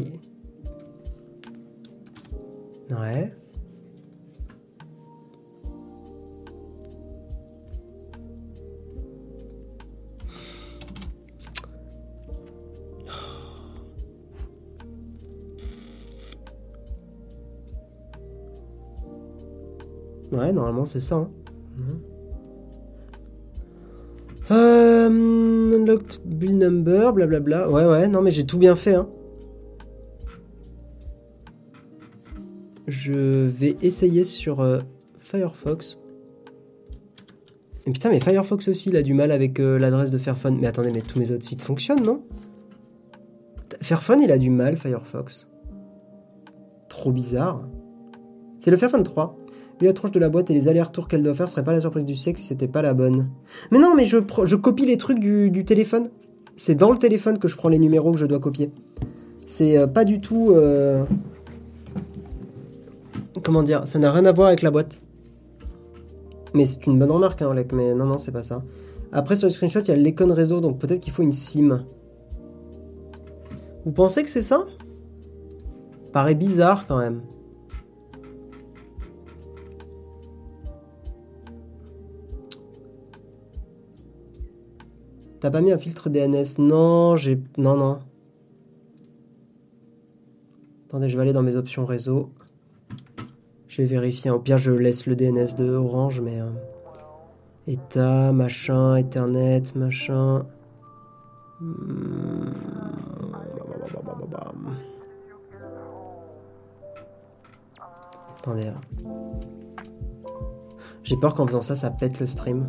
Ouais. 2.91 3.33
Ouais, 20.31 20.51
normalement 20.51 20.85
c'est 20.85 20.99
ça. 20.99 21.15
hein. 21.15 21.29
Euh, 24.51 25.07
unlocked 25.75 26.19
bill 26.25 26.57
number, 26.57 27.13
blablabla. 27.13 27.69
Ouais, 27.69 27.85
ouais, 27.85 28.07
non 28.07 28.21
mais 28.21 28.31
j'ai 28.31 28.45
tout 28.45 28.57
bien 28.57 28.75
fait. 28.75 28.95
Hein. 28.95 29.07
Je 32.87 33.13
vais 33.47 33.75
essayer 33.81 34.23
sur 34.23 34.61
euh, 34.61 34.79
Firefox. 35.19 35.97
Mais 37.87 37.93
putain, 37.93 38.09
mais 38.09 38.19
Firefox 38.19 38.67
aussi, 38.67 38.89
il 38.89 38.95
a 38.95 39.01
du 39.01 39.13
mal 39.13 39.31
avec 39.31 39.59
euh, 39.59 39.77
l'adresse 39.79 40.11
de 40.11 40.17
Fairphone. 40.17 40.57
Mais 40.59 40.67
attendez, 40.67 40.89
mais 40.93 41.01
tous 41.01 41.19
mes 41.19 41.31
autres 41.31 41.45
sites 41.45 41.61
fonctionnent, 41.61 42.03
non? 42.03 42.21
Fairphone, 43.81 44.21
il 44.21 44.31
a 44.31 44.37
du 44.37 44.49
mal, 44.49 44.77
Firefox. 44.77 45.47
Trop 46.89 47.11
bizarre. 47.11 47.67
C'est 48.59 48.71
le 48.71 48.77
Fairphone 48.77 49.03
3. 49.03 49.35
Vu 49.79 49.87
la 49.87 49.93
tronche 49.93 50.11
de 50.11 50.19
la 50.19 50.29
boîte 50.29 50.49
et 50.49 50.53
les 50.53 50.67
allers-retours 50.67 51.07
qu'elle 51.07 51.21
doit 51.21 51.33
faire, 51.33 51.49
serait 51.49 51.63
pas 51.63 51.73
la 51.73 51.81
surprise 51.81 52.05
du 52.05 52.15
siècle 52.15 52.39
si 52.39 52.47
c'était 52.47 52.67
pas 52.67 52.81
la 52.81 52.93
bonne. 52.93 53.27
Mais 53.71 53.79
non, 53.79 53.93
mais 53.95 54.05
je, 54.05 54.17
copie 54.55 54.85
les 54.85 54.97
trucs 54.97 55.19
du, 55.19 55.65
téléphone. 55.65 56.09
C'est 56.55 56.75
dans 56.75 56.91
le 56.91 56.97
téléphone 56.97 57.37
que 57.37 57.49
je 57.49 57.57
prends 57.57 57.67
les 57.67 57.79
numéros 57.79 58.13
que 58.13 58.17
je 58.17 58.25
dois 58.25 58.39
copier. 58.39 58.71
C'est 59.45 59.77
euh, 59.77 59.87
pas 59.87 60.05
du 60.05 60.21
tout. 60.21 60.51
euh, 60.51 61.03
Comment 63.43 63.63
dire 63.63 63.85
Ça 63.85 63.99
n'a 63.99 64.11
rien 64.11 64.25
à 64.25 64.31
voir 64.31 64.47
avec 64.47 64.61
la 64.61 64.71
boîte. 64.71 65.01
Mais 66.53 66.65
c'est 66.65 66.87
une 66.87 66.97
bonne 66.97 67.11
remarque, 67.11 67.41
hein, 67.41 67.49
Olek, 67.49 67.73
mais 67.73 67.93
non, 67.93 68.05
non, 68.05 68.17
c'est 68.17 68.31
pas 68.31 68.41
ça. 68.41 68.63
Après, 69.11 69.35
sur 69.35 69.47
le 69.47 69.51
screenshot, 69.51 69.81
il 69.81 69.87
y 69.89 69.91
a 69.91 69.95
l'icône 69.95 70.31
réseau, 70.31 70.61
donc 70.61 70.79
peut-être 70.79 71.01
qu'il 71.01 71.11
faut 71.11 71.21
une 71.21 71.33
SIM. 71.33 71.83
Vous 73.85 73.91
pensez 73.91 74.23
que 74.23 74.29
c'est 74.29 74.41
ça? 74.41 74.65
Paraît 76.13 76.33
bizarre 76.33 76.87
quand 76.87 76.97
même. 76.97 77.21
T'as 85.45 85.51
pas 85.51 85.61
mis 85.61 85.71
un 85.71 85.77
filtre 85.77 86.09
DNS 86.09 86.57
Non, 86.57 87.15
j'ai. 87.15 87.39
Non, 87.59 87.77
non. 87.77 87.99
Attendez, 90.87 91.07
je 91.07 91.15
vais 91.15 91.21
aller 91.21 91.33
dans 91.33 91.43
mes 91.43 91.55
options 91.55 91.85
réseau. 91.85 92.31
Je 93.67 93.83
vais 93.83 93.87
vérifier. 93.87 94.31
Au 94.31 94.39
pire, 94.39 94.57
je 94.57 94.71
laisse 94.71 95.05
le 95.05 95.15
DNS 95.15 95.53
de 95.55 95.69
Orange, 95.69 96.19
mais. 96.19 96.41
euh, 96.41 96.49
État, 97.67 98.33
machin, 98.33 98.95
Ethernet, 98.95 99.61
machin. 99.75 100.47
Attendez. 108.39 108.69
hein. 108.69 108.81
J'ai 111.03 111.17
peur 111.17 111.35
qu'en 111.35 111.45
faisant 111.45 111.61
ça, 111.61 111.75
ça 111.75 111.91
pète 111.91 112.19
le 112.19 112.25
stream. 112.25 112.67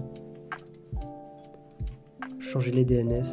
Changer 2.52 2.70
les 2.70 2.84
DNS. 2.84 3.24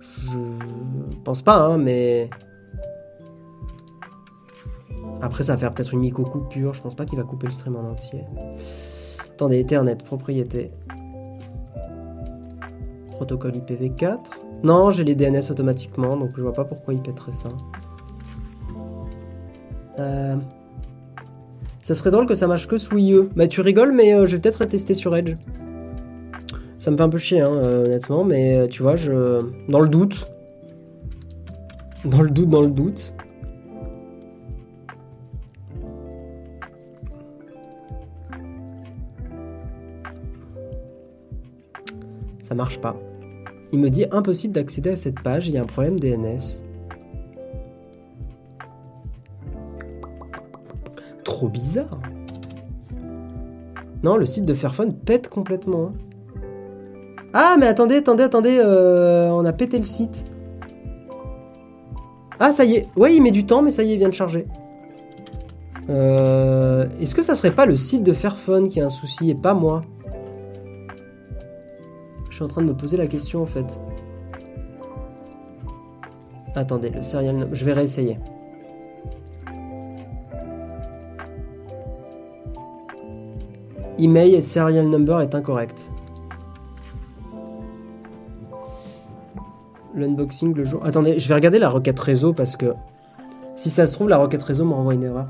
Je 0.00 1.16
pense 1.24 1.42
pas, 1.42 1.58
hein, 1.58 1.78
mais. 1.78 2.30
Après, 5.20 5.42
ça 5.42 5.52
va 5.52 5.58
faire 5.58 5.74
peut-être 5.74 5.92
une 5.92 6.00
micro-coupure. 6.00 6.74
Je 6.74 6.82
pense 6.82 6.94
pas 6.94 7.04
qu'il 7.04 7.18
va 7.18 7.24
couper 7.24 7.46
le 7.46 7.52
stream 7.52 7.76
en 7.76 7.90
entier. 7.90 8.24
Attendez, 9.30 9.58
Ethernet, 9.60 9.96
propriété. 9.96 10.70
Protocole 13.10 13.52
IPv4. 13.52 14.18
Non, 14.62 14.90
j'ai 14.90 15.02
les 15.04 15.14
DNS 15.16 15.50
automatiquement, 15.50 16.16
donc 16.16 16.30
je 16.36 16.42
vois 16.42 16.52
pas 16.52 16.64
pourquoi 16.64 16.94
il 16.94 17.02
pèterait 17.02 17.32
ça. 17.32 17.48
Euh, 19.98 20.36
Ça 21.82 21.94
serait 21.94 22.12
drôle 22.12 22.26
que 22.26 22.34
ça 22.36 22.46
marche 22.46 22.68
que 22.68 22.76
sous 22.76 22.96
IE. 22.96 23.28
Bah 23.34 23.48
tu 23.48 23.60
rigoles, 23.60 23.92
mais 23.92 24.14
euh, 24.14 24.26
je 24.26 24.36
vais 24.36 24.40
peut-être 24.40 24.64
tester 24.64 24.94
sur 24.94 25.14
Edge. 25.16 25.34
Ça 26.82 26.90
me 26.90 26.96
fait 26.96 27.02
un 27.04 27.08
peu 27.08 27.18
chier, 27.18 27.40
hein, 27.40 27.52
euh, 27.64 27.84
honnêtement, 27.84 28.24
mais 28.24 28.58
euh, 28.58 28.66
tu 28.66 28.82
vois, 28.82 28.96
je... 28.96 29.40
Dans 29.68 29.78
le 29.78 29.88
doute. 29.88 30.26
Dans 32.04 32.22
le 32.22 32.28
doute, 32.28 32.50
dans 32.50 32.60
le 32.60 32.70
doute. 32.70 33.14
Ça 42.42 42.56
marche 42.56 42.80
pas. 42.80 42.96
Il 43.70 43.78
me 43.78 43.88
dit 43.88 44.06
impossible 44.10 44.52
d'accéder 44.52 44.90
à 44.90 44.96
cette 44.96 45.20
page, 45.20 45.46
il 45.46 45.54
y 45.54 45.58
a 45.58 45.62
un 45.62 45.66
problème 45.66 46.00
DNS. 46.00 46.64
Trop 51.22 51.48
bizarre. 51.48 52.02
Non, 54.02 54.16
le 54.16 54.24
site 54.24 54.46
de 54.46 54.54
Fairphone 54.54 54.96
pète 54.96 55.28
complètement. 55.28 55.90
hein. 55.90 56.11
Ah, 57.34 57.56
mais 57.58 57.66
attendez, 57.66 57.96
attendez, 57.96 58.22
attendez, 58.24 58.58
euh, 58.58 59.30
on 59.30 59.44
a 59.44 59.52
pété 59.52 59.78
le 59.78 59.84
site. 59.84 60.24
Ah, 62.38 62.52
ça 62.52 62.64
y 62.64 62.74
est. 62.76 62.88
Ouais, 62.96 63.14
il 63.14 63.22
met 63.22 63.30
du 63.30 63.46
temps, 63.46 63.62
mais 63.62 63.70
ça 63.70 63.82
y 63.82 63.90
est, 63.90 63.94
il 63.94 63.98
vient 63.98 64.08
de 64.08 64.14
charger. 64.14 64.46
Euh, 65.88 66.86
Est-ce 67.00 67.14
que 67.14 67.22
ça 67.22 67.34
serait 67.34 67.50
pas 67.50 67.66
le 67.66 67.74
site 67.76 68.02
de 68.02 68.12
Fairphone 68.12 68.68
qui 68.68 68.80
a 68.80 68.86
un 68.86 68.90
souci 68.90 69.30
et 69.30 69.34
pas 69.34 69.54
moi? 69.54 69.82
Je 72.30 72.36
suis 72.36 72.44
en 72.44 72.48
train 72.48 72.62
de 72.62 72.66
me 72.68 72.74
poser 72.74 72.96
la 72.96 73.06
question 73.06 73.42
en 73.42 73.46
fait. 73.46 73.80
Attendez, 76.54 76.90
le 76.90 77.02
serial. 77.02 77.48
Je 77.52 77.64
vais 77.64 77.72
réessayer. 77.72 78.18
Email 83.98 84.34
et 84.34 84.42
serial 84.42 84.88
number 84.88 85.20
est 85.20 85.34
incorrect. 85.34 85.90
L'unboxing 89.94 90.54
le 90.54 90.64
jour. 90.64 90.84
Attendez, 90.84 91.18
je 91.20 91.28
vais 91.28 91.34
regarder 91.34 91.58
la 91.58 91.68
requête 91.68 91.98
réseau 92.00 92.32
parce 92.32 92.56
que 92.56 92.74
si 93.56 93.68
ça 93.70 93.86
se 93.86 93.92
trouve, 93.94 94.08
la 94.08 94.16
requête 94.18 94.42
réseau 94.42 94.64
me 94.64 94.72
renvoie 94.72 94.94
une 94.94 95.02
erreur. 95.04 95.26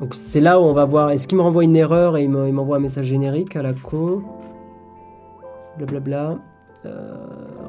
Donc 0.00 0.14
c'est 0.14 0.40
là 0.40 0.58
où 0.60 0.64
on 0.64 0.72
va 0.72 0.84
voir. 0.86 1.10
Est-ce 1.10 1.28
qu'il 1.28 1.36
me 1.38 1.42
renvoie 1.42 1.64
une 1.64 1.76
erreur 1.76 2.16
et 2.16 2.24
il 2.24 2.30
me- 2.30 2.48
il 2.48 2.52
m'envoie 2.54 2.78
un 2.78 2.80
message 2.80 3.06
générique 3.06 3.54
à 3.56 3.62
la 3.62 3.72
con? 3.74 4.22
Blablabla. 5.76 6.38
Euh, 6.84 7.14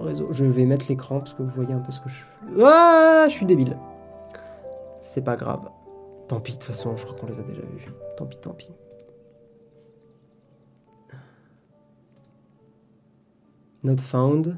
réseau. 0.01 0.27
Je 0.31 0.45
vais 0.45 0.65
mettre 0.65 0.85
l'écran 0.89 1.19
parce 1.19 1.33
que 1.33 1.43
vous 1.43 1.49
voyez 1.49 1.73
un 1.73 1.79
peu 1.79 1.91
ce 1.91 1.99
que 1.99 2.09
je 2.09 2.15
fais. 2.15 2.63
Ah, 2.65 3.25
je 3.27 3.33
suis 3.33 3.45
débile. 3.45 3.77
C'est 5.01 5.21
pas 5.23 5.35
grave. 5.35 5.69
Tant 6.27 6.39
pis, 6.39 6.53
de 6.53 6.57
toute 6.57 6.63
façon, 6.63 6.95
je 6.97 7.03
crois 7.05 7.15
qu'on 7.19 7.27
les 7.27 7.39
a 7.39 7.43
déjà 7.43 7.61
vus. 7.61 7.91
Tant 8.17 8.25
pis, 8.25 8.39
tant 8.39 8.53
pis. 8.53 8.71
Not 13.83 13.97
found. 14.01 14.57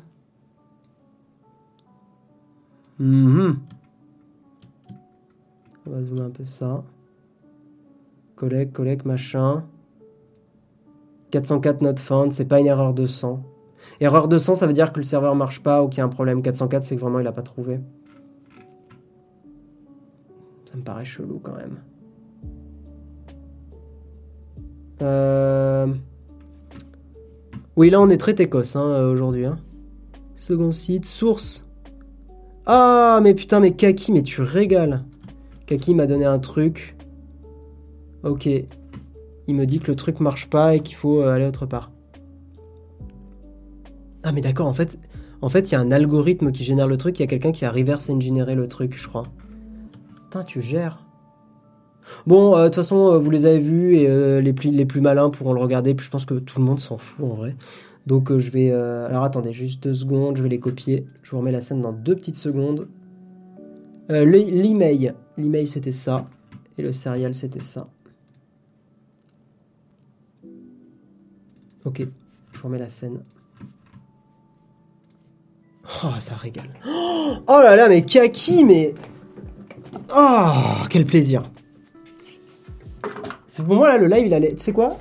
Mhm. 3.00 3.60
On 5.86 5.92
va 5.92 6.04
zoomer 6.04 6.22
un 6.22 6.30
peu 6.30 6.44
ça. 6.44 6.84
Collègue, 8.36 8.72
collègue, 8.72 9.06
machin. 9.06 9.64
404 11.32 11.82
not 11.82 11.98
found, 11.98 12.32
c'est 12.32 12.46
pas 12.46 12.60
une 12.60 12.68
erreur 12.68 12.94
de 12.94 13.06
100. 13.06 13.44
Erreur 14.00 14.28
de 14.28 14.38
100, 14.38 14.56
ça 14.56 14.68
veut 14.68 14.74
dire 14.74 14.92
que 14.94 14.98
le 14.98 15.04
serveur 15.04 15.36
marche 15.36 15.62
pas 15.62 15.84
ou 15.84 15.90
qu'il 15.90 16.00
y 16.00 16.02
a 16.02 16.06
un 16.06 16.10
problème. 16.10 16.42
404, 16.42 16.84
c'est 16.84 16.96
que 16.96 17.02
vraiment 17.02 17.20
il 17.20 17.28
a 17.28 17.32
pas 17.32 17.44
trouvé. 17.44 17.80
Ça 20.70 20.78
me 20.78 20.82
paraît 20.84 21.06
chelou 21.06 21.40
quand 21.44 21.56
même. 21.56 21.78
Euh... 25.02 25.88
Oui, 27.76 27.90
là 27.90 28.00
on 28.02 28.10
est 28.10 28.18
très 28.18 28.34
técos 28.34 28.78
hein, 28.78 28.82
euh, 28.82 29.12
aujourd'hui. 29.12 29.46
hein. 29.46 29.58
Second 30.38 30.72
site, 30.72 31.06
source. 31.06 31.65
Ah, 32.66 33.20
mais 33.22 33.34
putain, 33.34 33.60
mais 33.60 33.72
Kaki, 33.72 34.12
mais 34.12 34.24
tu 34.24 34.42
régales. 34.42 35.04
Kaki 35.68 35.94
m'a 35.94 36.08
donné 36.08 36.26
un 36.26 36.40
truc. 36.40 36.96
Ok. 38.24 38.48
Il 39.48 39.56
me 39.56 39.66
dit 39.66 39.80
que 39.80 39.88
le 39.88 39.96
truc 39.96 40.20
marche 40.20 40.48
pas 40.50 40.76
et 40.76 40.80
qu'il 40.80 40.96
faut 40.96 41.22
euh, 41.22 41.34
aller 41.34 41.46
autre 41.46 41.68
part. 41.68 41.92
Ah, 44.24 44.32
mais 44.32 44.42
d'accord, 44.42 44.66
en 44.66 44.74
fait, 44.74 44.98
en 45.42 45.50
fait, 45.50 45.70
il 45.70 45.74
y 45.74 45.78
a 45.78 45.80
un 45.80 45.92
algorithme 45.92 46.52
qui 46.52 46.64
génère 46.64 46.88
le 46.88 46.98
truc. 46.98 47.20
Il 47.20 47.22
y 47.22 47.26
a 47.26 47.28
quelqu'un 47.28 47.52
qui 47.52 47.66
a 47.66 47.72
reverse 47.72 48.10
engineeré 48.10 48.56
le 48.56 48.68
truc, 48.68 48.98
je 48.98 49.08
crois. 49.08 49.24
Putain, 50.24 50.44
tu 50.44 50.64
gères. 50.64 51.02
Bon, 52.26 52.56
euh, 52.56 52.64
de 52.64 52.68
toute 52.70 52.76
façon, 52.76 53.14
euh, 53.14 53.20
vous 53.20 53.30
les 53.30 53.46
avez 53.46 53.60
vus 53.60 53.98
et 53.98 54.42
les, 54.42 54.54
plus, 54.54 54.72
les 54.72 54.86
plus 54.86 55.02
malins 55.02 55.30
pourront 55.30 55.54
le 55.54 55.62
regarder. 55.62 55.94
Puis 55.94 56.06
je 56.06 56.12
pense 56.12 56.26
que 56.26 56.34
tout 56.34 56.60
le 56.60 56.66
monde 56.66 56.80
s'en 56.80 56.98
fout 56.98 57.26
en 57.26 57.36
vrai. 57.36 57.56
Donc 58.08 58.32
euh, 58.32 58.40
je 58.40 58.52
vais... 58.52 58.70
euh, 58.72 59.08
Alors 59.08 59.24
attendez, 59.24 59.52
juste 59.54 59.82
deux 59.84 59.94
secondes, 59.94 60.38
je 60.38 60.44
vais 60.44 60.50
les 60.50 60.60
copier. 60.60 61.06
Je 61.24 61.32
vous 61.32 61.38
remets 61.40 61.52
la 61.52 61.62
scène 61.62 61.82
dans 61.82 61.92
deux 61.94 62.16
petites 62.16 62.36
secondes. 62.38 62.88
Euh, 64.12 64.24
le- 64.26 64.38
L'email. 64.38 65.14
L'email 65.38 65.68
c'était 65.68 65.92
ça. 65.92 66.28
Et 66.78 66.84
le 66.84 66.92
serial 66.92 67.34
c'était 67.34 67.60
ça. 67.62 67.88
Ok, 71.86 72.02
je 72.54 72.60
vous 72.60 72.68
remets 72.68 72.80
la 72.80 72.90
scène. 72.90 73.24
Oh, 76.04 76.10
ça 76.20 76.36
régale. 76.36 76.70
Oh 77.48 77.60
là 77.62 77.76
là, 77.76 77.90
mais 77.90 78.04
Kaki, 78.04 78.64
mais... 78.64 78.94
Oh, 80.16 80.52
quel 80.90 81.06
plaisir. 81.06 81.44
C'est 83.48 83.64
pour 83.66 83.74
moi 83.76 83.90
là, 83.90 83.98
le 83.98 84.06
live 84.08 84.28
il 84.28 84.34
allait... 84.34 84.54
Tu 84.54 84.60
sais 84.64 84.72
quoi? 84.74 84.98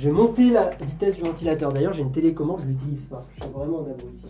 Je 0.00 0.06
vais 0.06 0.12
monter 0.12 0.48
la 0.48 0.70
vitesse 0.70 1.16
du 1.16 1.20
ventilateur. 1.20 1.70
D'ailleurs, 1.74 1.92
j'ai 1.92 2.00
une 2.00 2.10
télécommande, 2.10 2.60
je 2.62 2.68
l'utilise 2.68 3.04
pas. 3.04 3.20
Je 3.36 3.42
suis 3.42 3.52
vraiment 3.52 3.80
un 3.80 3.90
abruti. 3.90 4.24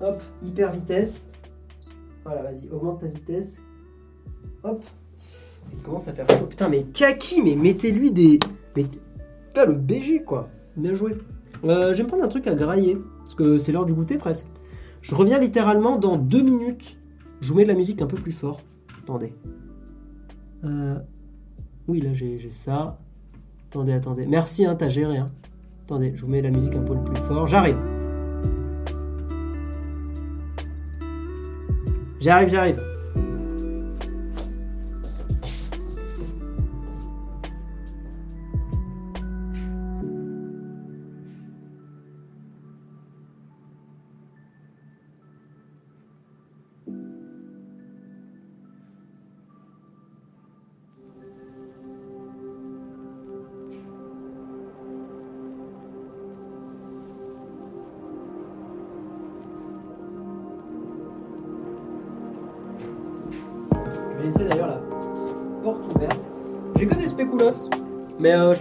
Hop, 0.00 0.20
hyper 0.42 0.72
vitesse. 0.72 1.28
Voilà, 2.24 2.42
vas-y, 2.42 2.68
augmente 2.68 2.98
ta 2.98 3.06
vitesse. 3.06 3.62
Hop. 4.64 4.82
Il 5.72 5.78
commence 5.82 6.08
à 6.08 6.12
faire 6.14 6.28
chaud. 6.28 6.46
Putain, 6.46 6.68
mais 6.68 6.82
Kaki, 6.82 7.42
mais 7.42 7.54
mettez-lui 7.54 8.10
des. 8.10 8.40
Mais. 8.74 8.86
Putain, 9.46 9.66
le 9.66 9.74
BG, 9.74 10.24
quoi. 10.24 10.48
Bien 10.76 10.94
joué. 10.94 11.12
Euh, 11.62 11.92
je 11.92 11.98
vais 11.98 12.02
me 12.02 12.08
prendre 12.08 12.24
un 12.24 12.28
truc 12.28 12.48
à 12.48 12.56
grailler. 12.56 12.98
Parce 13.18 13.36
que 13.36 13.58
c'est 13.58 13.70
l'heure 13.70 13.86
du 13.86 13.94
goûter 13.94 14.18
presque. 14.18 14.48
Je 15.00 15.14
reviens 15.14 15.38
littéralement 15.38 15.96
dans 15.96 16.16
deux 16.16 16.42
minutes. 16.42 16.98
Je 17.40 17.52
vous 17.52 17.58
mets 17.58 17.62
de 17.62 17.68
la 17.68 17.76
musique 17.76 18.02
un 18.02 18.06
peu 18.08 18.16
plus 18.16 18.32
fort. 18.32 18.62
Attendez. 19.00 19.32
Euh, 20.64 20.98
Oui, 21.86 22.00
là, 22.00 22.14
j'ai 22.14 22.50
ça. 22.50 22.98
Attendez, 23.72 23.94
attendez. 23.94 24.26
Merci, 24.26 24.66
hein, 24.66 24.74
t'as 24.74 24.90
géré. 24.90 25.16
Hein. 25.16 25.30
Attendez, 25.86 26.12
je 26.14 26.20
vous 26.20 26.28
mets 26.28 26.42
la 26.42 26.50
musique 26.50 26.76
un 26.76 26.82
peu 26.82 26.94
plus 26.94 27.16
fort. 27.22 27.46
J'arrive. 27.46 27.78
J'arrive, 32.20 32.48
j'arrive. 32.50 32.91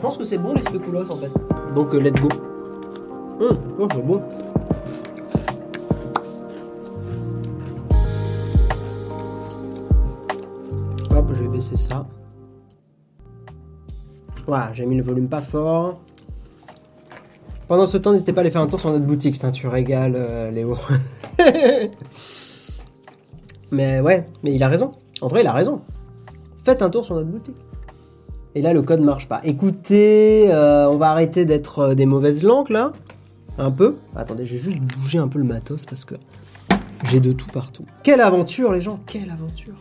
Je 0.02 0.04
pense 0.08 0.18
que 0.18 0.24
c'est 0.24 0.40
bon 0.40 0.56
les 0.56 0.64
spéculoos 0.64 1.12
en 1.12 1.16
fait. 1.16 1.32
Donc 1.76 1.94
euh, 1.94 2.00
let's 2.00 2.20
go. 2.20 2.28
Hum, 3.40 3.56
oh, 3.78 3.88
c'est 3.92 4.02
bon. 4.02 4.24
Hop, 11.16 11.26
je 11.32 11.44
vais 11.44 11.50
baisser 11.50 11.78
ça. 11.78 12.08
Voilà, 14.48 14.74
j'ai 14.74 14.88
mis 14.88 14.98
le 14.98 15.04
volume 15.04 15.28
pas 15.28 15.42
fort. 15.42 16.00
Pendant 17.68 17.86
ce 17.86 17.98
temps, 17.98 18.14
n'hésitez 18.14 18.34
pas 18.34 18.40
à 18.40 18.42
aller 18.42 18.50
faire 18.50 18.62
un 18.62 18.68
tour 18.68 18.80
sur 18.80 18.90
notre 18.90 19.06
boutique. 19.06 19.34
Putain, 19.34 19.52
tu 19.52 19.68
régales, 19.68 20.16
euh, 20.16 20.50
Léo. 20.50 20.78
mais 23.72 24.00
ouais, 24.00 24.26
mais 24.42 24.56
il 24.56 24.64
a 24.64 24.68
raison. 24.68 24.94
En 25.22 25.28
vrai, 25.28 25.42
il 25.42 25.48
a 25.48 25.54
raison. 25.54 25.82
Faites 26.64 26.82
un 26.82 26.90
tour 26.90 27.06
sur 27.06 27.14
notre 27.14 27.30
boutique. 27.30 27.56
Et 28.56 28.62
là, 28.62 28.74
le 28.74 28.82
code 28.82 29.02
marche 29.02 29.28
pas. 29.28 29.40
Écoutez, 29.44 30.52
euh, 30.52 30.88
on 30.90 30.98
va 30.98 31.12
arrêter 31.12 31.46
d'être 31.46 31.80
euh, 31.80 31.96
des 31.96 32.06
mauvaises 32.06 32.44
langues 32.44 32.70
là. 32.70 32.92
Un 33.58 33.72
peu. 33.72 33.96
Attendez, 34.16 34.46
je 34.46 34.54
vais 34.56 34.62
juste 34.62 34.78
bouger 34.80 35.20
un 35.20 35.28
peu 35.28 35.40
le 35.40 35.46
matos 35.46 35.86
parce 35.86 36.04
que 36.06 36.16
j'ai 37.06 37.20
de 37.20 37.32
tout 37.32 37.48
partout. 37.54 37.86
Quelle 38.04 38.22
aventure, 38.22 38.72
les 38.74 38.82
gens 38.82 39.00
Quelle 39.06 39.30
aventure 39.30 39.76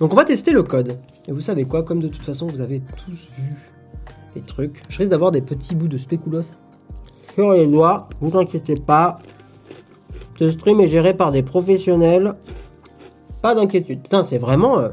Donc, 0.00 0.12
on 0.12 0.16
va 0.16 0.24
tester 0.24 0.52
le 0.52 0.62
code. 0.62 0.98
Et 1.28 1.32
vous 1.32 1.40
savez 1.40 1.64
quoi? 1.64 1.82
Comme 1.82 2.00
de 2.00 2.08
toute 2.08 2.24
façon, 2.24 2.46
vous 2.46 2.60
avez 2.60 2.80
tous 3.04 3.28
vu 3.38 3.54
les 4.34 4.42
trucs. 4.42 4.82
Je 4.88 4.98
risque 4.98 5.10
d'avoir 5.10 5.30
des 5.30 5.42
petits 5.42 5.74
bouts 5.74 5.88
de 5.88 5.98
spéculoos 5.98 6.42
sur 7.34 7.52
les 7.52 7.66
doigts. 7.66 8.08
Vous 8.20 8.36
inquiétez 8.38 8.74
pas. 8.74 9.18
Ce 10.38 10.50
stream 10.50 10.80
est 10.80 10.88
géré 10.88 11.14
par 11.14 11.30
des 11.32 11.42
professionnels. 11.42 12.34
Pas 13.42 13.54
d'inquiétude. 13.54 14.02
Putain, 14.02 14.22
c'est 14.24 14.38
vraiment. 14.38 14.78
euh, 14.78 14.88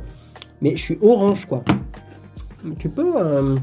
Mais 0.62 0.72
je 0.76 0.84
suis 0.84 0.98
orange, 1.02 1.46
quoi. 1.46 1.64
Tu 2.78 2.90
peux 2.90 3.14
euh, 3.16 3.56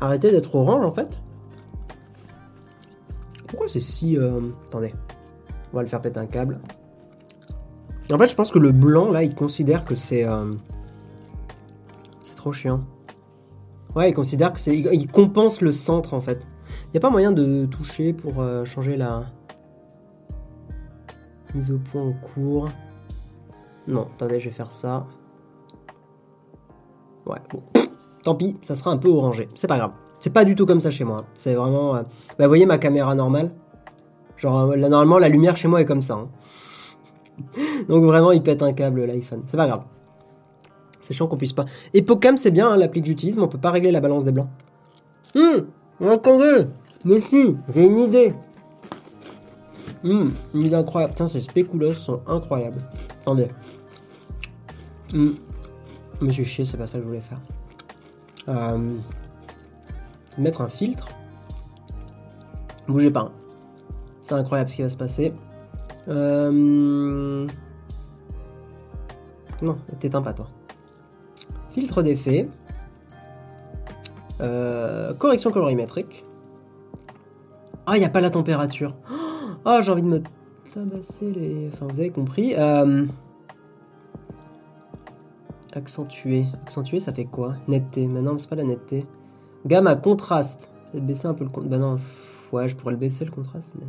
arrêter 0.00 0.30
d'être 0.30 0.54
orange, 0.54 0.84
en 0.84 0.90
fait 0.92 1.18
pourquoi 3.52 3.68
c'est 3.68 3.80
si... 3.80 4.16
euh, 4.16 4.40
Attendez. 4.66 4.94
On 5.72 5.76
va 5.76 5.82
le 5.82 5.88
faire 5.88 6.00
péter 6.00 6.18
un 6.18 6.24
câble. 6.24 6.58
En 8.10 8.16
fait, 8.16 8.26
je 8.28 8.34
pense 8.34 8.50
que 8.50 8.58
le 8.58 8.72
blanc, 8.72 9.12
là, 9.12 9.22
il 9.22 9.34
considère 9.34 9.84
que 9.84 9.94
c'est... 9.94 10.24
euh, 10.26 10.54
C'est 12.22 12.34
trop 12.34 12.50
chiant. 12.50 12.80
Ouais, 13.94 14.08
il 14.08 14.14
considère 14.14 14.54
que 14.54 14.58
c'est... 14.58 14.74
Il 14.74 15.06
compense 15.06 15.60
le 15.60 15.70
centre, 15.72 16.14
en 16.14 16.22
fait. 16.22 16.48
Il 16.92 16.96
a 16.96 17.00
pas 17.00 17.10
moyen 17.10 17.30
de 17.30 17.66
toucher 17.66 18.14
pour 18.14 18.42
changer 18.64 18.96
la... 18.96 19.26
Mise 21.54 21.72
au 21.72 21.78
point 21.78 22.04
en 22.04 22.12
cours? 22.12 22.68
Non, 23.86 24.08
attendez, 24.14 24.40
je 24.40 24.46
vais 24.48 24.54
faire 24.54 24.72
ça. 24.72 25.06
Ouais, 27.26 27.38
bon. 27.52 27.62
Tant 28.24 28.34
pis, 28.34 28.56
ça 28.62 28.74
sera 28.76 28.90
un 28.90 28.96
peu 28.98 29.08
orangé. 29.08 29.48
C'est 29.54 29.66
pas 29.66 29.76
grave. 29.78 29.92
C'est 30.20 30.32
pas 30.32 30.44
du 30.44 30.54
tout 30.54 30.66
comme 30.66 30.80
ça 30.80 30.90
chez 30.90 31.04
moi. 31.04 31.18
hein. 31.20 31.24
C'est 31.34 31.54
vraiment... 31.54 31.96
euh, 31.96 32.02
Bah, 32.38 32.44
vous 32.44 32.48
voyez 32.48 32.66
ma 32.66 32.78
caméra 32.78 33.14
normale 33.14 33.50
Genre, 34.36 34.70
euh, 34.72 34.76
là, 34.76 34.88
normalement, 34.88 35.18
la 35.18 35.28
lumière 35.28 35.56
chez 35.56 35.68
moi 35.68 35.80
est 35.80 35.84
comme 35.84 36.02
ça. 36.02 36.14
hein. 36.14 36.28
Donc 37.88 38.04
vraiment, 38.04 38.30
il 38.32 38.42
pète 38.42 38.62
un 38.62 38.72
câble, 38.72 39.04
l'iPhone. 39.04 39.42
C'est 39.48 39.56
pas 39.56 39.66
grave. 39.66 39.82
C'est 41.00 41.14
chiant 41.14 41.26
qu'on 41.26 41.36
puisse 41.36 41.52
pas. 41.52 41.64
Epocam, 41.94 42.36
c'est 42.36 42.52
bien 42.52 42.70
hein, 42.70 42.76
l'appli 42.76 43.00
que 43.02 43.08
j'utilise, 43.08 43.36
mais 43.36 43.42
on 43.42 43.48
peut 43.48 43.58
pas 43.58 43.70
régler 43.72 43.90
la 43.90 44.00
balance 44.00 44.24
des 44.24 44.30
blancs. 44.32 44.48
Hum, 45.34 45.66
attendez, 46.08 46.66
mais 47.04 47.18
si, 47.18 47.56
j'ai 47.74 47.84
une 47.86 47.98
idée. 47.98 48.34
Hum, 50.04 50.32
une 50.54 50.60
idée 50.62 50.74
incroyable. 50.76 51.14
Putain, 51.14 51.26
ces 51.28 51.40
spéculoos 51.40 51.94
sont 51.94 52.20
incroyables. 52.28 52.78
Attendez. 53.22 53.48
Hum. 55.12 55.34
Me 56.22 56.30
suis 56.30 56.44
chier, 56.44 56.64
c'est 56.64 56.76
pas 56.76 56.86
ça 56.86 56.98
que 56.98 57.02
je 57.02 57.08
voulais 57.08 57.20
faire. 57.20 57.40
Euh, 58.48 58.96
mettre 60.38 60.60
un 60.60 60.68
filtre. 60.68 61.08
Bougez 62.86 63.10
pas. 63.10 63.20
hein. 63.22 63.32
C'est 64.22 64.34
incroyable 64.34 64.70
ce 64.70 64.76
qui 64.76 64.82
va 64.82 64.88
se 64.88 64.96
passer. 64.96 65.34
Euh... 66.06 67.46
Non, 69.60 69.76
t'éteins 69.98 70.22
pas 70.22 70.32
toi. 70.32 70.48
Filtre 71.70 72.02
d'effet. 72.02 72.48
Euh, 74.40 75.14
correction 75.14 75.50
colorimétrique. 75.50 76.22
Ah, 77.86 77.96
il 77.96 77.98
n'y 77.98 78.06
a 78.06 78.10
pas 78.10 78.20
la 78.20 78.30
température. 78.30 78.94
Ah, 79.64 79.80
j'ai 79.80 79.90
envie 79.90 80.02
de 80.02 80.08
me 80.08 80.22
tabasser 80.72 81.32
les... 81.32 81.68
Enfin, 81.72 81.86
vous 81.88 81.98
avez 81.98 82.10
compris. 82.10 82.54
Accentuer. 85.72 86.46
Accentuer, 86.62 87.00
ça 87.00 87.12
fait 87.12 87.24
quoi? 87.24 87.54
Netteté. 87.66 88.06
Mais 88.06 88.20
non, 88.20 88.38
c'est 88.38 88.48
pas 88.48 88.56
la 88.56 88.64
netteté. 88.64 89.06
Gamme 89.66 89.86
à 89.86 89.96
contraste. 89.96 90.70
Peut-être 90.90 91.06
baisser 91.06 91.26
un 91.26 91.34
peu 91.34 91.44
le 91.44 91.50
contraste. 91.50 91.70
Bah 91.70 91.78
non, 91.78 91.98
ouais, 92.52 92.68
je 92.68 92.76
pourrais 92.76 92.92
le 92.92 92.98
baisser 92.98 93.24
le 93.24 93.30
contraste. 93.30 93.72
Mais... 93.78 93.86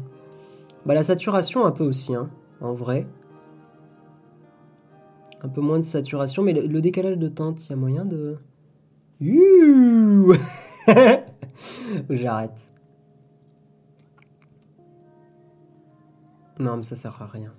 Bah 0.85 0.93
la 0.93 1.03
saturation 1.03 1.65
un 1.65 1.71
peu 1.71 1.83
aussi, 1.83 2.15
hein, 2.15 2.29
en 2.61 2.73
vrai. 2.73 3.07
Un 5.41 5.49
peu 5.49 5.59
moins 5.61 5.79
de 5.79 5.83
saturation, 5.83 6.41
mais 6.43 6.53
le, 6.53 6.67
le 6.67 6.81
décalage 6.81 7.17
de 7.17 7.27
teinte, 7.27 7.65
il 7.65 7.69
y 7.71 7.73
a 7.73 7.75
moyen 7.75 8.05
de... 8.05 8.37
J'arrête. 12.09 12.57
Non, 16.59 16.77
mais 16.77 16.83
ça 16.83 16.95
sert 16.95 17.21
à 17.21 17.25
rien. 17.25 17.51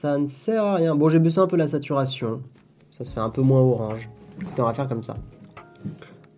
Ça 0.00 0.16
ne 0.16 0.28
sert 0.28 0.62
à 0.62 0.76
rien. 0.76 0.94
Bon, 0.94 1.08
j'ai 1.08 1.18
baissé 1.18 1.40
un 1.40 1.48
peu 1.48 1.56
la 1.56 1.66
saturation. 1.66 2.40
Ça, 2.92 3.02
c'est 3.02 3.18
un 3.18 3.30
peu 3.30 3.42
moins 3.42 3.62
orange. 3.62 4.08
Écoutez, 4.40 4.62
on 4.62 4.66
va 4.66 4.72
faire 4.72 4.86
comme 4.88 5.02
ça. 5.02 5.16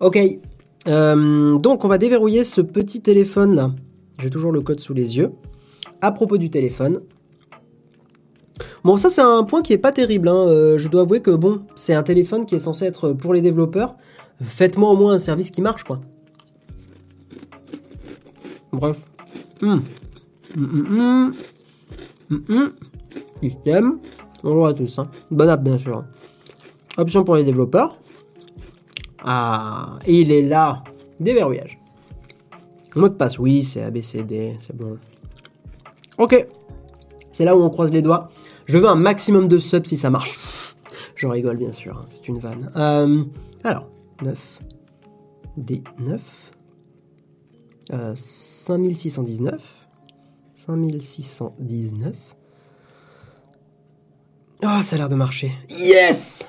Ok. 0.01 0.19
Euh, 0.89 1.59
donc, 1.59 1.85
on 1.85 1.89
va 1.89 1.99
déverrouiller 1.99 2.45
ce 2.45 2.63
petit 2.63 3.03
téléphone 3.03 3.55
là. 3.55 3.71
J'ai 4.19 4.31
toujours 4.31 4.51
le 4.51 4.63
code 4.63 4.81
sous 4.81 4.95
les 4.95 5.19
yeux. 5.19 5.33
À 6.01 6.11
propos 6.11 6.39
du 6.39 6.49
téléphone. 6.49 7.03
Bon, 8.83 8.97
ça, 8.97 9.11
c'est 9.11 9.21
un 9.21 9.45
point 9.45 9.61
qui 9.61 9.75
est 9.75 9.79
pas 9.79 9.93
terrible. 9.93 10.29
hein. 10.29 10.47
Euh, 10.49 10.79
je 10.79 10.89
dois 10.89 11.03
avouer 11.03 11.21
que, 11.21 11.31
bon, 11.31 11.61
c'est 11.75 11.93
un 11.93 12.03
téléphone 12.03 12.47
qui 12.47 12.55
est 12.55 12.61
censé 12.61 12.87
être 12.87 13.13
pour 13.13 13.35
les 13.35 13.43
développeurs. 13.43 13.95
Faites-moi 14.43 14.89
au 14.89 14.97
moins 14.97 15.13
un 15.13 15.19
service 15.19 15.51
qui 15.51 15.61
marche, 15.61 15.85
quoi. 15.85 16.01
Bref. 18.73 19.07
Hum. 19.61 19.83
Hum, 20.57 21.35
hum. 22.49 22.73
Système. 23.43 23.99
Bonjour 24.43 24.67
à 24.67 24.75
tous. 24.75 24.99
Hein. 24.99 25.11
Bonne 25.31 25.49
app, 25.49 25.63
bien 25.63 25.79
sûr. 25.79 26.05
Option 26.97 27.25
pour 27.25 27.37
les 27.37 27.45
développeurs. 27.45 27.99
Ah, 29.23 29.99
il 30.07 30.31
est 30.33 30.43
là. 30.43 30.83
Déverrouillage. 31.19 31.79
Mot 32.97 33.09
de 33.09 33.15
passe, 33.15 33.39
oui, 33.39 33.63
c'est 33.63 33.83
ABCD, 33.83 34.55
c'est 34.61 34.75
bon. 34.77 34.99
Ok. 36.19 36.47
C'est 37.31 37.45
là 37.45 37.57
où 37.57 37.63
on 37.63 37.71
croise 37.71 37.93
les 37.93 38.03
doigts. 38.03 38.29
Je 38.67 38.79
veux 38.79 38.89
un 38.89 38.95
maximum 38.97 39.49
de 39.49 39.59
subs 39.59 39.85
si 39.87 39.97
ça 39.97 40.11
marche. 40.11 40.39
Je 41.15 41.27
rigole, 41.27 41.57
bien 41.57 41.73
sûr. 41.73 41.97
hein, 41.99 42.07
C'est 42.09 42.29
une 42.29 42.39
vanne. 42.39 42.71
Euh, 42.77 43.25
alors, 43.63 43.87
9. 44.23 44.61
D9. 45.59 46.19
Euh, 47.93 48.13
5619. 48.15 49.63
5619. 50.55 52.17
Ah, 54.63 54.83
ça 54.83 54.97
a 54.97 54.99
l'air 54.99 55.09
de 55.09 55.15
marcher. 55.15 55.53
Yes 55.71 56.47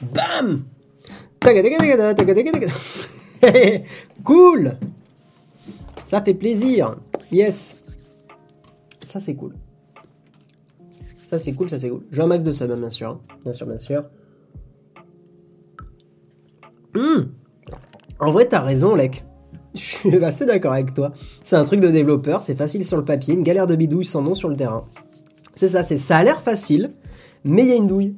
Bam. 0.00 0.64
Cool 4.24 4.78
Ça 6.06 6.22
fait 6.22 6.34
plaisir. 6.34 6.96
Yes 7.30 7.76
Ça, 9.04 9.20
c'est 9.20 9.34
cool. 9.34 9.54
Ça, 11.28 11.38
c'est 11.38 11.52
cool, 11.52 11.68
ça, 11.68 11.78
c'est 11.78 11.90
cool. 11.90 12.04
J'ai 12.10 12.22
un 12.22 12.26
max 12.26 12.42
de 12.42 12.52
sub, 12.52 12.70
hein, 12.70 12.76
bien 12.76 12.90
sûr. 12.90 13.20
Bien 13.44 13.52
sûr, 13.52 13.66
bien 13.66 13.78
sûr. 13.78 14.04
Hmm. 16.94 17.24
En 18.20 18.30
vrai, 18.30 18.48
t'as 18.48 18.60
raison, 18.60 18.94
Lek. 18.94 19.24
Je 19.74 19.80
suis 19.80 20.24
assez 20.24 20.46
d'accord 20.46 20.72
avec 20.72 20.94
toi. 20.94 21.12
C'est 21.42 21.56
un 21.56 21.64
truc 21.64 21.80
de 21.80 21.88
développeur, 21.88 22.42
c'est 22.42 22.54
facile 22.54 22.86
sur 22.86 22.96
le 22.96 23.04
papier, 23.04 23.34
une 23.34 23.42
galère 23.42 23.66
de 23.66 23.74
bidouille 23.74 24.04
sans 24.04 24.22
nom 24.22 24.34
sur 24.34 24.48
le 24.48 24.56
terrain. 24.56 24.84
C'est 25.56 25.68
ça, 25.68 25.82
c'est 25.82 25.98
ça 25.98 26.18
a 26.18 26.24
l'air 26.24 26.42
facile, 26.42 26.92
mais 27.44 27.62
il 27.62 27.68
y 27.68 27.72
a 27.72 27.76
une 27.76 27.86
douille. 27.86 28.14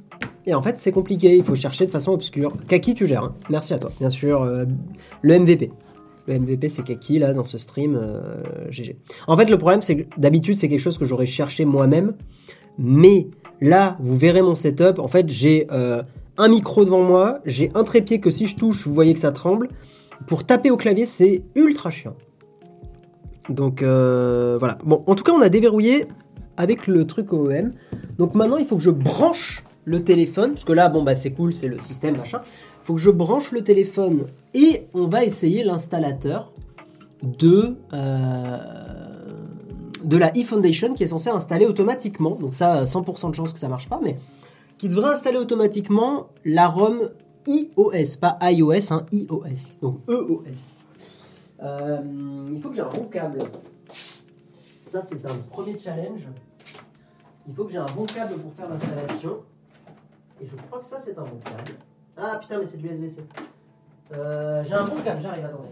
Et 0.46 0.54
en 0.54 0.62
fait, 0.62 0.76
c'est 0.78 0.92
compliqué, 0.92 1.36
il 1.36 1.42
faut 1.44 1.54
chercher 1.56 1.86
de 1.86 1.90
façon 1.90 2.12
obscure. 2.12 2.52
Kaki, 2.68 2.94
tu 2.94 3.06
gères. 3.06 3.24
hein. 3.24 3.34
Merci 3.50 3.74
à 3.74 3.78
toi. 3.78 3.90
Bien 3.98 4.10
sûr, 4.10 4.42
euh, 4.42 4.64
le 5.22 5.38
MVP. 5.38 5.72
Le 6.28 6.38
MVP, 6.38 6.68
c'est 6.68 6.82
Kaki, 6.82 7.18
là, 7.18 7.34
dans 7.34 7.44
ce 7.44 7.58
stream. 7.58 7.96
euh, 8.00 8.44
GG. 8.70 8.96
En 9.26 9.36
fait, 9.36 9.50
le 9.50 9.58
problème, 9.58 9.82
c'est 9.82 9.96
que 9.96 10.20
d'habitude, 10.20 10.56
c'est 10.56 10.68
quelque 10.68 10.80
chose 10.80 10.98
que 10.98 11.04
j'aurais 11.04 11.26
cherché 11.26 11.64
moi-même. 11.64 12.14
Mais 12.78 13.26
là, 13.60 13.96
vous 14.00 14.16
verrez 14.16 14.42
mon 14.42 14.54
setup. 14.54 14.98
En 14.98 15.08
fait, 15.08 15.28
j'ai 15.28 15.66
euh, 15.72 16.02
un 16.36 16.48
micro 16.48 16.84
devant 16.84 17.02
moi, 17.02 17.40
j'ai 17.44 17.70
un 17.74 17.82
trépied 17.84 18.20
que 18.20 18.30
si 18.30 18.46
je 18.46 18.56
touche, 18.56 18.86
vous 18.86 18.94
voyez 18.94 19.14
que 19.14 19.20
ça 19.20 19.32
tremble. 19.32 19.68
Pour 20.26 20.44
taper 20.44 20.70
au 20.70 20.76
clavier, 20.76 21.06
c'est 21.06 21.42
ultra 21.54 21.90
chiant. 21.90 22.14
Donc 23.48 23.82
euh, 23.82 24.56
voilà. 24.58 24.78
Bon, 24.84 25.02
en 25.06 25.14
tout 25.14 25.24
cas, 25.24 25.32
on 25.32 25.40
a 25.40 25.48
déverrouillé 25.48 26.04
avec 26.57 26.87
le 26.87 27.07
truc 27.07 27.33
OEM. 27.33 27.73
Donc 28.19 28.35
maintenant, 28.35 28.57
il 28.57 28.66
faut 28.66 28.77
que 28.77 28.83
je 28.83 28.91
branche 28.91 29.65
le 29.85 30.03
téléphone, 30.03 30.53
parce 30.53 30.65
que 30.65 30.73
là, 30.73 30.89
bon, 30.89 31.03
bah 31.03 31.15
c'est 31.15 31.31
cool, 31.31 31.53
c'est 31.53 31.69
le 31.69 31.78
système, 31.81 32.16
machin. 32.16 32.41
Il 32.45 32.87
faut 32.87 32.95
que 32.95 33.01
je 33.01 33.11
branche 33.11 33.53
le 33.53 33.62
téléphone 33.62 34.27
et 34.55 34.87
on 34.95 35.07
va 35.07 35.24
essayer 35.24 35.65
l'installateur 35.65 36.53
de, 37.23 37.77
euh, 37.93 38.59
de 40.05 40.16
la 40.16 40.37
eFoundation 40.37 40.95
qui 40.95 41.03
est 41.05 41.09
censé 41.09 41.31
installer 41.31 41.66
automatiquement. 41.66 42.37
Donc 42.37 42.55
ça, 42.55 42.85
100% 42.85 43.31
de 43.31 43.35
chance 43.35 43.53
que 43.53 43.59
ça 43.59 43.69
marche 43.69 43.89
pas, 43.89 44.01
mais 44.03 44.16
qui 44.78 44.89
devrait 44.89 45.12
installer 45.12 45.39
automatiquement 45.39 46.28
la 46.45 46.66
ROM 46.66 47.11
iOS, 47.47 48.19
pas 48.20 48.39
iOS, 48.43 48.93
hein, 48.93 49.07
iOS, 49.12 49.78
donc 49.81 50.01
EOS. 50.09 50.78
Euh, 51.62 51.99
il 52.55 52.61
faut 52.61 52.69
que 52.69 52.77
j'ai 52.77 52.83
un 52.83 52.91
bon 52.91 53.05
câble. 53.05 53.39
Ça, 54.85 55.01
c'est 55.03 55.24
un 55.24 55.37
premier 55.51 55.78
challenge. 55.78 56.27
Il 57.48 57.55
faut 57.55 57.64
que 57.64 57.73
j'ai 57.73 57.78
un 57.78 57.86
bon 57.86 58.06
câble 58.06 58.39
pour 58.39 58.52
faire 58.55 58.68
l'installation. 58.68 59.43
Et 60.40 60.47
je 60.47 60.56
crois 60.56 60.81
que 60.81 60.86
ça, 60.86 60.98
c'est 60.98 61.16
un 61.18 61.23
bon 61.23 61.39
câble. 61.44 61.78
Ah 62.16 62.39
putain, 62.40 62.59
mais 62.59 62.66
c'est 62.66 62.78
de 62.78 62.89
l'USB-C. 62.89 63.24
Euh, 64.12 64.62
j'ai 64.64 64.74
un 64.74 64.85
bon 64.85 64.97
câble, 65.02 65.20
j'arrive, 65.23 65.44
attendez. 65.44 65.68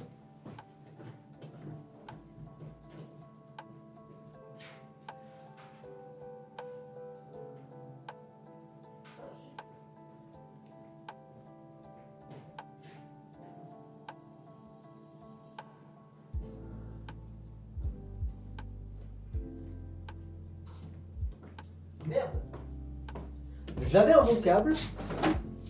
J'avais 23.95 24.13
un 24.13 24.25
bon 24.25 24.41
câble. 24.41 24.75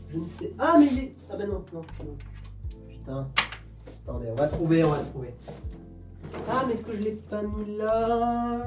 Je 0.09 0.19
ne 0.19 0.25
sais. 0.25 0.55
Ah, 0.59 0.77
mais 0.79 0.87
il 0.91 0.99
est. 0.99 1.15
Ah, 1.31 1.37
ben 1.37 1.47
non, 1.47 1.63
non. 1.75 1.83
Putain. 2.89 3.29
Attendez, 4.03 4.29
on 4.31 4.35
va 4.35 4.49
trouver, 4.49 4.83
on 4.83 4.93
va 4.93 5.01
trouver. 5.01 5.35
Ah, 6.49 6.65
mais 6.67 6.73
est-ce 6.73 6.87
que 6.87 6.97
je 6.97 7.03
l'ai 7.03 7.11
pas 7.11 7.43
mis 7.43 7.77
là 7.77 8.67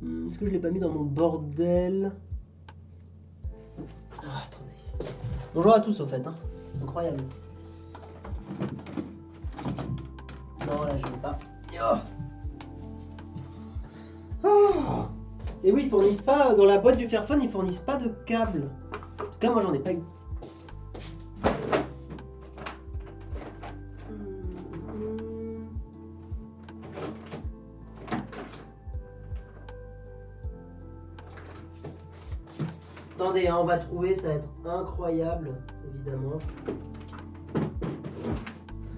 Hmm, 0.00 0.28
Est-ce 0.28 0.38
que 0.38 0.46
je 0.46 0.50
l'ai 0.52 0.58
pas 0.58 0.70
mis 0.70 0.78
dans 0.78 0.88
mon 0.88 1.02
bordel 1.02 2.12
Ah, 4.22 4.44
attendez. 4.46 5.12
Bonjour 5.54 5.74
à 5.74 5.80
tous, 5.80 6.00
au 6.00 6.06
fait. 6.06 6.26
Hein. 6.26 6.34
Incroyable. 6.82 7.22
Non, 10.66 10.84
là, 10.84 10.96
je 10.96 11.04
l'ai 11.04 11.18
pas. 11.20 11.38
Oh 14.46 15.04
Et 15.66 15.72
oui, 15.72 15.84
ils 15.84 15.90
fournissent 15.90 16.20
pas, 16.20 16.54
dans 16.54 16.66
la 16.66 16.76
boîte 16.76 16.98
du 16.98 17.08
Fairphone, 17.08 17.40
ils 17.42 17.48
fournissent 17.48 17.80
pas 17.80 17.96
de 17.96 18.10
câble. 18.26 18.68
En 19.18 19.24
tout 19.24 19.38
cas, 19.40 19.50
moi, 19.50 19.62
j'en 19.62 19.72
ai 19.72 19.78
pas 19.78 19.92
eu. 19.92 20.02
Attendez, 33.14 33.46
hein, 33.46 33.56
on 33.58 33.64
va 33.64 33.78
trouver, 33.78 34.14
ça 34.14 34.28
va 34.28 34.34
être 34.34 34.48
incroyable, 34.66 35.54
évidemment. 35.94 36.40
Le 37.54 37.62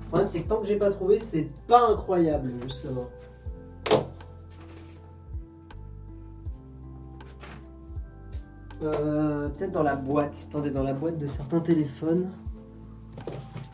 problème, 0.09 0.27
c'est 0.27 0.41
que 0.43 0.49
tant 0.49 0.57
que 0.57 0.67
j'ai 0.67 0.79
pas 0.79 0.91
trouvé, 0.91 1.21
c'est 1.21 1.49
pas 1.69 1.87
incroyable, 1.91 2.55
justement. 2.65 3.09
Euh, 8.87 9.49
Peut-être 9.51 9.73
dans 9.73 9.83
la 9.83 9.97
boîte. 9.97 10.37
Attendez, 10.49 10.71
dans 10.71 10.83
la 10.83 10.93
boîte 10.93 11.19
de 11.19 11.27
certains 11.27 11.61
téléphones. 11.61 12.31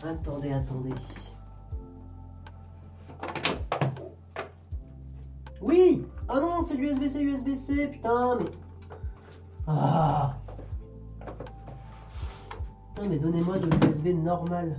Attendez, 0.04 0.52
attendez. 0.52 0.94
Oui 5.60 6.04
Ah 6.28 6.40
non, 6.40 6.60
c'est 6.62 6.76
l'USB-C, 6.76 7.20
USB-C, 7.22 7.88
putain, 7.88 8.36
mais... 8.38 8.46
Ah 9.66 10.34
Putain, 12.94 13.08
mais 13.08 13.18
donnez-moi 13.18 13.58
de 13.58 13.66
l'USB 13.86 14.08
normal. 14.08 14.76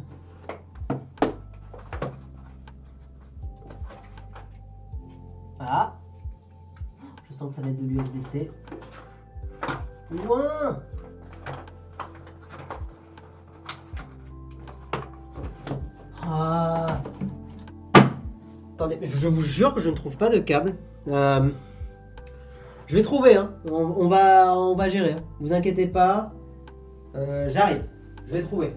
Ah 5.59 5.93
Je 7.29 7.33
sens 7.33 7.49
que 7.49 7.55
ça 7.55 7.61
va 7.61 7.69
être 7.69 7.81
de 7.81 7.87
l'USB-C. 7.87 8.51
Loin 10.11 10.79
Ah 16.25 17.01
Attendez, 18.75 18.99
je 19.03 19.27
vous 19.27 19.41
jure 19.41 19.73
que 19.73 19.79
je 19.81 19.89
ne 19.89 19.95
trouve 19.95 20.17
pas 20.17 20.29
de 20.29 20.39
câble. 20.39 20.75
Euh, 21.07 21.49
Je 22.87 22.95
vais 22.95 23.01
trouver, 23.03 23.35
hein. 23.35 23.51
On, 23.69 24.07
va, 24.07 24.55
on 24.57 24.75
va 24.75 24.89
gérer. 24.89 25.13
hein. 25.13 25.23
Vous 25.39 25.53
inquiétez 25.53 25.87
pas. 25.87 26.33
Euh, 27.15 27.49
J'arrive. 27.49 27.83
Je 28.27 28.33
vais 28.33 28.41
trouver. 28.41 28.75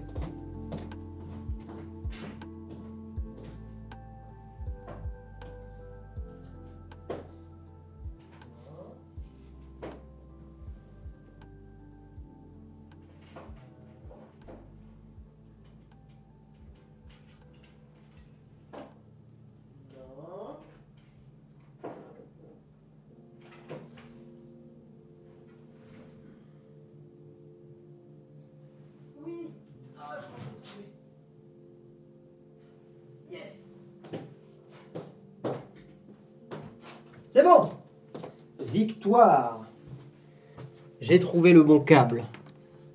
J'ai 41.01 41.19
trouvé 41.19 41.53
le 41.53 41.63
bon 41.63 41.79
câble. 41.79 42.23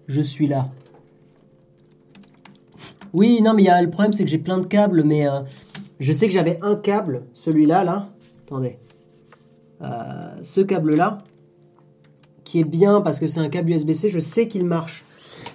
Je 0.09 0.21
suis 0.21 0.47
là. 0.47 0.69
Oui, 3.13 3.41
non, 3.43 3.55
mais 3.55 3.65
y 3.65 3.69
a, 3.69 3.81
le 3.83 3.91
problème, 3.91 4.13
c'est 4.13 4.25
que 4.25 4.31
j'ai 4.31 4.39
plein 4.39 4.59
de 4.59 4.67
câbles, 4.67 5.03
mais 5.05 5.29
euh, 5.29 5.41
je 6.01 6.13
sais 6.13 6.27
que 6.27 6.33
j'avais 6.33 6.59
un 6.63 6.77
câble, 6.77 7.25
celui-là, 7.35 7.85
là. 7.85 8.09
Attendez. 8.47 8.79
Euh, 9.83 9.87
ce 10.43 10.61
câble-là, 10.61 11.19
qui 12.45 12.61
est 12.61 12.65
bien 12.65 13.01
parce 13.01 13.19
que 13.19 13.27
c'est 13.27 13.41
un 13.41 13.49
câble 13.49 13.71
USB-C, 13.71 14.09
je 14.09 14.19
sais 14.19 14.49
qu'il 14.49 14.65
marche. 14.65 15.05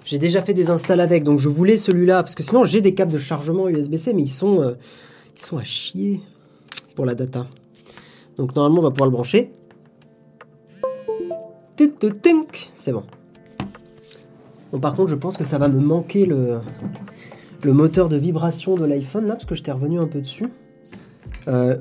J'ai 0.06 0.20
déjà 0.20 0.42
fait 0.42 0.54
des 0.54 0.70
installs 0.70 1.00
avec, 1.00 1.24
donc 1.24 1.40
je 1.40 1.50
voulais 1.50 1.78
celui-là, 1.78 2.24
parce 2.24 2.36
que 2.36 2.44
sinon 2.44 2.64
j'ai 2.64 2.82
des 2.82 2.94
câbles 2.94 3.14
de 3.14 3.20
chargement 3.20 3.70
USB-C, 3.70 4.14
mais 4.14 4.24
ils 4.24 4.30
sont, 4.30 4.62
euh, 4.62 4.74
ils 5.36 5.42
sont 5.42 5.58
à 5.58 5.64
chier 5.64 6.22
pour 6.96 7.06
la 7.06 7.16
data. 7.16 7.48
Donc 8.38 8.56
normalement 8.56 8.80
on 8.80 8.84
va 8.84 8.92
pouvoir 8.92 9.10
le 9.10 9.14
brancher. 9.14 9.52
C'est 12.78 12.92
bon. 12.92 13.04
Bon 14.72 14.80
par 14.80 14.96
contre 14.96 15.10
je 15.10 15.16
pense 15.16 15.38
que 15.38 15.44
ça 15.44 15.58
va 15.58 15.68
me 15.70 15.80
manquer 15.80 16.26
le, 16.26 16.60
le 17.64 17.74
moteur 17.74 18.10
de 18.10 18.18
vibration 18.18 18.76
de 18.76 18.86
l'iPhone 18.86 19.26
là, 19.28 19.34
parce 19.34 19.46
que 19.46 19.56
j'étais 19.56 19.72
revenu 19.72 20.00
un 20.00 20.08
peu 20.08 20.20
dessus. 20.20 20.48
Euh, 21.48 21.78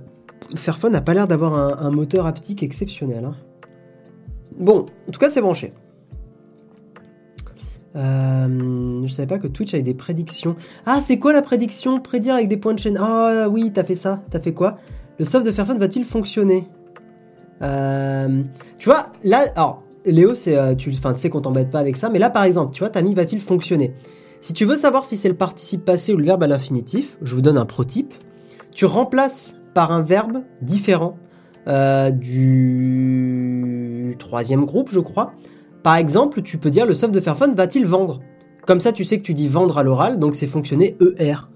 Fairphone 0.55 0.93
n'a 0.93 1.01
pas 1.01 1.14
l'air 1.14 1.27
d'avoir 1.27 1.82
un, 1.82 1.90
moteur 1.90 2.27
haptique 2.27 2.62
exceptionnel. 2.62 3.24
hein. 3.24 3.35
Bon, 4.59 4.86
en 5.09 5.10
tout 5.10 5.18
cas 5.18 5.31
c'est 5.31 5.40
branché. 5.40 5.73
Euh, 7.97 9.06
je 9.06 9.12
savais 9.12 9.27
pas 9.27 9.39
que 9.39 9.47
Twitch 9.47 9.73
avait 9.74 9.82
des 9.82 9.94
prédictions. 9.94 10.55
Ah, 10.85 11.01
c'est 11.01 11.18
quoi 11.18 11.32
la 11.32 11.40
prédiction? 11.43 11.98
Prédire 12.01 12.35
avec 12.35 12.48
des 12.48 12.59
points 12.59 12.74
de 12.74 12.78
chaîne. 12.78 12.98
Ah 13.01 13.48
oui, 13.51 13.73
t'as 13.73 13.85
fait 13.85 13.94
ça. 13.94 14.23
T'as 14.31 14.40
fait 14.40 14.52
quoi? 14.52 14.77
Le 15.18 15.24
soft 15.24 15.47
de 15.47 15.51
Fairphone 15.51 15.78
va-t-il 15.78 16.05
fonctionner? 16.05 16.68
Euh, 17.62 18.43
Tu 18.78 18.90
vois, 18.90 19.06
là, 19.24 19.47
Léo, 20.07 20.35
c'est, 20.35 20.57
euh, 20.57 20.74
tu, 20.74 20.91
tu 20.91 20.99
sais 21.16 21.31
qu'on 21.31 21.41
t'embête 21.41 21.70
pas 21.70 21.81
avec 21.81 21.97
ça, 21.97 22.09
mais 22.09 22.19
là, 22.19 22.31
par 22.31 22.45
exemple, 22.45 22.73
tu 22.73 22.81
vois, 22.81 22.91
t'as 22.91 23.03
mis 23.03 23.15
va-t-il 23.15 23.41
fonctionner? 23.41 23.93
Si 24.41 24.53
tu 24.53 24.65
veux 24.65 24.77
savoir 24.77 25.05
si 25.05 25.16
c'est 25.16 25.28
le 25.28 25.35
participe 25.35 25.85
passé 25.85 26.12
ou 26.12 26.16
le 26.16 26.24
verbe 26.24 26.43
à 26.45 26.47
l'infinitif, 26.47 27.19
je 27.23 27.35
vous 27.35 27.41
donne 27.41 27.59
un 27.59 27.65
protype. 27.65 28.15
Tu 28.73 28.85
remplaces 28.85 29.61
par 29.74 29.93
un 29.93 30.03
verbe 30.03 30.43
différent 30.62 31.19
euh, 31.66 32.11
du 32.11 34.15
troisième 34.19 34.65
groupe, 34.65 34.91
je 34.91 35.01
crois. 35.01 35.33
Par 35.83 35.97
exemple, 35.97 36.43
tu 36.43 36.59
peux 36.59 36.70
dire 36.70 36.87
le 36.87 36.95
soft 36.95 37.12
de 37.12 37.20
Fairphone 37.20 37.55
va-t-il 37.55 37.87
vendre? 37.87 38.20
Comme 38.66 38.81
ça, 38.81 38.93
tu 38.93 39.05
sais 39.05 39.19
que 39.19 39.24
tu 39.24 39.35
dis 39.35 39.49
vendre 39.49 39.78
à 39.78 39.83
l'oral, 39.83 40.19
donc 40.19 40.35
c'est 40.35 40.47
fonctionner 40.47 40.97
ER. 41.19 41.49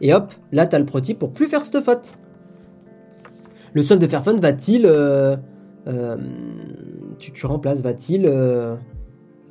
Et 0.00 0.12
hop, 0.12 0.32
là, 0.52 0.66
tu 0.66 0.76
as 0.76 0.78
le 0.78 0.84
prototype 0.84 1.18
pour 1.18 1.32
plus 1.32 1.46
faire 1.46 1.64
cette 1.64 1.84
faute. 1.84 2.14
Le 3.72 3.82
soft 3.82 4.02
de 4.02 4.06
Fairphone 4.06 4.40
va-t-il. 4.40 4.86
euh, 4.86 5.36
tu, 7.18 7.46
remplaces 7.46 7.80
va-t-il. 7.82 8.26
euh, 8.26 8.74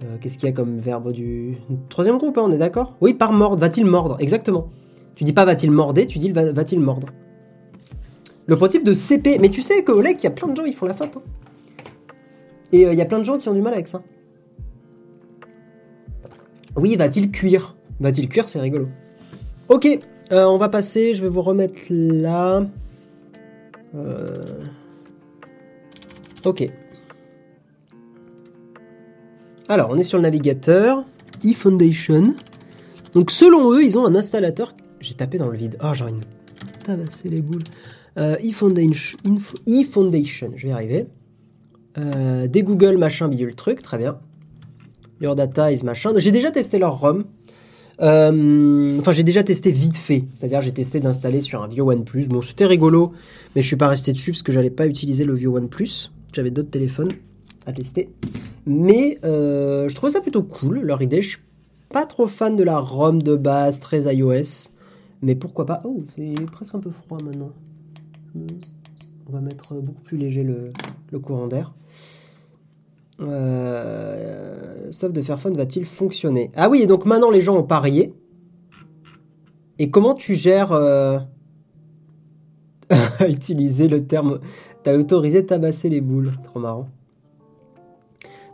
euh, 0.03 0.17
Qu'est-ce 0.21 0.37
qu'il 0.37 0.47
y 0.47 0.51
a 0.51 0.55
comme 0.55 0.77
verbe 0.77 1.11
du 1.11 1.57
troisième 1.89 2.17
groupe 2.17 2.37
hein, 2.37 2.43
On 2.45 2.51
est 2.51 2.57
d'accord? 2.57 2.95
Oui, 3.01 3.13
par 3.13 3.31
mordre. 3.33 3.57
Va-t-il 3.57 3.85
mordre 3.85 4.17
Exactement. 4.19 4.69
Tu 5.15 5.23
dis 5.23 5.33
pas 5.33 5.45
va-t-il 5.45 5.71
morder, 5.71 6.05
tu 6.07 6.17
dis 6.19 6.31
va- 6.31 6.51
va-t-il 6.51 6.79
mordre. 6.79 7.07
Le 8.47 8.55
prototype 8.55 8.83
de 8.83 8.93
CP. 8.93 9.37
Mais 9.39 9.49
tu 9.49 9.61
sais 9.61 9.83
qu'au 9.83 10.01
LEC, 10.01 10.17
il 10.21 10.23
y 10.23 10.27
a 10.27 10.31
plein 10.31 10.47
de 10.47 10.55
gens 10.55 10.63
qui 10.63 10.73
font 10.73 10.85
la 10.87 10.93
faute. 10.93 11.15
hein. 11.17 11.21
Et 12.71 12.85
euh, 12.87 12.93
il 12.93 12.99
y 12.99 13.01
a 13.01 13.05
plein 13.05 13.19
de 13.19 13.23
gens 13.23 13.37
qui 13.37 13.47
ont 13.49 13.53
du 13.53 13.61
mal 13.61 13.73
avec 13.73 13.87
ça. 13.87 14.01
Oui, 16.75 16.95
va-t-il 16.95 17.29
cuire 17.31 17.75
Va-t-il 17.99 18.27
cuire 18.27 18.49
C'est 18.49 18.59
rigolo. 18.59 18.87
Ok, 19.69 19.87
on 20.31 20.57
va 20.57 20.69
passer. 20.69 21.13
Je 21.13 21.21
vais 21.21 21.29
vous 21.29 21.41
remettre 21.41 21.79
là. 21.89 22.65
Ok. 26.45 26.65
Alors, 29.69 29.89
on 29.89 29.97
est 29.97 30.03
sur 30.03 30.17
le 30.17 30.23
navigateur. 30.23 31.03
eFoundation. 31.43 32.35
Donc, 33.13 33.31
selon 33.31 33.71
eux, 33.71 33.83
ils 33.83 33.97
ont 33.97 34.05
un 34.05 34.15
installateur. 34.15 34.75
J'ai 34.99 35.13
tapé 35.13 35.37
dans 35.37 35.47
le 35.47 35.57
vide. 35.57 35.77
Oh, 35.83 35.93
j'ai 35.93 36.05
me 36.05 36.21
tabasser 36.83 37.29
les 37.29 37.41
boules. 37.41 37.63
Euh, 38.17 38.35
eFoundation. 38.43 39.17
Je 40.55 40.63
vais 40.63 40.69
y 40.69 40.71
arriver. 40.71 41.05
Euh, 41.97 42.47
des 42.47 42.63
Google 42.63 42.97
machin 42.97 43.27
bidule 43.27 43.55
truc, 43.55 43.81
très 43.81 43.97
bien. 43.97 44.17
Your 45.21 45.35
data 45.35 45.71
is 45.71 45.83
machin. 45.83 46.11
J'ai 46.17 46.31
déjà 46.31 46.51
testé 46.51 46.79
leur 46.79 46.99
ROM. 46.99 47.23
Euh, 48.01 48.99
enfin, 48.99 49.11
j'ai 49.11 49.23
déjà 49.23 49.43
testé 49.43 49.71
vite 49.71 49.97
fait. 49.97 50.25
C'est-à-dire, 50.33 50.61
j'ai 50.61 50.71
testé 50.73 50.99
d'installer 50.99 51.41
sur 51.41 51.63
un 51.63 51.67
vieux 51.67 51.83
OnePlus. 51.83 52.27
Bon, 52.27 52.41
c'était 52.41 52.65
rigolo, 52.65 53.13
mais 53.55 53.61
je 53.61 53.67
suis 53.67 53.75
pas 53.75 53.87
resté 53.87 54.11
dessus 54.11 54.31
parce 54.31 54.41
que 54.41 54.51
j'allais 54.51 54.71
pas 54.71 54.87
utiliser 54.87 55.23
le 55.23 55.35
vieux 55.35 55.49
OnePlus. 55.49 56.11
J'avais 56.33 56.51
d'autres 56.51 56.71
téléphones 56.71 57.09
à 57.65 57.71
tester. 57.71 58.09
Mais 58.65 59.19
euh, 59.23 59.89
je 59.89 59.95
trouvais 59.95 60.11
ça 60.11 60.21
plutôt 60.21 60.43
cool, 60.43 60.79
leur 60.79 61.01
idée. 61.01 61.21
Je 61.21 61.29
suis 61.29 61.41
pas 61.89 62.05
trop 62.05 62.27
fan 62.27 62.55
de 62.55 62.63
la 62.63 62.79
ROM 62.79 63.21
de 63.21 63.35
base, 63.35 63.79
très 63.79 64.13
iOS. 64.13 64.69
Mais 65.21 65.35
pourquoi 65.35 65.65
pas? 65.65 65.81
Oh, 65.85 66.03
c'est 66.15 66.35
presque 66.51 66.75
un 66.75 66.79
peu 66.79 66.89
froid 66.89 67.17
maintenant. 67.23 67.51
On 68.35 69.31
va 69.31 69.39
mettre 69.41 69.75
beaucoup 69.75 70.01
plus 70.01 70.17
léger 70.17 70.43
le, 70.43 71.19
courant 71.19 71.47
d'air. 71.47 71.73
Euh, 73.21 74.91
sauf 74.91 75.13
de 75.13 75.21
Fairphone 75.21 75.55
va-t-il 75.55 75.85
fonctionner? 75.85 76.51
Ah 76.55 76.69
oui, 76.69 76.81
et 76.81 76.87
donc 76.87 77.05
maintenant 77.05 77.29
les 77.29 77.41
gens 77.41 77.55
ont 77.55 77.63
parié. 77.63 78.13
Et 79.79 79.89
comment 79.89 80.13
tu 80.13 80.35
gères 80.35 80.71
euh, 80.71 81.19
utiliser 83.27 83.87
le 83.87 84.05
terme? 84.05 84.39
T'as 84.83 84.97
autorisé 84.97 85.45
tabasser 85.45 85.89
les 85.89 86.01
boules. 86.01 86.31
Trop 86.43 86.59
marrant. 86.59 86.89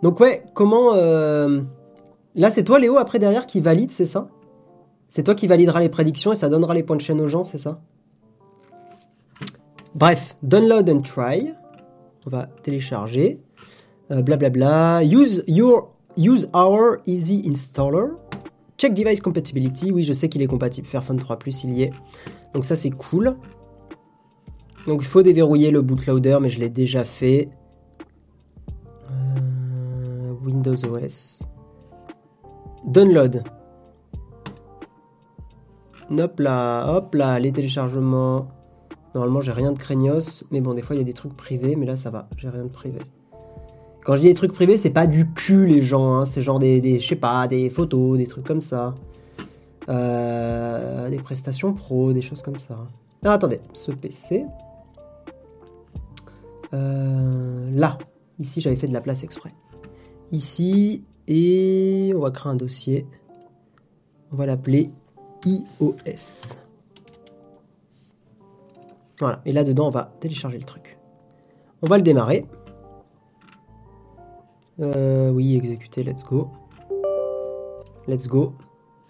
Donc 0.02 0.20
ouais, 0.20 0.44
comment... 0.54 0.94
Euh, 0.94 1.62
là, 2.36 2.52
c'est 2.52 2.64
toi, 2.64 2.80
Léo, 2.80 2.98
après 2.98 3.20
derrière, 3.20 3.46
qui 3.46 3.60
valide, 3.60 3.92
c'est 3.92 4.06
ça? 4.06 4.30
C'est 5.08 5.24
toi 5.24 5.36
qui 5.36 5.48
validera 5.48 5.80
les 5.80 5.90
prédictions 5.90 6.32
et 6.32 6.36
ça 6.36 6.50
donnera 6.50 6.74
les 6.74 6.84
points 6.84 6.96
de 6.96 7.02
chaîne 7.02 7.20
aux 7.20 7.28
gens, 7.28 7.44
c'est 7.44 7.58
ça? 7.58 7.82
Bref, 9.96 10.38
download 10.44 10.90
and 10.90 11.02
try. 11.02 11.54
On 12.28 12.30
va 12.30 12.48
télécharger. 12.62 13.42
Blablabla. 14.10 15.04
use 15.04 15.44
your 15.48 15.90
use 16.18 16.48
our 16.54 16.98
easy 17.06 17.44
installer. 17.48 18.12
Check 18.78 18.94
device 18.94 19.22
compatibility. 19.22 19.92
Oui, 19.92 20.04
je 20.04 20.14
sais 20.14 20.30
qu'il 20.30 20.42
est 20.42 20.48
compatible. 20.48 20.88
Fairphone 20.88 21.20
3 21.20 21.38
Plus, 21.38 21.64
il 21.64 21.72
y 21.72 21.84
est. 21.84 21.92
Donc 22.54 22.66
ça, 22.66 22.76
c'est 22.76 22.92
cool. 22.92 23.36
Donc 24.88 25.02
il 25.02 25.08
faut 25.08 25.22
déverrouiller 25.22 25.72
le 25.72 25.82
bootloader, 25.82 26.38
mais 26.42 26.50
je 26.50 26.60
l'ai 26.60 26.70
déjà 26.70 27.04
fait. 27.04 27.50
Windows 30.60 30.90
OS. 30.91 31.41
Download. 32.86 33.44
Hop 36.11 36.40
là, 36.40 36.91
hop 36.91 37.15
là, 37.15 37.40
les 37.40 37.53
téléchargements. 37.53 38.48
Normalement, 39.15 39.40
j'ai 39.40 39.53
rien 39.53 39.72
de 39.72 39.77
craignos, 39.77 40.44
mais 40.52 40.60
bon, 40.60 40.73
des 40.73 40.81
fois, 40.81 40.95
il 40.95 40.99
y 40.99 41.02
a 41.02 41.06
des 41.06 41.14
trucs 41.14 41.36
privés, 41.36 41.76
mais 41.76 41.86
là, 41.86 41.95
ça 41.95 42.10
va, 42.10 42.27
j'ai 42.38 42.49
rien 42.49 42.64
de 42.64 42.69
privé. 42.69 42.99
Quand 44.03 44.15
je 44.15 44.22
dis 44.22 44.27
des 44.27 44.34
trucs 44.34 44.52
privés, 44.52 44.77
c'est 44.77 44.90
pas 44.90 45.07
du 45.07 45.31
cul, 45.31 45.65
les 45.65 45.81
gens, 45.81 46.15
hein. 46.15 46.26
c'est 46.26 46.41
genre 46.41 46.60
des, 46.60 46.99
je 46.99 47.07
sais 47.07 47.15
pas, 47.15 47.48
des 47.48 47.69
photos, 47.69 48.18
des 48.18 48.27
trucs 48.27 48.45
comme 48.45 48.61
ça. 48.61 48.95
Euh, 49.88 51.10
des 51.10 51.19
prestations 51.19 51.73
pro, 51.73 52.11
des 52.11 52.22
choses 52.22 52.41
comme 52.41 52.60
ça. 52.60 52.76
Ah, 53.23 53.34
attendez, 53.34 53.60
ce 53.73 53.91
PC. 53.91 54.45
Euh, 56.73 57.69
là, 57.72 57.98
ici 58.40 58.61
j'avais 58.61 58.76
fait 58.76 58.88
de 58.88 58.94
la 58.94 59.02
place 59.02 59.23
exprès. 59.23 59.52
Ici, 60.32 61.04
et 61.28 62.12
on 62.16 62.20
va 62.20 62.32
créer 62.32 62.52
un 62.52 62.56
dossier. 62.56 63.08
On 64.32 64.36
va 64.36 64.46
l'appeler 64.46 64.92
iOS. 65.46 66.56
Voilà, 69.20 69.42
et 69.46 69.52
là-dedans, 69.52 69.88
on 69.88 69.92
va 69.92 70.14
télécharger 70.20 70.58
le 70.58 70.64
truc. 70.64 70.98
On 71.82 71.88
va 71.88 71.98
le 71.98 72.04
démarrer. 72.04 72.46
Euh, 74.80 75.30
oui, 75.32 75.58
exécuter, 75.58 76.04
let's 76.04 76.24
go. 76.24 76.50
Let's 78.08 78.28
go. 78.28 78.54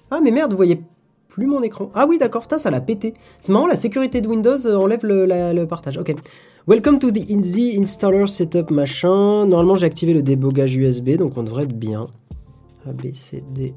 Ah, 0.09 0.19
mais 0.21 0.31
merde, 0.31 0.51
vous 0.51 0.57
voyez 0.57 0.81
plus 1.27 1.45
mon 1.45 1.61
écran. 1.61 1.91
Ah 1.93 2.05
oui, 2.07 2.17
d'accord, 2.17 2.45
ça 2.49 2.71
l'a 2.71 2.81
pété. 2.81 3.13
C'est 3.39 3.51
marrant, 3.51 3.67
la 3.67 3.75
sécurité 3.75 4.21
de 4.21 4.27
Windows 4.27 4.65
euh, 4.65 4.75
enlève 4.75 5.05
le, 5.05 5.25
le 5.25 5.65
partage. 5.65 5.97
Ok. 5.97 6.15
Welcome 6.69 6.99
to 6.99 7.11
the 7.11 7.27
Easy 7.27 7.75
Installer 7.79 8.27
Setup 8.27 8.69
machin. 8.69 9.47
Normalement, 9.47 9.73
j'ai 9.73 9.87
activé 9.87 10.13
le 10.13 10.21
débogage 10.21 10.75
USB, 10.75 11.15
donc 11.17 11.35
on 11.35 11.41
devrait 11.41 11.63
être 11.63 11.73
bien. 11.73 12.05
A, 12.85 12.91
B, 12.91 13.11
C, 13.15 13.43
D. 13.55 13.73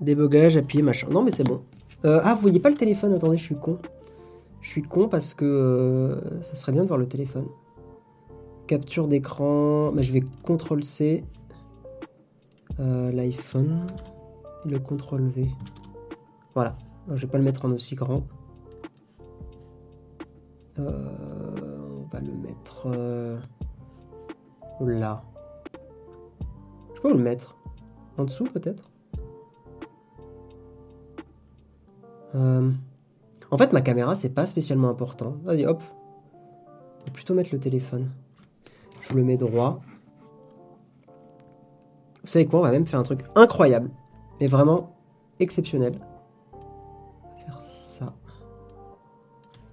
Débogage, 0.00 0.56
appuyez, 0.56 0.82
machin. 0.82 1.08
Non, 1.10 1.22
mais 1.22 1.30
c'est 1.30 1.44
bon. 1.44 1.60
Euh, 2.06 2.22
ah, 2.24 2.32
vous 2.34 2.40
voyez 2.40 2.58
pas 2.58 2.70
le 2.70 2.76
téléphone? 2.76 3.12
Attendez, 3.12 3.36
je 3.36 3.42
suis 3.42 3.54
con. 3.54 3.80
Je 4.62 4.68
suis 4.70 4.80
con 4.80 5.10
parce 5.10 5.34
que 5.34 5.44
euh, 5.44 6.40
ça 6.40 6.54
serait 6.54 6.72
bien 6.72 6.80
de 6.80 6.86
voir 6.86 6.98
le 6.98 7.06
téléphone. 7.06 7.48
Capture 8.66 9.08
d'écran. 9.08 9.90
Je 10.00 10.10
vais 10.10 10.22
CTRL 10.46 10.84
C. 10.84 11.22
Euh, 12.80 13.12
L'iPhone. 13.12 13.84
Le 14.64 14.78
CTRL 14.78 15.28
V. 15.28 15.48
Voilà. 16.54 16.78
je 17.14 17.20
vais 17.20 17.30
pas 17.30 17.36
le 17.36 17.44
mettre 17.44 17.66
en 17.66 17.70
aussi 17.72 17.94
grand. 17.94 18.22
Euh, 20.78 21.98
on 22.00 22.06
va 22.10 22.20
le 22.20 22.32
mettre 22.32 22.86
euh, 22.86 23.38
là. 24.80 25.22
Je 26.94 27.00
peux 27.00 27.12
le 27.12 27.18
mettre 27.18 27.56
En 28.16 28.24
dessous 28.24 28.44
peut-être 28.44 28.90
euh, 32.34 32.70
En 33.50 33.58
fait 33.58 33.72
ma 33.72 33.82
caméra 33.82 34.14
c'est 34.14 34.30
pas 34.30 34.46
spécialement 34.46 34.88
important. 34.88 35.36
Vas-y 35.44 35.66
hop. 35.66 35.82
On 37.02 37.04
va 37.06 37.12
plutôt 37.12 37.34
mettre 37.34 37.50
le 37.52 37.60
téléphone. 37.60 38.10
Je 39.00 39.14
le 39.14 39.24
mets 39.24 39.36
droit. 39.36 39.80
Vous 42.22 42.28
savez 42.28 42.46
quoi? 42.46 42.60
On 42.60 42.62
va 42.62 42.70
même 42.70 42.86
faire 42.86 43.00
un 43.00 43.02
truc 43.02 43.20
incroyable. 43.34 43.90
Mais 44.40 44.46
vraiment 44.46 44.96
exceptionnel. 45.40 45.98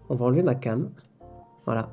On 0.10 0.16
va 0.16 0.26
enlever 0.26 0.44
ma 0.44 0.56
cam. 0.56 0.90
Voilà. 1.66 1.90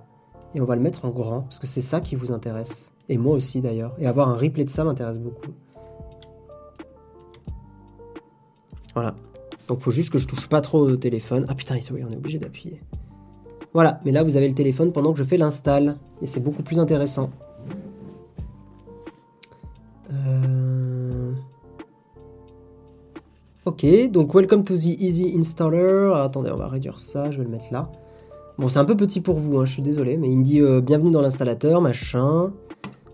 Et 0.54 0.60
on 0.60 0.64
va 0.64 0.74
le 0.74 0.82
mettre 0.82 1.04
en 1.04 1.10
grand, 1.10 1.42
parce 1.42 1.58
que 1.58 1.66
c'est 1.66 1.82
ça 1.82 2.00
qui 2.00 2.14
vous 2.16 2.32
intéresse. 2.32 2.90
Et 3.08 3.18
moi 3.18 3.34
aussi 3.34 3.60
d'ailleurs. 3.60 3.94
Et 3.98 4.06
avoir 4.06 4.28
un 4.28 4.34
replay 4.34 4.64
de 4.64 4.70
ça 4.70 4.84
m'intéresse 4.84 5.18
beaucoup. 5.18 5.52
Voilà. 8.94 9.14
Donc 9.68 9.80
faut 9.80 9.90
juste 9.90 10.10
que 10.10 10.18
je 10.18 10.26
touche 10.26 10.48
pas 10.48 10.60
trop 10.60 10.80
au 10.80 10.96
téléphone. 10.96 11.44
Ah 11.48 11.54
putain, 11.54 11.76
on 11.90 12.10
est 12.10 12.16
obligé 12.16 12.38
d'appuyer. 12.38 12.80
Voilà, 13.74 14.00
mais 14.04 14.12
là 14.12 14.22
vous 14.22 14.36
avez 14.36 14.48
le 14.48 14.54
téléphone 14.54 14.92
pendant 14.92 15.12
que 15.12 15.18
je 15.18 15.24
fais 15.24 15.36
l'install. 15.36 15.96
Et 16.22 16.26
c'est 16.26 16.40
beaucoup 16.40 16.62
plus 16.62 16.78
intéressant. 16.78 17.30
Euh, 20.10 21.32
ok, 23.66 24.10
donc 24.10 24.34
welcome 24.34 24.64
to 24.64 24.74
the 24.74 24.86
easy 24.86 25.34
installer. 25.36 26.10
attendez, 26.14 26.50
on 26.50 26.56
va 26.56 26.68
réduire 26.68 27.00
ça, 27.00 27.30
je 27.30 27.38
vais 27.38 27.44
le 27.44 27.50
mettre 27.50 27.70
là. 27.70 27.90
Bon, 28.58 28.70
c'est 28.70 28.78
un 28.78 28.86
peu 28.86 28.96
petit 28.96 29.20
pour 29.20 29.38
vous, 29.38 29.58
hein, 29.58 29.66
je 29.66 29.72
suis 29.72 29.82
désolé, 29.82 30.16
mais 30.16 30.30
il 30.30 30.38
me 30.38 30.42
dit 30.42 30.62
euh, 30.62 30.80
bienvenue 30.80 31.10
dans 31.10 31.20
l'installateur, 31.20 31.82
machin. 31.82 32.52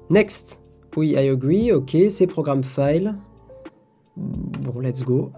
Next. 0.08 0.60
Oui, 0.96 1.10
I 1.10 1.28
agree. 1.28 1.72
Ok, 1.72 1.96
c'est 2.10 2.28
programme 2.28 2.62
file. 2.62 3.16
Bon, 4.16 4.78
let's 4.80 5.02
go. 5.02 5.32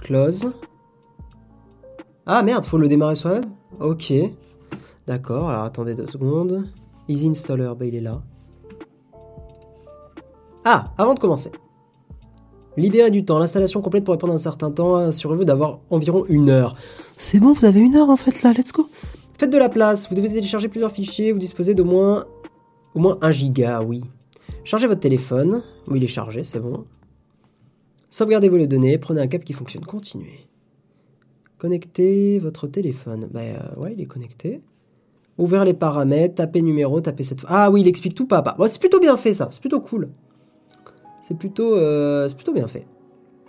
Close. 0.00 0.48
Ah 2.24 2.42
merde, 2.42 2.64
faut 2.64 2.78
le 2.78 2.88
démarrer 2.88 3.16
soi-même 3.16 3.44
Ok. 3.80 4.12
D'accord, 5.06 5.50
alors 5.50 5.64
attendez 5.64 5.94
deux 5.96 6.06
secondes. 6.06 6.68
Easy 7.08 7.28
Installer, 7.28 7.72
bah 7.76 7.86
il 7.86 7.96
est 7.96 8.00
là. 8.00 8.22
Ah, 10.64 10.92
avant 10.96 11.14
de 11.14 11.18
commencer. 11.18 11.50
Libérez 12.76 13.10
du 13.10 13.24
temps. 13.24 13.38
L'installation 13.38 13.80
complète 13.80 14.04
pour 14.04 14.12
répondre 14.12 14.32
à 14.32 14.36
un 14.36 14.38
certain 14.38 14.70
temps. 14.70 14.94
Assurez-vous 14.94 15.44
d'avoir 15.44 15.80
environ 15.90 16.24
une 16.28 16.48
heure. 16.50 16.76
C'est 17.22 17.38
bon, 17.38 17.52
vous 17.52 17.66
avez 17.66 17.80
une 17.80 17.96
heure 17.96 18.08
en 18.08 18.16
fait 18.16 18.42
là, 18.42 18.54
let's 18.54 18.72
go. 18.72 18.88
Faites 19.36 19.50
de 19.50 19.58
la 19.58 19.68
place. 19.68 20.08
Vous 20.08 20.14
devez 20.14 20.30
télécharger 20.30 20.68
plusieurs 20.68 20.90
fichiers. 20.90 21.32
Vous 21.32 21.38
disposez 21.38 21.74
d'au 21.74 21.84
moins, 21.84 22.24
au 22.94 22.98
moins 22.98 23.18
1 23.20 23.30
giga, 23.30 23.82
oui. 23.82 24.02
Chargez 24.64 24.86
votre 24.86 25.02
téléphone. 25.02 25.62
Oui, 25.86 25.98
il 25.98 26.04
est 26.04 26.08
chargé, 26.08 26.44
c'est 26.44 26.60
bon. 26.60 26.86
Sauvegardez-vous 28.08 28.56
les 28.56 28.66
données. 28.66 28.96
Prenez 28.96 29.20
un 29.20 29.26
câble 29.26 29.44
qui 29.44 29.52
fonctionne. 29.52 29.84
Continuez. 29.84 30.48
Connectez 31.58 32.38
votre 32.38 32.66
téléphone. 32.66 33.28
Bah 33.30 33.42
ouais, 33.76 33.92
il 33.92 34.00
est 34.00 34.06
connecté. 34.06 34.62
Ouvrez 35.36 35.62
les 35.66 35.74
paramètres, 35.74 36.36
tapez 36.36 36.62
numéro, 36.62 37.02
tapez 37.02 37.24
cette... 37.24 37.44
Ah 37.48 37.70
oui, 37.70 37.82
il 37.82 37.88
explique 37.88 38.14
tout 38.14 38.26
Bon, 38.26 38.66
c'est 38.66 38.80
plutôt 38.80 38.98
bien 38.98 39.18
fait 39.18 39.34
ça, 39.34 39.50
c'est 39.52 39.60
plutôt 39.60 39.80
cool. 39.80 40.08
C'est 41.28 41.36
plutôt, 41.36 41.76
euh, 41.76 42.30
plutôt 42.30 42.54
bien 42.54 42.66
fait. 42.66 42.86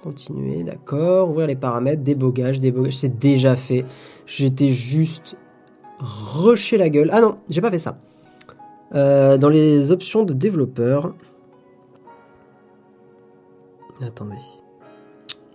Continuer, 0.03 0.63
d'accord. 0.63 1.29
Ouvrir 1.29 1.47
les 1.47 1.55
paramètres, 1.55 2.01
débogage, 2.01 2.59
débogage, 2.59 2.97
c'est 2.97 3.19
déjà 3.19 3.55
fait. 3.55 3.85
J'étais 4.25 4.71
juste 4.71 5.35
rusher 5.99 6.77
la 6.77 6.89
gueule. 6.89 7.09
Ah 7.11 7.21
non, 7.21 7.37
j'ai 7.49 7.61
pas 7.61 7.71
fait 7.71 7.77
ça. 7.77 7.99
Euh, 8.93 9.37
dans 9.37 9.49
les 9.49 9.91
options 9.91 10.23
de 10.23 10.33
développeur. 10.33 11.13
Attendez. 14.01 14.35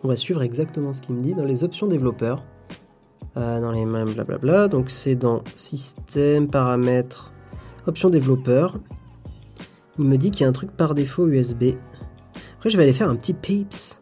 On 0.05 0.09
va 0.09 0.17
suivre 0.17 0.43
exactement 0.43 0.93
ce 0.93 1.03
qu'il 1.03 1.17
me 1.17 1.23
dit. 1.23 1.35
Dans 1.35 1.45
les 1.45 1.65
options 1.65 1.89
développeur. 1.89 2.45
Euh, 3.37 3.61
dans 3.61 3.73
les 3.73 3.85
mêmes 3.85 4.11
blablabla. 4.11 4.69
Donc 4.69 4.91
c'est 4.91 5.17
dans 5.17 5.43
système, 5.57 6.49
paramètres, 6.49 7.33
options 7.87 8.11
développeur. 8.11 8.79
Il 9.99 10.05
me 10.05 10.17
dit 10.17 10.31
qu'il 10.31 10.43
y 10.43 10.45
a 10.45 10.49
un 10.49 10.53
truc 10.53 10.71
par 10.71 10.95
défaut 10.95 11.27
USB 11.27 11.75
je 12.69 12.77
vais 12.77 12.83
aller 12.83 12.93
faire 12.93 13.09
un 13.09 13.17
petit 13.17 13.35
peeps. 13.35 13.99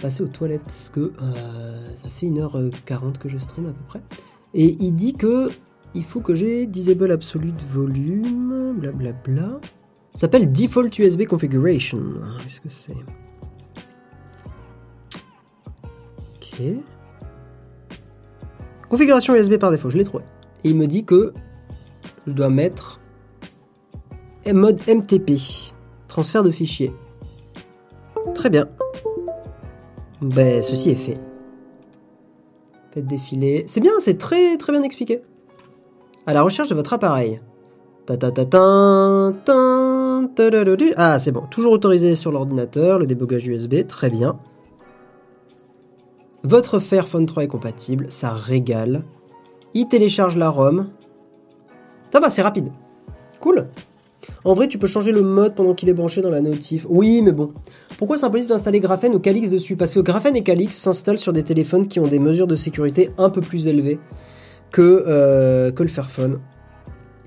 Passer 0.00 0.22
aux 0.22 0.28
toilettes, 0.28 0.62
parce 0.62 0.88
que 0.88 1.12
euh, 1.22 1.96
ça 2.02 2.08
fait 2.08 2.26
1h40 2.26 3.18
que 3.18 3.28
je 3.28 3.38
stream 3.38 3.66
à 3.66 3.70
peu 3.70 3.84
près. 3.86 4.02
Et 4.54 4.76
il 4.80 4.94
dit 4.94 5.14
que 5.14 5.50
il 5.94 6.04
faut 6.04 6.20
que 6.20 6.34
j'ai 6.34 6.66
disable 6.66 7.10
absolute 7.10 7.60
volume, 7.62 8.74
blablabla. 8.78 9.60
Ça 10.14 10.22
s'appelle 10.22 10.50
default 10.50 10.90
USB 10.98 11.24
configuration. 11.26 12.00
Qu'est-ce 12.42 12.60
que 12.60 12.68
c'est 12.68 12.96
Ok. 16.36 16.62
Configuration 18.88 19.34
USB 19.34 19.56
par 19.56 19.70
défaut, 19.70 19.90
je 19.90 19.98
l'ai 19.98 20.04
trouvé. 20.04 20.24
Et 20.64 20.70
il 20.70 20.76
me 20.76 20.86
dit 20.86 21.04
que 21.04 21.32
je 22.26 22.32
dois 22.32 22.48
mettre 22.48 23.00
mode 24.52 24.80
MTP, 24.88 25.38
transfert 26.08 26.42
de 26.42 26.50
fichiers. 26.50 26.92
Très 28.34 28.50
bien. 28.50 28.66
Ben, 30.22 30.62
ceci 30.62 30.90
est 30.90 30.94
fait. 30.94 31.18
Faites 32.92 33.06
défiler. 33.06 33.64
C'est 33.66 33.80
bien, 33.80 33.92
c'est 33.98 34.18
très 34.18 34.56
très 34.56 34.72
bien 34.72 34.82
expliqué. 34.82 35.20
À 36.26 36.32
la 36.32 36.42
recherche 36.42 36.68
de 36.68 36.74
votre 36.74 36.92
appareil. 36.92 37.40
Ah, 40.96 41.18
c'est 41.18 41.32
bon. 41.32 41.42
Toujours 41.50 41.72
autorisé 41.72 42.14
sur 42.14 42.30
l'ordinateur, 42.30 42.98
le 43.00 43.06
débogage 43.06 43.46
USB, 43.46 43.86
très 43.86 44.10
bien. 44.10 44.38
Votre 46.44 46.78
Fairphone 46.78 47.26
3 47.26 47.44
est 47.44 47.48
compatible, 47.48 48.06
ça 48.08 48.32
régale. 48.32 49.04
Il 49.74 49.88
télécharge 49.88 50.36
la 50.36 50.50
ROM. 50.50 50.88
Ça 52.12 52.20
va, 52.20 52.30
c'est 52.30 52.42
rapide. 52.42 52.70
Cool. 53.40 53.66
En 54.44 54.54
vrai, 54.54 54.66
tu 54.66 54.78
peux 54.78 54.88
changer 54.88 55.12
le 55.12 55.22
mode 55.22 55.54
pendant 55.54 55.74
qu'il 55.74 55.88
est 55.88 55.94
branché 55.94 56.20
dans 56.20 56.30
la 56.30 56.40
notif. 56.40 56.86
Oui, 56.88 57.22
mais 57.22 57.30
bon. 57.30 57.52
Pourquoi 57.96 58.18
Symbolis 58.18 58.46
d'installer 58.46 58.80
Graphene 58.80 59.14
ou 59.14 59.20
Calix 59.20 59.50
dessus? 59.50 59.76
Parce 59.76 59.94
que 59.94 60.00
Graphene 60.00 60.34
et 60.34 60.42
Calix 60.42 60.76
s'installent 60.76 61.20
sur 61.20 61.32
des 61.32 61.44
téléphones 61.44 61.86
qui 61.86 62.00
ont 62.00 62.08
des 62.08 62.18
mesures 62.18 62.48
de 62.48 62.56
sécurité 62.56 63.10
un 63.18 63.30
peu 63.30 63.40
plus 63.40 63.68
élevées 63.68 64.00
que, 64.72 65.04
euh, 65.06 65.70
le 65.78 65.86
Fairphone. 65.86 66.40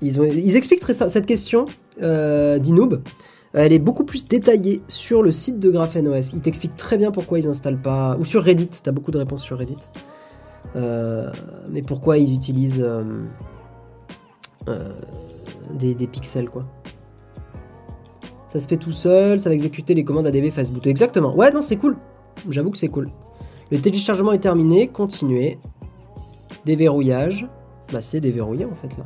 Ils, 0.02 0.56
expliquent 0.56 0.80
très 0.80 0.92
cette 0.92 1.24
question 1.24 1.64
euh, 2.02 2.58
d'Inoob. 2.58 3.02
Elle 3.54 3.72
est 3.72 3.78
beaucoup 3.78 4.04
plus 4.04 4.26
détaillée 4.26 4.82
sur 4.86 5.22
le 5.22 5.32
site 5.32 5.58
de 5.58 5.70
Graphene 5.70 6.08
OS. 6.08 6.34
Ils 6.34 6.40
t'expliquent 6.40 6.76
très 6.76 6.98
bien 6.98 7.10
pourquoi 7.10 7.38
ils 7.38 7.46
installent 7.46 7.80
pas. 7.80 8.18
Ou 8.20 8.26
sur 8.26 8.42
Reddit, 8.42 8.68
t'as 8.82 8.92
beaucoup 8.92 9.10
de 9.10 9.16
réponses 9.16 9.42
sur 9.42 9.56
Reddit. 9.56 9.78
Euh, 10.74 11.30
mais 11.70 11.80
pourquoi 11.80 12.18
ils 12.18 12.34
utilisent 12.34 12.84
des, 15.72 15.94
des 15.94 16.06
pixels, 16.06 16.50
quoi. 16.50 16.66
Ça 18.56 18.60
se 18.60 18.68
fait 18.68 18.78
tout 18.78 18.90
seul, 18.90 19.38
ça 19.38 19.50
va 19.50 19.54
exécuter 19.54 19.92
les 19.92 20.02
commandes 20.02 20.26
ADB 20.26 20.48
Facebook. 20.48 20.86
Exactement. 20.86 21.36
Ouais, 21.36 21.52
non, 21.52 21.60
c'est 21.60 21.76
cool. 21.76 21.98
J'avoue 22.48 22.70
que 22.70 22.78
c'est 22.78 22.88
cool. 22.88 23.10
Le 23.70 23.78
téléchargement 23.78 24.32
est 24.32 24.38
terminé. 24.38 24.88
Continuer. 24.88 25.58
Déverrouillage. 26.64 27.46
Bah, 27.92 28.00
c'est 28.00 28.18
déverrouillé 28.18 28.64
en 28.64 28.74
fait 28.74 28.88
là. 28.96 29.04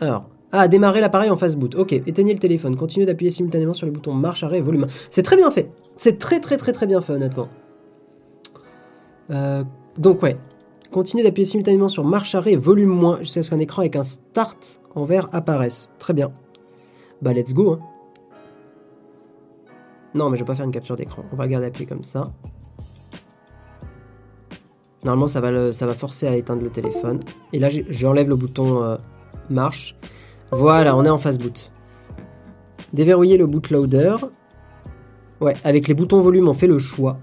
Alors. 0.00 0.30
Ah, 0.50 0.66
démarrer 0.66 1.02
l'appareil 1.02 1.28
en 1.28 1.36
phase 1.36 1.56
boot. 1.56 1.74
Ok, 1.74 1.92
éteignez 1.92 2.32
le 2.32 2.38
téléphone. 2.38 2.74
Continuez 2.74 3.04
d'appuyer 3.04 3.30
simultanément 3.30 3.74
sur 3.74 3.84
les 3.84 3.92
boutons 3.92 4.14
marche, 4.14 4.42
arrêt 4.42 4.58
et 4.58 4.62
volume. 4.62 4.86
C'est 5.10 5.22
très 5.22 5.36
bien 5.36 5.50
fait. 5.50 5.70
C'est 5.96 6.16
très 6.16 6.40
très 6.40 6.56
très 6.56 6.72
très 6.72 6.86
bien 6.86 7.02
fait 7.02 7.12
honnêtement. 7.12 7.48
Euh, 9.30 9.62
donc 9.98 10.22
ouais. 10.22 10.38
Continuez 10.90 11.22
d'appuyer 11.22 11.44
simultanément 11.44 11.88
sur 11.88 12.02
marche, 12.02 12.34
arrêt 12.34 12.52
et 12.52 12.56
volume 12.56 12.88
moins 12.88 13.18
jusqu'à 13.18 13.42
ce 13.42 13.50
qu'un 13.50 13.58
écran 13.58 13.82
avec 13.82 13.96
un 13.96 14.04
start 14.04 14.80
en 14.94 15.04
vert 15.04 15.28
apparaisse. 15.32 15.90
Très 15.98 16.14
bien. 16.14 16.32
Bah 17.22 17.32
let's 17.32 17.54
go. 17.54 17.72
Hein. 17.72 17.80
Non, 20.14 20.30
mais 20.30 20.36
je 20.36 20.42
vais 20.42 20.46
pas 20.46 20.54
faire 20.54 20.64
une 20.64 20.72
capture 20.72 20.96
d'écran. 20.96 21.24
On 21.32 21.36
va 21.36 21.48
garder 21.48 21.66
appuyé 21.66 21.86
comme 21.86 22.04
ça. 22.04 22.32
Normalement, 25.04 25.28
ça 25.28 25.40
va, 25.40 25.72
ça 25.72 25.86
va 25.86 25.94
forcer 25.94 26.26
à 26.26 26.36
éteindre 26.36 26.62
le 26.62 26.70
téléphone. 26.70 27.20
Et 27.52 27.58
là, 27.58 27.68
j'enlève 27.70 28.28
le 28.28 28.36
bouton 28.36 28.82
euh, 28.82 28.96
marche. 29.48 29.96
Voilà, 30.50 30.96
on 30.96 31.04
est 31.04 31.10
en 31.10 31.18
phase 31.18 31.38
boot. 31.38 31.72
Déverrouiller 32.92 33.36
le 33.36 33.46
bootloader. 33.46 34.16
Ouais, 35.40 35.54
avec 35.62 35.86
les 35.86 35.94
boutons 35.94 36.20
volume, 36.20 36.48
on 36.48 36.54
fait 36.54 36.66
le 36.66 36.78
choix. 36.78 37.18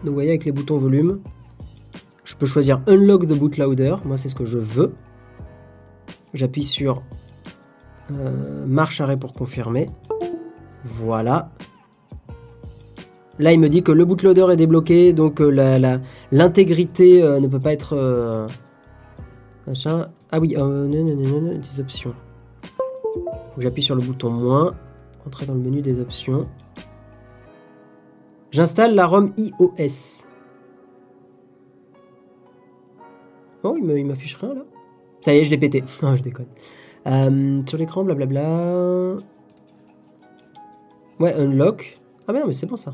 Donc, 0.00 0.08
vous 0.08 0.14
voyez, 0.14 0.30
avec 0.30 0.44
les 0.44 0.52
boutons 0.52 0.76
volume, 0.76 1.20
je 2.24 2.34
peux 2.34 2.46
choisir 2.46 2.82
Unlock 2.86 3.26
the 3.26 3.32
bootloader. 3.32 3.96
Moi, 4.04 4.16
c'est 4.16 4.28
ce 4.28 4.34
que 4.34 4.44
je 4.44 4.58
veux. 4.58 4.92
J'appuie 6.34 6.64
sur 6.64 7.02
euh, 8.12 8.66
marche 8.66 9.00
arrêt 9.00 9.16
pour 9.16 9.32
confirmer. 9.32 9.86
Voilà. 10.84 11.50
Là, 13.38 13.52
il 13.52 13.58
me 13.58 13.68
dit 13.68 13.82
que 13.82 13.92
le 13.92 14.04
bootloader 14.04 14.46
est 14.52 14.56
débloqué, 14.56 15.12
donc 15.12 15.40
euh, 15.40 15.98
l'intégrité 16.30 17.22
euh, 17.22 17.40
ne 17.40 17.48
peut 17.48 17.58
pas 17.58 17.72
être... 17.72 18.46
machin. 19.66 20.08
Ah 20.30 20.40
oui, 20.40 20.54
des 20.54 21.80
options. 21.80 22.14
J'appuie 23.58 23.82
sur 23.82 23.94
le 23.94 24.02
bouton 24.02 24.30
moins, 24.30 24.74
entrer 25.26 25.46
dans 25.46 25.54
le 25.54 25.60
menu 25.60 25.80
des 25.80 26.00
options. 26.00 26.48
J'installe 28.50 28.94
la 28.94 29.06
ROM 29.06 29.32
iOS. 29.36 30.26
Oh, 33.64 33.76
il 33.76 34.06
m'affiche 34.06 34.36
rien 34.36 34.54
là. 34.54 34.62
Ça 35.22 35.34
y 35.34 35.38
est, 35.38 35.44
je 35.44 35.50
l'ai 35.50 35.58
pété. 35.58 35.82
Non, 36.02 36.16
je 36.16 36.22
déconne. 36.22 36.46
Euh, 37.06 37.62
sur 37.66 37.78
l'écran, 37.78 38.04
blablabla. 38.04 39.16
Ouais, 41.20 41.34
unlock. 41.34 41.96
Ah 42.26 42.32
non, 42.32 42.46
mais 42.46 42.52
c'est 42.52 42.66
bon 42.66 42.76
ça. 42.76 42.92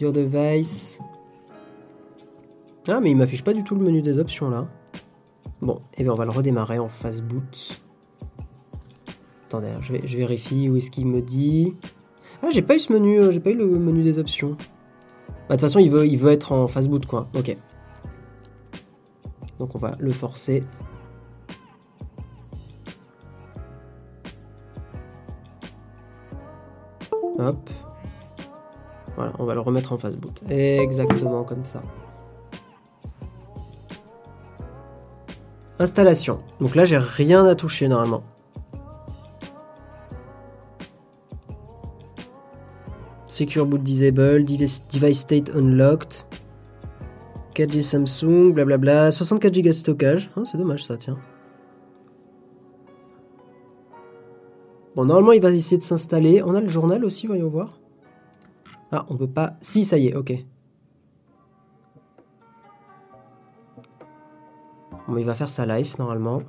Your 0.00 0.12
device. 0.12 0.98
Ah 2.88 3.00
mais 3.00 3.10
il 3.10 3.16
m'affiche 3.16 3.42
pas 3.42 3.52
du 3.52 3.64
tout 3.64 3.74
le 3.74 3.84
menu 3.84 4.02
des 4.02 4.18
options 4.18 4.48
là. 4.48 4.68
Bon, 5.60 5.76
et 5.94 5.98
eh 5.98 6.02
bien 6.04 6.12
on 6.12 6.16
va 6.16 6.24
le 6.24 6.30
redémarrer 6.30 6.78
en 6.78 6.88
phase 6.88 7.22
boot. 7.22 7.80
Attendez, 9.46 9.72
je, 9.80 9.92
vais, 9.92 10.02
je 10.04 10.16
vérifie 10.16 10.68
où 10.68 10.76
est-ce 10.76 10.90
qu'il 10.90 11.06
me 11.06 11.20
dit. 11.20 11.74
Ah 12.42 12.48
j'ai 12.52 12.62
pas 12.62 12.76
eu 12.76 12.78
ce 12.78 12.92
menu, 12.92 13.18
euh, 13.18 13.30
j'ai 13.30 13.40
pas 13.40 13.50
eu 13.50 13.56
le 13.56 13.66
menu 13.66 14.02
des 14.02 14.18
options. 14.18 14.56
Bah, 15.48 15.50
de 15.50 15.52
toute 15.52 15.62
façon 15.62 15.78
il 15.78 15.90
veut, 15.90 16.06
il 16.06 16.16
veut 16.16 16.30
être 16.30 16.52
en 16.52 16.68
phase 16.68 16.88
boot 16.88 17.06
quoi. 17.06 17.26
Ok. 17.36 17.56
Donc 19.58 19.74
on 19.74 19.78
va 19.78 19.96
le 19.98 20.12
forcer. 20.12 20.62
Hop. 27.38 27.70
Voilà, 29.16 29.32
on 29.38 29.44
va 29.44 29.54
le 29.54 29.60
remettre 29.60 29.92
en 29.92 29.98
phase 29.98 30.18
boot. 30.20 30.42
Exactement 30.50 31.44
comme 31.44 31.64
ça. 31.64 31.82
Installation. 35.78 36.40
Donc 36.60 36.74
là, 36.74 36.84
j'ai 36.84 36.96
rien 36.98 37.46
à 37.46 37.54
toucher 37.54 37.88
normalement. 37.88 38.22
Secure 43.28 43.66
boot 43.66 43.82
disable, 43.82 44.44
device 44.44 45.18
state 45.18 45.50
unlocked. 45.54 46.26
4G 47.54 47.82
Samsung, 47.82 48.52
blablabla. 48.52 49.10
64 49.12 49.54
Go 49.54 49.62
de 49.62 49.72
stockage. 49.72 50.30
Oh, 50.36 50.44
c'est 50.44 50.56
dommage 50.58 50.84
ça, 50.84 50.96
tiens. 50.96 51.18
Bon, 54.96 55.04
normalement, 55.04 55.32
il 55.32 55.42
va 55.42 55.50
essayer 55.50 55.76
de 55.76 55.82
s'installer. 55.82 56.42
On 56.42 56.54
a 56.54 56.60
le 56.62 56.70
journal 56.70 57.04
aussi, 57.04 57.26
voyons 57.26 57.48
voir. 57.48 57.78
Ah, 58.90 59.04
on 59.10 59.16
peut 59.16 59.28
pas... 59.28 59.52
Si, 59.60 59.84
ça 59.84 59.98
y 59.98 60.08
est, 60.08 60.14
ok. 60.14 60.32
Bon, 65.06 65.18
il 65.18 65.26
va 65.26 65.34
faire 65.34 65.50
sa 65.50 65.66
life, 65.66 65.98
normalement. 65.98 66.40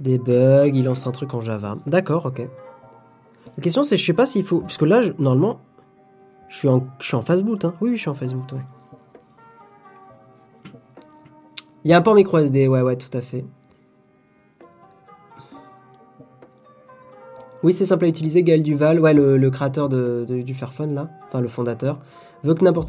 Des 0.00 0.18
bugs, 0.18 0.72
il 0.74 0.84
lance 0.84 1.06
un 1.06 1.12
truc 1.12 1.32
en 1.32 1.40
Java. 1.40 1.78
D'accord, 1.86 2.26
ok. 2.26 2.42
La 3.56 3.62
question, 3.62 3.84
c'est, 3.84 3.96
je 3.96 4.04
sais 4.04 4.12
pas 4.12 4.26
s'il 4.26 4.42
faut... 4.42 4.60
Parce 4.60 4.76
que 4.76 4.84
là, 4.84 5.02
normalement, 5.20 5.60
je 6.48 6.56
suis 6.56 6.68
en, 6.68 6.88
je. 6.98 7.14
Hein. 7.14 7.74
Oui, 7.80 7.94
je 7.94 8.00
suis 8.00 8.08
en 8.08 8.14
phase 8.14 8.34
boot, 8.34 8.52
ouais. 8.52 8.64
Il 11.84 11.90
y 11.92 11.94
a 11.94 11.98
un 11.98 12.02
port 12.02 12.16
micro 12.16 12.38
SD, 12.38 12.66
ouais, 12.66 12.82
ouais, 12.82 12.96
tout 12.96 13.16
à 13.16 13.20
fait. 13.20 13.44
Oui, 17.62 17.72
c'est 17.72 17.86
simple 17.86 18.04
à 18.04 18.08
utiliser. 18.08 18.42
Gaël 18.42 18.62
Duval, 18.62 19.00
ouais, 19.00 19.14
le, 19.14 19.50
créateur 19.50 19.88
du 19.88 20.54
Fairphone, 20.54 20.94
là, 20.94 21.10
enfin 21.26 21.40
le 21.40 21.48
fondateur, 21.48 22.00
veut 22.44 22.54
que 22.54 22.64
n'importe 22.64 22.88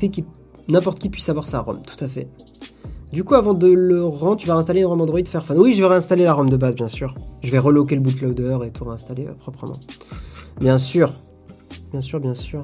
qui, 0.99 1.09
puisse 1.09 1.29
avoir 1.29 1.45
sa 1.45 1.61
ROM. 1.61 1.81
Tout 1.81 2.03
à 2.03 2.07
fait. 2.07 2.27
Du 3.11 3.23
coup, 3.23 3.33
avant 3.33 3.55
de 3.55 3.67
le 3.67 4.03
rendre, 4.03 4.37
tu 4.37 4.47
vas 4.47 4.53
réinstaller 4.53 4.81
une 4.81 4.85
ROM 4.85 5.01
Android 5.01 5.25
Fairphone. 5.25 5.57
Oui, 5.57 5.73
je 5.73 5.81
vais 5.81 5.87
réinstaller 5.87 6.23
la 6.23 6.33
ROM 6.33 6.47
de 6.47 6.57
base, 6.57 6.75
bien 6.75 6.87
sûr. 6.87 7.15
Je 7.41 7.49
vais 7.51 7.57
reloquer 7.57 7.95
le 7.95 8.01
bootloader 8.01 8.59
et 8.65 8.69
tout 8.69 8.85
réinstaller 8.85 9.25
euh, 9.25 9.33
proprement. 9.33 9.79
Bien 10.59 10.77
sûr. 10.77 11.15
Bien 11.91 12.01
sûr, 12.01 12.19
bien 12.19 12.35
sûr. 12.35 12.61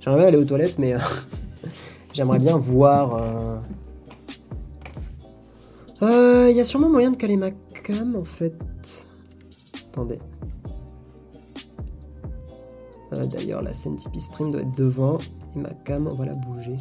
J'aimerais 0.00 0.18
bien 0.18 0.28
aller 0.28 0.36
aux 0.36 0.44
toilettes, 0.44 0.78
mais 0.78 0.92
euh, 0.92 0.98
j'aimerais 2.12 2.38
bien 2.38 2.58
voir. 2.58 3.16
Euh, 3.16 3.58
il 6.02 6.08
euh, 6.08 6.50
y 6.50 6.60
a 6.60 6.64
sûrement 6.64 6.90
moyen 6.90 7.10
de 7.10 7.16
caler 7.16 7.36
ma 7.36 7.50
cam 7.50 8.16
en 8.16 8.24
fait. 8.24 8.54
Attendez. 9.88 10.18
Euh, 13.12 13.24
d'ailleurs, 13.26 13.62
la 13.62 13.72
scène 13.72 13.96
Tipeee 13.96 14.20
Stream 14.20 14.50
doit 14.50 14.60
être 14.60 14.76
devant 14.76 15.18
et 15.54 15.58
ma 15.58 15.70
cam, 15.70 16.06
on 16.10 16.14
va 16.14 16.26
la 16.26 16.34
bouger. 16.34 16.76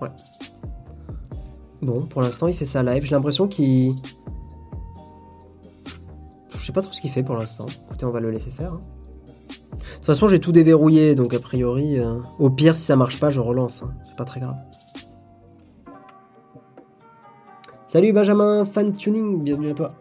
Ouais. 0.00 0.08
Bon, 1.82 2.06
pour 2.06 2.22
l'instant, 2.22 2.46
il 2.46 2.54
fait 2.54 2.64
sa 2.64 2.82
live. 2.82 3.04
J'ai 3.04 3.14
l'impression 3.14 3.48
qu'il. 3.48 3.96
Je 6.56 6.64
sais 6.64 6.72
pas 6.72 6.82
trop 6.82 6.92
ce 6.92 7.00
qu'il 7.00 7.10
fait 7.10 7.22
pour 7.22 7.36
l'instant. 7.36 7.66
Écoutez, 7.88 8.06
on 8.06 8.10
va 8.10 8.20
le 8.20 8.30
laisser 8.30 8.50
faire. 8.50 8.72
hein. 8.74 8.80
De 10.08 10.12
toute 10.14 10.20
façon, 10.20 10.28
j'ai 10.28 10.38
tout 10.38 10.52
déverrouillé, 10.52 11.14
donc 11.14 11.34
a 11.34 11.38
priori, 11.38 11.98
euh, 12.00 12.14
au 12.38 12.48
pire, 12.48 12.74
si 12.74 12.80
ça 12.80 12.96
marche 12.96 13.20
pas, 13.20 13.28
je 13.28 13.40
relance. 13.40 13.82
hein. 13.82 13.92
C'est 14.04 14.16
pas 14.16 14.24
très 14.24 14.40
grave. 14.40 14.56
Salut 17.86 18.14
Benjamin, 18.14 18.64
fan 18.64 18.96
tuning, 18.96 19.42
bienvenue 19.42 19.72
à 19.72 19.74
toi. 19.74 19.92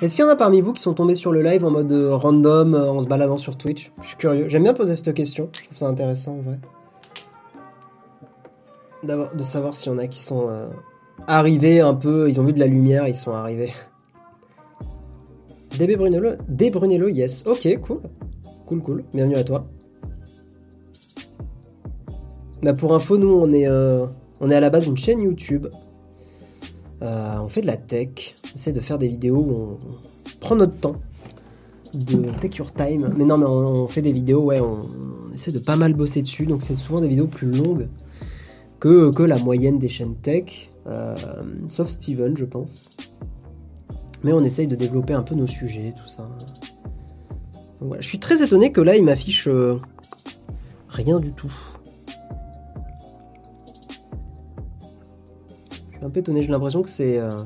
Est-ce 0.00 0.16
qu'il 0.16 0.24
y 0.24 0.26
en 0.26 0.30
a 0.30 0.36
parmi 0.36 0.62
vous 0.62 0.72
qui 0.72 0.80
sont 0.80 0.94
tombés 0.94 1.14
sur 1.14 1.30
le 1.30 1.42
live 1.42 1.62
en 1.66 1.70
mode 1.70 1.92
euh, 1.92 2.16
random, 2.16 2.72
euh, 2.72 2.90
en 2.90 3.02
se 3.02 3.06
baladant 3.06 3.36
sur 3.36 3.58
Twitch? 3.58 3.92
Je 4.00 4.06
suis 4.06 4.16
curieux. 4.16 4.48
J'aime 4.48 4.62
bien 4.62 4.72
poser 4.72 4.96
cette 4.96 5.12
question. 5.12 5.50
Je 5.52 5.64
trouve 5.64 5.76
ça 5.76 5.88
intéressant 5.88 6.38
en 6.38 6.40
vrai. 6.40 6.58
De 9.02 9.42
savoir 9.42 9.74
s'il 9.74 9.92
y 9.92 9.94
en 9.94 9.98
a 9.98 10.06
qui 10.06 10.18
sont 10.18 10.48
euh, 10.50 10.68
arrivés 11.26 11.80
un 11.80 11.94
peu, 11.94 12.28
ils 12.28 12.38
ont 12.38 12.44
vu 12.44 12.52
de 12.52 12.60
la 12.60 12.66
lumière, 12.66 13.08
ils 13.08 13.14
sont 13.14 13.32
arrivés. 13.32 13.72
DB 15.78 15.96
Brunello, 15.96 16.32
D 16.48 16.70
Brunello, 16.70 17.08
yes. 17.08 17.44
Ok, 17.46 17.66
cool. 17.80 18.00
Cool, 18.66 18.82
cool. 18.82 19.04
Bienvenue 19.14 19.36
à 19.36 19.44
toi. 19.44 19.66
Bah 22.62 22.74
pour 22.74 22.94
info, 22.94 23.16
nous 23.16 23.32
on 23.32 23.48
est, 23.50 23.66
euh, 23.66 24.04
on 24.42 24.50
est 24.50 24.54
à 24.54 24.60
la 24.60 24.68
base 24.68 24.84
d'une 24.84 24.98
chaîne 24.98 25.22
YouTube. 25.22 25.68
Euh, 27.00 27.38
on 27.42 27.48
fait 27.48 27.62
de 27.62 27.66
la 27.66 27.78
tech. 27.78 28.36
On 28.52 28.56
essaie 28.56 28.72
de 28.72 28.80
faire 28.80 28.98
des 28.98 29.08
vidéos 29.08 29.38
où 29.38 29.50
on, 29.50 29.78
prend 30.40 30.56
notre 30.56 30.76
temps. 30.76 30.96
De 31.94 32.30
take 32.40 32.58
your 32.58 32.70
time. 32.72 33.14
Mais 33.16 33.24
non, 33.24 33.38
mais 33.38 33.46
on, 33.46 33.88
fait 33.88 34.02
des 34.02 34.12
vidéos, 34.12 34.42
ouais, 34.42 34.60
on 34.60 34.78
essaie 35.32 35.52
de 35.52 35.58
pas 35.58 35.76
mal 35.76 35.94
bosser 35.94 36.20
dessus. 36.20 36.44
Donc 36.44 36.62
c'est 36.62 36.76
souvent 36.76 37.00
des 37.00 37.08
vidéos 37.08 37.26
plus 37.26 37.50
longues 37.50 37.88
que, 38.80 39.22
la 39.22 39.38
moyenne 39.38 39.78
des 39.78 39.88
chaînes 39.88 40.16
tech. 40.16 40.70
Euh, 40.86 41.14
sauf 41.68 41.88
Steven, 41.88 42.36
je 42.36 42.44
pense. 42.44 42.90
Mais 44.24 44.32
on 44.32 44.42
essaye 44.42 44.66
de 44.66 44.76
développer 44.76 45.12
un 45.12 45.22
peu 45.22 45.34
nos 45.34 45.46
sujets, 45.46 45.94
tout 45.96 46.08
ça. 46.08 46.28
Je 47.98 48.06
suis 48.06 48.18
très 48.18 48.42
étonné 48.42 48.72
que 48.72 48.80
là, 48.80 48.96
il 48.96 49.04
m'affiche 49.04 49.48
euh, 49.48 49.78
rien 50.88 51.20
du 51.20 51.32
tout. 51.32 51.52
Je 55.92 55.96
suis 55.96 56.04
un 56.04 56.10
peu 56.10 56.20
étonné, 56.20 56.42
j'ai 56.42 56.50
l'impression 56.50 56.82
que 56.82 56.90
c'est... 56.90 57.18
euh, 57.18 57.44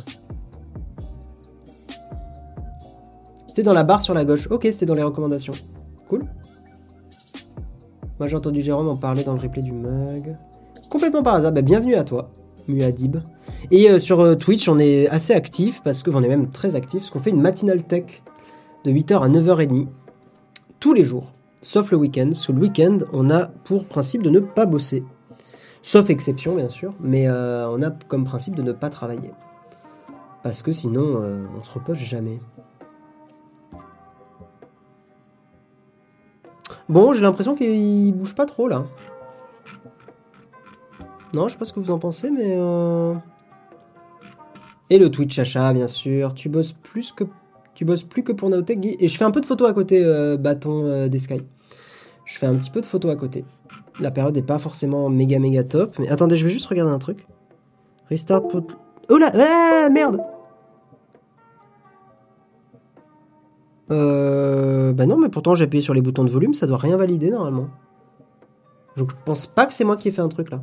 C'était 3.54 3.62
dans 3.62 3.72
la 3.72 3.84
barre 3.84 4.02
sur 4.02 4.14
la 4.14 4.24
gauche. 4.24 4.48
Ok, 4.50 4.62
c'était 4.72 4.86
dans 4.86 4.96
les 4.96 5.04
recommandations. 5.04 5.52
Cool. 6.08 6.24
Moi 8.18 8.26
j'ai 8.26 8.34
entendu 8.34 8.60
Jérôme 8.60 8.88
en 8.88 8.96
parler 8.96 9.22
dans 9.22 9.32
le 9.32 9.40
replay 9.40 9.62
du 9.62 9.70
mug. 9.70 10.36
Complètement 10.94 11.24
par 11.24 11.34
hasard. 11.34 11.50
Bah, 11.50 11.60
bienvenue 11.60 11.96
à 11.96 12.04
toi, 12.04 12.30
Muad'Dib. 12.68 13.16
Et 13.72 13.90
euh, 13.90 13.98
sur 13.98 14.20
euh, 14.20 14.36
Twitch, 14.36 14.68
on 14.68 14.78
est 14.78 15.08
assez 15.08 15.32
actif 15.32 15.82
parce 15.82 16.04
que 16.04 16.10
on 16.12 16.22
est 16.22 16.28
même 16.28 16.52
très 16.52 16.76
actif 16.76 17.00
parce 17.00 17.10
qu'on 17.10 17.18
fait 17.18 17.30
une 17.30 17.40
matinale 17.40 17.82
tech 17.82 18.22
de 18.84 18.92
8h 18.92 19.24
à 19.24 19.28
9h30 19.28 19.88
tous 20.78 20.94
les 20.94 21.02
jours, 21.02 21.32
sauf 21.62 21.90
le 21.90 21.96
week-end. 21.96 22.28
Parce 22.30 22.46
que 22.46 22.52
le 22.52 22.60
week-end, 22.60 22.98
on 23.12 23.28
a 23.28 23.46
pour 23.64 23.86
principe 23.86 24.22
de 24.22 24.30
ne 24.30 24.38
pas 24.38 24.66
bosser. 24.66 25.02
Sauf 25.82 26.10
exception, 26.10 26.54
bien 26.54 26.68
sûr, 26.68 26.94
mais 27.00 27.26
euh, 27.26 27.68
on 27.70 27.82
a 27.82 27.90
comme 27.90 28.22
principe 28.22 28.54
de 28.54 28.62
ne 28.62 28.70
pas 28.70 28.88
travailler. 28.88 29.32
Parce 30.44 30.62
que 30.62 30.70
sinon, 30.70 31.24
on 31.58 31.64
se 31.64 31.72
repose 31.72 31.98
jamais. 31.98 32.38
Bon, 36.88 37.12
j'ai 37.14 37.22
l'impression 37.22 37.56
qu'il 37.56 38.14
bouge 38.14 38.36
pas 38.36 38.46
trop 38.46 38.68
là. 38.68 38.84
Non, 41.34 41.48
je 41.48 41.52
sais 41.52 41.58
pas 41.58 41.64
ce 41.64 41.72
que 41.72 41.80
vous 41.80 41.90
en 41.90 41.98
pensez, 41.98 42.30
mais. 42.30 42.54
euh, 42.56 43.14
Et 44.90 44.98
le 44.98 45.10
Twitch 45.10 45.38
achat, 45.38 45.72
bien 45.72 45.88
sûr. 45.88 46.34
Tu 46.34 46.48
bosses 46.48 46.72
plus 46.72 47.12
que 47.12 47.24
pour 48.32 48.50
Naotech, 48.50 48.80
Guy. 48.80 48.96
Et 49.00 49.08
je 49.08 49.16
fais 49.16 49.24
un 49.24 49.30
peu 49.30 49.40
de 49.40 49.46
photos 49.46 49.68
à 49.68 49.72
côté, 49.72 50.02
euh, 50.04 50.36
bâton 50.36 50.84
euh, 50.84 51.08
des 51.08 51.18
Sky. 51.18 51.42
Je 52.24 52.38
fais 52.38 52.46
un 52.46 52.54
petit 52.54 52.70
peu 52.70 52.80
de 52.80 52.86
photos 52.86 53.10
à 53.12 53.16
côté. 53.16 53.44
La 54.00 54.10
période 54.10 54.34
n'est 54.34 54.42
pas 54.42 54.58
forcément 54.58 55.08
méga 55.10 55.38
méga 55.38 55.64
top. 55.64 55.98
Mais 55.98 56.08
attendez, 56.08 56.36
je 56.36 56.44
vais 56.46 56.52
juste 56.52 56.66
regarder 56.66 56.92
un 56.92 56.98
truc. 56.98 57.26
Restart 58.08 58.46
pot... 58.48 58.66
Oh 59.10 59.18
là 59.18 59.30
Ah, 59.34 59.88
merde 59.90 60.20
Euh... 63.90 64.92
Bah 64.94 65.06
non, 65.06 65.18
mais 65.18 65.28
pourtant 65.28 65.54
j'ai 65.54 65.64
appuyé 65.64 65.82
sur 65.82 65.92
les 65.94 66.00
boutons 66.00 66.24
de 66.24 66.30
volume, 66.30 66.54
ça 66.54 66.66
doit 66.66 66.78
rien 66.78 66.96
valider 66.96 67.30
normalement. 67.30 67.68
Je 68.96 69.02
pense 69.24 69.46
pas 69.46 69.66
que 69.66 69.74
c'est 69.74 69.84
moi 69.84 69.96
qui 69.96 70.08
ai 70.08 70.10
fait 70.10 70.22
un 70.22 70.28
truc 70.28 70.50
là. 70.50 70.62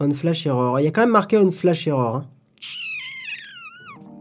On 0.00 0.10
flash 0.10 0.46
error. 0.46 0.80
Il 0.80 0.84
y 0.84 0.86
a 0.86 0.90
quand 0.90 1.02
même 1.02 1.10
marqué 1.10 1.36
on 1.36 1.50
flash 1.52 1.86
error. 1.86 2.16
hein. 2.16 2.24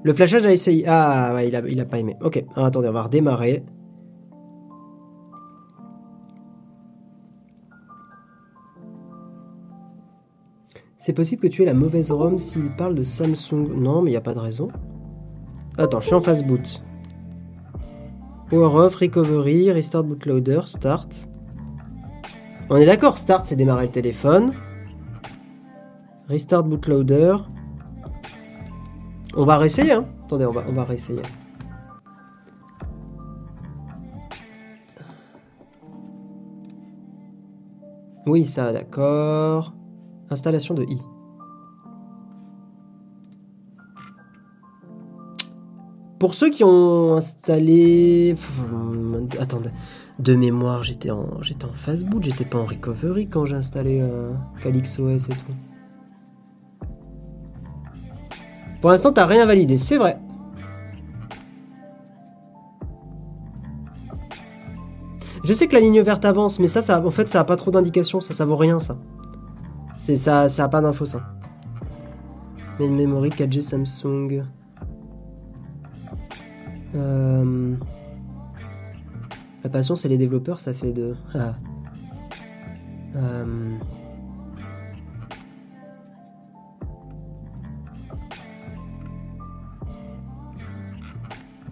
Le 0.03 0.13
flashage 0.13 0.45
a 0.45 0.51
essayé. 0.51 0.85
Ah 0.87 1.33
ouais, 1.35 1.47
il 1.47 1.55
a, 1.55 1.61
il 1.67 1.79
a 1.79 1.85
pas 1.85 1.99
aimé. 1.99 2.15
Ok, 2.21 2.43
attendez, 2.55 2.87
on 2.87 2.93
va 2.93 3.03
redémarrer. 3.03 3.63
C'est 10.97 11.13
possible 11.13 11.41
que 11.41 11.47
tu 11.47 11.63
aies 11.63 11.65
la 11.65 11.73
mauvaise 11.73 12.11
ROM 12.11 12.37
s'il 12.39 12.75
parle 12.75 12.95
de 12.95 13.03
Samsung. 13.03 13.69
Non, 13.75 14.01
mais 14.01 14.09
il 14.09 14.13
n'y 14.13 14.17
a 14.17 14.21
pas 14.21 14.33
de 14.33 14.39
raison. 14.39 14.69
Attends, 15.77 16.01
je 16.01 16.07
suis 16.07 16.15
en 16.15 16.21
phase 16.21 16.43
boot. 16.43 16.81
Power 18.49 18.75
off, 18.85 18.95
recovery, 18.95 19.71
restart 19.71 20.03
bootloader, 20.03 20.61
start. 20.67 21.29
On 22.69 22.75
est 22.75 22.85
d'accord, 22.85 23.17
start 23.17 23.45
c'est 23.45 23.55
démarrer 23.55 23.85
le 23.85 23.91
téléphone. 23.91 24.53
Restart 26.29 26.63
bootloader. 26.63 27.37
On 29.35 29.45
va 29.45 29.57
réessayer, 29.57 29.93
hein. 29.93 30.05
Attendez, 30.25 30.45
on 30.45 30.51
va, 30.51 30.63
on 30.69 30.73
réessayer. 30.83 31.23
Oui, 38.27 38.45
ça, 38.45 38.71
d'accord. 38.71 39.73
Installation 40.29 40.75
de 40.75 40.83
i. 40.83 41.01
Pour 46.19 46.35
ceux 46.35 46.51
qui 46.51 46.63
ont 46.63 47.15
installé... 47.15 48.35
Pff, 48.35 48.51
Attendez, 49.39 49.71
de 50.19 50.35
mémoire, 50.35 50.83
j'étais 50.83 51.09
en, 51.09 51.41
j'étais 51.41 51.65
en 51.65 51.73
boot, 52.03 52.21
j'étais 52.21 52.45
pas 52.45 52.59
en 52.59 52.65
recovery 52.65 53.27
quand 53.27 53.45
j'ai 53.45 53.55
installé 53.55 53.99
euh, 54.01 54.31
CalyxOS 54.61 55.15
et 55.15 55.19
tout. 55.19 55.68
Pour 58.81 58.91
l'instant, 58.91 59.11
t'as 59.11 59.25
rien 59.25 59.45
validé, 59.45 59.77
c'est 59.77 59.97
vrai. 59.97 60.17
Je 65.43 65.53
sais 65.53 65.67
que 65.67 65.73
la 65.73 65.79
ligne 65.79 66.01
verte 66.01 66.25
avance, 66.25 66.59
mais 66.59 66.67
ça, 66.67 66.81
ça 66.81 67.03
en 67.05 67.11
fait, 67.11 67.29
ça 67.29 67.39
a 67.39 67.43
pas 67.43 67.55
trop 67.55 67.71
d'indications, 67.71 68.21
ça, 68.21 68.33
ça 68.33 68.45
vaut 68.45 68.55
rien, 68.55 68.79
ça. 68.79 68.97
C'est 69.97 70.15
ça, 70.15 70.47
ça 70.47 70.65
a 70.65 70.69
pas 70.69 70.81
d'infos, 70.81 71.05
ça. 71.05 71.21
Main 72.79 72.89
memory 72.91 73.29
4G 73.29 73.61
Samsung. 73.61 74.43
Euh, 76.95 77.75
La 79.63 79.69
passion, 79.69 79.95
c'est 79.95 80.07
les 80.07 80.17
développeurs, 80.17 80.59
ça 80.59 80.71
fait 80.73 80.93
de. 80.93 81.15
Ah. 81.33 81.55
Euh, 83.15 83.75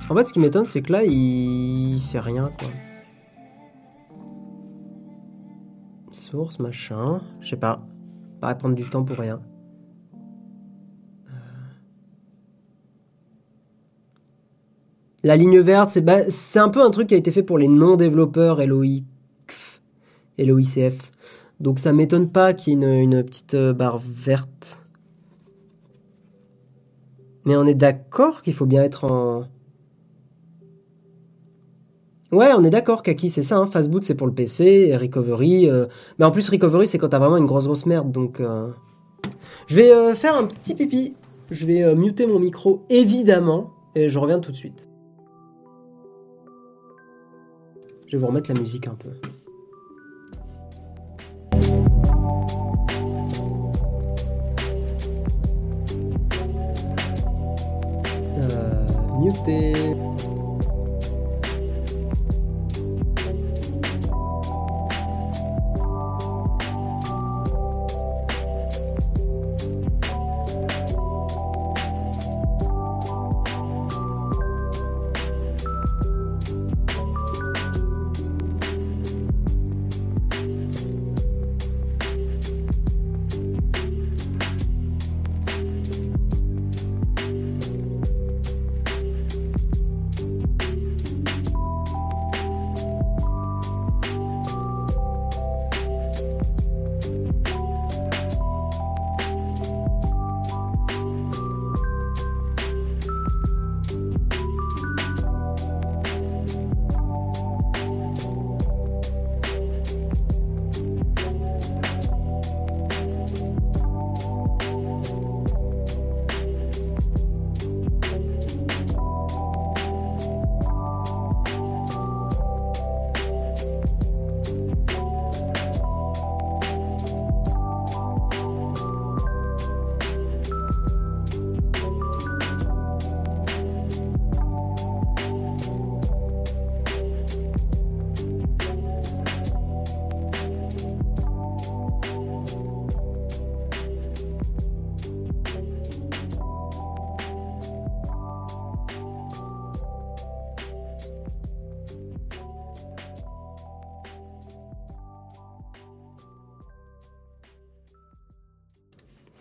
En 0.09 0.15
fait, 0.15 0.27
ce 0.27 0.33
qui 0.33 0.39
m'étonne, 0.39 0.65
c'est 0.65 0.81
que 0.81 0.93
là, 0.93 1.03
il 1.03 1.99
fait 1.99 2.19
rien, 2.19 2.49
quoi. 2.57 2.69
Source, 6.11 6.59
machin. 6.59 7.21
Je 7.41 7.49
sais 7.49 7.57
pas. 7.57 7.85
Pas 8.39 8.55
prendre 8.55 8.75
du 8.75 8.89
temps 8.89 9.03
pour 9.03 9.17
rien. 9.17 9.41
Euh. 11.27 11.31
La 15.23 15.35
ligne 15.35 15.59
verte, 15.59 15.89
c'est 15.89 16.01
bah, 16.01 16.19
un 16.55 16.69
peu 16.69 16.81
un 16.81 16.89
truc 16.89 17.09
qui 17.09 17.13
a 17.13 17.17
été 17.17 17.31
fait 17.31 17.43
pour 17.43 17.57
les 17.57 17.67
non-développeurs 17.67 18.65
LOICF. 18.65 19.81
Donc 21.59 21.79
ça 21.79 21.91
m'étonne 21.91 22.29
pas 22.29 22.53
qu'il 22.53 22.73
y 22.73 22.75
ait 22.75 22.79
une, 23.03 23.13
une 23.13 23.23
petite 23.23 23.55
euh, 23.55 23.73
barre 23.73 23.99
verte. 23.99 24.81
Mais 27.45 27.55
on 27.55 27.65
est 27.65 27.75
d'accord 27.75 28.41
qu'il 28.41 28.53
faut 28.53 28.65
bien 28.65 28.83
être 28.83 29.05
en... 29.05 29.47
Ouais, 32.31 32.49
on 32.57 32.63
est 32.63 32.69
d'accord, 32.69 33.03
Kaki, 33.03 33.29
c'est 33.29 33.43
ça. 33.43 33.57
Hein, 33.57 33.65
Fastboot, 33.65 34.03
c'est 34.03 34.15
pour 34.15 34.27
le 34.27 34.33
PC, 34.33 34.65
et 34.89 34.97
Recovery. 34.97 35.69
euh, 35.69 35.85
Mais 36.19 36.25
en 36.25 36.31
plus, 36.31 36.49
Recovery, 36.49 36.87
c'est 36.87 36.97
quand 36.97 37.09
t'as 37.09 37.19
vraiment 37.19 37.37
une 37.37 37.45
grosse, 37.45 37.65
grosse 37.65 37.85
merde. 37.85 38.11
Donc, 38.11 38.41
euh, 38.41 38.67
je 39.67 39.75
vais 39.77 39.91
euh, 39.93 40.13
faire 40.13 40.35
un 40.35 40.45
petit 40.45 40.75
pipi. 40.75 41.15
Je 41.51 41.65
vais 41.65 41.95
muter 41.95 42.27
mon 42.27 42.39
micro, 42.39 42.83
évidemment. 42.89 43.71
et 43.95 44.09
je 44.09 44.19
reviens 44.19 44.39
tout 44.39 44.51
de 44.51 44.57
suite. 44.57 44.87
Je 48.05 48.17
vais 48.17 48.21
vous 48.21 48.27
remettre 48.27 48.51
la 48.53 48.59
musique 48.59 48.87
un 48.87 48.95
peu. 48.95 49.09
Euh, 58.43 58.85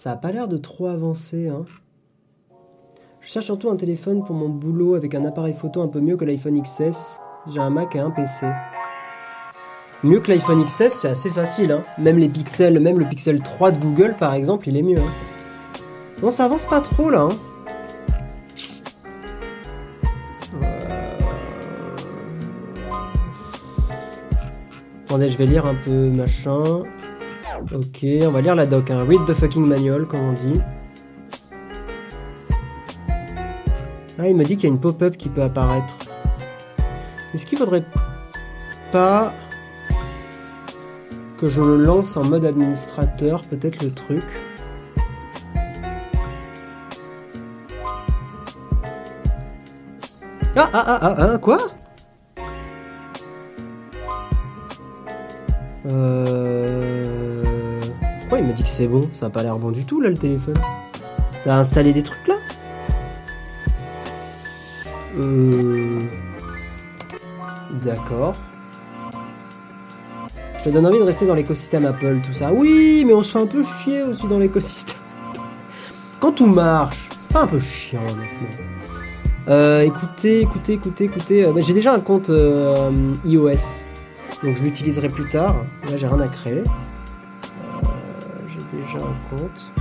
Ça 0.07 0.13
a 0.13 0.17
pas 0.17 0.31
l'air 0.31 0.47
de 0.47 0.57
trop 0.57 0.87
avancer. 0.87 1.49
Hein. 1.49 1.65
Je 3.21 3.29
cherche 3.29 3.47
surtout 3.47 3.71
un 3.71 3.75
téléphone 3.75 4.23
pour 4.23 4.37
mon 4.37 4.49
boulot 4.49 4.95
avec 4.95 5.17
un 5.17 5.25
appareil 5.25 5.53
photo 5.53 5.83
un 5.83 5.89
peu 5.89 5.99
mieux 5.99 6.17
que 6.17 6.25
l'iPhone 6.25 6.63
XS. 6.63 7.19
J'ai 7.53 7.59
un 7.59 7.71
Mac 7.71 7.97
et 7.97 7.99
un 7.99 8.13
PC. 8.13 8.47
Mieux 10.05 10.21
que 10.21 10.31
l'iPhone 10.31 10.65
XS, 10.65 10.91
c'est 10.91 11.09
assez 11.09 11.29
facile. 11.29 11.73
Hein. 11.73 11.83
Même 11.99 12.19
les 12.19 12.29
pixels, 12.29 12.79
même 12.79 13.01
le 13.01 13.09
Pixel 13.09 13.43
3 13.43 13.73
de 13.73 13.81
Google 13.81 14.15
par 14.17 14.35
exemple, 14.35 14.69
il 14.69 14.77
est 14.77 14.83
mieux. 14.83 15.01
Hein. 15.01 15.83
Non, 16.23 16.31
ça 16.31 16.45
avance 16.45 16.67
pas 16.67 16.81
trop 16.81 17.11
là. 17.11 17.23
Hein. 17.23 17.37
Euh. 20.63 21.03
Attendez, 25.07 25.31
je 25.31 25.37
vais 25.37 25.47
lire 25.47 25.67
un 25.67 25.75
peu 25.75 26.11
machin. 26.11 26.85
Ok, 27.75 28.05
on 28.23 28.31
va 28.31 28.41
lire 28.41 28.55
la 28.55 28.67
doc. 28.67 28.91
Hein. 28.91 29.05
Read 29.09 29.25
the 29.27 29.35
fucking 29.35 29.67
manual, 29.67 30.07
comme 30.07 30.21
on 30.21 30.33
dit. 30.33 30.61
Ah, 34.19 34.29
il 34.29 34.37
me 34.37 34.45
dit 34.45 34.57
qu'il 34.57 34.65
y 34.65 34.73
a 34.73 34.75
une 34.75 34.81
pop-up 34.81 35.17
qui 35.17 35.29
peut 35.29 35.43
apparaître. 35.43 35.95
Est-ce 37.35 37.45
qu'il 37.47 37.59
faudrait 37.59 37.85
pas 38.93 39.33
que 41.39 41.49
je 41.49 41.61
le 41.61 41.77
lance 41.77 42.17
en 42.17 42.25
mode 42.25 42.45
administrateur, 42.45 43.43
peut-être 43.45 43.83
le 43.83 43.91
truc? 43.91 44.25
Ah, 50.59 50.71
ah, 50.73 50.85
ah, 50.87 50.99
ah, 51.03 51.15
ah, 51.19 51.39
quoi? 51.39 51.59
Euh... 55.87 56.36
Dit 58.57 58.63
que 58.63 58.69
c'est 58.71 58.87
bon 58.87 59.11
Ça 59.13 59.27
a 59.27 59.31
pas 59.31 59.43
l'air 59.43 59.59
bon 59.59 59.71
du 59.71 59.85
tout 59.85 60.01
là 60.01 60.09
le 60.09 60.17
téléphone. 60.17 60.57
Ça 61.45 61.57
a 61.57 61.59
installé 61.59 61.93
des 61.93 62.03
trucs 62.03 62.27
là? 62.27 62.37
Euh... 65.19 66.01
D'accord. 67.85 68.35
Ça 70.65 70.71
donne 70.71 70.87
envie 70.87 70.99
de 70.99 71.03
rester 71.03 71.27
dans 71.27 71.35
l'écosystème 71.35 71.85
Apple, 71.85 72.21
tout 72.27 72.33
ça. 72.33 72.51
Oui, 72.51 73.05
mais 73.07 73.13
on 73.13 73.23
se 73.23 73.33
fait 73.33 73.39
un 73.39 73.47
peu 73.47 73.63
chier 73.63 74.03
aussi 74.03 74.27
dans 74.27 74.39
l'écosystème. 74.39 75.01
Quand 76.21 76.33
tout 76.33 76.47
marche, 76.47 77.09
c'est 77.21 77.33
pas 77.33 77.43
un 77.43 77.47
peu 77.47 77.61
chiant 77.61 78.01
honnêtement. 78.01 78.49
Euh, 79.49 79.83
écoutez, 79.83 80.41
écoutez, 80.41 80.73
écoutez, 80.73 81.05
écoutez. 81.05 81.45
euh, 81.45 81.53
bah, 81.53 81.61
j'ai 81.61 81.75
déjà 81.75 81.93
un 81.93 82.01
compte 82.01 82.31
iOS, 83.25 83.85
donc 84.43 84.57
je 84.57 84.63
l'utiliserai 84.63 85.11
plus 85.11 85.29
tard. 85.29 85.57
Là, 85.91 85.97
j'ai 85.97 86.07
rien 86.07 86.21
à 86.21 86.29
créer. 86.29 86.63
Un 88.95 89.37
compte. 89.37 89.73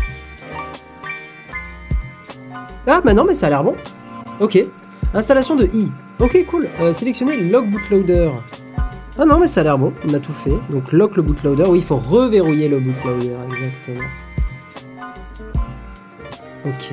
Ah, 2.87 3.01
bah 3.03 3.13
non, 3.13 3.23
mais 3.25 3.35
ça 3.35 3.47
a 3.47 3.49
l'air 3.49 3.63
bon. 3.63 3.75
Ok. 4.39 4.57
Installation 5.13 5.55
de 5.55 5.65
i. 5.73 5.91
Ok, 6.19 6.45
cool. 6.47 6.67
Euh, 6.79 6.93
sélectionnez 6.93 7.37
Log 7.37 7.69
Bootloader. 7.69 8.31
Ah 9.17 9.25
non, 9.25 9.39
mais 9.39 9.47
ça 9.47 9.61
a 9.61 9.63
l'air 9.63 9.77
bon. 9.77 9.93
On 10.09 10.13
a 10.13 10.19
tout 10.19 10.33
fait. 10.33 10.53
Donc, 10.69 10.91
lock 10.91 11.15
le 11.15 11.21
bootloader. 11.21 11.63
Oui, 11.69 11.79
il 11.79 11.83
faut 11.85 11.97
reverrouiller 11.97 12.67
le 12.67 12.79
bootloader. 12.79 13.33
Exactement. 13.51 14.07
Ok. 16.65 16.91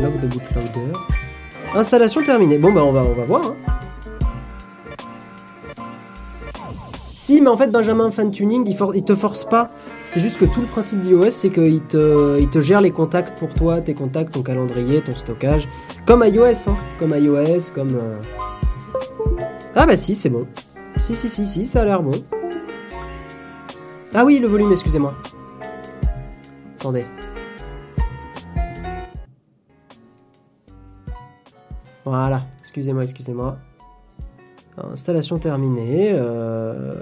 Lock 0.00 0.20
de 0.20 0.26
bootloader. 0.28 0.92
Installation 1.74 2.22
terminée. 2.22 2.58
Bon, 2.58 2.72
bah, 2.72 2.82
on 2.84 2.92
va, 2.92 3.02
on 3.02 3.14
va 3.14 3.24
voir. 3.24 3.42
hein. 3.46 3.77
Si, 7.28 7.42
mais 7.42 7.48
en 7.50 7.58
fait, 7.58 7.70
Benjamin 7.70 8.10
Fan 8.10 8.30
Tuning, 8.30 8.74
il 8.94 9.04
te 9.04 9.14
force 9.14 9.44
pas. 9.44 9.68
C'est 10.06 10.18
juste 10.18 10.38
que 10.38 10.46
tout 10.46 10.62
le 10.62 10.66
principe 10.66 11.02
d'iOS, 11.02 11.30
c'est 11.30 11.50
qu'il 11.50 11.82
te, 11.82 12.40
il 12.40 12.48
te 12.48 12.62
gère 12.62 12.80
les 12.80 12.90
contacts 12.90 13.38
pour 13.38 13.52
toi, 13.52 13.82
tes 13.82 13.92
contacts, 13.92 14.32
ton 14.32 14.42
calendrier, 14.42 15.02
ton 15.02 15.14
stockage. 15.14 15.68
Comme 16.06 16.24
iOS, 16.24 16.70
hein. 16.70 16.76
Comme 16.98 17.14
iOS, 17.14 17.70
comme. 17.74 17.96
euh, 17.96 18.16
Ah, 19.76 19.84
bah 19.84 19.98
si, 19.98 20.14
c'est 20.14 20.30
bon. 20.30 20.46
Si, 21.00 21.14
si, 21.14 21.28
si, 21.28 21.46
si, 21.46 21.66
ça 21.66 21.82
a 21.82 21.84
l'air 21.84 22.02
bon. 22.02 22.14
Ah 24.14 24.24
oui, 24.24 24.38
le 24.38 24.48
volume, 24.48 24.72
excusez-moi. 24.72 25.12
Attendez. 26.78 27.04
Voilà, 32.06 32.46
excusez-moi, 32.62 33.04
excusez-moi. 33.04 33.58
Installation 34.92 35.38
terminée. 35.38 36.12
euh, 36.14 36.94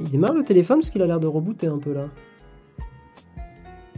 Il 0.00 0.10
démarre 0.10 0.34
le 0.34 0.44
téléphone 0.44 0.78
parce 0.78 0.90
qu'il 0.90 1.02
a 1.02 1.06
l'air 1.06 1.20
de 1.20 1.26
rebooter 1.26 1.66
un 1.66 1.78
peu 1.78 1.92
là. 1.92 2.06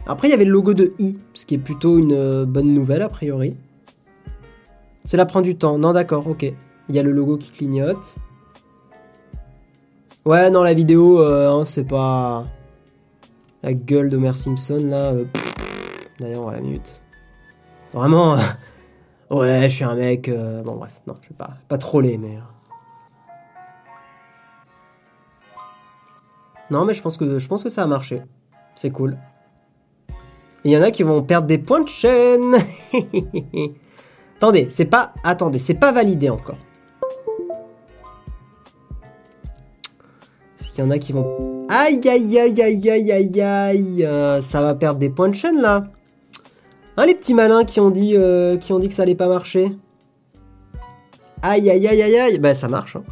Après, 0.05 0.27
il 0.29 0.31
y 0.31 0.33
avait 0.33 0.45
le 0.45 0.51
logo 0.51 0.73
de 0.73 0.93
i, 0.99 1.17
ce 1.33 1.45
qui 1.45 1.55
est 1.55 1.59
plutôt 1.59 1.97
une 1.97 2.13
euh, 2.13 2.45
bonne 2.45 2.73
nouvelle 2.73 3.01
a 3.01 3.09
priori. 3.09 3.55
Cela 5.05 5.25
prend 5.25 5.41
du 5.41 5.55
temps. 5.57 5.77
Non, 5.77 5.93
d'accord, 5.93 6.27
ok. 6.27 6.43
Il 6.43 6.95
y 6.95 6.99
a 6.99 7.03
le 7.03 7.11
logo 7.11 7.37
qui 7.37 7.51
clignote. 7.51 8.15
Ouais, 10.25 10.49
non, 10.49 10.63
la 10.63 10.73
vidéo, 10.73 11.21
euh, 11.21 11.49
hein, 11.49 11.65
c'est 11.65 11.83
pas. 11.83 12.45
La 13.63 13.73
gueule 13.73 14.09
d'Homer 14.09 14.33
Simpson 14.33 14.79
là. 14.85 15.13
D'ailleurs, 16.19 16.43
on 16.43 16.45
va 16.45 16.53
la 16.53 16.61
minute. 16.61 17.01
Vraiment. 17.93 18.37
Ouais, 19.29 19.63
je 19.63 19.75
suis 19.75 19.83
un 19.83 19.95
mec. 19.95 20.31
Bon, 20.63 20.77
bref, 20.77 21.01
non, 21.05 21.13
je 21.21 21.27
vais 21.27 21.35
pas, 21.37 21.49
pas 21.67 21.77
troller, 21.77 22.17
mais. 22.17 22.37
Non, 26.69 26.85
mais 26.85 26.93
je 26.93 27.01
pense 27.01 27.17
que, 27.17 27.39
je 27.39 27.47
pense 27.47 27.63
que 27.63 27.69
ça 27.69 27.83
a 27.83 27.87
marché. 27.87 28.21
C'est 28.75 28.91
cool. 28.91 29.17
Il 30.63 30.71
y 30.71 30.77
en 30.77 30.81
a 30.81 30.91
qui 30.91 31.03
vont 31.03 31.21
perdre 31.23 31.47
des 31.47 31.57
points 31.57 31.81
de 31.81 31.87
chaîne. 31.87 32.55
Attendez, 34.37 34.67
c'est 34.69 34.85
pas... 34.85 35.13
Attendez, 35.23 35.59
c'est 35.59 35.73
pas 35.75 35.91
validé 35.91 36.29
encore. 36.29 36.57
Est-ce 40.59 40.71
qu'il 40.71 40.83
y 40.83 40.87
en 40.87 40.91
a 40.91 40.97
qui 40.97 41.13
vont... 41.13 41.65
Aïe, 41.69 42.01
aïe, 42.07 42.39
aïe, 42.39 42.61
aïe, 42.61 42.89
aïe, 42.89 43.11
aïe, 43.11 43.41
aïe. 43.41 44.05
euh, 44.05 44.41
ça 44.41 44.61
va 44.61 44.75
perdre 44.75 44.99
des 44.99 45.09
points 45.09 45.29
de 45.29 45.35
chaîne, 45.35 45.59
là. 45.61 45.85
Hein, 46.97 47.05
les 47.05 47.15
petits 47.15 47.33
malins 47.33 47.63
qui 47.63 47.79
ont 47.79 47.91
dit, 47.91 48.13
euh, 48.15 48.57
qui 48.57 48.73
ont 48.73 48.79
dit 48.79 48.87
que 48.89 48.93
ça 48.93 49.03
allait 49.03 49.15
pas 49.15 49.27
marcher 49.27 49.71
Aïe, 51.41 51.69
aïe, 51.69 51.87
aïe, 51.87 52.01
aïe, 52.01 52.17
aïe. 52.17 52.39
Bah, 52.39 52.55
ça 52.55 52.67
marche. 52.67 52.95
hein. 52.95 53.03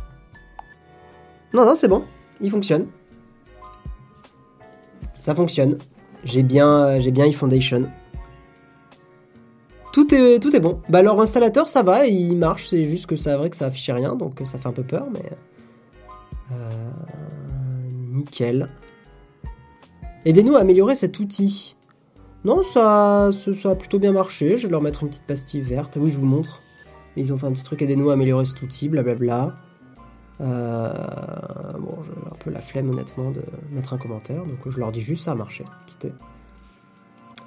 Non, 1.54 1.66
non, 1.66 1.76
c'est 1.76 1.88
bon. 1.88 2.04
Il 2.42 2.50
fonctionne. 2.50 2.88
Ça 5.26 5.34
fonctionne. 5.34 5.80
J'ai 6.24 6.44
bien, 6.44 6.86
euh, 6.86 7.00
j'ai 7.00 7.10
bien 7.10 7.26
eFoundation. 7.26 7.90
Tout 9.92 10.14
est, 10.14 10.40
tout 10.40 10.56
est 10.56 10.60
bon. 10.60 10.82
Bah, 10.88 11.02
leur 11.02 11.20
installateur, 11.20 11.68
ça 11.68 11.82
va, 11.82 12.06
il 12.06 12.38
marche. 12.38 12.68
C'est 12.68 12.84
juste 12.84 13.08
que 13.08 13.16
c'est 13.16 13.36
vrai 13.36 13.50
que 13.50 13.56
ça 13.56 13.66
affichait 13.66 13.94
rien, 13.94 14.16
donc 14.16 14.40
ça 14.46 14.60
fait 14.60 14.68
un 14.68 14.72
peu 14.72 14.84
peur, 14.84 15.08
mais. 15.12 15.32
Euh, 16.52 16.92
nickel. 18.12 18.70
Aidez-nous 20.26 20.58
à 20.58 20.60
améliorer 20.60 20.94
cet 20.94 21.18
outil. 21.18 21.76
Non, 22.44 22.62
ça, 22.62 23.32
ça, 23.34 23.56
ça 23.56 23.72
a 23.72 23.76
plutôt 23.76 23.98
bien 23.98 24.12
marché. 24.12 24.60
Je 24.60 24.68
vais 24.68 24.72
leur 24.72 24.84
mettre 24.84 25.02
une 25.02 25.10
petite 25.10 25.26
pastille 25.26 25.62
verte. 25.62 25.98
Oui, 26.00 26.12
je 26.12 26.20
vous 26.20 26.28
montre. 26.28 26.62
Ils 27.18 27.34
ont 27.34 27.38
fait 27.40 27.48
un 27.48 27.52
petit 27.52 27.64
truc. 27.64 27.82
Aidez-nous 27.82 28.12
à 28.12 28.14
améliorer 28.14 28.46
cet 28.46 28.62
outil, 28.62 28.90
blablabla. 28.90 29.56
Euh, 30.42 30.92
bon, 31.80 31.98
j'ai 32.04 32.12
un 32.12 32.36
peu 32.40 32.50
la 32.52 32.60
flemme, 32.60 32.90
honnêtement, 32.90 33.32
de 33.32 33.42
mettre 33.72 33.94
un 33.94 33.98
commentaire. 33.98 34.44
Donc, 34.46 34.58
je 34.68 34.80
leur 34.80 34.92
dis 34.92 35.02
juste 35.02 35.26
ça 35.26 35.32
a 35.32 35.36
marché. 35.36 35.64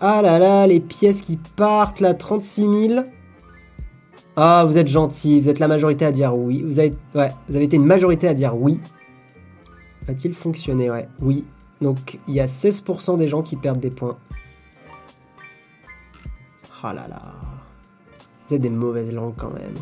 Ah 0.00 0.22
là 0.22 0.38
là, 0.38 0.66
les 0.66 0.80
pièces 0.80 1.22
qui 1.22 1.36
partent 1.56 2.00
là, 2.00 2.14
36 2.14 2.88
000. 2.88 3.04
Ah, 4.36 4.64
vous 4.64 4.78
êtes 4.78 4.86
gentils, 4.86 5.40
vous 5.40 5.48
êtes 5.48 5.58
la 5.58 5.66
majorité 5.66 6.04
à 6.04 6.12
dire 6.12 6.36
oui. 6.36 6.62
Vous 6.62 6.78
avez, 6.78 6.94
ouais, 7.14 7.30
vous 7.48 7.56
avez 7.56 7.64
été 7.64 7.76
une 7.76 7.84
majorité 7.84 8.28
à 8.28 8.34
dire 8.34 8.56
oui. 8.56 8.80
Va-t-il 10.06 10.32
fonctionner? 10.32 10.90
Ouais, 10.90 11.08
oui. 11.20 11.44
Donc, 11.80 12.18
il 12.28 12.34
y 12.34 12.40
a 12.40 12.46
16% 12.46 13.16
des 13.16 13.26
gens 13.28 13.42
qui 13.42 13.56
perdent 13.56 13.80
des 13.80 13.90
points. 13.90 14.16
Ah 16.82 16.94
là 16.94 17.08
là. 17.08 17.20
Vous 18.46 18.54
êtes 18.54 18.62
des 18.62 18.70
mauvaises 18.70 19.12
langues 19.12 19.34
quand 19.36 19.50
même. 19.50 19.74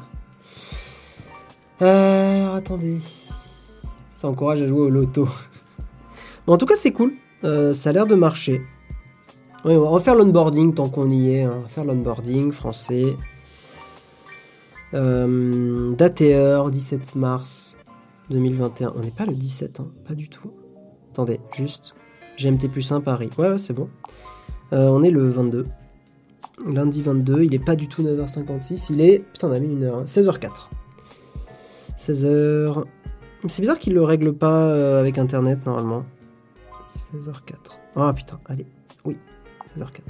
Euh, 1.82 2.55
attendez. 2.55 2.98
Ça 4.12 4.28
encourage 4.28 4.61
à 4.62 4.66
jouer 4.69 4.81
au 4.81 4.89
loto. 4.90 5.28
bon, 6.47 6.55
en 6.55 6.59
tout 6.59 6.66
cas, 6.66 6.77
c'est 6.77 6.93
cool. 6.93 7.12
Euh, 7.44 7.73
ça 7.73 7.90
a 7.90 7.93
l'air 7.93 8.07
de 8.07 8.15
marcher. 8.15 8.62
Oui, 9.65 9.74
on 9.74 9.82
va 9.82 9.89
refaire 9.89 10.15
l'onboarding 10.15 10.74
tant 10.74 10.89
qu'on 10.89 11.11
y 11.11 11.31
est. 11.35 11.43
hein. 11.43 11.53
On 11.59 11.61
va 11.62 11.69
faire 11.69 11.85
l'onboarding 11.85 12.53
français. 12.53 13.15
Euh, 14.94 15.93
date 15.97 16.20
et 16.20 16.35
heure, 16.35 16.70
17 16.70 17.16
mars 17.16 17.77
2021. 18.31 18.94
On 18.97 19.01
n'est 19.01 19.11
pas 19.11 19.27
le 19.27 19.35
17, 19.35 19.81
hein, 19.81 19.89
pas 20.07 20.15
du 20.15 20.28
tout. 20.28 20.53
Attendez, 21.12 21.40
juste. 21.55 21.94
GMT 22.39 22.69
plus 22.70 22.90
1 22.93 23.01
Paris. 23.01 23.31
Ouais, 23.39 23.51
ouais, 23.51 23.59
c'est 23.59 23.73
bon. 23.73 23.89
Euh, 24.73 24.89
on 24.89 25.03
est 25.03 25.11
le 25.11 25.28
22. 25.28 25.66
Lundi 26.66 27.03
22, 27.03 27.43
il 27.44 27.55
est 27.55 27.65
pas 27.65 27.77
du 27.77 27.86
tout 27.89 28.03
9h56, 28.03 28.86
il 28.90 29.01
est. 29.01 29.19
Putain, 29.32 29.48
on 29.48 29.53
a 29.53 29.59
mis 29.59 29.73
une 29.73 29.85
heure. 29.85 29.97
hein. 29.98 30.05
16h04. 30.05 30.70
16h. 32.07 32.85
C'est 33.49 33.61
bizarre 33.61 33.78
qu'il 33.78 33.95
le 33.95 34.03
règle 34.03 34.33
pas 34.33 34.62
euh, 34.62 35.01
avec 35.01 35.19
internet 35.19 35.65
normalement. 35.66 36.05
16h04. 37.12 37.78
Ah 37.97 38.12
putain, 38.12 38.39
allez. 38.47 38.66
Oui, 39.05 39.16
16h04. 39.77 40.03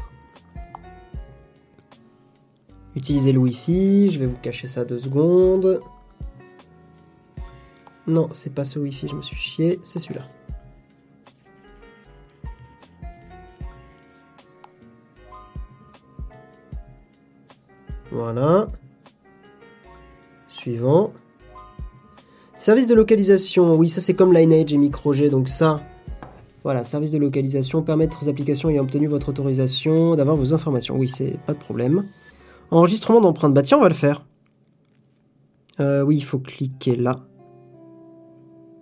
Utilisez 2.94 3.32
le 3.32 3.38
Wi-Fi, 3.38 4.10
je 4.10 4.18
vais 4.18 4.26
vous 4.26 4.38
cacher 4.38 4.66
ça 4.68 4.84
deux 4.84 4.98
secondes. 4.98 5.80
Non, 8.06 8.28
c'est 8.32 8.54
pas 8.54 8.64
ce 8.64 8.78
Wi-Fi, 8.78 9.08
je 9.08 9.14
me 9.14 9.22
suis 9.22 9.36
chié, 9.36 9.78
c'est 9.82 9.98
celui-là. 9.98 10.26
Voilà. 18.10 18.68
Suivant. 20.48 21.12
Service 22.66 22.88
de 22.88 22.96
localisation, 22.96 23.74
oui, 23.76 23.88
ça 23.88 24.00
c'est 24.00 24.14
comme 24.14 24.32
Lineage 24.32 24.72
et 24.72 24.76
MicroG, 24.76 25.30
donc 25.30 25.48
ça, 25.48 25.82
voilà, 26.64 26.82
service 26.82 27.12
de 27.12 27.18
localisation, 27.18 27.80
permettre 27.80 28.24
aux 28.24 28.28
applications 28.28 28.68
ayant 28.68 28.82
obtenu 28.82 29.06
votre 29.06 29.28
autorisation 29.28 30.16
d'avoir 30.16 30.36
vos 30.36 30.52
informations. 30.52 30.96
Oui, 30.96 31.08
c'est 31.08 31.38
pas 31.46 31.54
de 31.54 31.60
problème. 31.60 32.06
Enregistrement 32.72 33.20
d'empreinte, 33.20 33.54
bah 33.54 33.62
tiens, 33.62 33.78
on 33.78 33.82
va 33.82 33.88
le 33.88 33.94
faire. 33.94 34.26
Euh, 35.78 36.02
oui, 36.02 36.16
il 36.16 36.24
faut 36.24 36.40
cliquer 36.40 36.96
là. 36.96 37.20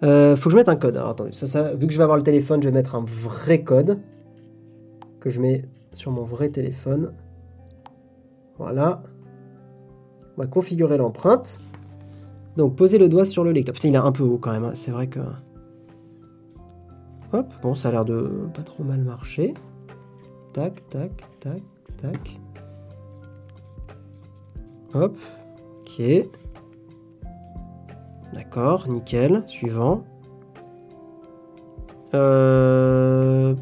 Euh, 0.03 0.35
faut 0.35 0.45
que 0.45 0.53
je 0.53 0.57
mette 0.57 0.71
un 0.71 0.77
code. 0.77 0.97
Alors 0.97 1.11
attendez, 1.11 1.33
ça, 1.33 1.47
ça, 1.47 1.75
vu 1.75 1.87
que 1.87 1.93
je 1.93 1.99
vais 1.99 2.05
avoir 2.05 2.17
le 2.17 2.25
téléphone, 2.25 2.63
je 2.63 2.69
vais 2.69 2.75
mettre 2.75 2.95
un 2.95 3.05
vrai 3.05 3.65
code 3.65 4.01
que 5.21 5.29
je 5.29 5.43
mets 5.43 5.67
sur 5.93 6.11
mon 6.11 6.23
vrai 6.23 6.49
téléphone. 6.49 7.13
Voilà. 8.57 9.03
On 10.39 10.41
va 10.41 10.47
configurer 10.47 10.97
l'empreinte. 10.97 11.61
Donc, 12.57 12.77
posez 12.77 12.99
le 12.99 13.09
doigt 13.09 13.25
sur 13.25 13.45
le 13.45 13.53
lecteur. 13.53 13.75
Putain, 13.75 13.89
il 13.89 13.95
est 13.95 13.99
un 13.99 14.13
peu 14.13 14.23
haut 14.23 14.39
quand 14.39 14.53
même. 14.53 14.65
hein. 14.65 14.73
C'est 14.75 14.91
vrai 14.91 15.09
que. 15.09 15.21
Hop, 17.33 17.53
bon, 17.63 17.75
ça 17.75 17.89
a 17.89 17.93
l'air 17.93 18.05
de 18.05 18.49
pas 18.55 18.63
trop 18.63 18.85
mal 18.85 19.01
marcher. 19.01 19.55
Tac, 20.53 20.89
tac, 20.89 21.11
tac, 21.41 21.63
tac. 22.01 22.41
Hop, 24.95 25.17
ok. 25.81 26.29
D'accord, 28.33 28.89
nickel. 28.89 29.43
Suivant. 29.49 30.05
Euh... 32.15 33.57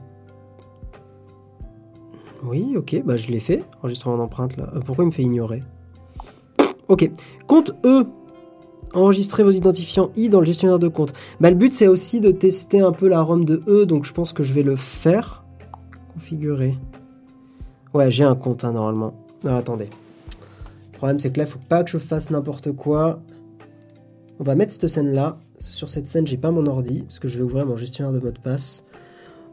Oui, 2.44 2.76
ok, 2.76 3.02
bah 3.06 3.16
je 3.16 3.28
l'ai 3.28 3.40
fait. 3.40 3.64
Enregistrement 3.80 4.18
d'empreinte 4.18 4.58
là. 4.58 4.68
Euh, 4.74 4.80
pourquoi 4.80 5.04
il 5.04 5.06
me 5.06 5.12
fait 5.12 5.22
ignorer? 5.22 5.62
Ok. 6.88 7.10
Compte 7.46 7.72
E. 7.86 8.04
Enregistrez 8.94 9.42
vos 9.42 9.50
identifiants 9.50 10.10
I 10.16 10.28
dans 10.28 10.40
le 10.40 10.46
gestionnaire 10.46 10.78
de 10.78 10.88
compte. 10.88 11.12
Bah, 11.40 11.50
le 11.50 11.56
but 11.56 11.72
c'est 11.72 11.86
aussi 11.86 12.20
de 12.20 12.30
tester 12.30 12.80
un 12.80 12.92
peu 12.92 13.08
la 13.08 13.22
ROM 13.22 13.44
de 13.44 13.62
E, 13.66 13.86
donc 13.86 14.04
je 14.04 14.12
pense 14.12 14.32
que 14.32 14.42
je 14.42 14.52
vais 14.52 14.62
le 14.62 14.76
faire. 14.76 15.44
Configurer. 16.14 16.74
Ouais, 17.94 18.10
j'ai 18.10 18.24
un 18.24 18.34
compte 18.34 18.64
hein, 18.64 18.72
normalement. 18.72 19.14
Ah, 19.44 19.56
attendez. 19.56 19.88
Le 20.92 20.96
problème 20.98 21.18
c'est 21.18 21.30
que 21.30 21.38
là, 21.38 21.44
il 21.44 21.50
faut 21.50 21.58
pas 21.68 21.82
que 21.84 21.90
je 21.90 21.98
fasse 21.98 22.30
n'importe 22.30 22.72
quoi. 22.72 23.20
On 24.38 24.44
va 24.44 24.54
mettre 24.54 24.72
cette 24.72 24.88
scène 24.88 25.12
là. 25.12 25.38
Sur 25.58 25.88
cette 25.88 26.06
scène, 26.06 26.26
j'ai 26.26 26.36
pas 26.36 26.50
mon 26.50 26.66
ordi, 26.66 27.02
parce 27.02 27.20
que 27.20 27.28
je 27.28 27.36
vais 27.38 27.44
ouvrir 27.44 27.64
mon 27.64 27.76
gestionnaire 27.76 28.12
de 28.12 28.18
mot 28.18 28.32
de 28.32 28.38
passe. 28.38 28.84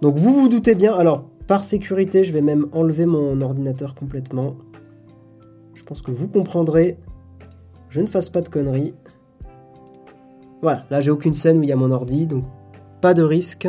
Donc 0.02 0.18
vous 0.18 0.34
vous 0.34 0.50
doutez 0.50 0.74
bien. 0.74 0.94
Alors, 0.94 1.26
par 1.48 1.64
sécurité, 1.64 2.24
je 2.24 2.34
vais 2.34 2.42
même 2.42 2.66
enlever 2.72 3.06
mon 3.06 3.40
ordinateur 3.42 3.96
complètement. 3.96 4.56
Je 5.76 5.84
pense 5.84 6.02
que 6.02 6.12
vous 6.12 6.28
comprendrez. 6.28 6.98
Je 7.90 8.02
ne 8.02 8.06
fasse 8.06 8.30
pas 8.30 8.42
de 8.42 8.50
conneries. 8.50 8.94
Voilà, 10.62 10.86
là 10.90 11.00
j'ai 11.02 11.12
aucune 11.12 11.34
scène 11.34 11.60
où 11.60 11.64
il 11.64 11.70
y 11.70 11.72
a 11.72 11.76
mon 11.76 11.92
ordi, 11.92 12.28
donc 12.28 12.44
pas 13.02 13.14
de 13.14 13.24
risque. 13.24 13.68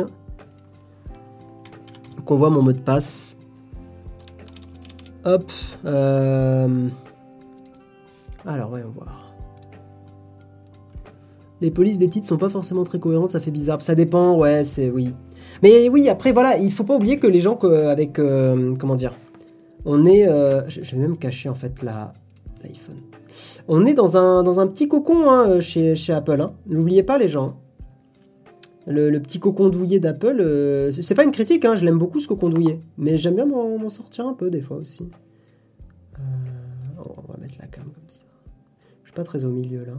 Donc 2.17 2.29
on 2.29 2.35
voit 2.35 2.49
mon 2.49 2.61
mot 2.61 2.73
de 2.73 2.79
passe. 2.79 3.37
Hop. 5.23 5.51
euh, 5.85 6.87
Alors 8.45 8.69
voyons 8.69 8.89
voir. 8.89 9.33
Les 11.61 11.69
polices 11.69 11.99
des 11.99 12.09
titres 12.09 12.27
sont 12.27 12.37
pas 12.37 12.49
forcément 12.49 12.83
très 12.83 12.99
cohérentes, 12.99 13.29
ça 13.29 13.39
fait 13.39 13.51
bizarre. 13.51 13.81
Ça 13.81 13.93
dépend, 13.93 14.35
ouais, 14.35 14.65
c'est 14.65 14.89
oui. 14.89 15.13
Mais 15.61 15.89
oui, 15.89 16.09
après 16.09 16.31
voilà, 16.31 16.57
il 16.57 16.71
faut 16.71 16.83
pas 16.83 16.95
oublier 16.95 17.19
que 17.19 17.27
les 17.27 17.39
gens 17.39 17.57
avec 17.59 18.17
euh, 18.17 18.73
comment 18.79 18.95
dire, 18.95 19.13
on 19.85 20.05
est, 20.05 20.27
euh, 20.27 20.67
je 20.67 20.95
vais 20.95 21.01
même 21.01 21.17
cacher 21.17 21.49
en 21.49 21.55
fait 21.55 21.83
l'iPhone. 21.83 22.97
On 23.67 23.85
est 23.85 23.93
dans 23.93 24.17
un, 24.17 24.67
petit 24.67 24.87
cocon 24.87 25.29
hein, 25.29 25.59
chez, 25.59 25.95
chez 25.95 26.13
Apple. 26.13 26.41
hein. 26.41 26.53
N'oubliez 26.67 27.03
pas 27.03 27.17
les 27.17 27.27
gens. 27.27 27.57
Le, 28.87 29.09
le 29.09 29.21
petit 29.21 29.39
cocon 29.39 29.69
douillet 29.69 29.99
d'Apple, 29.99 30.37
euh, 30.39 30.91
c'est 30.91 31.13
pas 31.13 31.23
une 31.23 31.31
critique, 31.31 31.65
hein, 31.65 31.75
je 31.75 31.85
l'aime 31.85 31.99
beaucoup 31.99 32.19
ce 32.19 32.27
cocon 32.27 32.49
douillet. 32.49 32.79
Mais 32.97 33.17
j'aime 33.17 33.35
bien 33.35 33.45
m'en 33.45 33.77
m'en 33.77 33.89
sortir 33.89 34.27
un 34.27 34.33
peu 34.33 34.49
des 34.49 34.61
fois 34.61 34.77
aussi. 34.77 35.07
Euh, 36.17 36.21
on 36.97 37.31
va 37.31 37.37
mettre 37.39 37.55
la 37.59 37.67
cam 37.67 37.83
comme 37.83 38.09
ça. 38.09 38.23
Je 39.03 39.09
suis 39.09 39.15
pas 39.15 39.23
très 39.23 39.45
au 39.45 39.49
milieu 39.49 39.85
là. 39.85 39.93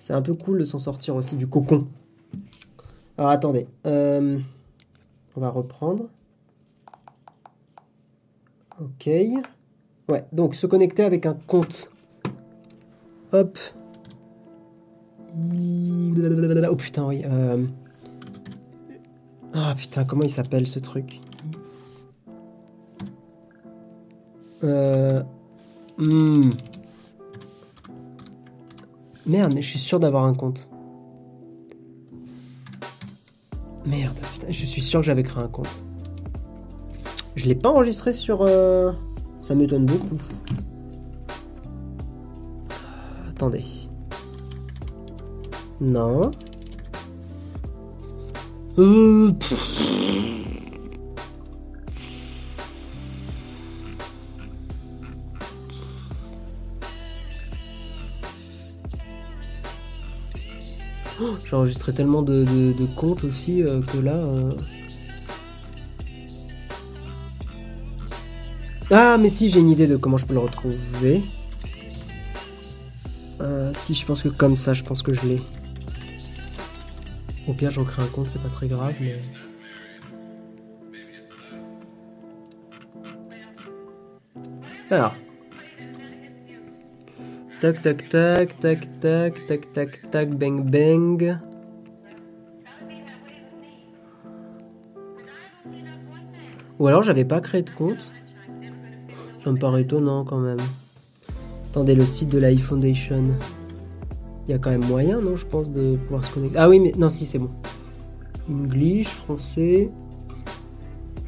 C'est 0.00 0.12
un 0.12 0.22
peu 0.22 0.34
cool 0.34 0.58
de 0.58 0.64
s'en 0.64 0.78
sortir 0.80 1.14
aussi 1.14 1.36
du 1.36 1.46
cocon. 1.46 1.86
Alors 3.16 3.30
attendez. 3.30 3.66
euh, 3.86 4.38
on 5.36 5.40
va 5.40 5.50
reprendre. 5.50 6.08
Ok. 8.80 9.08
Ouais, 10.08 10.24
donc 10.32 10.54
se 10.54 10.66
connecter 10.66 11.02
avec 11.02 11.26
un 11.26 11.34
compte. 11.46 11.90
Hop. 13.32 13.58
Oh 15.38 16.76
putain, 16.76 17.06
oui. 17.06 17.22
euh. 17.24 17.64
Ah 19.52 19.74
putain, 19.76 20.04
comment 20.04 20.22
il 20.22 20.30
s'appelle 20.30 20.66
ce 20.66 20.78
truc? 20.78 21.20
Euh, 24.64 25.22
Hmm. 25.98 26.50
Merde, 29.24 29.54
mais 29.54 29.62
je 29.62 29.68
suis 29.70 29.78
sûr 29.78 29.98
d'avoir 29.98 30.24
un 30.24 30.34
compte. 30.34 30.68
Merde, 33.86 34.16
putain, 34.32 34.46
je 34.50 34.66
suis 34.66 34.82
sûr 34.82 35.00
que 35.00 35.06
j'avais 35.06 35.22
créé 35.22 35.42
un 35.42 35.48
compte. 35.48 35.82
Je 37.34 37.46
l'ai 37.46 37.54
pas 37.54 37.70
enregistré 37.70 38.12
sur... 38.12 38.42
euh, 38.42 38.92
Ça 39.46 39.54
m'étonne 39.54 39.86
beaucoup. 39.86 40.18
Attendez. 43.30 43.64
Non. 45.80 46.32
Euh. 48.78 49.30
Oh, 61.20 61.34
J'ai 61.44 61.56
enregistré 61.56 61.92
tellement 61.94 62.22
de, 62.22 62.44
de- 62.44 62.72
de 62.72 62.86
comptes 62.86 63.24
aussi 63.24 63.62
euh, 63.62 63.80
que 63.82 63.98
là. 63.98 64.14
euh, 64.16 64.50
Ah, 68.90 69.18
mais 69.18 69.28
si, 69.28 69.48
j'ai 69.48 69.58
une 69.58 69.70
idée 69.70 69.88
de 69.88 69.96
comment 69.96 70.16
je 70.16 70.26
peux 70.26 70.34
le 70.34 70.40
retrouver. 70.40 71.24
Euh, 73.40 73.70
si, 73.72 73.94
je 73.94 74.06
pense 74.06 74.22
que 74.22 74.28
comme 74.28 74.54
ça, 74.54 74.74
je 74.74 74.84
pense 74.84 75.02
que 75.02 75.12
je 75.12 75.26
l'ai. 75.26 75.40
Au 77.48 77.52
pire, 77.52 77.72
je 77.72 77.80
recrée 77.80 78.02
un 78.02 78.06
compte, 78.06 78.28
c'est 78.28 78.40
pas 78.40 78.48
très 78.48 78.68
grave, 78.68 78.94
mais. 79.00 79.18
Alors. 84.90 85.14
Tac, 87.60 87.82
tac, 87.82 88.08
tac, 88.08 88.60
tac, 88.60 89.00
tac, 89.00 89.46
tac, 89.46 89.72
tac, 89.72 90.10
tac, 90.10 90.30
bang, 90.30 90.60
bang. 90.62 91.38
Ou 96.78 96.86
alors 96.86 97.02
j'avais 97.02 97.24
pas 97.24 97.40
créé 97.40 97.62
de 97.62 97.70
compte. 97.70 98.12
Ça 99.46 99.52
me 99.52 99.58
paraît 99.58 99.82
étonnant 99.82 100.24
quand 100.24 100.40
même. 100.40 100.58
Attendez, 101.70 101.94
le 101.94 102.04
site 102.04 102.30
de 102.30 102.40
la 102.40 102.52
e-Foundation. 102.52 103.22
Il 104.44 104.50
y 104.50 104.54
a 104.54 104.58
quand 104.58 104.70
même 104.70 104.84
moyen, 104.84 105.20
non, 105.20 105.36
je 105.36 105.46
pense, 105.46 105.70
de 105.70 105.94
pouvoir 105.94 106.24
se 106.24 106.34
connecter. 106.34 106.58
Ah 106.58 106.68
oui, 106.68 106.80
mais 106.80 106.92
non, 106.98 107.08
si, 107.08 107.26
c'est 107.26 107.38
bon. 107.38 107.50
English, 108.50 109.06
français. 109.06 109.88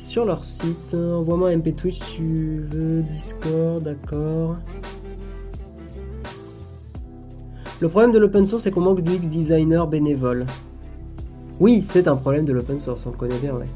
Sur 0.00 0.24
leur 0.24 0.44
site, 0.44 0.94
hein, 0.94 1.14
envoie-moi 1.18 1.50
un 1.50 1.58
MP 1.58 1.76
Twitch 1.76 2.00
si 2.00 2.16
tu 2.16 2.66
veux, 2.68 3.02
Discord, 3.02 3.84
d'accord. 3.84 4.56
Le 7.78 7.88
problème 7.88 8.10
de 8.10 8.18
l'open 8.18 8.46
source, 8.46 8.64
c'est 8.64 8.72
qu'on 8.72 8.80
manque 8.80 9.02
d'UX 9.02 9.28
designer 9.28 9.86
bénévole. 9.86 10.44
Oui, 11.60 11.84
c'est 11.86 12.08
un 12.08 12.16
problème 12.16 12.46
de 12.46 12.52
l'open 12.52 12.80
source, 12.80 13.06
on 13.06 13.10
le 13.10 13.16
connaît 13.16 13.38
bien, 13.38 13.54
ouais. 13.54 13.66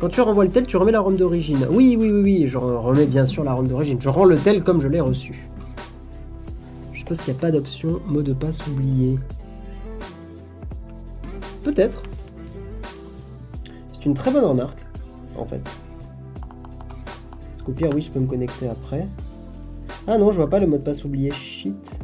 Quand 0.00 0.08
tu 0.08 0.20
renvoies 0.20 0.44
le 0.44 0.50
tel, 0.50 0.64
tu 0.64 0.76
remets 0.76 0.92
la 0.92 1.00
ROM 1.00 1.16
d'origine. 1.16 1.66
Oui, 1.70 1.96
oui, 1.98 2.10
oui, 2.10 2.22
oui, 2.22 2.46
je 2.46 2.56
remets 2.56 3.06
bien 3.06 3.26
sûr 3.26 3.42
la 3.42 3.52
ROM 3.52 3.66
d'origine. 3.66 4.00
Je 4.00 4.08
rends 4.08 4.24
le 4.24 4.36
tel 4.38 4.62
comme 4.62 4.80
je 4.80 4.86
l'ai 4.86 5.00
reçu. 5.00 5.48
Je 6.92 6.98
suppose 6.98 7.20
qu'il 7.20 7.32
n'y 7.32 7.38
a 7.38 7.40
pas 7.40 7.50
d'option 7.50 7.98
mot 8.06 8.22
de 8.22 8.32
passe 8.32 8.64
oublié. 8.68 9.18
Peut-être. 11.64 12.04
C'est 13.92 14.04
une 14.06 14.14
très 14.14 14.30
bonne 14.30 14.44
remarque, 14.44 14.86
en 15.36 15.44
fait. 15.44 15.62
Parce 17.50 17.62
qu'au 17.64 17.72
pire, 17.72 17.90
oui, 17.92 18.00
je 18.00 18.12
peux 18.12 18.20
me 18.20 18.28
connecter 18.28 18.68
après. 18.68 19.08
Ah 20.06 20.16
non, 20.16 20.30
je 20.30 20.36
vois 20.36 20.48
pas 20.48 20.60
le 20.60 20.68
mot 20.68 20.78
de 20.78 20.82
passe 20.82 21.04
oublié. 21.04 21.32
Shit. 21.32 21.98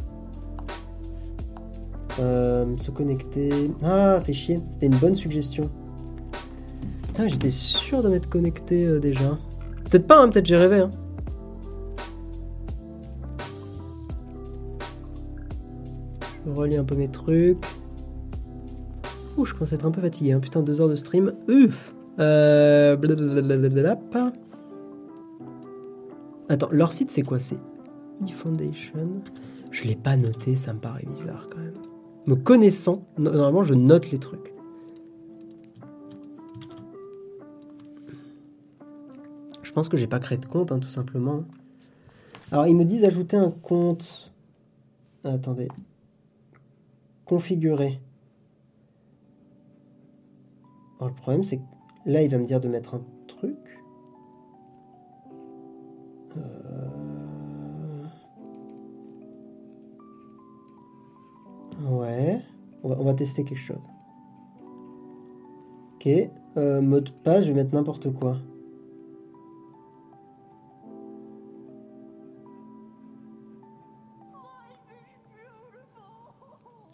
Euh, 2.19 2.65
se 2.75 2.91
connecter. 2.91 3.71
Ah, 3.81 4.19
fait 4.19 4.33
chier. 4.33 4.59
C'était 4.69 4.87
une 4.87 4.97
bonne 4.97 5.15
suggestion. 5.15 5.69
J'étais 7.27 7.49
sûr 7.49 8.03
de 8.03 8.09
m'être 8.09 8.29
connecté 8.29 8.85
euh, 8.85 8.99
déjà. 8.99 9.37
Peut-être 9.89 10.07
pas, 10.07 10.21
hein, 10.21 10.29
peut-être 10.29 10.45
j'ai 10.45 10.57
rêvé. 10.57 10.79
Hein. 10.79 10.89
Je 16.45 16.51
relis 16.51 16.77
un 16.77 16.83
peu 16.83 16.95
mes 16.95 17.09
trucs. 17.09 17.65
Ouh, 19.37 19.45
je 19.45 19.53
commence 19.53 19.73
à 19.73 19.75
être 19.75 19.85
un 19.85 19.91
peu 19.91 20.01
fatigué. 20.01 20.33
Hein. 20.33 20.39
Putain, 20.39 20.61
deux 20.61 20.81
heures 20.81 20.89
de 20.89 20.95
stream. 20.95 21.33
Ouf 21.49 21.93
euh... 22.19 22.95
blablabla. 22.95 23.99
Attends, 26.47 26.69
leur 26.71 26.93
site 26.93 27.11
c'est 27.11 27.23
quoi? 27.23 27.39
C'est 27.39 27.57
eFoundation. 28.25 29.21
Je 29.71 29.83
l'ai 29.85 29.95
pas 29.95 30.15
noté, 30.15 30.55
ça 30.55 30.73
me 30.73 30.79
paraît 30.79 31.05
bizarre 31.09 31.49
quand 31.51 31.59
même. 31.59 31.73
Me 32.27 32.35
connaissant, 32.35 33.03
no- 33.17 33.31
normalement 33.31 33.63
je 33.63 33.73
note 33.73 34.11
les 34.11 34.19
trucs. 34.19 34.53
Pense 39.75 39.89
que 39.89 39.97
j'ai 39.97 40.07
pas 40.07 40.19
créé 40.19 40.37
de 40.37 40.45
compte, 40.45 40.71
hein, 40.71 40.79
tout 40.79 40.89
simplement. 40.89 41.43
Alors 42.51 42.65
ils 42.65 42.75
me 42.75 42.85
disent 42.85 43.03
ajouter 43.03 43.35
un 43.35 43.51
compte. 43.51 44.31
Attendez. 45.25 45.67
Configurer. 47.25 47.99
Alors, 50.97 51.09
le 51.09 51.15
problème 51.15 51.43
c'est 51.43 51.57
que 51.57 51.63
là 52.05 52.21
il 52.21 52.29
va 52.29 52.37
me 52.37 52.45
dire 52.45 52.61
de 52.61 52.69
mettre 52.69 52.95
un 52.95 53.01
truc. 53.27 53.57
Euh, 56.37 56.85
Ouais. 61.81 62.41
On 62.83 62.89
va, 62.89 62.95
on 62.99 63.03
va 63.03 63.13
tester 63.13 63.43
quelque 63.43 63.59
chose. 63.59 63.89
Ok. 65.95 66.07
Euh, 66.55 66.81
mot 66.81 67.01
de 67.01 67.11
passe, 67.11 67.43
je 67.43 67.51
vais 67.51 67.63
mettre 67.63 67.75
n'importe 67.75 68.13
quoi. 68.13 68.37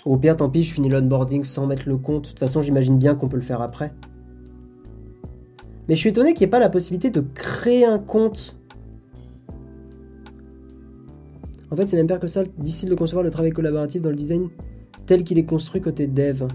Au 0.06 0.18
pire, 0.18 0.36
tant 0.36 0.50
pis, 0.50 0.64
je 0.64 0.74
finis 0.74 0.90
l'onboarding 0.90 1.44
sans 1.44 1.68
mettre 1.68 1.88
le 1.88 1.98
compte. 1.98 2.24
De 2.24 2.30
toute 2.30 2.40
façon, 2.40 2.62
j'imagine 2.62 2.98
bien 2.98 3.16
qu'on 3.16 3.28
peut 3.28 3.38
le 3.38 3.44
faire 3.44 3.62
après. 3.62 3.94
Mais 5.88 5.96
je 5.96 6.00
suis 6.00 6.10
étonné 6.10 6.34
qu'il 6.34 6.42
n'y 6.42 6.46
ait 6.46 6.52
pas 6.52 6.60
la 6.60 6.70
possibilité 6.70 7.10
de 7.12 7.22
créer 7.22 7.86
un 7.86 8.00
compte. 8.00 8.58
En 11.70 11.76
fait, 11.76 11.88
c'est 11.88 11.98
même 11.98 12.08
pire 12.08 12.20
que 12.20 12.28
ça. 12.28 12.44
Difficile 12.58 12.90
de 12.90 12.96
concevoir 12.96 13.24
le 13.24 13.30
travail 13.30 13.52
collaboratif 13.52 14.02
dans 14.02 14.10
le 14.10 14.16
design 14.16 14.50
tel 15.06 15.24
qu'il 15.24 15.38
est 15.38 15.46
construit 15.46 15.82
côté 15.82 16.08
dev. 16.08 16.48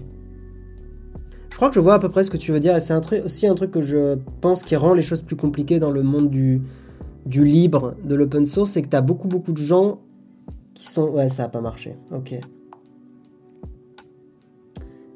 Je 1.49 1.55
crois 1.55 1.69
que 1.69 1.75
je 1.75 1.79
vois 1.79 1.95
à 1.95 1.99
peu 1.99 2.09
près 2.09 2.23
ce 2.23 2.29
que 2.29 2.37
tu 2.37 2.51
veux 2.51 2.59
dire. 2.59 2.75
Et 2.75 2.79
c'est 2.79 3.23
aussi 3.23 3.47
un 3.47 3.55
truc 3.55 3.71
que 3.71 3.81
je 3.81 4.17
pense 4.41 4.63
qui 4.63 4.75
rend 4.75 4.93
les 4.93 5.01
choses 5.01 5.21
plus 5.21 5.35
compliquées 5.35 5.79
dans 5.79 5.91
le 5.91 6.03
monde 6.03 6.29
du, 6.29 6.61
du 7.25 7.45
libre, 7.45 7.95
de 8.03 8.13
l'open 8.13 8.45
source. 8.45 8.71
C'est 8.71 8.81
que 8.81 8.89
tu 8.89 8.95
as 8.95 9.01
beaucoup, 9.01 9.27
beaucoup 9.27 9.53
de 9.53 9.57
gens 9.57 9.99
qui 10.73 10.87
sont. 10.87 11.09
Ouais, 11.09 11.29
ça 11.29 11.43
n'a 11.43 11.49
pas 11.49 11.61
marché. 11.61 11.95
Ok. 12.11 12.39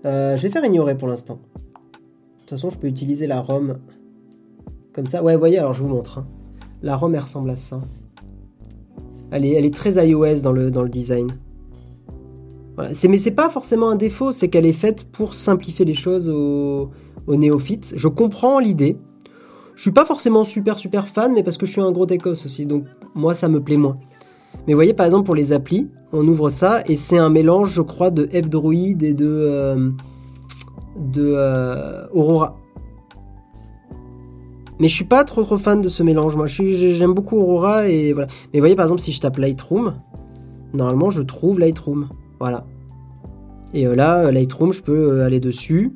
Euh, 0.06 0.36
je 0.38 0.42
vais 0.44 0.50
faire 0.50 0.66
ignorer 0.66 0.96
pour 0.96 1.08
l'instant. 1.08 1.36
De 1.36 2.40
toute 2.42 2.50
façon, 2.50 2.70
je 2.70 2.78
peux 2.78 2.88
utiliser 2.88 3.28
la 3.28 3.40
ROM 3.40 3.78
comme 4.94 5.08
ça. 5.08 5.24
Ouais, 5.24 5.34
vous 5.34 5.40
voyez, 5.40 5.60
alors 5.60 5.74
je 5.74 5.82
vous 5.82 5.90
montre. 5.90 6.20
hein. 6.20 6.28
La 6.82 6.96
ROM, 6.96 7.14
elle 7.14 7.22
ressemble 7.22 7.50
à 7.50 7.56
ça. 7.56 7.82
Elle 9.32 9.46
est, 9.46 9.74
très 9.74 10.06
iOS 10.06 10.42
dans 10.42 10.52
le, 10.52 10.90
design. 10.90 11.38
Voilà. 12.76 12.92
Mais 13.08 13.18
c'est 13.18 13.32
pas 13.32 13.50
forcément 13.50 13.90
un 13.90 13.96
défaut, 13.96 14.32
c'est 14.32 14.50
qu'elle 14.50 14.66
est 14.66 14.74
faite 14.74 15.08
pour 15.12 15.34
simplifier 15.34 15.86
les 15.86 15.94
choses 15.94 16.28
aux, 16.28 16.92
néophytes. 17.28 17.94
Je 17.96 18.08
comprends 18.10 18.60
l'idée. 18.60 18.98
Je 19.76 19.84
suis 19.84 19.92
pas 19.92 20.04
forcément 20.04 20.44
super 20.44 20.78
super 20.78 21.08
fan, 21.08 21.34
mais 21.34 21.44
parce 21.44 21.58
que 21.58 21.66
je 21.66 21.72
suis 21.72 21.82
un 21.82 21.92
gros 21.92 22.06
techos 22.06 22.32
aussi, 22.32 22.66
donc 22.66 22.84
moi 23.16 23.34
ça 23.34 23.48
me 23.48 23.62
plaît 23.62 23.78
moins. 23.78 23.98
Mais 24.68 24.74
vous 24.74 24.78
voyez, 24.78 24.94
par 24.94 25.06
exemple, 25.06 25.26
pour 25.26 25.36
les 25.36 25.54
applis, 25.54 25.90
on 26.14 26.28
ouvre 26.28 26.50
ça 26.50 26.84
et 26.88 26.96
c'est 26.96 27.18
un 27.18 27.30
mélange, 27.30 27.72
je 27.72 27.82
crois, 27.82 28.12
de 28.12 28.28
F-Droid 28.28 29.02
et 29.02 29.14
de, 29.14 29.28
euh, 29.28 29.90
euh, 31.18 32.06
Aurora. 32.14 32.58
Mais 34.80 34.88
je 34.88 34.96
suis 34.96 35.06
pas 35.06 35.24
trop 35.24 35.44
trop 35.44 35.58
fan 35.58 35.82
de 35.82 35.90
ce 35.90 36.04
mélange. 36.04 36.36
Moi, 36.36 36.48
j'aime 36.48 37.14
beaucoup 37.14 37.38
Aurora 37.38 37.88
et 37.88 38.14
voilà. 38.14 38.28
Mais 38.52 38.60
vous 38.60 38.64
voyez, 38.64 38.76
par 38.76 38.86
exemple, 38.86 39.02
si 39.02 39.12
je 39.12 39.20
tape 39.20 39.38
Lightroom, 39.38 39.96
normalement, 40.74 41.10
je 41.10 41.22
trouve 41.22 41.60
Lightroom. 41.60 42.10
Voilà. 42.40 42.66
Et 43.74 43.88
euh, 43.88 43.96
là, 43.96 44.32
Lightroom, 44.32 44.74
je 44.74 44.82
peux 44.82 45.22
aller 45.22 45.40
dessus. 45.40 45.94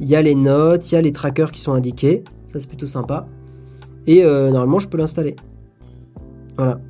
Il 0.00 0.08
y 0.08 0.16
a 0.16 0.22
les 0.22 0.36
notes, 0.36 0.90
il 0.90 0.94
y 0.94 0.98
a 0.98 1.02
les 1.02 1.12
trackers 1.12 1.50
qui 1.50 1.60
sont 1.60 1.72
indiqués. 1.72 2.24
Ça, 2.52 2.60
c'est 2.60 2.68
plutôt 2.68 2.86
sympa. 2.86 3.26
Et 4.06 4.22
normalement, 4.22 4.78
je 4.78 4.88
peux 4.88 4.96
l'installer. 4.96 5.36
Voilà. 6.56 6.80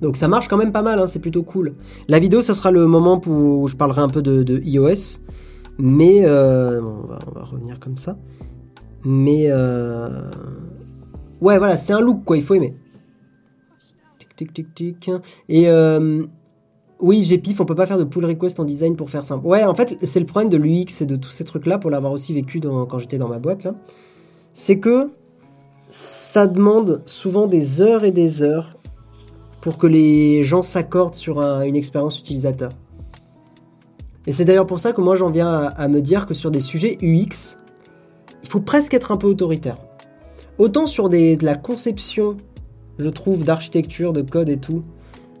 Donc 0.00 0.16
ça 0.16 0.28
marche 0.28 0.48
quand 0.48 0.56
même 0.56 0.72
pas 0.72 0.82
mal, 0.82 0.98
hein, 0.98 1.06
c'est 1.06 1.18
plutôt 1.18 1.42
cool. 1.42 1.74
La 2.08 2.18
vidéo, 2.18 2.42
ça 2.42 2.54
sera 2.54 2.70
le 2.70 2.86
moment 2.86 3.20
où 3.26 3.66
je 3.68 3.76
parlerai 3.76 4.00
un 4.00 4.08
peu 4.08 4.22
de, 4.22 4.60
iOS. 4.64 5.20
Mais 5.78 6.24
euh, 6.24 6.80
on, 6.82 7.06
va, 7.06 7.44
revenir 7.44 7.80
comme 7.80 7.96
ça. 7.96 8.18
Mais 9.04 9.46
euh, 9.48 10.30
Ouais, 11.40 11.58
voilà, 11.58 11.76
c'est 11.76 11.92
un 11.92 12.00
look, 12.00 12.24
quoi, 12.24 12.36
il 12.36 12.42
faut 12.42 12.54
aimer. 12.54 12.74
Tic, 14.18 14.36
tic, 14.36 14.52
tic, 14.52 14.74
tic. 14.74 15.10
Et 15.48 15.68
euh, 15.68 16.24
oui, 17.00 17.22
j'ai 17.22 17.38
pif, 17.38 17.60
on 17.60 17.64
peut 17.64 17.74
pas 17.74 17.86
faire 17.86 17.98
de 17.98 18.04
pull 18.04 18.26
request 18.26 18.60
en 18.60 18.64
design 18.64 18.94
pour 18.94 19.08
faire 19.08 19.24
simple. 19.24 19.46
Ouais, 19.46 19.64
en 19.64 19.74
fait, 19.74 19.96
c'est 20.02 20.20
le 20.20 20.26
problème 20.26 20.50
de 20.50 20.58
l'UX 20.58 21.00
et 21.00 21.06
de 21.06 21.16
tous 21.16 21.30
ces 21.30 21.44
trucs-là, 21.44 21.78
pour 21.78 21.90
l'avoir 21.90 22.12
aussi 22.12 22.34
vécu 22.34 22.60
quand 22.60 22.98
j'étais 22.98 23.16
dans 23.16 23.28
ma 23.28 23.38
boîte, 23.38 23.64
là. 23.64 23.74
C'est 24.52 24.78
que 24.78 25.10
ça 25.88 26.46
demande 26.46 27.02
souvent 27.06 27.46
des 27.46 27.80
heures 27.80 28.04
et 28.04 28.12
des 28.12 28.42
heures 28.42 28.76
pour 29.60 29.78
que 29.78 29.86
les 29.86 30.42
gens 30.42 30.62
s'accordent 30.62 31.14
sur 31.14 31.40
une 31.40 31.76
expérience 31.76 32.18
utilisateur. 32.18 32.72
Et 34.26 34.32
c'est 34.32 34.44
d'ailleurs 34.44 34.66
pour 34.66 34.80
ça 34.80 34.92
que 34.92 35.00
moi 35.00 35.16
j'en 35.16 35.30
viens 35.30 35.50
à, 35.50 35.88
me 35.88 36.00
dire 36.00 36.26
que 36.26 36.34
sur 36.34 36.50
des 36.50 36.60
sujets 36.60 36.98
UX, 37.02 37.58
il 38.42 38.48
faut 38.48 38.60
presque 38.60 38.94
être 38.94 39.12
un 39.12 39.16
peu 39.16 39.26
autoritaire. 39.26 39.78
Autant 40.58 40.86
sur 40.86 41.08
des, 41.08 41.36
de 41.36 41.44
la 41.44 41.54
conception, 41.54 42.36
je 42.98 43.08
trouve, 43.08 43.44
d'architecture, 43.44 44.12
de 44.12 44.22
code 44.22 44.48
et 44.48 44.58
tout, 44.58 44.82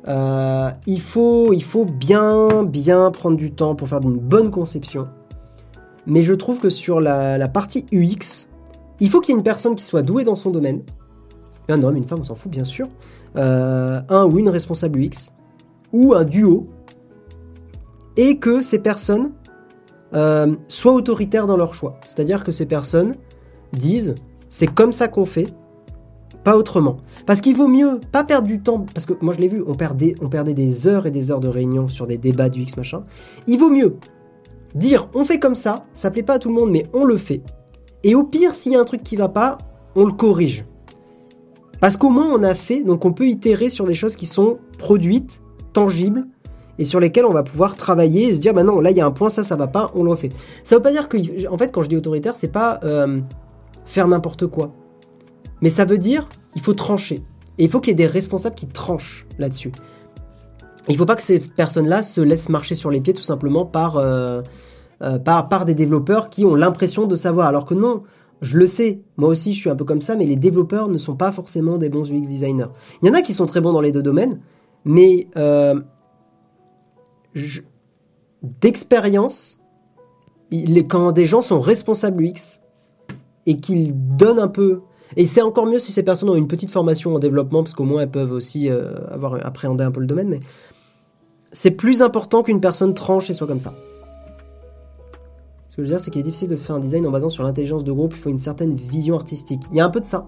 euh, 0.08 0.70
il, 0.86 1.00
faut, 1.00 1.52
il 1.52 1.62
faut 1.62 1.84
bien, 1.84 2.64
bien 2.64 3.10
prendre 3.10 3.36
du 3.36 3.52
temps 3.52 3.74
pour 3.74 3.88
faire 3.88 4.00
une 4.00 4.18
bonne 4.18 4.50
conception. 4.50 5.08
Mais 6.06 6.22
je 6.22 6.34
trouve 6.34 6.58
que 6.58 6.70
sur 6.70 7.00
la, 7.00 7.48
partie 7.48 7.86
UX, 7.92 8.48
il 9.00 9.08
faut 9.08 9.20
qu'il 9.20 9.32
y 9.32 9.36
ait 9.36 9.38
une 9.38 9.44
personne 9.44 9.76
qui 9.76 9.84
soit 9.84 10.02
douée 10.02 10.24
dans 10.24 10.36
son 10.36 10.50
domaine. 10.50 10.82
Un 11.68 11.82
homme, 11.82 11.96
une 11.96 12.04
femme, 12.04 12.20
on 12.20 12.24
s'en 12.24 12.34
fout 12.34 12.50
bien 12.50 12.64
sûr. 12.64 12.88
Euh, 13.36 14.00
un 14.08 14.24
ou 14.24 14.38
une 14.38 14.48
responsable 14.48 15.00
UX. 15.00 15.32
Ou 15.92 16.14
un 16.14 16.24
duo 16.24 16.68
et 18.16 18.38
que 18.38 18.60
ces 18.60 18.78
personnes 18.78 19.32
euh, 20.14 20.54
soient 20.68 20.92
autoritaires 20.92 21.46
dans 21.46 21.56
leur 21.56 21.74
choix. 21.74 21.98
C'est-à-dire 22.06 22.44
que 22.44 22.52
ces 22.52 22.66
personnes 22.66 23.16
disent 23.72 24.16
c'est 24.48 24.66
comme 24.66 24.92
ça 24.92 25.08
qu'on 25.08 25.24
fait, 25.24 25.54
pas 26.42 26.56
autrement. 26.56 26.98
Parce 27.26 27.40
qu'il 27.40 27.56
vaut 27.56 27.68
mieux 27.68 28.00
pas 28.12 28.24
perdre 28.24 28.48
du 28.48 28.60
temps, 28.60 28.84
parce 28.92 29.06
que 29.06 29.14
moi 29.20 29.32
je 29.32 29.38
l'ai 29.38 29.48
vu, 29.48 29.62
on 29.66 29.74
perdait, 29.74 30.16
on 30.20 30.28
perdait 30.28 30.54
des 30.54 30.86
heures 30.86 31.06
et 31.06 31.10
des 31.10 31.30
heures 31.30 31.40
de 31.40 31.48
réunion 31.48 31.88
sur 31.88 32.06
des 32.06 32.18
débats 32.18 32.48
du 32.48 32.62
X 32.62 32.76
machin. 32.76 33.04
Il 33.46 33.58
vaut 33.58 33.70
mieux 33.70 33.96
dire 34.74 35.08
on 35.14 35.24
fait 35.24 35.38
comme 35.38 35.54
ça, 35.54 35.84
ça 35.94 36.10
plaît 36.10 36.22
pas 36.22 36.34
à 36.34 36.38
tout 36.38 36.48
le 36.48 36.54
monde, 36.54 36.70
mais 36.70 36.86
on 36.92 37.04
le 37.04 37.16
fait. 37.16 37.42
Et 38.02 38.14
au 38.14 38.24
pire, 38.24 38.54
s'il 38.54 38.72
y 38.72 38.76
a 38.76 38.80
un 38.80 38.84
truc 38.84 39.02
qui 39.02 39.16
va 39.16 39.28
pas, 39.28 39.58
on 39.94 40.04
le 40.04 40.12
corrige. 40.12 40.64
Parce 41.80 41.96
qu'au 41.96 42.10
moins 42.10 42.28
on 42.32 42.42
a 42.42 42.54
fait, 42.54 42.82
donc 42.82 43.04
on 43.04 43.12
peut 43.12 43.26
itérer 43.26 43.70
sur 43.70 43.86
des 43.86 43.94
choses 43.94 44.16
qui 44.16 44.26
sont 44.26 44.58
produites, 44.78 45.42
tangibles, 45.72 46.26
et 46.78 46.84
sur 46.84 47.00
lesquels 47.00 47.26
on 47.26 47.32
va 47.32 47.42
pouvoir 47.42 47.76
travailler 47.76 48.28
et 48.28 48.34
se 48.34 48.40
dire 48.40 48.54
bah 48.54 48.62
non 48.62 48.80
là 48.80 48.90
il 48.90 48.96
y 48.96 49.02
a 49.02 49.06
un 49.06 49.10
point 49.10 49.28
ça 49.28 49.42
ça 49.42 49.54
va 49.54 49.66
pas 49.66 49.90
on 49.94 50.02
le 50.02 50.10
refait 50.12 50.30
ça 50.64 50.76
veut 50.76 50.80
pas 50.80 50.90
dire 50.90 51.10
que 51.10 51.18
en 51.46 51.58
fait 51.58 51.70
quand 51.72 51.82
je 51.82 51.90
dis 51.90 51.96
autoritaire 51.96 52.34
c'est 52.34 52.48
pas 52.48 52.80
euh, 52.84 53.20
faire 53.84 54.08
n'importe 54.08 54.46
quoi. 54.46 54.72
Mais 55.60 55.70
ça 55.70 55.84
veut 55.84 55.98
dire 55.98 56.28
il 56.54 56.62
faut 56.62 56.74
trancher. 56.74 57.22
Et 57.58 57.64
il 57.64 57.68
faut 57.68 57.80
qu'il 57.80 57.90
y 57.90 57.92
ait 57.92 57.94
des 57.94 58.06
responsables 58.06 58.54
qui 58.54 58.66
tranchent 58.66 59.26
là-dessus. 59.38 59.72
Il 60.88 60.96
faut 60.96 61.04
pas 61.04 61.16
que 61.16 61.22
ces 61.22 61.38
personnes 61.38 61.88
là 61.88 62.02
se 62.02 62.20
laissent 62.20 62.48
marcher 62.48 62.74
sur 62.74 62.90
les 62.90 63.00
pieds 63.00 63.12
tout 63.12 63.22
simplement 63.22 63.66
par 63.66 63.96
euh, 63.96 64.40
euh, 65.02 65.18
par 65.18 65.64
des 65.64 65.74
développeurs 65.74 66.30
qui 66.30 66.44
ont 66.44 66.54
l'impression 66.54 67.06
de 67.06 67.14
savoir. 67.14 67.48
Alors 67.48 67.66
que 67.66 67.74
non 67.74 68.02
je 68.40 68.58
le 68.58 68.66
sais, 68.66 69.00
moi 69.16 69.28
aussi 69.28 69.52
je 69.52 69.58
suis 69.58 69.70
un 69.70 69.76
peu 69.76 69.84
comme 69.84 70.00
ça, 70.00 70.16
mais 70.16 70.26
les 70.26 70.36
développeurs 70.36 70.88
ne 70.88 70.98
sont 70.98 71.16
pas 71.16 71.32
forcément 71.32 71.78
des 71.78 71.88
bons 71.88 72.10
UX 72.10 72.22
designers. 72.22 72.68
Il 73.02 73.08
y 73.08 73.10
en 73.10 73.14
a 73.14 73.22
qui 73.22 73.34
sont 73.34 73.46
très 73.46 73.60
bons 73.60 73.72
dans 73.72 73.80
les 73.80 73.92
deux 73.92 74.02
domaines, 74.02 74.40
mais 74.84 75.28
d'expérience, 78.60 79.60
quand 80.88 81.12
des 81.12 81.26
gens 81.26 81.42
sont 81.42 81.60
responsables 81.60 82.24
UX 82.24 82.60
et 83.46 83.58
qu'ils 83.58 83.92
donnent 84.16 84.38
un 84.38 84.48
peu. 84.48 84.80
Et 85.16 85.26
c'est 85.26 85.42
encore 85.42 85.66
mieux 85.66 85.78
si 85.78 85.92
ces 85.92 86.02
personnes 86.02 86.30
ont 86.30 86.36
une 86.36 86.48
petite 86.48 86.70
formation 86.70 87.14
en 87.14 87.18
développement, 87.18 87.62
parce 87.62 87.74
qu'au 87.74 87.84
moins 87.84 88.02
elles 88.02 88.10
peuvent 88.10 88.32
aussi 88.32 88.68
euh, 88.68 88.94
avoir 89.10 89.44
appréhendé 89.44 89.82
un 89.82 89.90
peu 89.90 90.00
le 90.00 90.06
domaine, 90.06 90.28
mais 90.28 90.40
c'est 91.52 91.72
plus 91.72 92.00
important 92.00 92.42
qu'une 92.42 92.60
personne 92.60 92.94
tranche 92.94 93.28
et 93.28 93.32
soit 93.32 93.48
comme 93.48 93.60
ça. 93.60 93.74
Je 95.80 95.88
veux 95.88 95.96
dire, 95.96 96.00
c'est 96.00 96.10
qu'il 96.10 96.20
est 96.20 96.24
difficile 96.24 96.48
de 96.48 96.56
faire 96.56 96.76
un 96.76 96.80
design 96.80 97.06
en 97.06 97.10
basant 97.10 97.28
sur 97.28 97.42
l'intelligence 97.42 97.84
de 97.84 97.92
groupe, 97.92 98.14
il 98.14 98.20
faut 98.20 98.30
une 98.30 98.38
certaine 98.38 98.74
vision 98.74 99.14
artistique. 99.14 99.60
Il 99.70 99.78
y 99.78 99.80
a 99.80 99.84
un 99.84 99.90
peu 99.90 100.00
de 100.00 100.04
ça. 100.04 100.26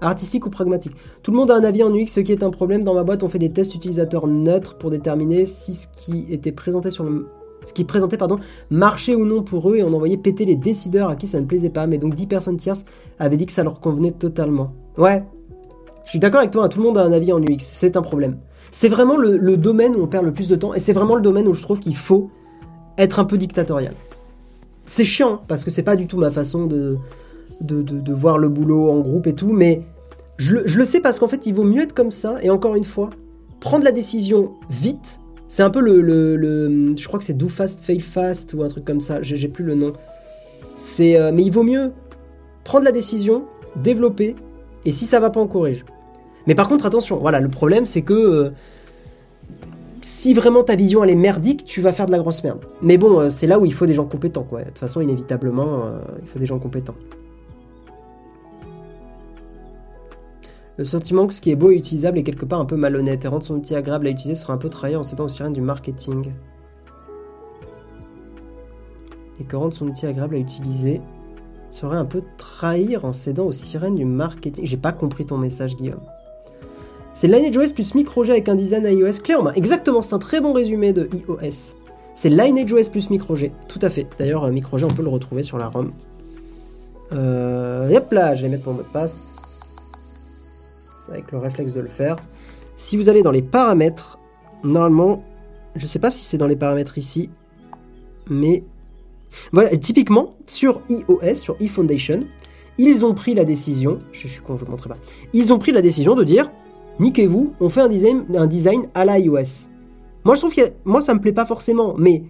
Artistique 0.00 0.46
ou 0.46 0.50
pragmatique 0.50 0.92
Tout 1.22 1.32
le 1.32 1.38
monde 1.38 1.50
a 1.50 1.56
un 1.56 1.64
avis 1.64 1.82
en 1.82 1.92
UX, 1.92 2.06
ce 2.06 2.20
qui 2.20 2.30
est 2.30 2.44
un 2.44 2.50
problème. 2.50 2.84
Dans 2.84 2.94
ma 2.94 3.02
boîte, 3.02 3.24
on 3.24 3.28
fait 3.28 3.40
des 3.40 3.50
tests 3.50 3.74
utilisateurs 3.74 4.28
neutres 4.28 4.78
pour 4.78 4.90
déterminer 4.90 5.44
si 5.44 5.74
ce 5.74 5.88
qui 5.88 6.26
était 6.30 6.52
présenté 6.52 6.90
sur 6.90 7.04
ce 7.64 7.72
qui 7.72 7.82
présentait 7.82 8.16
pardon, 8.16 8.38
marchait 8.70 9.16
ou 9.16 9.24
non 9.24 9.42
pour 9.42 9.68
eux 9.70 9.76
et 9.76 9.82
on 9.82 9.92
envoyait 9.92 10.16
péter 10.16 10.44
les 10.44 10.54
décideurs 10.54 11.08
à 11.08 11.16
qui 11.16 11.26
ça 11.26 11.40
ne 11.40 11.46
plaisait 11.46 11.70
pas. 11.70 11.88
Mais 11.88 11.98
donc 11.98 12.14
10 12.14 12.26
personnes 12.28 12.56
tierces 12.56 12.84
avaient 13.18 13.36
dit 13.36 13.46
que 13.46 13.52
ça 13.52 13.64
leur 13.64 13.80
convenait 13.80 14.12
totalement. 14.12 14.72
Ouais, 14.96 15.24
je 16.08 16.12
suis 16.12 16.18
d'accord 16.20 16.40
avec 16.40 16.52
toi, 16.52 16.64
hein, 16.64 16.68
tout 16.68 16.78
le 16.78 16.86
monde 16.86 16.96
a 16.96 17.02
un 17.02 17.12
avis 17.12 17.34
en 17.34 17.38
UX, 17.38 17.58
c'est 17.60 17.94
un 17.94 18.00
problème. 18.00 18.38
C'est 18.70 18.88
vraiment 18.88 19.18
le, 19.18 19.56
domaine 19.58 19.94
où 19.94 20.02
on 20.02 20.06
perd 20.06 20.24
le 20.24 20.32
plus 20.32 20.48
de 20.48 20.56
temps 20.56 20.72
et 20.72 20.80
c'est 20.80 20.94
vraiment 20.94 21.16
le 21.16 21.20
domaine 21.20 21.46
où 21.46 21.52
je 21.52 21.60
trouve 21.60 21.80
qu'il 21.80 21.96
faut 21.96 22.30
être 22.96 23.20
un 23.20 23.24
peu 23.24 23.36
dictatorial. 23.36 23.92
C'est 24.88 25.04
chiant 25.04 25.42
parce 25.46 25.64
que 25.64 25.70
c'est 25.70 25.82
pas 25.82 25.96
du 25.96 26.06
tout 26.06 26.16
ma 26.16 26.30
façon 26.30 26.66
de, 26.66 26.96
de, 27.60 28.12
voir 28.12 28.38
le 28.38 28.48
boulot 28.48 28.90
en 28.90 29.00
groupe 29.00 29.26
et 29.26 29.34
tout, 29.34 29.52
mais 29.52 29.82
je, 30.38 30.56
le 30.56 30.84
sais 30.84 31.00
parce 31.00 31.18
qu'en 31.18 31.28
fait, 31.28 31.46
il 31.46 31.54
vaut 31.54 31.64
mieux 31.64 31.82
être 31.82 31.92
comme 31.92 32.10
ça, 32.10 32.38
et 32.42 32.48
encore 32.48 32.74
une 32.74 32.84
fois, 32.84 33.10
prendre 33.60 33.84
la 33.84 33.92
décision 33.92 34.54
vite. 34.70 35.20
C'est 35.46 35.62
un 35.62 35.70
peu 35.70 35.80
le, 35.80 36.00
le, 36.00 36.96
Je 36.96 37.06
crois 37.06 37.18
que 37.18 37.24
c'est 37.24 37.36
Do 37.36 37.48
Fast, 37.48 37.80
Fail 37.80 38.00
Fast, 38.00 38.54
ou 38.54 38.62
un 38.62 38.68
truc 38.68 38.84
comme 38.84 39.00
ça, 39.00 39.20
j'ai 39.20 39.48
plus 39.48 39.64
le 39.64 39.74
nom. 39.74 39.92
Euh, 41.00 41.32
mais 41.34 41.42
il 41.42 41.50
vaut 41.50 41.64
mieux 41.64 41.92
prendre 42.64 42.84
la 42.84 42.92
décision, 42.92 43.44
développer, 43.76 44.36
et 44.86 44.92
si 44.92 45.04
ça 45.04 45.20
va 45.20 45.28
pas, 45.28 45.40
on 45.40 45.48
corrige. 45.48 45.84
Mais 46.46 46.54
par 46.54 46.66
contre, 46.66 46.86
attention, 46.86 47.18
voilà, 47.18 47.40
le 47.40 47.50
problème 47.50 47.84
c'est 47.84 48.02
que 48.02 48.14
euh, 48.14 48.50
si 50.08 50.32
vraiment 50.32 50.62
ta 50.62 50.74
vision 50.74 51.04
elle 51.04 51.10
est 51.10 51.14
merdique, 51.14 51.64
tu 51.64 51.80
vas 51.80 51.92
faire 51.92 52.06
de 52.06 52.12
la 52.12 52.18
grosse 52.18 52.42
merde. 52.42 52.64
Mais 52.82 52.96
bon, 52.96 53.20
euh, 53.20 53.30
c'est 53.30 53.46
là 53.46 53.58
où 53.58 53.66
il 53.66 53.74
faut 53.74 53.86
des 53.86 53.94
gens 53.94 54.06
compétents, 54.06 54.42
quoi. 54.42 54.60
De 54.60 54.66
toute 54.66 54.78
façon, 54.78 55.00
inévitablement, 55.00 55.84
il 56.22 56.26
faut 56.26 56.38
des 56.38 56.46
gens 56.46 56.58
compétents. 56.58 56.94
Le 60.78 60.84
sentiment 60.84 61.26
que 61.26 61.34
ce 61.34 61.40
qui 61.40 61.50
est 61.50 61.56
beau 61.56 61.72
et 61.72 61.76
utilisable 61.76 62.18
est 62.18 62.22
quelque 62.22 62.44
part 62.44 62.60
un 62.60 62.64
peu 62.64 62.76
malhonnête 62.76 63.24
et 63.24 63.28
rendre 63.28 63.42
son 63.42 63.56
outil 63.56 63.74
agréable 63.74 64.06
à 64.06 64.10
utiliser 64.10 64.36
sera 64.36 64.52
un 64.52 64.58
peu 64.58 64.68
trahir 64.68 65.00
en 65.00 65.02
s'aidant 65.02 65.24
aux 65.24 65.28
sirènes 65.28 65.52
du 65.52 65.60
marketing. 65.60 66.30
Et 69.40 69.44
que 69.44 69.56
rendre 69.56 69.74
son 69.74 69.88
outil 69.88 70.06
agréable 70.06 70.36
à 70.36 70.38
utiliser 70.38 71.00
serait 71.70 71.96
un 71.96 72.04
peu 72.04 72.22
trahir 72.36 73.04
en 73.04 73.12
s'aidant 73.12 73.46
aux 73.46 73.52
sirènes 73.52 73.96
du 73.96 74.04
marketing. 74.04 74.64
J'ai 74.64 74.76
pas 74.76 74.92
compris 74.92 75.26
ton 75.26 75.36
message, 75.36 75.76
Guillaume. 75.76 76.00
C'est 77.18 77.26
Lineage 77.26 77.74
plus 77.74 77.96
MicroG 77.96 78.30
avec 78.30 78.48
un 78.48 78.54
design 78.54 78.86
iOS 78.86 79.18
clé 79.24 79.34
Exactement, 79.56 80.02
c'est 80.02 80.14
un 80.14 80.20
très 80.20 80.40
bon 80.40 80.52
résumé 80.52 80.92
de 80.92 81.08
iOS. 81.12 81.74
C'est 82.14 82.28
Lineage 82.28 82.90
plus 82.92 83.10
MicroG, 83.10 83.50
tout 83.66 83.80
à 83.82 83.90
fait. 83.90 84.06
D'ailleurs, 84.20 84.44
euh, 84.44 84.52
MicroG, 84.52 84.84
on 84.84 84.94
peut 84.94 85.02
le 85.02 85.08
retrouver 85.08 85.42
sur 85.42 85.58
la 85.58 85.66
ROM. 85.66 85.90
Euh, 87.12 87.92
hop 87.92 88.12
là, 88.12 88.36
je 88.36 88.42
vais 88.42 88.48
mettre 88.48 88.68
mon 88.68 88.74
mot 88.74 88.82
de 88.82 88.92
passe 88.92 89.48
avec 91.10 91.32
le 91.32 91.38
réflexe 91.38 91.72
de 91.72 91.80
le 91.80 91.88
faire. 91.88 92.14
Si 92.76 92.96
vous 92.96 93.08
allez 93.08 93.24
dans 93.24 93.32
les 93.32 93.42
paramètres, 93.42 94.20
normalement, 94.62 95.24
je 95.74 95.82
ne 95.82 95.88
sais 95.88 95.98
pas 95.98 96.12
si 96.12 96.22
c'est 96.22 96.38
dans 96.38 96.46
les 96.46 96.54
paramètres 96.54 96.98
ici, 96.98 97.30
mais 98.30 98.62
voilà, 99.50 99.76
typiquement 99.76 100.36
sur 100.46 100.82
iOS, 100.88 101.34
sur 101.34 101.56
eFoundation, 101.58 102.20
ils 102.78 103.04
ont 103.04 103.14
pris 103.14 103.34
la 103.34 103.44
décision, 103.44 103.98
je 104.12 104.28
suis 104.28 104.40
con, 104.40 104.56
je 104.56 104.64
ne 104.64 104.70
montrerai 104.70 104.90
pas, 104.90 105.00
ils 105.32 105.52
ont 105.52 105.58
pris 105.58 105.72
la 105.72 105.82
décision 105.82 106.14
de 106.14 106.22
dire, 106.22 106.52
niquez-vous, 107.00 107.54
on 107.60 107.68
fait 107.68 107.80
un 107.80 107.88
design, 107.88 108.24
un 108.34 108.46
design 108.46 108.88
à 108.94 109.04
l'iOS. 109.04 109.68
Moi, 110.24 110.34
je 110.34 110.40
trouve 110.40 110.54
que 110.54 110.62
moi, 110.84 111.00
ça 111.00 111.14
me 111.14 111.20
plaît 111.20 111.32
pas 111.32 111.46
forcément, 111.46 111.94
mais 111.96 112.24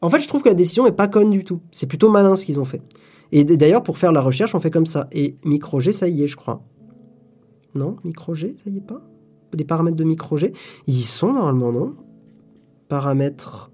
en 0.00 0.08
fait, 0.08 0.20
je 0.20 0.28
trouve 0.28 0.42
que 0.42 0.48
la 0.48 0.54
décision 0.54 0.86
est 0.86 0.92
pas 0.92 1.08
conne 1.08 1.30
du 1.30 1.44
tout. 1.44 1.60
C'est 1.70 1.86
plutôt 1.86 2.10
malin 2.10 2.34
ce 2.34 2.44
qu'ils 2.44 2.58
ont 2.58 2.64
fait. 2.64 2.82
Et 3.30 3.44
d'ailleurs, 3.44 3.82
pour 3.82 3.98
faire 3.98 4.12
la 4.12 4.20
recherche, 4.20 4.54
on 4.54 4.60
fait 4.60 4.70
comme 4.70 4.86
ça. 4.86 5.08
Et 5.12 5.36
MicroG, 5.44 5.92
ça 5.92 6.08
y 6.08 6.22
est, 6.22 6.28
je 6.28 6.36
crois. 6.36 6.62
Non 7.74 7.96
Micro 8.04 8.34
G, 8.34 8.54
ça 8.62 8.70
y 8.70 8.76
est 8.78 8.86
pas? 8.86 9.00
Les 9.54 9.64
paramètres 9.64 9.96
de 9.96 10.04
micro 10.04 10.36
G, 10.36 10.52
ils 10.86 10.94
y 10.94 11.02
sont 11.02 11.32
normalement, 11.32 11.72
non? 11.72 11.94
Paramètres. 12.88 13.70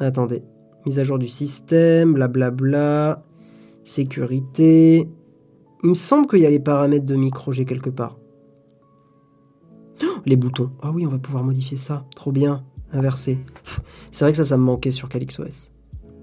Attendez. 0.00 0.42
Mise 0.86 0.98
à 0.98 1.04
jour 1.04 1.18
du 1.18 1.28
système, 1.28 2.14
blablabla. 2.14 3.24
Sécurité. 3.84 5.08
Il 5.84 5.90
me 5.90 5.94
semble 5.94 6.26
qu'il 6.26 6.40
y 6.40 6.46
a 6.46 6.50
les 6.50 6.60
paramètres 6.60 7.06
de 7.06 7.16
micro 7.16 7.52
G 7.52 7.64
quelque 7.64 7.90
part. 7.90 8.18
Oh, 10.02 10.06
les 10.26 10.36
boutons. 10.36 10.70
Ah 10.82 10.90
oui, 10.92 11.06
on 11.06 11.10
va 11.10 11.18
pouvoir 11.18 11.44
modifier 11.44 11.76
ça. 11.76 12.04
Trop 12.14 12.32
bien. 12.32 12.64
Inversé. 12.92 13.38
C'est 14.10 14.24
vrai 14.24 14.32
que 14.32 14.36
ça, 14.36 14.44
ça 14.44 14.56
me 14.56 14.64
manquait 14.64 14.90
sur 14.90 15.08
CalyxOS. 15.08 15.70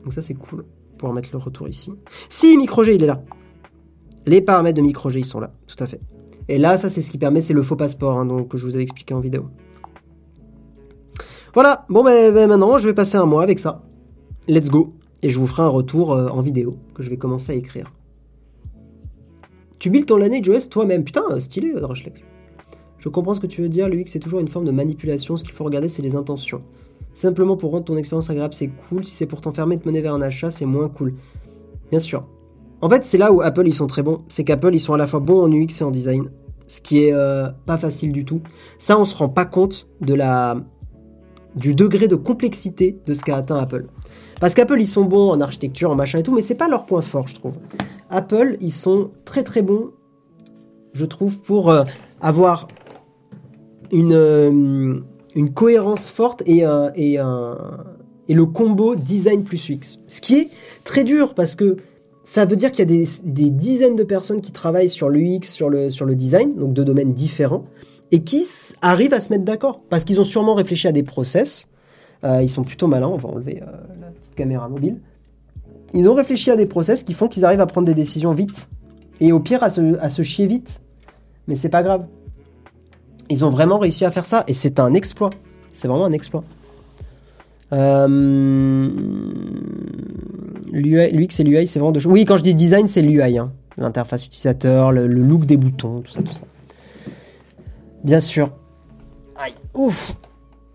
Donc 0.03 0.13
ça, 0.13 0.21
c'est 0.21 0.35
cool. 0.35 0.65
Pouvoir 0.97 1.13
mettre 1.13 1.29
le 1.31 1.37
retour 1.39 1.67
ici. 1.67 1.91
Si, 2.29 2.57
micro 2.57 2.83
G, 2.83 2.95
il 2.95 3.03
est 3.03 3.07
là. 3.07 3.21
Les 4.25 4.41
paramètres 4.41 4.77
de 4.77 4.81
micro 4.81 5.09
G, 5.09 5.19
ils 5.19 5.25
sont 5.25 5.39
là. 5.39 5.51
Tout 5.67 5.81
à 5.83 5.87
fait. 5.87 5.99
Et 6.47 6.57
là, 6.57 6.77
ça, 6.77 6.89
c'est 6.89 7.01
ce 7.01 7.11
qui 7.11 7.17
permet, 7.17 7.41
c'est 7.41 7.53
le 7.53 7.61
faux 7.61 7.75
passeport, 7.75 8.17
hein, 8.17 8.25
donc, 8.25 8.49
que 8.49 8.57
je 8.57 8.65
vous 8.65 8.77
ai 8.77 8.81
expliqué 8.81 9.13
en 9.13 9.19
vidéo. 9.19 9.45
Voilà, 11.53 11.85
bon, 11.89 12.03
ben, 12.03 12.33
ben, 12.33 12.47
maintenant, 12.47 12.77
je 12.77 12.87
vais 12.87 12.93
passer 12.93 13.17
un 13.17 13.25
mois 13.25 13.43
avec 13.43 13.59
ça. 13.59 13.83
Let's 14.47 14.69
go. 14.69 14.93
Et 15.21 15.29
je 15.29 15.37
vous 15.37 15.47
ferai 15.47 15.63
un 15.63 15.67
retour 15.67 16.13
euh, 16.13 16.29
en 16.29 16.41
vidéo 16.41 16.77
que 16.93 17.03
je 17.03 17.09
vais 17.09 17.17
commencer 17.17 17.51
à 17.51 17.55
écrire. 17.55 17.91
Tu 19.79 19.89
builds 19.89 20.05
ton 20.07 20.17
Lineage 20.17 20.47
OS 20.49 20.69
toi-même. 20.69 21.03
Putain, 21.03 21.23
euh, 21.29 21.39
stylé, 21.39 21.71
euh, 21.71 21.81
Drashlex. 21.81 22.23
Je 22.99 23.09
comprends 23.09 23.33
ce 23.33 23.39
que 23.39 23.47
tu 23.47 23.61
veux 23.61 23.69
dire. 23.69 23.87
Le 23.89 23.99
X, 23.99 24.11
c'est 24.11 24.19
toujours 24.19 24.39
une 24.39 24.47
forme 24.47 24.65
de 24.65 24.71
manipulation. 24.71 25.37
Ce 25.37 25.43
qu'il 25.43 25.53
faut 25.53 25.63
regarder, 25.63 25.89
c'est 25.89 26.01
les 26.01 26.15
intentions. 26.15 26.61
Simplement 27.13 27.57
pour 27.57 27.71
rendre 27.71 27.85
ton 27.85 27.97
expérience 27.97 28.29
agréable, 28.29 28.53
c'est 28.53 28.69
cool. 28.89 29.03
Si 29.03 29.11
c'est 29.11 29.25
pour 29.25 29.41
t'enfermer 29.41 29.75
et 29.75 29.79
te 29.79 29.87
mener 29.87 30.01
vers 30.01 30.13
un 30.13 30.21
achat, 30.21 30.51
c'est 30.51 30.65
moins 30.65 30.89
cool. 30.89 31.15
Bien 31.89 31.99
sûr. 31.99 32.25
En 32.81 32.89
fait, 32.89 33.05
c'est 33.05 33.17
là 33.17 33.31
où 33.31 33.41
Apple, 33.41 33.67
ils 33.67 33.73
sont 33.73 33.87
très 33.87 34.03
bons. 34.03 34.21
C'est 34.29 34.43
qu'Apple, 34.43 34.73
ils 34.73 34.79
sont 34.79 34.93
à 34.93 34.97
la 34.97 35.07
fois 35.07 35.19
bons 35.19 35.41
en 35.41 35.51
UX 35.51 35.81
et 35.81 35.83
en 35.83 35.91
design. 35.91 36.29
Ce 36.67 36.81
qui 36.81 37.03
est 37.03 37.13
euh, 37.13 37.49
pas 37.65 37.77
facile 37.77 38.11
du 38.11 38.25
tout. 38.25 38.41
Ça, 38.77 38.97
on 38.99 39.03
se 39.03 39.15
rend 39.15 39.29
pas 39.29 39.45
compte 39.45 39.87
de 40.01 40.13
la 40.13 40.57
du 41.55 41.73
degré 41.73 42.07
de 42.07 42.15
complexité 42.15 42.99
de 43.05 43.13
ce 43.13 43.23
qu'a 43.23 43.37
atteint 43.37 43.57
Apple. 43.57 43.87
Parce 44.39 44.53
qu'Apple, 44.53 44.79
ils 44.79 44.87
sont 44.87 45.03
bons 45.03 45.31
en 45.31 45.41
architecture, 45.41 45.89
en 45.91 45.95
machin 45.95 46.19
et 46.19 46.23
tout, 46.23 46.33
mais 46.33 46.41
c'est 46.41 46.55
pas 46.55 46.67
leur 46.67 46.85
point 46.85 47.01
fort, 47.01 47.27
je 47.27 47.35
trouve. 47.35 47.57
Apple, 48.09 48.57
ils 48.61 48.71
sont 48.71 49.11
très 49.25 49.43
très 49.43 49.61
bons, 49.61 49.89
je 50.93 51.05
trouve, 51.05 51.39
pour 51.39 51.69
euh, 51.71 51.83
avoir 52.21 52.67
une, 53.91 54.13
euh, 54.13 54.99
une 55.35 55.53
cohérence 55.53 56.09
forte 56.09 56.43
et, 56.45 56.63
et, 56.95 57.17
et 58.29 58.33
le 58.33 58.45
combo 58.45 58.95
design 58.95 59.43
plus 59.43 59.69
UX. 59.69 59.99
Ce 60.07 60.21
qui 60.21 60.35
est 60.35 60.49
très 60.83 61.03
dur 61.03 61.33
parce 61.33 61.55
que 61.55 61.77
ça 62.29 62.45
veut 62.45 62.55
dire 62.55 62.71
qu'il 62.71 62.87
y 62.87 63.03
a 63.03 63.05
des, 63.23 63.49
dizaines 63.49 63.95
de 63.95 64.03
personnes 64.03 64.39
qui 64.39 64.51
travaillent 64.51 64.89
sur 64.89 65.09
l'UX, 65.09 65.45
sur 65.45 65.67
le, 65.67 66.13
design, 66.13 66.55
donc 66.55 66.73
deux 66.73 66.85
domaines 66.85 67.13
différents 67.13 67.65
et 68.11 68.19
qui 68.21 68.45
arrivent 68.81 69.15
à 69.15 69.19
se 69.19 69.31
mettre 69.31 69.45
d'accord. 69.45 69.81
Parce 69.89 70.03
qu'ils 70.03 70.19
ont 70.19 70.23
sûrement 70.23 70.53
réfléchi 70.53 70.87
à 70.87 70.91
des 70.91 71.01
process. 71.01 71.67
Euh, 72.23 72.43
ils 72.43 72.49
sont 72.49 72.63
plutôt 72.63 72.85
malins, 72.85 73.07
on 73.07 73.17
va 73.17 73.29
enlever 73.29 73.63
euh, 73.63 73.65
la 73.99 74.07
petite 74.07 74.35
caméra 74.35 74.69
mobile. 74.69 74.99
Ils 75.95 76.07
ont 76.07 76.13
réfléchi 76.13 76.51
à 76.51 76.55
des 76.55 76.67
process 76.67 77.01
qui 77.01 77.13
font 77.13 77.27
qu'ils 77.27 77.45
arrivent 77.45 77.61
à 77.61 77.65
prendre 77.65 77.87
des 77.87 77.95
décisions 77.95 78.31
vite. 78.31 78.69
Et 79.21 79.31
au 79.31 79.39
pire, 79.39 79.63
à 79.63 79.71
se, 79.71 79.97
à 79.99 80.11
se 80.11 80.21
chier 80.21 80.45
vite. 80.45 80.81
Mais 81.47 81.55
c'est 81.55 81.69
pas 81.69 81.81
grave. 81.81 82.05
Ils 83.29 83.45
ont 83.45 83.49
vraiment 83.49 83.77
réussi 83.77 84.05
à 84.05 84.11
faire 84.11 84.25
ça. 84.25 84.43
Et 84.47 84.53
c'est 84.53 84.79
un 84.79 84.93
exploit. 84.93 85.29
C'est 85.71 85.87
vraiment 85.87 86.05
un 86.05 86.11
exploit. 86.11 86.43
Euh, 87.71 88.89
L'UX 90.71 91.39
et 91.39 91.43
l'UI, 91.43 91.67
c'est 91.67 91.79
vraiment 91.79 91.91
deux 91.91 91.99
choses. 91.99 92.11
Oui, 92.11 92.25
quand 92.25 92.37
je 92.37 92.43
dis 92.43 92.55
design, 92.55 92.87
c'est 92.87 93.01
l'UI. 93.01 93.37
Hein. 93.37 93.51
L'interface 93.77 94.25
utilisateur, 94.25 94.91
le, 94.91 95.07
le 95.07 95.21
look 95.21 95.45
des 95.45 95.57
boutons, 95.57 96.01
tout 96.01 96.11
ça, 96.11 96.21
tout 96.21 96.33
ça. 96.33 96.45
Bien 98.03 98.21
sûr. 98.21 98.51
Aïe. 99.35 99.53
Ouf. 99.73 100.15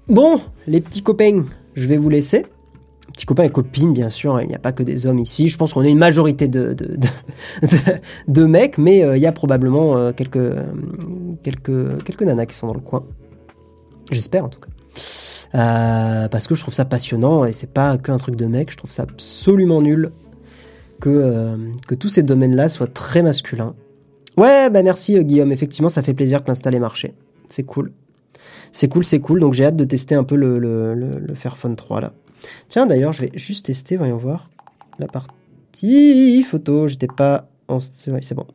Bon, 0.09 0.41
les 0.67 0.81
petits 0.81 1.03
copains, 1.03 1.45
je 1.75 1.87
vais 1.87 1.97
vous 1.97 2.09
laisser. 2.09 2.47
Petits 3.15 3.27
copains 3.27 3.45
et 3.45 3.51
copines, 3.51 3.93
bien 3.93 4.11
sûr, 4.11 4.41
il 4.41 4.49
n'y 4.49 4.57
a 4.57 4.59
pas 4.59 4.73
que 4.73 4.83
des 4.83 5.07
hommes 5.07 5.21
ici. 5.21 5.47
Je 5.47 5.57
pense 5.57 5.73
qu'on 5.73 5.85
est 5.85 5.91
une 5.91 5.99
majorité 5.99 6.49
de, 6.49 6.75
de, 6.75 6.99
de, 8.29 8.45
mecs, 8.45 8.77
mais 8.77 9.05
euh, 9.05 9.17
il 9.17 9.23
y 9.23 9.27
a 9.27 9.31
probablement 9.31 9.97
euh, 9.97 10.11
quelques, 10.11 10.37
euh, 10.37 10.65
quelques, 11.45 12.03
quelques 12.03 12.23
nanas 12.23 12.47
qui 12.47 12.57
sont 12.57 12.67
dans 12.67 12.75
le 12.75 12.81
coin. 12.81 13.05
J'espère 14.11 14.45
en 14.45 14.49
tout 14.49 14.59
cas. 14.59 16.29
parce 16.29 16.49
que 16.49 16.57
je 16.57 16.61
trouve 16.61 16.75
ça 16.75 16.85
passionnant 16.85 17.45
et 17.45 17.53
c'est 17.53 17.73
pas 17.73 17.99
qu'un 17.99 18.19
truc 18.19 18.35
de 18.35 18.47
mec, 18.47 18.73
je 18.73 18.77
trouve 18.77 18.91
ça 18.91 19.05
absolument 19.05 19.81
nul 19.81 20.11
que, 21.01 21.57
que 21.87 21.95
tous 21.95 22.09
ces 22.09 22.25
domaines-là 22.25 22.69
soient 22.69 22.89
très 22.89 23.23
masculins. 23.23 23.77
Ouais, 24.37 24.71
bah 24.71 24.83
merci 24.83 25.25
Guillaume, 25.25 25.53
effectivement 25.53 25.89
ça 25.89 26.03
fait 26.03 26.15
plaisir 26.15 26.43
que 26.43 26.49
l'install 26.49 26.75
ait 26.75 26.81
marché. 26.81 27.15
C'est 27.49 27.63
cool. 27.63 27.93
C'est 28.73 28.89
cool, 28.89 29.05
c'est 29.05 29.21
cool, 29.21 29.39
donc 29.39 29.55
j'ai 29.55 29.67
hâte 29.67 29.77
de 29.77 29.85
tester 29.85 30.17
un 30.17 30.25
peu 30.25 30.35
le, 30.35 30.59
le, 30.59 30.95
le, 30.95 31.35
Fairphone 31.37 31.77
3 31.77 32.01
là. 32.01 32.13
Tiens 32.69 32.87
d'ailleurs, 32.87 33.13
je 33.13 33.23
vais 33.23 33.31
juste 33.35 33.67
tester, 33.67 33.97
voyons 33.97 34.17
voir. 34.17 34.51
La 34.99 35.07
partie 35.07 36.43
photo, 36.43 36.87
j'étais 36.87 37.07
pas 37.07 37.49
en... 37.69 37.81
C'est 37.81 38.35
bon. 38.35 38.47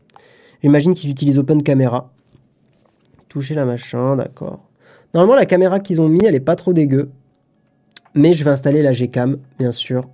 J'imagine 0.62 0.94
qu'ils 0.94 1.10
utilisent 1.10 1.38
Open 1.38 1.64
Camera. 1.64 2.12
Toucher 3.28 3.54
la 3.54 3.66
machin, 3.66 4.16
d'accord. 4.16 4.60
Normalement 5.14 5.36
la 5.36 5.46
caméra 5.46 5.80
qu'ils 5.80 6.02
ont 6.02 6.10
mis, 6.10 6.26
elle 6.26 6.36
est 6.36 6.40
pas 6.40 6.56
trop 6.56 6.74
dégueu. 6.74 7.10
Mais 8.14 8.34
je 8.34 8.44
vais 8.44 8.52
installer 8.52 8.82
la 8.82 8.94
Gcam, 8.94 9.38
bien 9.58 9.72
sûr. 9.72 10.08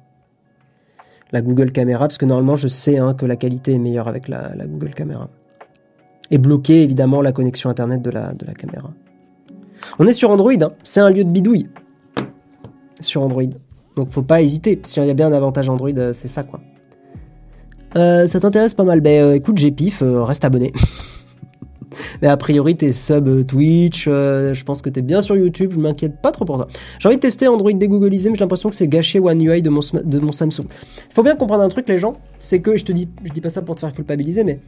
La 1.31 1.41
Google 1.41 1.71
Camera, 1.71 1.99
parce 1.99 2.17
que 2.17 2.25
normalement 2.25 2.55
je 2.55 2.67
sais 2.67 2.97
hein, 2.97 3.13
que 3.13 3.25
la 3.25 3.35
qualité 3.35 3.73
est 3.73 3.79
meilleure 3.79 4.07
avec 4.07 4.27
la, 4.27 4.51
Google 4.65 4.93
Camera 4.93 5.29
et 6.31 6.37
bloquer 6.37 6.81
évidemment 6.81 7.21
la 7.21 7.31
connexion 7.31 7.69
internet 7.69 8.01
de 8.01 8.09
la, 8.09 8.33
de 8.33 8.45
la 8.45 8.53
caméra. 8.53 8.91
On 9.99 10.07
est 10.07 10.13
sur 10.13 10.29
Android, 10.29 10.53
hein. 10.59 10.71
c'est 10.83 10.99
un 10.99 11.09
lieu 11.09 11.23
de 11.23 11.29
bidouille 11.29 11.67
sur 12.99 13.21
Android. 13.21 13.43
Donc 13.95 14.09
faut 14.09 14.21
pas 14.21 14.41
hésiter, 14.41 14.79
s'il 14.83 15.05
y 15.05 15.09
a 15.09 15.13
bien 15.13 15.27
un 15.27 15.33
avantage 15.33 15.69
Android, 15.69 15.89
euh, 15.97 16.13
c'est 16.13 16.27
ça 16.27 16.43
quoi. 16.43 16.59
Euh, 17.95 18.27
ça 18.27 18.41
t'intéresse 18.41 18.73
pas 18.73 18.83
mal 18.83 18.99
Ben 18.99 19.23
euh, 19.23 19.35
écoute, 19.35 19.57
j'ai 19.57 19.71
pif, 19.71 20.03
reste 20.03 20.43
abonné. 20.43 20.73
Mais 22.21 22.27
a 22.27 22.35
priori, 22.35 22.75
t'es 22.75 22.91
sub 22.91 23.45
Twitch, 23.45 24.05
je 24.05 24.63
pense 24.65 24.81
que 24.81 24.89
t'es 24.89 25.01
bien 25.01 25.21
sur 25.21 25.37
YouTube, 25.37 25.71
je 25.73 25.79
m'inquiète 25.79 26.21
pas 26.21 26.33
trop 26.33 26.43
pour 26.43 26.57
toi. 26.57 26.67
J'ai 26.99 27.07
envie 27.07 27.15
de 27.15 27.21
tester 27.21 27.47
Android 27.47 27.71
dégoogolisé, 27.71 28.29
mais 28.29 28.35
j'ai 28.35 28.43
l'impression 28.43 28.69
que 28.69 28.75
c'est 28.75 28.87
gâché 28.89 29.21
One 29.21 29.41
UI 29.41 29.61
de 29.61 29.69
mon, 29.69 29.79
de 30.03 30.19
mon 30.19 30.33
Samsung. 30.33 30.65
Faut 31.09 31.23
bien 31.23 31.37
comprendre 31.37 31.63
un 31.63 31.69
truc, 31.69 31.87
les 31.87 31.97
gens, 31.97 32.17
c'est 32.37 32.59
que 32.59 32.75
je 32.75 32.83
te 32.83 32.91
dis, 32.91 33.07
je 33.23 33.31
dis 33.31 33.39
pas 33.39 33.49
ça 33.49 33.61
pour 33.61 33.75
te 33.75 33.79
faire 33.79 33.93
culpabiliser, 33.93 34.43
mais 34.43 34.59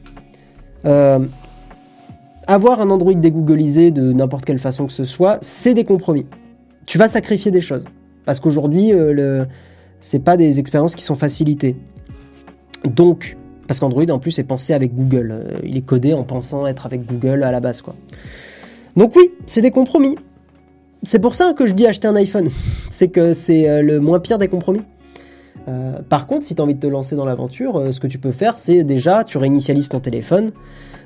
avoir 2.46 2.80
un 2.80 2.88
Android 2.88 3.12
dégooglisé 3.12 3.90
de 3.90 4.10
n'importe 4.14 4.46
quelle 4.46 4.58
façon 4.58 4.86
que 4.86 4.92
ce 4.94 5.04
soit, 5.04 5.36
c'est 5.42 5.74
des 5.74 5.84
compromis. 5.84 6.24
Tu 6.86 6.96
vas 6.96 7.08
sacrifier 7.08 7.50
des 7.50 7.60
choses. 7.60 7.84
Parce 8.28 8.40
qu'aujourd'hui, 8.40 8.92
euh, 8.92 9.46
c'est 10.00 10.18
pas 10.18 10.36
des 10.36 10.60
expériences 10.60 10.94
qui 10.94 11.02
sont 11.02 11.14
facilitées. 11.14 11.76
Donc, 12.84 13.38
parce 13.66 13.80
qu'Android 13.80 14.04
en 14.10 14.18
plus 14.18 14.38
est 14.38 14.44
pensé 14.44 14.74
avec 14.74 14.94
Google. 14.94 15.30
Euh, 15.32 15.58
il 15.64 15.78
est 15.78 15.86
codé 15.86 16.12
en 16.12 16.24
pensant 16.24 16.66
être 16.66 16.84
avec 16.84 17.06
Google 17.06 17.42
à 17.42 17.50
la 17.50 17.60
base, 17.60 17.80
quoi. 17.80 17.94
Donc 18.96 19.16
oui, 19.16 19.30
c'est 19.46 19.62
des 19.62 19.70
compromis. 19.70 20.16
C'est 21.04 21.20
pour 21.20 21.34
ça 21.34 21.54
que 21.54 21.64
je 21.64 21.72
dis 21.72 21.86
acheter 21.86 22.06
un 22.06 22.16
iPhone. 22.16 22.48
c'est 22.90 23.08
que 23.08 23.32
c'est 23.32 23.66
euh, 23.66 23.80
le 23.80 23.98
moins 23.98 24.20
pire 24.20 24.36
des 24.36 24.48
compromis. 24.48 24.82
par 26.10 26.26
contre, 26.26 26.44
si 26.44 26.54
tu 26.54 26.60
as 26.60 26.64
envie 26.64 26.74
de 26.74 26.80
te 26.80 26.86
lancer 26.86 27.16
dans 27.16 27.24
l'aventure, 27.24 27.82
ce 27.94 27.98
que 27.98 28.08
tu 28.08 28.18
peux 28.18 28.32
faire, 28.32 28.58
c'est 28.58 28.84
déjà, 28.84 29.24
tu 29.24 29.38
réinitialises 29.38 29.88
ton 29.88 30.00
téléphone, 30.00 30.50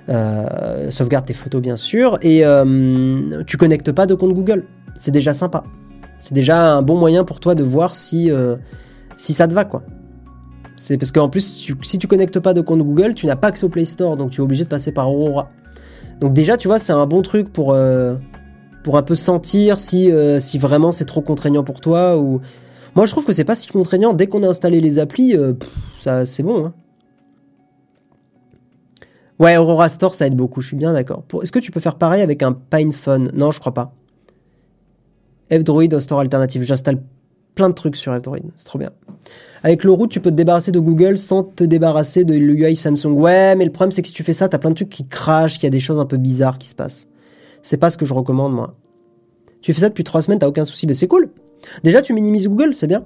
euh, 0.08 0.90
sauvegarde 0.90 1.26
tes 1.26 1.34
photos 1.34 1.62
bien 1.62 1.76
sûr, 1.76 2.18
et 2.22 2.44
euh, 2.44 3.44
tu 3.44 3.56
connectes 3.56 3.92
pas 3.92 4.06
de 4.06 4.14
compte 4.14 4.32
Google. 4.32 4.64
C'est 4.98 5.12
déjà 5.12 5.32
sympa. 5.34 5.62
C'est 6.22 6.34
déjà 6.34 6.74
un 6.74 6.82
bon 6.82 6.96
moyen 6.96 7.24
pour 7.24 7.40
toi 7.40 7.56
de 7.56 7.64
voir 7.64 7.96
si, 7.96 8.30
euh, 8.30 8.54
ça 9.16 9.48
te 9.48 9.54
va 9.54 9.64
quoi. 9.64 9.82
C'est 10.76 10.96
parce 10.96 11.10
qu'en 11.10 11.28
plus, 11.28 11.66
si 11.82 11.98
tu 11.98 12.06
connectes 12.06 12.38
pas 12.38 12.54
de 12.54 12.60
compte 12.60 12.78
Google, 12.78 13.14
tu 13.14 13.26
n'as 13.26 13.34
pas 13.34 13.48
accès 13.48 13.64
au 13.64 13.68
Play 13.68 13.84
Store, 13.84 14.16
donc 14.16 14.30
tu 14.30 14.40
es 14.40 14.44
obligé 14.44 14.62
de 14.62 14.68
passer 14.68 14.92
par 14.92 15.12
Aurora. 15.12 15.50
Donc 16.20 16.32
déjà, 16.32 16.56
tu 16.56 16.68
vois, 16.68 16.78
c'est 16.78 16.92
un 16.92 17.06
bon 17.06 17.22
truc 17.22 17.52
pour, 17.52 17.76
pour 18.84 18.96
un 18.96 19.02
peu 19.02 19.16
sentir 19.16 19.80
si, 19.80 20.12
si 20.38 20.58
vraiment 20.58 20.92
c'est 20.92 21.06
trop 21.06 21.22
contraignant 21.22 21.64
pour 21.64 21.80
toi. 21.80 22.16
Ou... 22.16 22.40
Moi, 22.94 23.06
je 23.06 23.10
trouve 23.10 23.24
que 23.24 23.32
c'est 23.32 23.42
pas 23.42 23.56
si 23.56 23.66
contraignant. 23.66 24.12
Dès 24.12 24.28
qu'on 24.28 24.44
a 24.44 24.48
installé 24.48 24.80
les 24.80 25.00
applis, 25.00 25.34
ça 25.98 26.24
c'est 26.24 26.44
bon. 26.44 26.66
Hein. 26.66 26.74
Ouais, 29.40 29.56
Aurora 29.56 29.88
Store, 29.88 30.14
ça 30.14 30.28
aide 30.28 30.36
beaucoup, 30.36 30.60
je 30.60 30.68
suis 30.68 30.76
bien 30.76 30.92
d'accord. 30.92 31.24
Est-ce 31.42 31.50
que 31.50 31.58
tu 31.58 31.72
peux 31.72 31.80
faire 31.80 31.96
pareil 31.96 32.22
avec 32.22 32.44
un 32.44 32.52
PinePhone 32.52 33.32
Non, 33.34 33.50
je 33.50 33.58
crois 33.58 33.74
pas. 33.74 33.92
F-Droid, 35.52 35.98
Store 36.00 36.20
alternative. 36.20 36.62
J'installe 36.62 37.02
plein 37.54 37.68
de 37.68 37.74
trucs 37.74 37.96
sur 37.96 38.16
F-Droid, 38.18 38.40
c'est 38.56 38.64
trop 38.64 38.78
bien. 38.78 38.90
Avec 39.62 39.84
le 39.84 39.92
route, 39.92 40.10
tu 40.10 40.20
peux 40.20 40.30
te 40.30 40.34
débarrasser 40.34 40.72
de 40.72 40.80
Google 40.80 41.16
sans 41.16 41.44
te 41.44 41.62
débarrasser 41.62 42.24
de 42.24 42.34
l'UI 42.34 42.74
Samsung. 42.74 43.12
Ouais, 43.12 43.54
mais 43.54 43.64
le 43.64 43.70
problème, 43.70 43.92
c'est 43.92 44.02
que 44.02 44.08
si 44.08 44.14
tu 44.14 44.24
fais 44.24 44.32
ça, 44.32 44.48
t'as 44.48 44.58
plein 44.58 44.70
de 44.70 44.74
trucs 44.74 44.88
qui 44.88 45.06
crachent, 45.06 45.54
qu'il 45.54 45.64
y 45.64 45.66
a 45.66 45.70
des 45.70 45.80
choses 45.80 46.00
un 46.00 46.06
peu 46.06 46.16
bizarres 46.16 46.58
qui 46.58 46.68
se 46.68 46.74
passent. 46.74 47.06
C'est 47.62 47.76
pas 47.76 47.90
ce 47.90 47.96
que 47.96 48.06
je 48.06 48.12
recommande, 48.12 48.52
moi. 48.52 48.74
Tu 49.60 49.72
fais 49.72 49.80
ça 49.80 49.88
depuis 49.88 50.02
trois 50.02 50.22
semaines, 50.22 50.40
t'as 50.40 50.48
aucun 50.48 50.64
souci, 50.64 50.88
mais 50.88 50.94
c'est 50.94 51.06
cool. 51.06 51.30
Déjà, 51.84 52.02
tu 52.02 52.12
minimises 52.12 52.48
Google, 52.48 52.74
c'est 52.74 52.88
bien. 52.88 53.04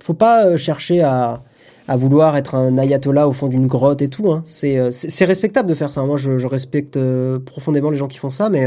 Faut 0.00 0.14
pas 0.14 0.46
euh, 0.46 0.56
chercher 0.56 1.02
à, 1.02 1.42
vouloir 1.88 2.36
être 2.36 2.54
un 2.54 2.78
ayatollah 2.78 3.26
au 3.26 3.32
fond 3.32 3.48
d'une 3.48 3.66
grotte 3.66 4.00
et 4.00 4.06
tout. 4.06 4.30
Hein. 4.30 4.44
Euh, 4.62 4.90
c'est 4.92 5.24
respectable 5.24 5.68
de 5.68 5.74
faire 5.74 5.90
ça. 5.90 6.04
Moi, 6.04 6.16
je, 6.16 6.46
respecte 6.46 6.96
euh, 6.96 7.40
profondément 7.40 7.90
les 7.90 7.96
gens 7.96 8.06
qui 8.06 8.18
font 8.18 8.30
ça, 8.30 8.48
mais 8.48 8.64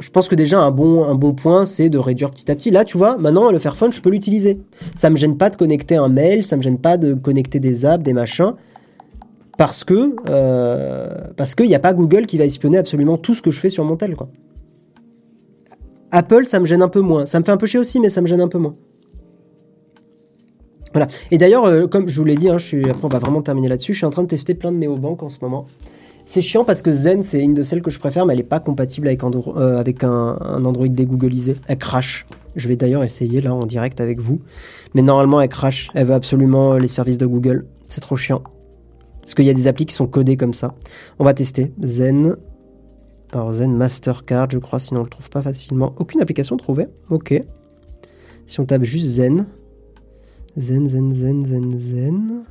je 0.00 0.10
pense 0.10 0.28
que 0.28 0.34
déjà 0.34 0.60
un 0.60 0.70
bon, 0.70 1.04
un 1.04 1.14
bon 1.14 1.32
point, 1.32 1.66
c'est 1.66 1.88
de 1.88 1.98
réduire 1.98 2.30
petit 2.30 2.50
à 2.50 2.54
petit. 2.54 2.70
Là, 2.70 2.84
tu 2.84 2.96
vois, 2.96 3.16
maintenant, 3.18 3.50
le 3.50 3.58
Fairphone, 3.58 3.92
je 3.92 4.00
peux 4.00 4.10
l'utiliser. 4.10 4.58
Ça 4.94 5.10
me 5.10 5.16
gêne 5.16 5.36
pas 5.36 5.50
de 5.50 5.56
connecter 5.56 5.96
un 5.96 6.08
mail, 6.08 6.44
ça 6.44 6.56
me 6.56 6.62
gêne 6.62 6.78
pas 6.78 6.96
de 6.96 7.14
connecter 7.14 7.60
des 7.60 7.84
apps, 7.84 8.02
des 8.02 8.12
machins, 8.12 8.54
parce 9.56 9.84
que 9.84 10.14
parce 11.32 11.54
qu'il 11.54 11.66
n'y 11.66 11.74
a 11.74 11.80
pas 11.80 11.92
Google 11.92 12.26
qui 12.26 12.38
va 12.38 12.44
espionner 12.44 12.78
absolument 12.78 13.16
tout 13.18 13.34
ce 13.34 13.42
que 13.42 13.50
je 13.50 13.60
fais 13.60 13.70
sur 13.70 13.84
mon 13.84 13.96
tel. 13.96 14.14
Apple, 16.10 16.46
ça 16.46 16.60
me 16.60 16.66
gêne 16.66 16.82
un 16.82 16.88
peu 16.88 17.00
moins. 17.00 17.26
Ça 17.26 17.38
me 17.38 17.44
fait 17.44 17.52
un 17.52 17.56
peu 17.56 17.66
chier 17.66 17.78
aussi, 17.78 18.00
mais 18.00 18.08
ça 18.08 18.20
me 18.22 18.26
gêne 18.26 18.40
un 18.40 18.48
peu 18.48 18.58
moins. 18.58 18.74
Voilà. 20.92 21.06
Et 21.30 21.38
d'ailleurs, 21.38 21.66
euh, 21.66 21.86
comme 21.86 22.08
je 22.08 22.16
vous 22.18 22.24
l'ai 22.24 22.36
dit, 22.36 22.48
hein, 22.48 22.56
après 22.56 23.04
on 23.04 23.08
va 23.08 23.18
vraiment 23.18 23.42
terminer 23.42 23.68
là-dessus, 23.68 23.92
je 23.92 23.98
suis 23.98 24.06
en 24.06 24.10
train 24.10 24.22
de 24.22 24.28
tester 24.28 24.54
plein 24.54 24.72
de 24.72 24.78
néobanques 24.78 25.22
en 25.22 25.28
ce 25.28 25.38
moment. 25.42 25.66
C'est 26.28 26.42
chiant 26.42 26.62
parce 26.62 26.82
que 26.82 26.92
Zen, 26.92 27.22
c'est 27.22 27.40
une 27.40 27.54
de 27.54 27.62
celles 27.62 27.80
que 27.80 27.90
je 27.90 27.98
préfère, 27.98 28.26
mais 28.26 28.34
elle 28.34 28.40
n'est 28.40 28.44
pas 28.44 28.60
compatible 28.60 29.08
avec, 29.08 29.24
euh, 29.24 29.80
avec 29.80 30.04
un, 30.04 30.36
Android 30.62 30.86
dégoogolisé. 30.86 31.56
Elle 31.68 31.78
crash. 31.78 32.26
Je 32.54 32.68
vais 32.68 32.76
d'ailleurs 32.76 33.02
essayer 33.02 33.40
là 33.40 33.54
en 33.54 33.64
direct 33.64 33.98
avec 33.98 34.20
vous. 34.20 34.38
Mais 34.92 35.00
normalement, 35.00 35.40
elle 35.40 35.48
crash. 35.48 35.88
Elle 35.94 36.08
veut 36.08 36.12
absolument 36.12 36.74
les 36.74 36.86
services 36.86 37.16
de 37.16 37.24
Google. 37.24 37.64
C'est 37.86 38.02
trop 38.02 38.16
chiant. 38.16 38.42
Parce 39.22 39.34
qu'il 39.34 39.46
y 39.46 39.50
a 39.50 39.54
des 39.54 39.68
applis 39.68 39.86
qui 39.86 39.94
sont 39.94 40.06
codées 40.06 40.36
comme 40.36 40.52
ça. 40.52 40.74
On 41.18 41.24
va 41.24 41.32
tester. 41.32 41.72
Zen. 41.82 42.36
Alors 43.32 43.54
Zen 43.54 43.74
Mastercard, 43.74 44.50
je 44.50 44.58
crois, 44.58 44.80
sinon 44.80 45.00
on 45.00 45.04
le 45.04 45.08
trouve 45.08 45.30
pas 45.30 45.40
facilement. 45.40 45.94
Aucune 45.96 46.20
application 46.20 46.58
trouvée. 46.58 46.88
Ok. 47.08 47.42
Si 48.46 48.60
on 48.60 48.66
tape 48.66 48.84
juste 48.84 49.06
Zen. 49.06 49.46
Zen, 50.58 50.90
Zen, 50.90 51.14
Zen, 51.14 51.46
Zen, 51.46 51.78
Zen. 51.78 52.44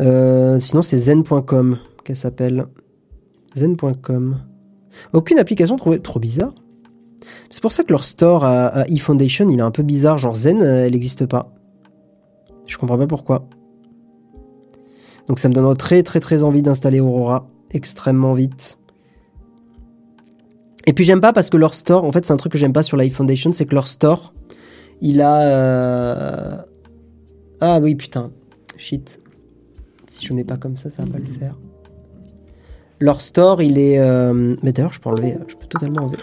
Euh, 0.00 0.58
sinon 0.58 0.82
c'est 0.82 0.98
zen.com 0.98 1.78
qu'elle 2.04 2.16
s'appelle. 2.16 2.66
Zen.com. 3.54 4.38
Aucune 5.12 5.38
application 5.38 5.76
trouvée. 5.76 6.00
Trop 6.00 6.20
bizarre. 6.20 6.54
C'est 7.50 7.60
pour 7.60 7.72
ça 7.72 7.84
que 7.84 7.92
leur 7.92 8.04
store 8.04 8.44
à, 8.44 8.88
eFoundation, 8.88 9.48
il 9.50 9.58
est 9.58 9.62
un 9.62 9.70
peu 9.70 9.82
bizarre. 9.82 10.18
Genre 10.18 10.34
Zen, 10.34 10.62
euh, 10.62 10.86
elle 10.86 10.92
n'existe 10.92 11.26
pas. 11.26 11.52
Je 12.66 12.78
comprends 12.78 12.98
pas 12.98 13.06
pourquoi. 13.06 13.48
Donc 15.28 15.38
ça 15.38 15.48
me 15.48 15.54
donne 15.54 15.76
très 15.76 16.02
très 16.02 16.20
très 16.20 16.42
envie 16.42 16.62
d'installer 16.62 17.00
Aurora 17.00 17.48
extrêmement 17.72 18.32
vite. 18.32 18.78
Et 20.86 20.92
puis 20.92 21.04
j'aime 21.04 21.20
pas 21.20 21.32
parce 21.32 21.50
que 21.50 21.56
leur 21.56 21.74
store, 21.74 22.04
en 22.04 22.12
fait 22.12 22.24
c'est 22.24 22.32
un 22.32 22.36
truc 22.36 22.52
que 22.52 22.58
j'aime 22.58 22.72
pas 22.72 22.82
sur 22.82 22.96
l'iFoundation, 22.96 23.52
c'est 23.52 23.66
que 23.66 23.74
leur 23.74 23.86
store, 23.86 24.32
il 25.00 25.20
a... 25.20 25.42
Euh, 25.42 26.56
ah 27.60 27.78
oui 27.80 27.94
putain, 27.94 28.32
shit. 28.76 29.19
Si 30.10 30.26
je 30.26 30.32
mets 30.32 30.42
pas 30.42 30.56
comme 30.56 30.76
ça, 30.76 30.90
ça 30.90 31.04
va 31.04 31.12
pas 31.12 31.18
le 31.18 31.24
faire. 31.24 31.56
Leur 32.98 33.20
store, 33.20 33.62
il 33.62 33.78
est... 33.78 34.00
Euh, 34.00 34.56
mais 34.60 34.72
d'ailleurs, 34.72 34.92
je 34.92 34.98
peux 34.98 35.08
enlever, 35.08 35.38
je 35.46 35.54
peux 35.54 35.66
totalement 35.68 36.02
enlever. 36.02 36.18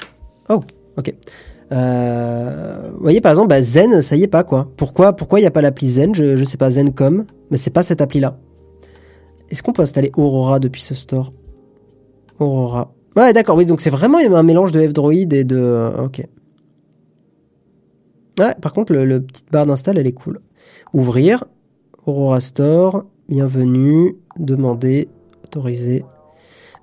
Oh, 0.50 0.62
ok. 0.98 1.16
Euh, 1.72 2.90
vous 2.94 3.02
voyez 3.02 3.22
par 3.22 3.32
exemple, 3.32 3.48
bah, 3.48 3.64
Zen, 3.64 4.02
ça 4.02 4.18
y 4.18 4.24
est 4.24 4.28
pas 4.28 4.44
quoi. 4.44 4.70
Pourquoi 4.76 5.14
pourquoi 5.14 5.40
il 5.40 5.44
n'y 5.44 5.48
a 5.48 5.52
pas 5.52 5.62
l'appli 5.62 5.88
Zen? 5.88 6.14
Je, 6.14 6.36
je 6.36 6.44
sais 6.44 6.58
pas, 6.58 6.70
Zencom, 6.70 7.26
mais 7.50 7.56
c'est 7.56 7.72
pas 7.72 7.82
cette 7.82 8.02
appli 8.02 8.20
là. 8.20 8.38
Est-ce 9.50 9.64
qu'on 9.64 9.72
peut 9.72 9.84
installer 9.84 10.12
Aurora 10.18 10.60
depuis 10.60 10.82
ce 10.82 10.94
store? 10.94 11.32
Aurora. 12.40 12.94
Ouais, 13.16 13.32
d'accord, 13.32 13.56
oui, 13.56 13.66
donc 13.66 13.80
c'est 13.80 13.90
vraiment 13.90 14.18
un 14.18 14.44
mélange 14.44 14.74
de 14.74 14.86
F-Droid 14.86 15.32
et 15.34 15.46
de. 15.46 15.58
Euh, 15.58 16.06
ok. 16.06 16.28
Ouais, 18.40 18.54
par 18.62 18.74
contre, 18.74 18.94
le, 18.94 19.22
petite 19.22 19.50
barre 19.50 19.66
d'install, 19.66 19.98
elle 19.98 20.08
est 20.08 20.12
cool. 20.12 20.42
Ouvrir. 20.94 21.46
Aurora 22.06 22.42
Store. 22.42 23.06
Bienvenue. 23.30 24.16
Demander. 24.38 25.10
Autoriser. 25.44 26.06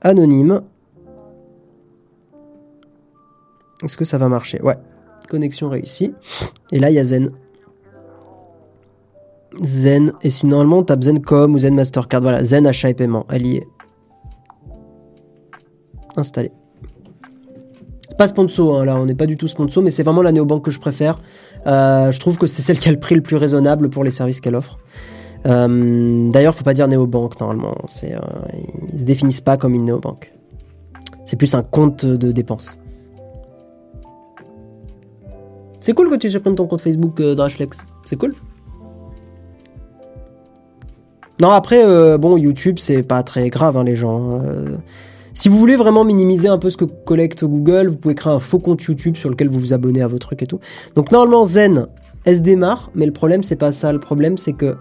Anonyme. 0.02 0.60
Est-ce 3.82 3.96
que 3.96 4.04
ça 4.04 4.18
va 4.18 4.28
marcher? 4.28 4.60
Ouais. 4.62 4.76
Connexion 5.28 5.70
réussie. 5.70 6.12
Et 6.70 6.78
là, 6.78 6.90
il 6.90 6.94
y 6.94 6.98
a 6.98 7.04
Zen. 7.04 7.30
Zen. 9.62 10.12
Et 10.22 10.28
si 10.28 10.46
normalement 10.46 10.78
on 10.78 10.82
tape 10.82 11.02
Zencom 11.02 11.54
ou 11.54 11.58
Zen 11.58 11.74
Mastercard, 11.74 12.20
voilà, 12.20 12.44
Zen 12.44 12.66
achat 12.66 12.90
et 12.90 12.94
paiement, 12.94 13.24
elle 13.30 13.46
y 13.46 13.56
est. 13.56 13.68
Installé. 16.16 16.52
Pas 18.18 18.28
sponsor, 18.28 18.80
hein, 18.80 18.84
là, 18.84 18.96
on 18.96 19.06
n'est 19.06 19.14
pas 19.14 19.26
du 19.26 19.36
tout 19.36 19.48
sponsor, 19.48 19.82
mais 19.82 19.90
c'est 19.90 20.02
vraiment 20.02 20.22
la 20.22 20.30
néobanque 20.30 20.64
que 20.64 20.70
je 20.70 20.78
préfère. 20.78 21.18
Euh, 21.66 22.10
je 22.10 22.20
trouve 22.20 22.38
que 22.38 22.46
c'est 22.46 22.62
celle 22.62 22.78
qui 22.78 22.88
a 22.88 22.92
le 22.92 23.00
prix 23.00 23.14
le 23.14 23.22
plus 23.22 23.36
raisonnable 23.36 23.88
pour 23.88 24.04
les 24.04 24.10
services 24.10 24.40
qu'elle 24.40 24.54
offre. 24.54 24.78
Euh, 25.46 26.30
D'ailleurs, 26.30 26.54
faut 26.54 26.64
pas 26.64 26.74
dire 26.74 26.88
néobanque 26.88 27.38
normalement. 27.40 27.74
C'est, 27.86 28.14
euh, 28.14 28.18
ils 28.92 29.00
se 29.00 29.04
définissent 29.04 29.40
pas 29.40 29.56
comme 29.56 29.74
une 29.74 29.84
néobanque. 29.84 30.32
C'est 31.26 31.36
plus 31.36 31.54
un 31.54 31.62
compte 31.62 32.04
de 32.04 32.32
dépenses. 32.32 32.78
C'est 35.84 35.92
cool 35.92 36.08
que 36.08 36.16
tu 36.16 36.30
supprimes 36.30 36.54
ton 36.54 36.66
compte 36.66 36.80
Facebook 36.80 37.20
euh, 37.20 37.34
Drashlex. 37.34 37.84
C'est 38.06 38.16
cool. 38.16 38.34
Non, 41.42 41.50
après, 41.50 41.84
euh, 41.84 42.16
bon, 42.16 42.38
YouTube, 42.38 42.76
c'est 42.78 43.02
pas 43.02 43.22
très 43.22 43.50
grave, 43.50 43.76
hein, 43.76 43.84
les 43.84 43.94
gens. 43.94 44.40
Euh. 44.42 44.76
si 45.34 45.50
vous 45.50 45.58
voulez 45.58 45.76
vraiment 45.76 46.04
minimiser 46.04 46.48
un 46.48 46.56
peu 46.56 46.70
ce 46.70 46.78
que 46.78 46.86
collecte 46.86 47.44
Google, 47.44 47.88
vous 47.88 47.96
pouvez 47.98 48.14
créer 48.14 48.32
un 48.32 48.38
faux 48.38 48.60
compte 48.60 48.82
YouTube 48.82 49.16
sur 49.16 49.28
lequel 49.28 49.48
vous 49.50 49.60
vous 49.60 49.74
abonnez 49.74 50.00
à 50.00 50.06
vos 50.06 50.18
trucs 50.18 50.42
et 50.42 50.46
tout. 50.46 50.58
Donc, 50.94 51.12
normalement, 51.12 51.44
Zen, 51.44 51.88
elle 52.24 52.40
démarre, 52.40 52.90
mais 52.94 53.04
le 53.04 53.12
problème, 53.12 53.42
c'est 53.42 53.56
pas 53.56 53.72
ça. 53.72 53.92
Le 53.92 54.00
problème, 54.00 54.38
c'est 54.38 54.54
que. 54.54 54.76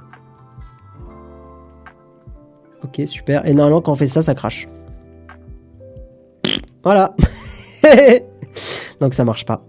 Ok, 2.84 3.02
super. 3.06 3.46
Et 3.48 3.54
normalement, 3.54 3.82
quand 3.82 3.92
on 3.92 3.96
fait 3.96 4.08
ça, 4.08 4.22
ça 4.22 4.36
crache. 4.36 4.68
Voilà. 6.84 7.16
Donc, 9.00 9.14
ça 9.14 9.24
marche 9.24 9.46
pas. 9.46 9.66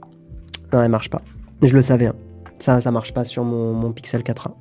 Non, 0.72 0.82
elle 0.82 0.90
marche 0.90 1.10
pas. 1.10 1.22
Mais 1.62 1.68
je 1.68 1.76
le 1.76 1.82
savais. 1.82 2.06
Hein. 2.06 2.14
Ça, 2.58 2.80
ça 2.80 2.90
marche 2.90 3.12
pas 3.12 3.24
sur 3.24 3.44
mon, 3.44 3.92
Pixel 3.92 4.22
4a 4.22 4.52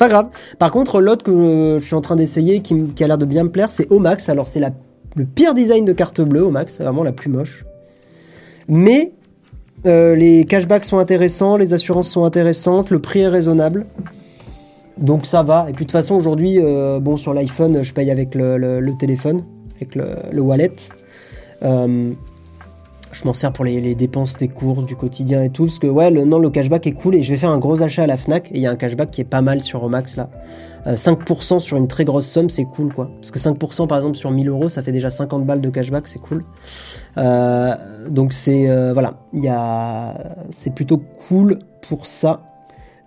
pas 0.00 0.08
grave. 0.08 0.28
Par 0.58 0.70
contre, 0.70 1.02
l'autre 1.02 1.22
que 1.22 1.76
je 1.78 1.84
suis 1.84 1.94
en 1.94 2.00
train 2.00 2.16
d'essayer, 2.16 2.60
qui, 2.62 3.04
a 3.04 3.06
l'air 3.06 3.18
de 3.18 3.26
bien 3.26 3.44
me 3.44 3.50
plaire, 3.50 3.70
c'est 3.70 3.92
Omax. 3.92 4.30
Alors, 4.30 4.48
c'est 4.48 4.58
le 4.58 5.24
pire 5.26 5.52
design 5.52 5.84
de 5.84 5.92
carte 5.92 6.22
bleue, 6.22 6.40
Omax. 6.40 6.76
C'est 6.78 6.82
vraiment 6.82 7.02
la 7.02 7.12
plus 7.12 7.28
moche. 7.28 7.66
Mais 8.66 9.12
euh, 9.86 10.14
les 10.14 10.46
cashbacks 10.46 10.86
sont 10.86 10.98
intéressants, 10.98 11.58
les 11.58 11.74
assurances 11.74 12.08
sont 12.08 12.24
intéressantes, 12.24 12.88
le 12.88 12.98
prix 12.98 13.20
est 13.20 13.28
raisonnable. 13.28 13.86
Donc 15.00 15.24
ça 15.24 15.42
va. 15.42 15.66
Et 15.68 15.72
puis 15.72 15.84
de 15.86 15.90
toute 15.90 15.92
façon, 15.92 16.14
aujourd'hui, 16.14 16.58
euh, 16.58 17.00
bon, 17.00 17.16
sur 17.16 17.32
l'iPhone, 17.32 17.82
je 17.82 17.92
paye 17.92 18.10
avec 18.10 18.34
le, 18.34 18.92
téléphone, 18.98 19.42
avec 19.76 19.94
le, 19.94 20.40
wallet. 20.40 20.72
Euh, 21.62 22.12
je 23.10 23.24
m'en 23.24 23.32
sers 23.32 23.52
pour 23.52 23.64
les, 23.64 23.94
dépenses 23.94 24.36
des 24.36 24.48
cours 24.48 24.82
du 24.82 24.96
quotidien 24.96 25.42
et 25.42 25.50
tout. 25.50 25.64
Parce 25.64 25.78
que 25.78 25.86
ouais, 25.86 26.10
le, 26.10 26.24
non, 26.24 26.38
le 26.38 26.50
cashback 26.50 26.86
est 26.86 26.92
cool 26.92 27.14
et 27.14 27.22
je 27.22 27.30
vais 27.30 27.38
faire 27.38 27.50
un 27.50 27.58
gros 27.58 27.82
achat 27.82 28.02
à 28.02 28.06
la 28.06 28.18
Fnac 28.18 28.52
et 28.52 28.56
il 28.56 28.60
y 28.60 28.66
a 28.66 28.70
un 28.70 28.76
cashback 28.76 29.10
qui 29.10 29.22
est 29.22 29.24
pas 29.24 29.42
mal 29.42 29.62
sur 29.62 29.82
Omax 29.82 30.16
là. 30.16 30.28
5% 30.86 31.56
euh, 31.56 31.58
sur 31.58 31.76
une 31.76 31.88
très 31.88 32.06
grosse 32.06 32.26
somme, 32.26 32.48
c'est 32.48 32.64
cool. 32.64 32.92
Parce 32.94 33.30
que 33.30 33.38
5% 33.38 33.86
par 33.86 33.98
exemple 33.98 34.16
sur 34.16 34.30
1000 34.30 34.48
euros, 34.48 34.68
ça 34.68 34.82
fait 34.82 34.92
déjà 34.92 35.10
50 35.10 35.44
balles 35.44 35.60
de 35.60 35.68
cashback, 35.70 36.08
c'est 36.08 36.20
cool. 36.20 36.44
Donc 38.08 38.32
c'est 38.32 38.92
voilà, 38.92 39.14
c'est 40.50 40.74
plutôt 40.74 41.02
cool 41.28 41.58
pour 41.82 42.06
ça. 42.06 42.49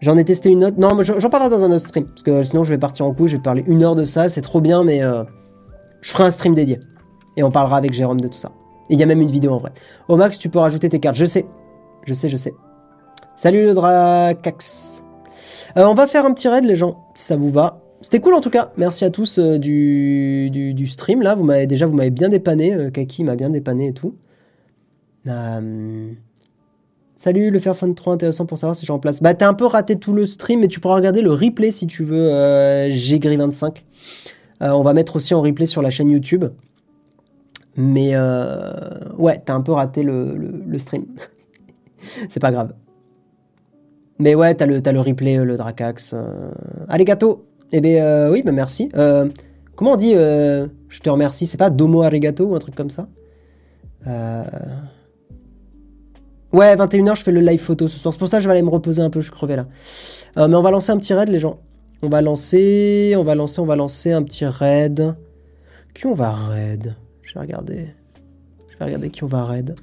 J'en 0.03 0.17
ai 0.17 0.25
testé 0.25 0.49
une 0.49 0.63
autre. 0.65 0.77
Non, 0.77 0.95
mais 0.95 1.03
j'en 1.03 1.30
parlerai 1.30 1.49
dans 1.49 1.63
un 1.63 1.71
autre 1.71 1.88
stream 1.88 2.05
parce 2.05 2.23
que 2.23 2.41
sinon 2.43 2.63
je 2.63 2.69
vais 2.69 2.77
partir 2.77 3.05
en 3.05 3.13
coup. 3.13 3.27
Je 3.27 3.38
vais 3.38 3.41
parler 3.41 3.63
une 3.65 3.84
heure 3.84 3.95
de 3.95 4.03
ça, 4.03 4.30
c'est 4.30 4.41
trop 4.41 4.61
bien, 4.61 4.84
mais 4.84 5.01
je 6.01 6.11
ferai 6.11 6.25
un 6.25 6.31
stream 6.31 6.53
dédié 6.53 6.80
et 7.38 7.43
on 7.43 7.51
parlera 7.51 7.77
avec 7.77 7.93
Jérôme 7.93 8.21
de 8.21 8.27
tout 8.27 8.38
ça. 8.38 8.51
Il 8.89 8.99
y 8.99 9.03
a 9.03 9.05
même 9.05 9.21
une 9.21 9.31
vidéo 9.31 9.53
en 9.53 9.57
vrai. 9.57 9.71
Au 10.07 10.17
max, 10.17 10.38
tu 10.38 10.49
peux 10.49 10.59
rajouter 10.59 10.89
tes 10.89 10.99
cartes. 10.99 11.15
Je 11.15 11.25
sais. 11.25 11.45
Je 12.05 12.13
sais, 12.13 12.30
je 12.30 12.38
sais. 12.38 12.53
Salut 13.35 13.65
le 13.65 13.73
Dracax. 13.73 15.03
Euh, 15.77 15.85
on 15.85 15.93
va 15.93 16.07
faire 16.07 16.25
un 16.25 16.34
petit 16.34 16.47
raid, 16.47 16.65
les 16.65 16.75
gens, 16.75 17.07
si 17.15 17.23
ça 17.25 17.35
vous 17.35 17.49
va. 17.49 17.80
C'était 18.01 18.19
cool 18.19 18.34
en 18.34 18.41
tout 18.41 18.49
cas. 18.49 18.71
Merci 18.77 19.05
à 19.05 19.09
tous 19.09 19.39
euh, 19.39 19.57
du, 19.57 20.49
du, 20.51 20.88
stream. 20.88 21.21
Là, 21.21 21.35
vous 21.35 21.43
m'avez 21.43 21.67
déjà, 21.67 21.85
vous 21.85 21.95
m'avez 21.95 22.09
bien 22.09 22.30
dépanné. 22.30 22.73
Euh, 22.73 22.89
Kaki 22.91 23.23
m'a 23.23 23.35
bien 23.35 23.49
dépanné 23.49 23.88
et 23.88 23.93
tout. 23.93 24.15
Salut, 27.23 27.51
le 27.51 27.59
Fairphone 27.59 27.95
trop 27.95 28.11
intéressant 28.11 28.45
pour 28.45 28.57
savoir 28.57 28.75
si 28.75 28.85
je 28.85 28.91
remplace. 28.91 29.23
Bah, 29.23 29.33
t'as 29.33 29.47
un 29.47 29.53
peu 29.53 29.65
raté 29.65 29.95
tout 29.95 30.11
le 30.11 30.25
stream, 30.25 30.59
mais 30.59 30.67
tu 30.67 30.81
pourras 30.81 30.95
regarder 30.95 31.21
le 31.21 31.31
replay 31.31 31.71
si 31.71 31.87
tu 31.87 32.03
veux, 32.03 32.27
Gris25. 32.89 33.81
on 34.59 34.81
va 34.81 34.91
mettre 34.91 35.15
aussi 35.15 35.33
en 35.33 35.41
replay 35.41 35.65
sur 35.65 35.81
la 35.81 35.89
chaîne 35.89 36.09
YouTube. 36.09 36.43
Mais 37.77 38.11
euh, 38.13 38.73
ouais, 39.17 39.41
t'as 39.45 39.53
un 39.53 39.61
peu 39.61 39.71
raté 39.71 40.03
le, 40.03 40.77
stream. 40.79 41.05
c'est 42.29 42.41
pas 42.41 42.51
grave. 42.51 42.73
Mais 44.19 44.35
ouais, 44.35 44.53
t'as 44.53 44.65
le, 44.65 44.79
le 44.79 44.99
replay, 44.99 45.37
le 45.37 45.55
Dracax. 45.55 46.13
Euh... 46.13 46.51
Allez, 46.89 47.05
gâteau 47.05 47.45
Eh 47.71 47.79
bien, 47.79 48.03
euh, 48.03 48.31
oui, 48.33 48.43
bah 48.43 48.51
merci. 48.51 48.89
Euh, 48.97 49.29
comment 49.77 49.93
on 49.93 49.95
dit 49.95 50.11
Je 50.13 50.99
te 51.01 51.09
remercie. 51.09 51.45
C'est 51.45 51.57
pas 51.57 51.69
Domo 51.69 52.01
Arigato 52.01 52.47
ou 52.47 52.55
un 52.55 52.59
truc 52.59 52.75
comme 52.75 52.89
ça? 52.89 53.07
Ouais, 56.53 56.75
21h, 56.75 57.17
je 57.17 57.23
fais 57.23 57.31
le 57.31 57.41
live 57.41 57.59
photo 57.59 57.88
ce 57.88 57.97
soir. 57.97 58.13
C'est 58.13 58.19
pour 58.19 58.30
ça 58.30 58.38
que 58.38 58.43
je 58.43 58.47
vais 58.47 58.53
aller 58.53 58.61
me 58.61 58.69
reposer 58.69 59.01
un 59.01 59.09
peu, 59.09 59.21
je 59.21 59.25
suis 59.25 59.34
crevé 59.34 59.55
là. 59.55 59.65
mais 60.38 60.55
on 60.55 60.61
va 60.61 60.69
lancer 60.69 60.91
un 60.91 60.97
petit 60.97 61.13
raid, 61.13 61.30
les 61.30 61.39
gens. 61.39 61.59
On 62.03 62.09
va 62.09 62.21
lancer, 62.21 63.15
on 63.17 63.23
va 63.23 63.34
lancer, 63.34 63.59
on 63.59 63.65
va 63.65 63.75
lancer 63.75 64.11
un 64.11 64.21
petit 64.21 64.45
raid. 64.45 65.15
Qui 65.95 66.05
on 66.05 66.13
va 66.13 66.31
raid? 66.31 66.95
Je 67.23 67.34
vais 67.34 67.39
regarder. 67.39 67.88
Je 68.69 68.77
vais 68.77 68.85
regarder 68.85 69.09
qui 69.09 69.23
on 69.23 69.27
va 69.27 69.45
raid. 69.45 69.75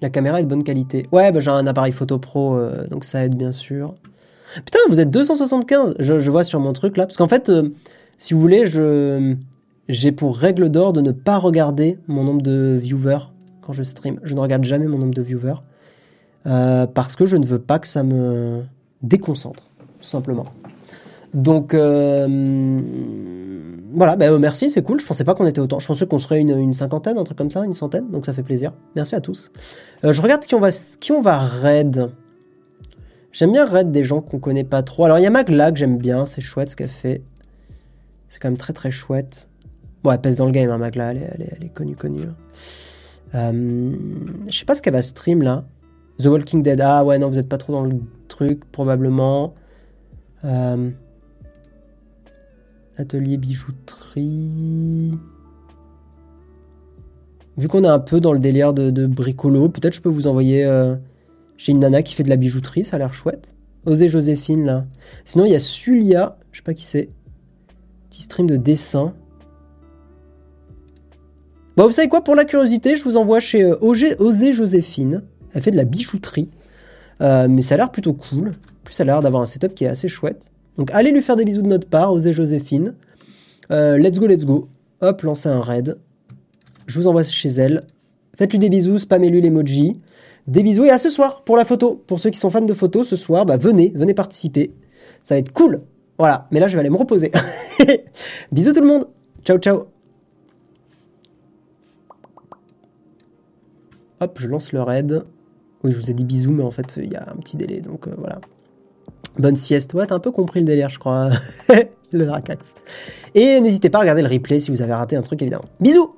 La 0.00 0.08
caméra 0.08 0.40
est 0.40 0.44
de 0.44 0.48
bonne 0.48 0.64
qualité. 0.64 1.06
Ouais, 1.12 1.30
bah, 1.30 1.40
j'ai 1.40 1.50
un 1.50 1.66
appareil 1.66 1.92
photo 1.92 2.18
pro, 2.18 2.56
euh, 2.56 2.86
donc 2.88 3.04
ça 3.04 3.24
aide 3.24 3.36
bien 3.36 3.52
sûr. 3.52 3.94
Putain, 4.54 4.78
vous 4.88 5.00
êtes 5.00 5.10
275 5.10 5.96
je, 5.98 6.30
vois 6.30 6.44
sur 6.44 6.60
mon 6.60 6.72
truc 6.72 6.96
là. 6.96 7.04
Parce 7.04 7.16
qu'en 7.16 7.28
fait, 7.28 7.50
euh, 7.50 7.70
si 8.18 8.32
vous 8.32 8.40
voulez, 8.40 8.66
je 8.66 9.36
j'ai 9.88 10.12
pour 10.12 10.36
règle 10.36 10.68
d'or 10.68 10.92
de 10.92 11.00
ne 11.00 11.12
pas 11.12 11.38
regarder 11.38 11.98
mon 12.06 12.24
nombre 12.24 12.42
de 12.42 12.78
viewers 12.80 13.32
quand 13.62 13.72
je 13.72 13.82
stream. 13.82 14.20
Je 14.22 14.34
ne 14.34 14.40
regarde 14.40 14.64
jamais 14.64 14.86
mon 14.86 14.98
nombre 14.98 15.14
de 15.14 15.22
viewers. 15.22 15.62
Euh, 16.46 16.86
parce 16.86 17.16
que 17.16 17.24
je 17.26 17.36
ne 17.36 17.46
veux 17.46 17.58
pas 17.58 17.78
que 17.78 17.86
ça 17.86 18.02
me 18.02 18.62
déconcentre, 19.02 19.70
tout 20.00 20.08
simplement. 20.08 20.46
Donc 21.32 21.74
euh, 21.74 22.80
voilà, 23.92 24.16
bah, 24.16 24.38
merci, 24.38 24.70
c'est 24.70 24.82
cool. 24.82 25.00
Je 25.00 25.06
pensais 25.06 25.24
pas 25.24 25.34
qu'on 25.34 25.46
était 25.46 25.60
autant. 25.60 25.78
Je 25.78 25.86
pensais 25.86 26.06
qu'on 26.06 26.18
serait 26.18 26.40
une, 26.40 26.74
cinquantaine, 26.74 27.18
un 27.18 27.24
truc 27.24 27.38
comme 27.38 27.50
ça, 27.50 27.64
une 27.64 27.74
centaine. 27.74 28.10
Donc 28.10 28.26
ça 28.26 28.32
fait 28.32 28.42
plaisir. 28.42 28.72
Merci 28.94 29.14
à 29.14 29.20
tous. 29.20 29.50
Euh, 30.04 30.12
je 30.12 30.20
regarde 30.22 30.42
qui 30.42 30.54
on 30.54 30.60
va, 30.60 30.70
qui 30.70 31.12
on 31.12 31.22
va 31.22 31.38
raid. 31.38 32.10
J'aime 33.32 33.50
bien 33.50 33.66
Red 33.66 33.90
des 33.90 34.04
gens 34.04 34.20
qu'on 34.20 34.38
connaît 34.38 34.62
pas 34.62 34.84
trop. 34.84 35.06
Alors 35.06 35.18
il 35.18 35.22
y 35.22 35.26
a 35.26 35.30
Magla 35.30 35.72
que 35.72 35.78
j'aime 35.78 35.98
bien, 35.98 36.24
c'est 36.24 36.40
chouette 36.40 36.70
ce 36.70 36.76
qu'elle 36.76 36.88
fait. 36.88 37.20
C'est 38.28 38.38
quand 38.38 38.48
même 38.48 38.56
très 38.56 38.72
très 38.72 38.92
chouette. 38.92 39.48
Bon, 40.04 40.12
elle 40.12 40.20
pèse 40.20 40.36
dans 40.36 40.44
le 40.44 40.52
game, 40.52 40.68
hein, 40.70 40.76
Magla, 40.76 41.12
elle 41.12 41.16
est, 41.16 41.56
elle 41.56 41.64
est, 41.64 41.70
connue, 41.70 41.96
connue. 41.96 42.24
Euh, 43.34 43.96
je 44.52 44.58
sais 44.58 44.66
pas 44.66 44.74
ce 44.74 44.82
qu'elle 44.82 44.92
va 44.92 45.00
stream 45.00 45.40
là. 45.40 45.64
The 46.18 46.26
Walking 46.26 46.62
Dead. 46.62 46.80
Ah 46.82 47.04
ouais, 47.06 47.18
non, 47.18 47.30
vous 47.30 47.38
êtes 47.38 47.48
pas 47.48 47.56
trop 47.56 47.72
dans 47.72 47.84
le 47.84 47.96
truc, 48.28 48.70
probablement. 48.70 49.54
Euh, 50.44 50.90
atelier 52.98 53.38
bijouterie. 53.38 55.18
Vu 57.56 57.68
qu'on 57.68 57.84
est 57.84 57.88
un 57.88 57.98
peu 57.98 58.20
dans 58.20 58.34
le 58.34 58.40
délire 58.40 58.74
de, 58.74 59.06
bricolo, 59.06 59.70
peut-être 59.70 59.94
je 59.94 60.02
peux 60.02 60.10
vous 60.10 60.26
envoyer 60.26 60.66
euh, 60.66 60.96
chez 61.56 61.72
une 61.72 61.78
nana 61.78 62.02
qui 62.02 62.14
fait 62.14 62.24
de 62.24 62.28
la 62.28 62.36
bijouterie, 62.36 62.84
ça 62.84 62.96
a 62.96 62.98
l'air 62.98 63.14
chouette. 63.14 63.54
Osez 63.86 64.08
Joséphine 64.08 64.66
là. 64.66 64.84
Sinon 65.24 65.46
il 65.46 65.52
y 65.52 65.54
a 65.54 65.60
Sulia, 65.60 66.36
je 66.52 66.58
sais 66.58 66.62
pas 66.62 66.74
qui 66.74 66.84
c'est. 66.84 67.08
Petit 68.10 68.22
stream 68.22 68.46
de 68.46 68.56
dessin. 68.56 69.14
Bon, 71.76 71.86
vous 71.86 71.92
savez 71.92 72.08
quoi, 72.08 72.22
pour 72.22 72.34
la 72.34 72.44
curiosité, 72.44 72.96
je 72.96 73.04
vous 73.04 73.16
envoie 73.16 73.40
chez 73.40 73.62
euh, 73.62 73.76
Osée 73.80 74.52
Joséphine. 74.52 75.22
Elle 75.52 75.62
fait 75.62 75.70
de 75.70 75.76
la 75.76 75.84
bijouterie. 75.84 76.48
Euh, 77.20 77.48
mais 77.48 77.62
ça 77.62 77.74
a 77.74 77.78
l'air 77.78 77.90
plutôt 77.90 78.12
cool. 78.12 78.52
Plus, 78.84 78.94
ça 78.94 79.02
a 79.02 79.06
l'air 79.06 79.22
d'avoir 79.22 79.42
un 79.42 79.46
setup 79.46 79.74
qui 79.74 79.84
est 79.84 79.88
assez 79.88 80.08
chouette. 80.08 80.50
Donc 80.78 80.90
allez 80.92 81.10
lui 81.10 81.22
faire 81.22 81.36
des 81.36 81.44
bisous 81.44 81.62
de 81.62 81.68
notre 81.68 81.88
part, 81.88 82.12
Osée 82.12 82.32
Joséphine. 82.32 82.94
let's 83.70 84.18
go, 84.18 84.26
let's 84.26 84.44
go. 84.44 84.68
Hop, 85.00 85.22
lancez 85.22 85.48
un 85.48 85.60
raid. 85.60 85.98
Je 86.86 86.98
vous 86.98 87.06
envoie 87.06 87.22
chez 87.22 87.48
elle. 87.48 87.82
Faites-lui 88.36 88.58
des 88.58 88.68
bisous, 88.68 88.98
spammez-lui 88.98 89.40
l'emoji. 89.40 90.00
Des 90.46 90.62
bisous 90.62 90.84
et 90.84 90.90
à 90.90 90.98
ce 90.98 91.10
soir 91.10 91.42
pour 91.44 91.56
la 91.56 91.64
photo. 91.64 92.02
Pour 92.06 92.20
ceux 92.20 92.30
qui 92.30 92.38
sont 92.38 92.50
fans 92.50 92.60
de 92.60 92.74
photos, 92.74 93.08
ce 93.08 93.16
soir, 93.16 93.46
bah, 93.46 93.56
venez, 93.56 93.92
venez 93.94 94.14
participer. 94.14 94.72
Ça 95.22 95.34
va 95.34 95.38
être 95.38 95.52
cool. 95.52 95.82
Voilà, 96.18 96.46
mais 96.50 96.60
là 96.60 96.68
je 96.68 96.74
vais 96.74 96.80
aller 96.80 96.90
me 96.90 96.96
reposer. 96.96 97.32
bisous 98.52 98.72
tout 98.72 98.80
le 98.80 98.86
monde. 98.86 99.06
Ciao 99.44 99.58
ciao. 99.58 99.93
Hop, 104.20 104.38
je 104.40 104.48
lance 104.48 104.72
le 104.72 104.82
raid. 104.82 105.24
Oui, 105.82 105.92
je 105.92 105.98
vous 105.98 106.10
ai 106.10 106.14
dit 106.14 106.24
bisous, 106.24 106.52
mais 106.52 106.62
en 106.62 106.70
fait, 106.70 106.94
il 106.96 107.12
y 107.12 107.16
a 107.16 107.28
un 107.30 107.36
petit 107.36 107.56
délai, 107.56 107.80
donc 107.80 108.08
euh, 108.08 108.14
voilà. 108.16 108.40
Bonne 109.38 109.56
sieste. 109.56 109.92
Ouais, 109.94 110.06
t'as 110.06 110.14
un 110.14 110.20
peu 110.20 110.30
compris 110.30 110.60
le 110.60 110.66
délire, 110.66 110.88
je 110.88 110.98
crois. 110.98 111.30
le 112.12 112.26
Dracax. 112.26 112.74
Et 113.34 113.60
n'hésitez 113.60 113.90
pas 113.90 113.98
à 113.98 114.00
regarder 114.02 114.22
le 114.22 114.28
replay 114.28 114.60
si 114.60 114.70
vous 114.70 114.80
avez 114.80 114.94
raté 114.94 115.16
un 115.16 115.22
truc, 115.22 115.42
évidemment. 115.42 115.64
Bisous 115.80 116.14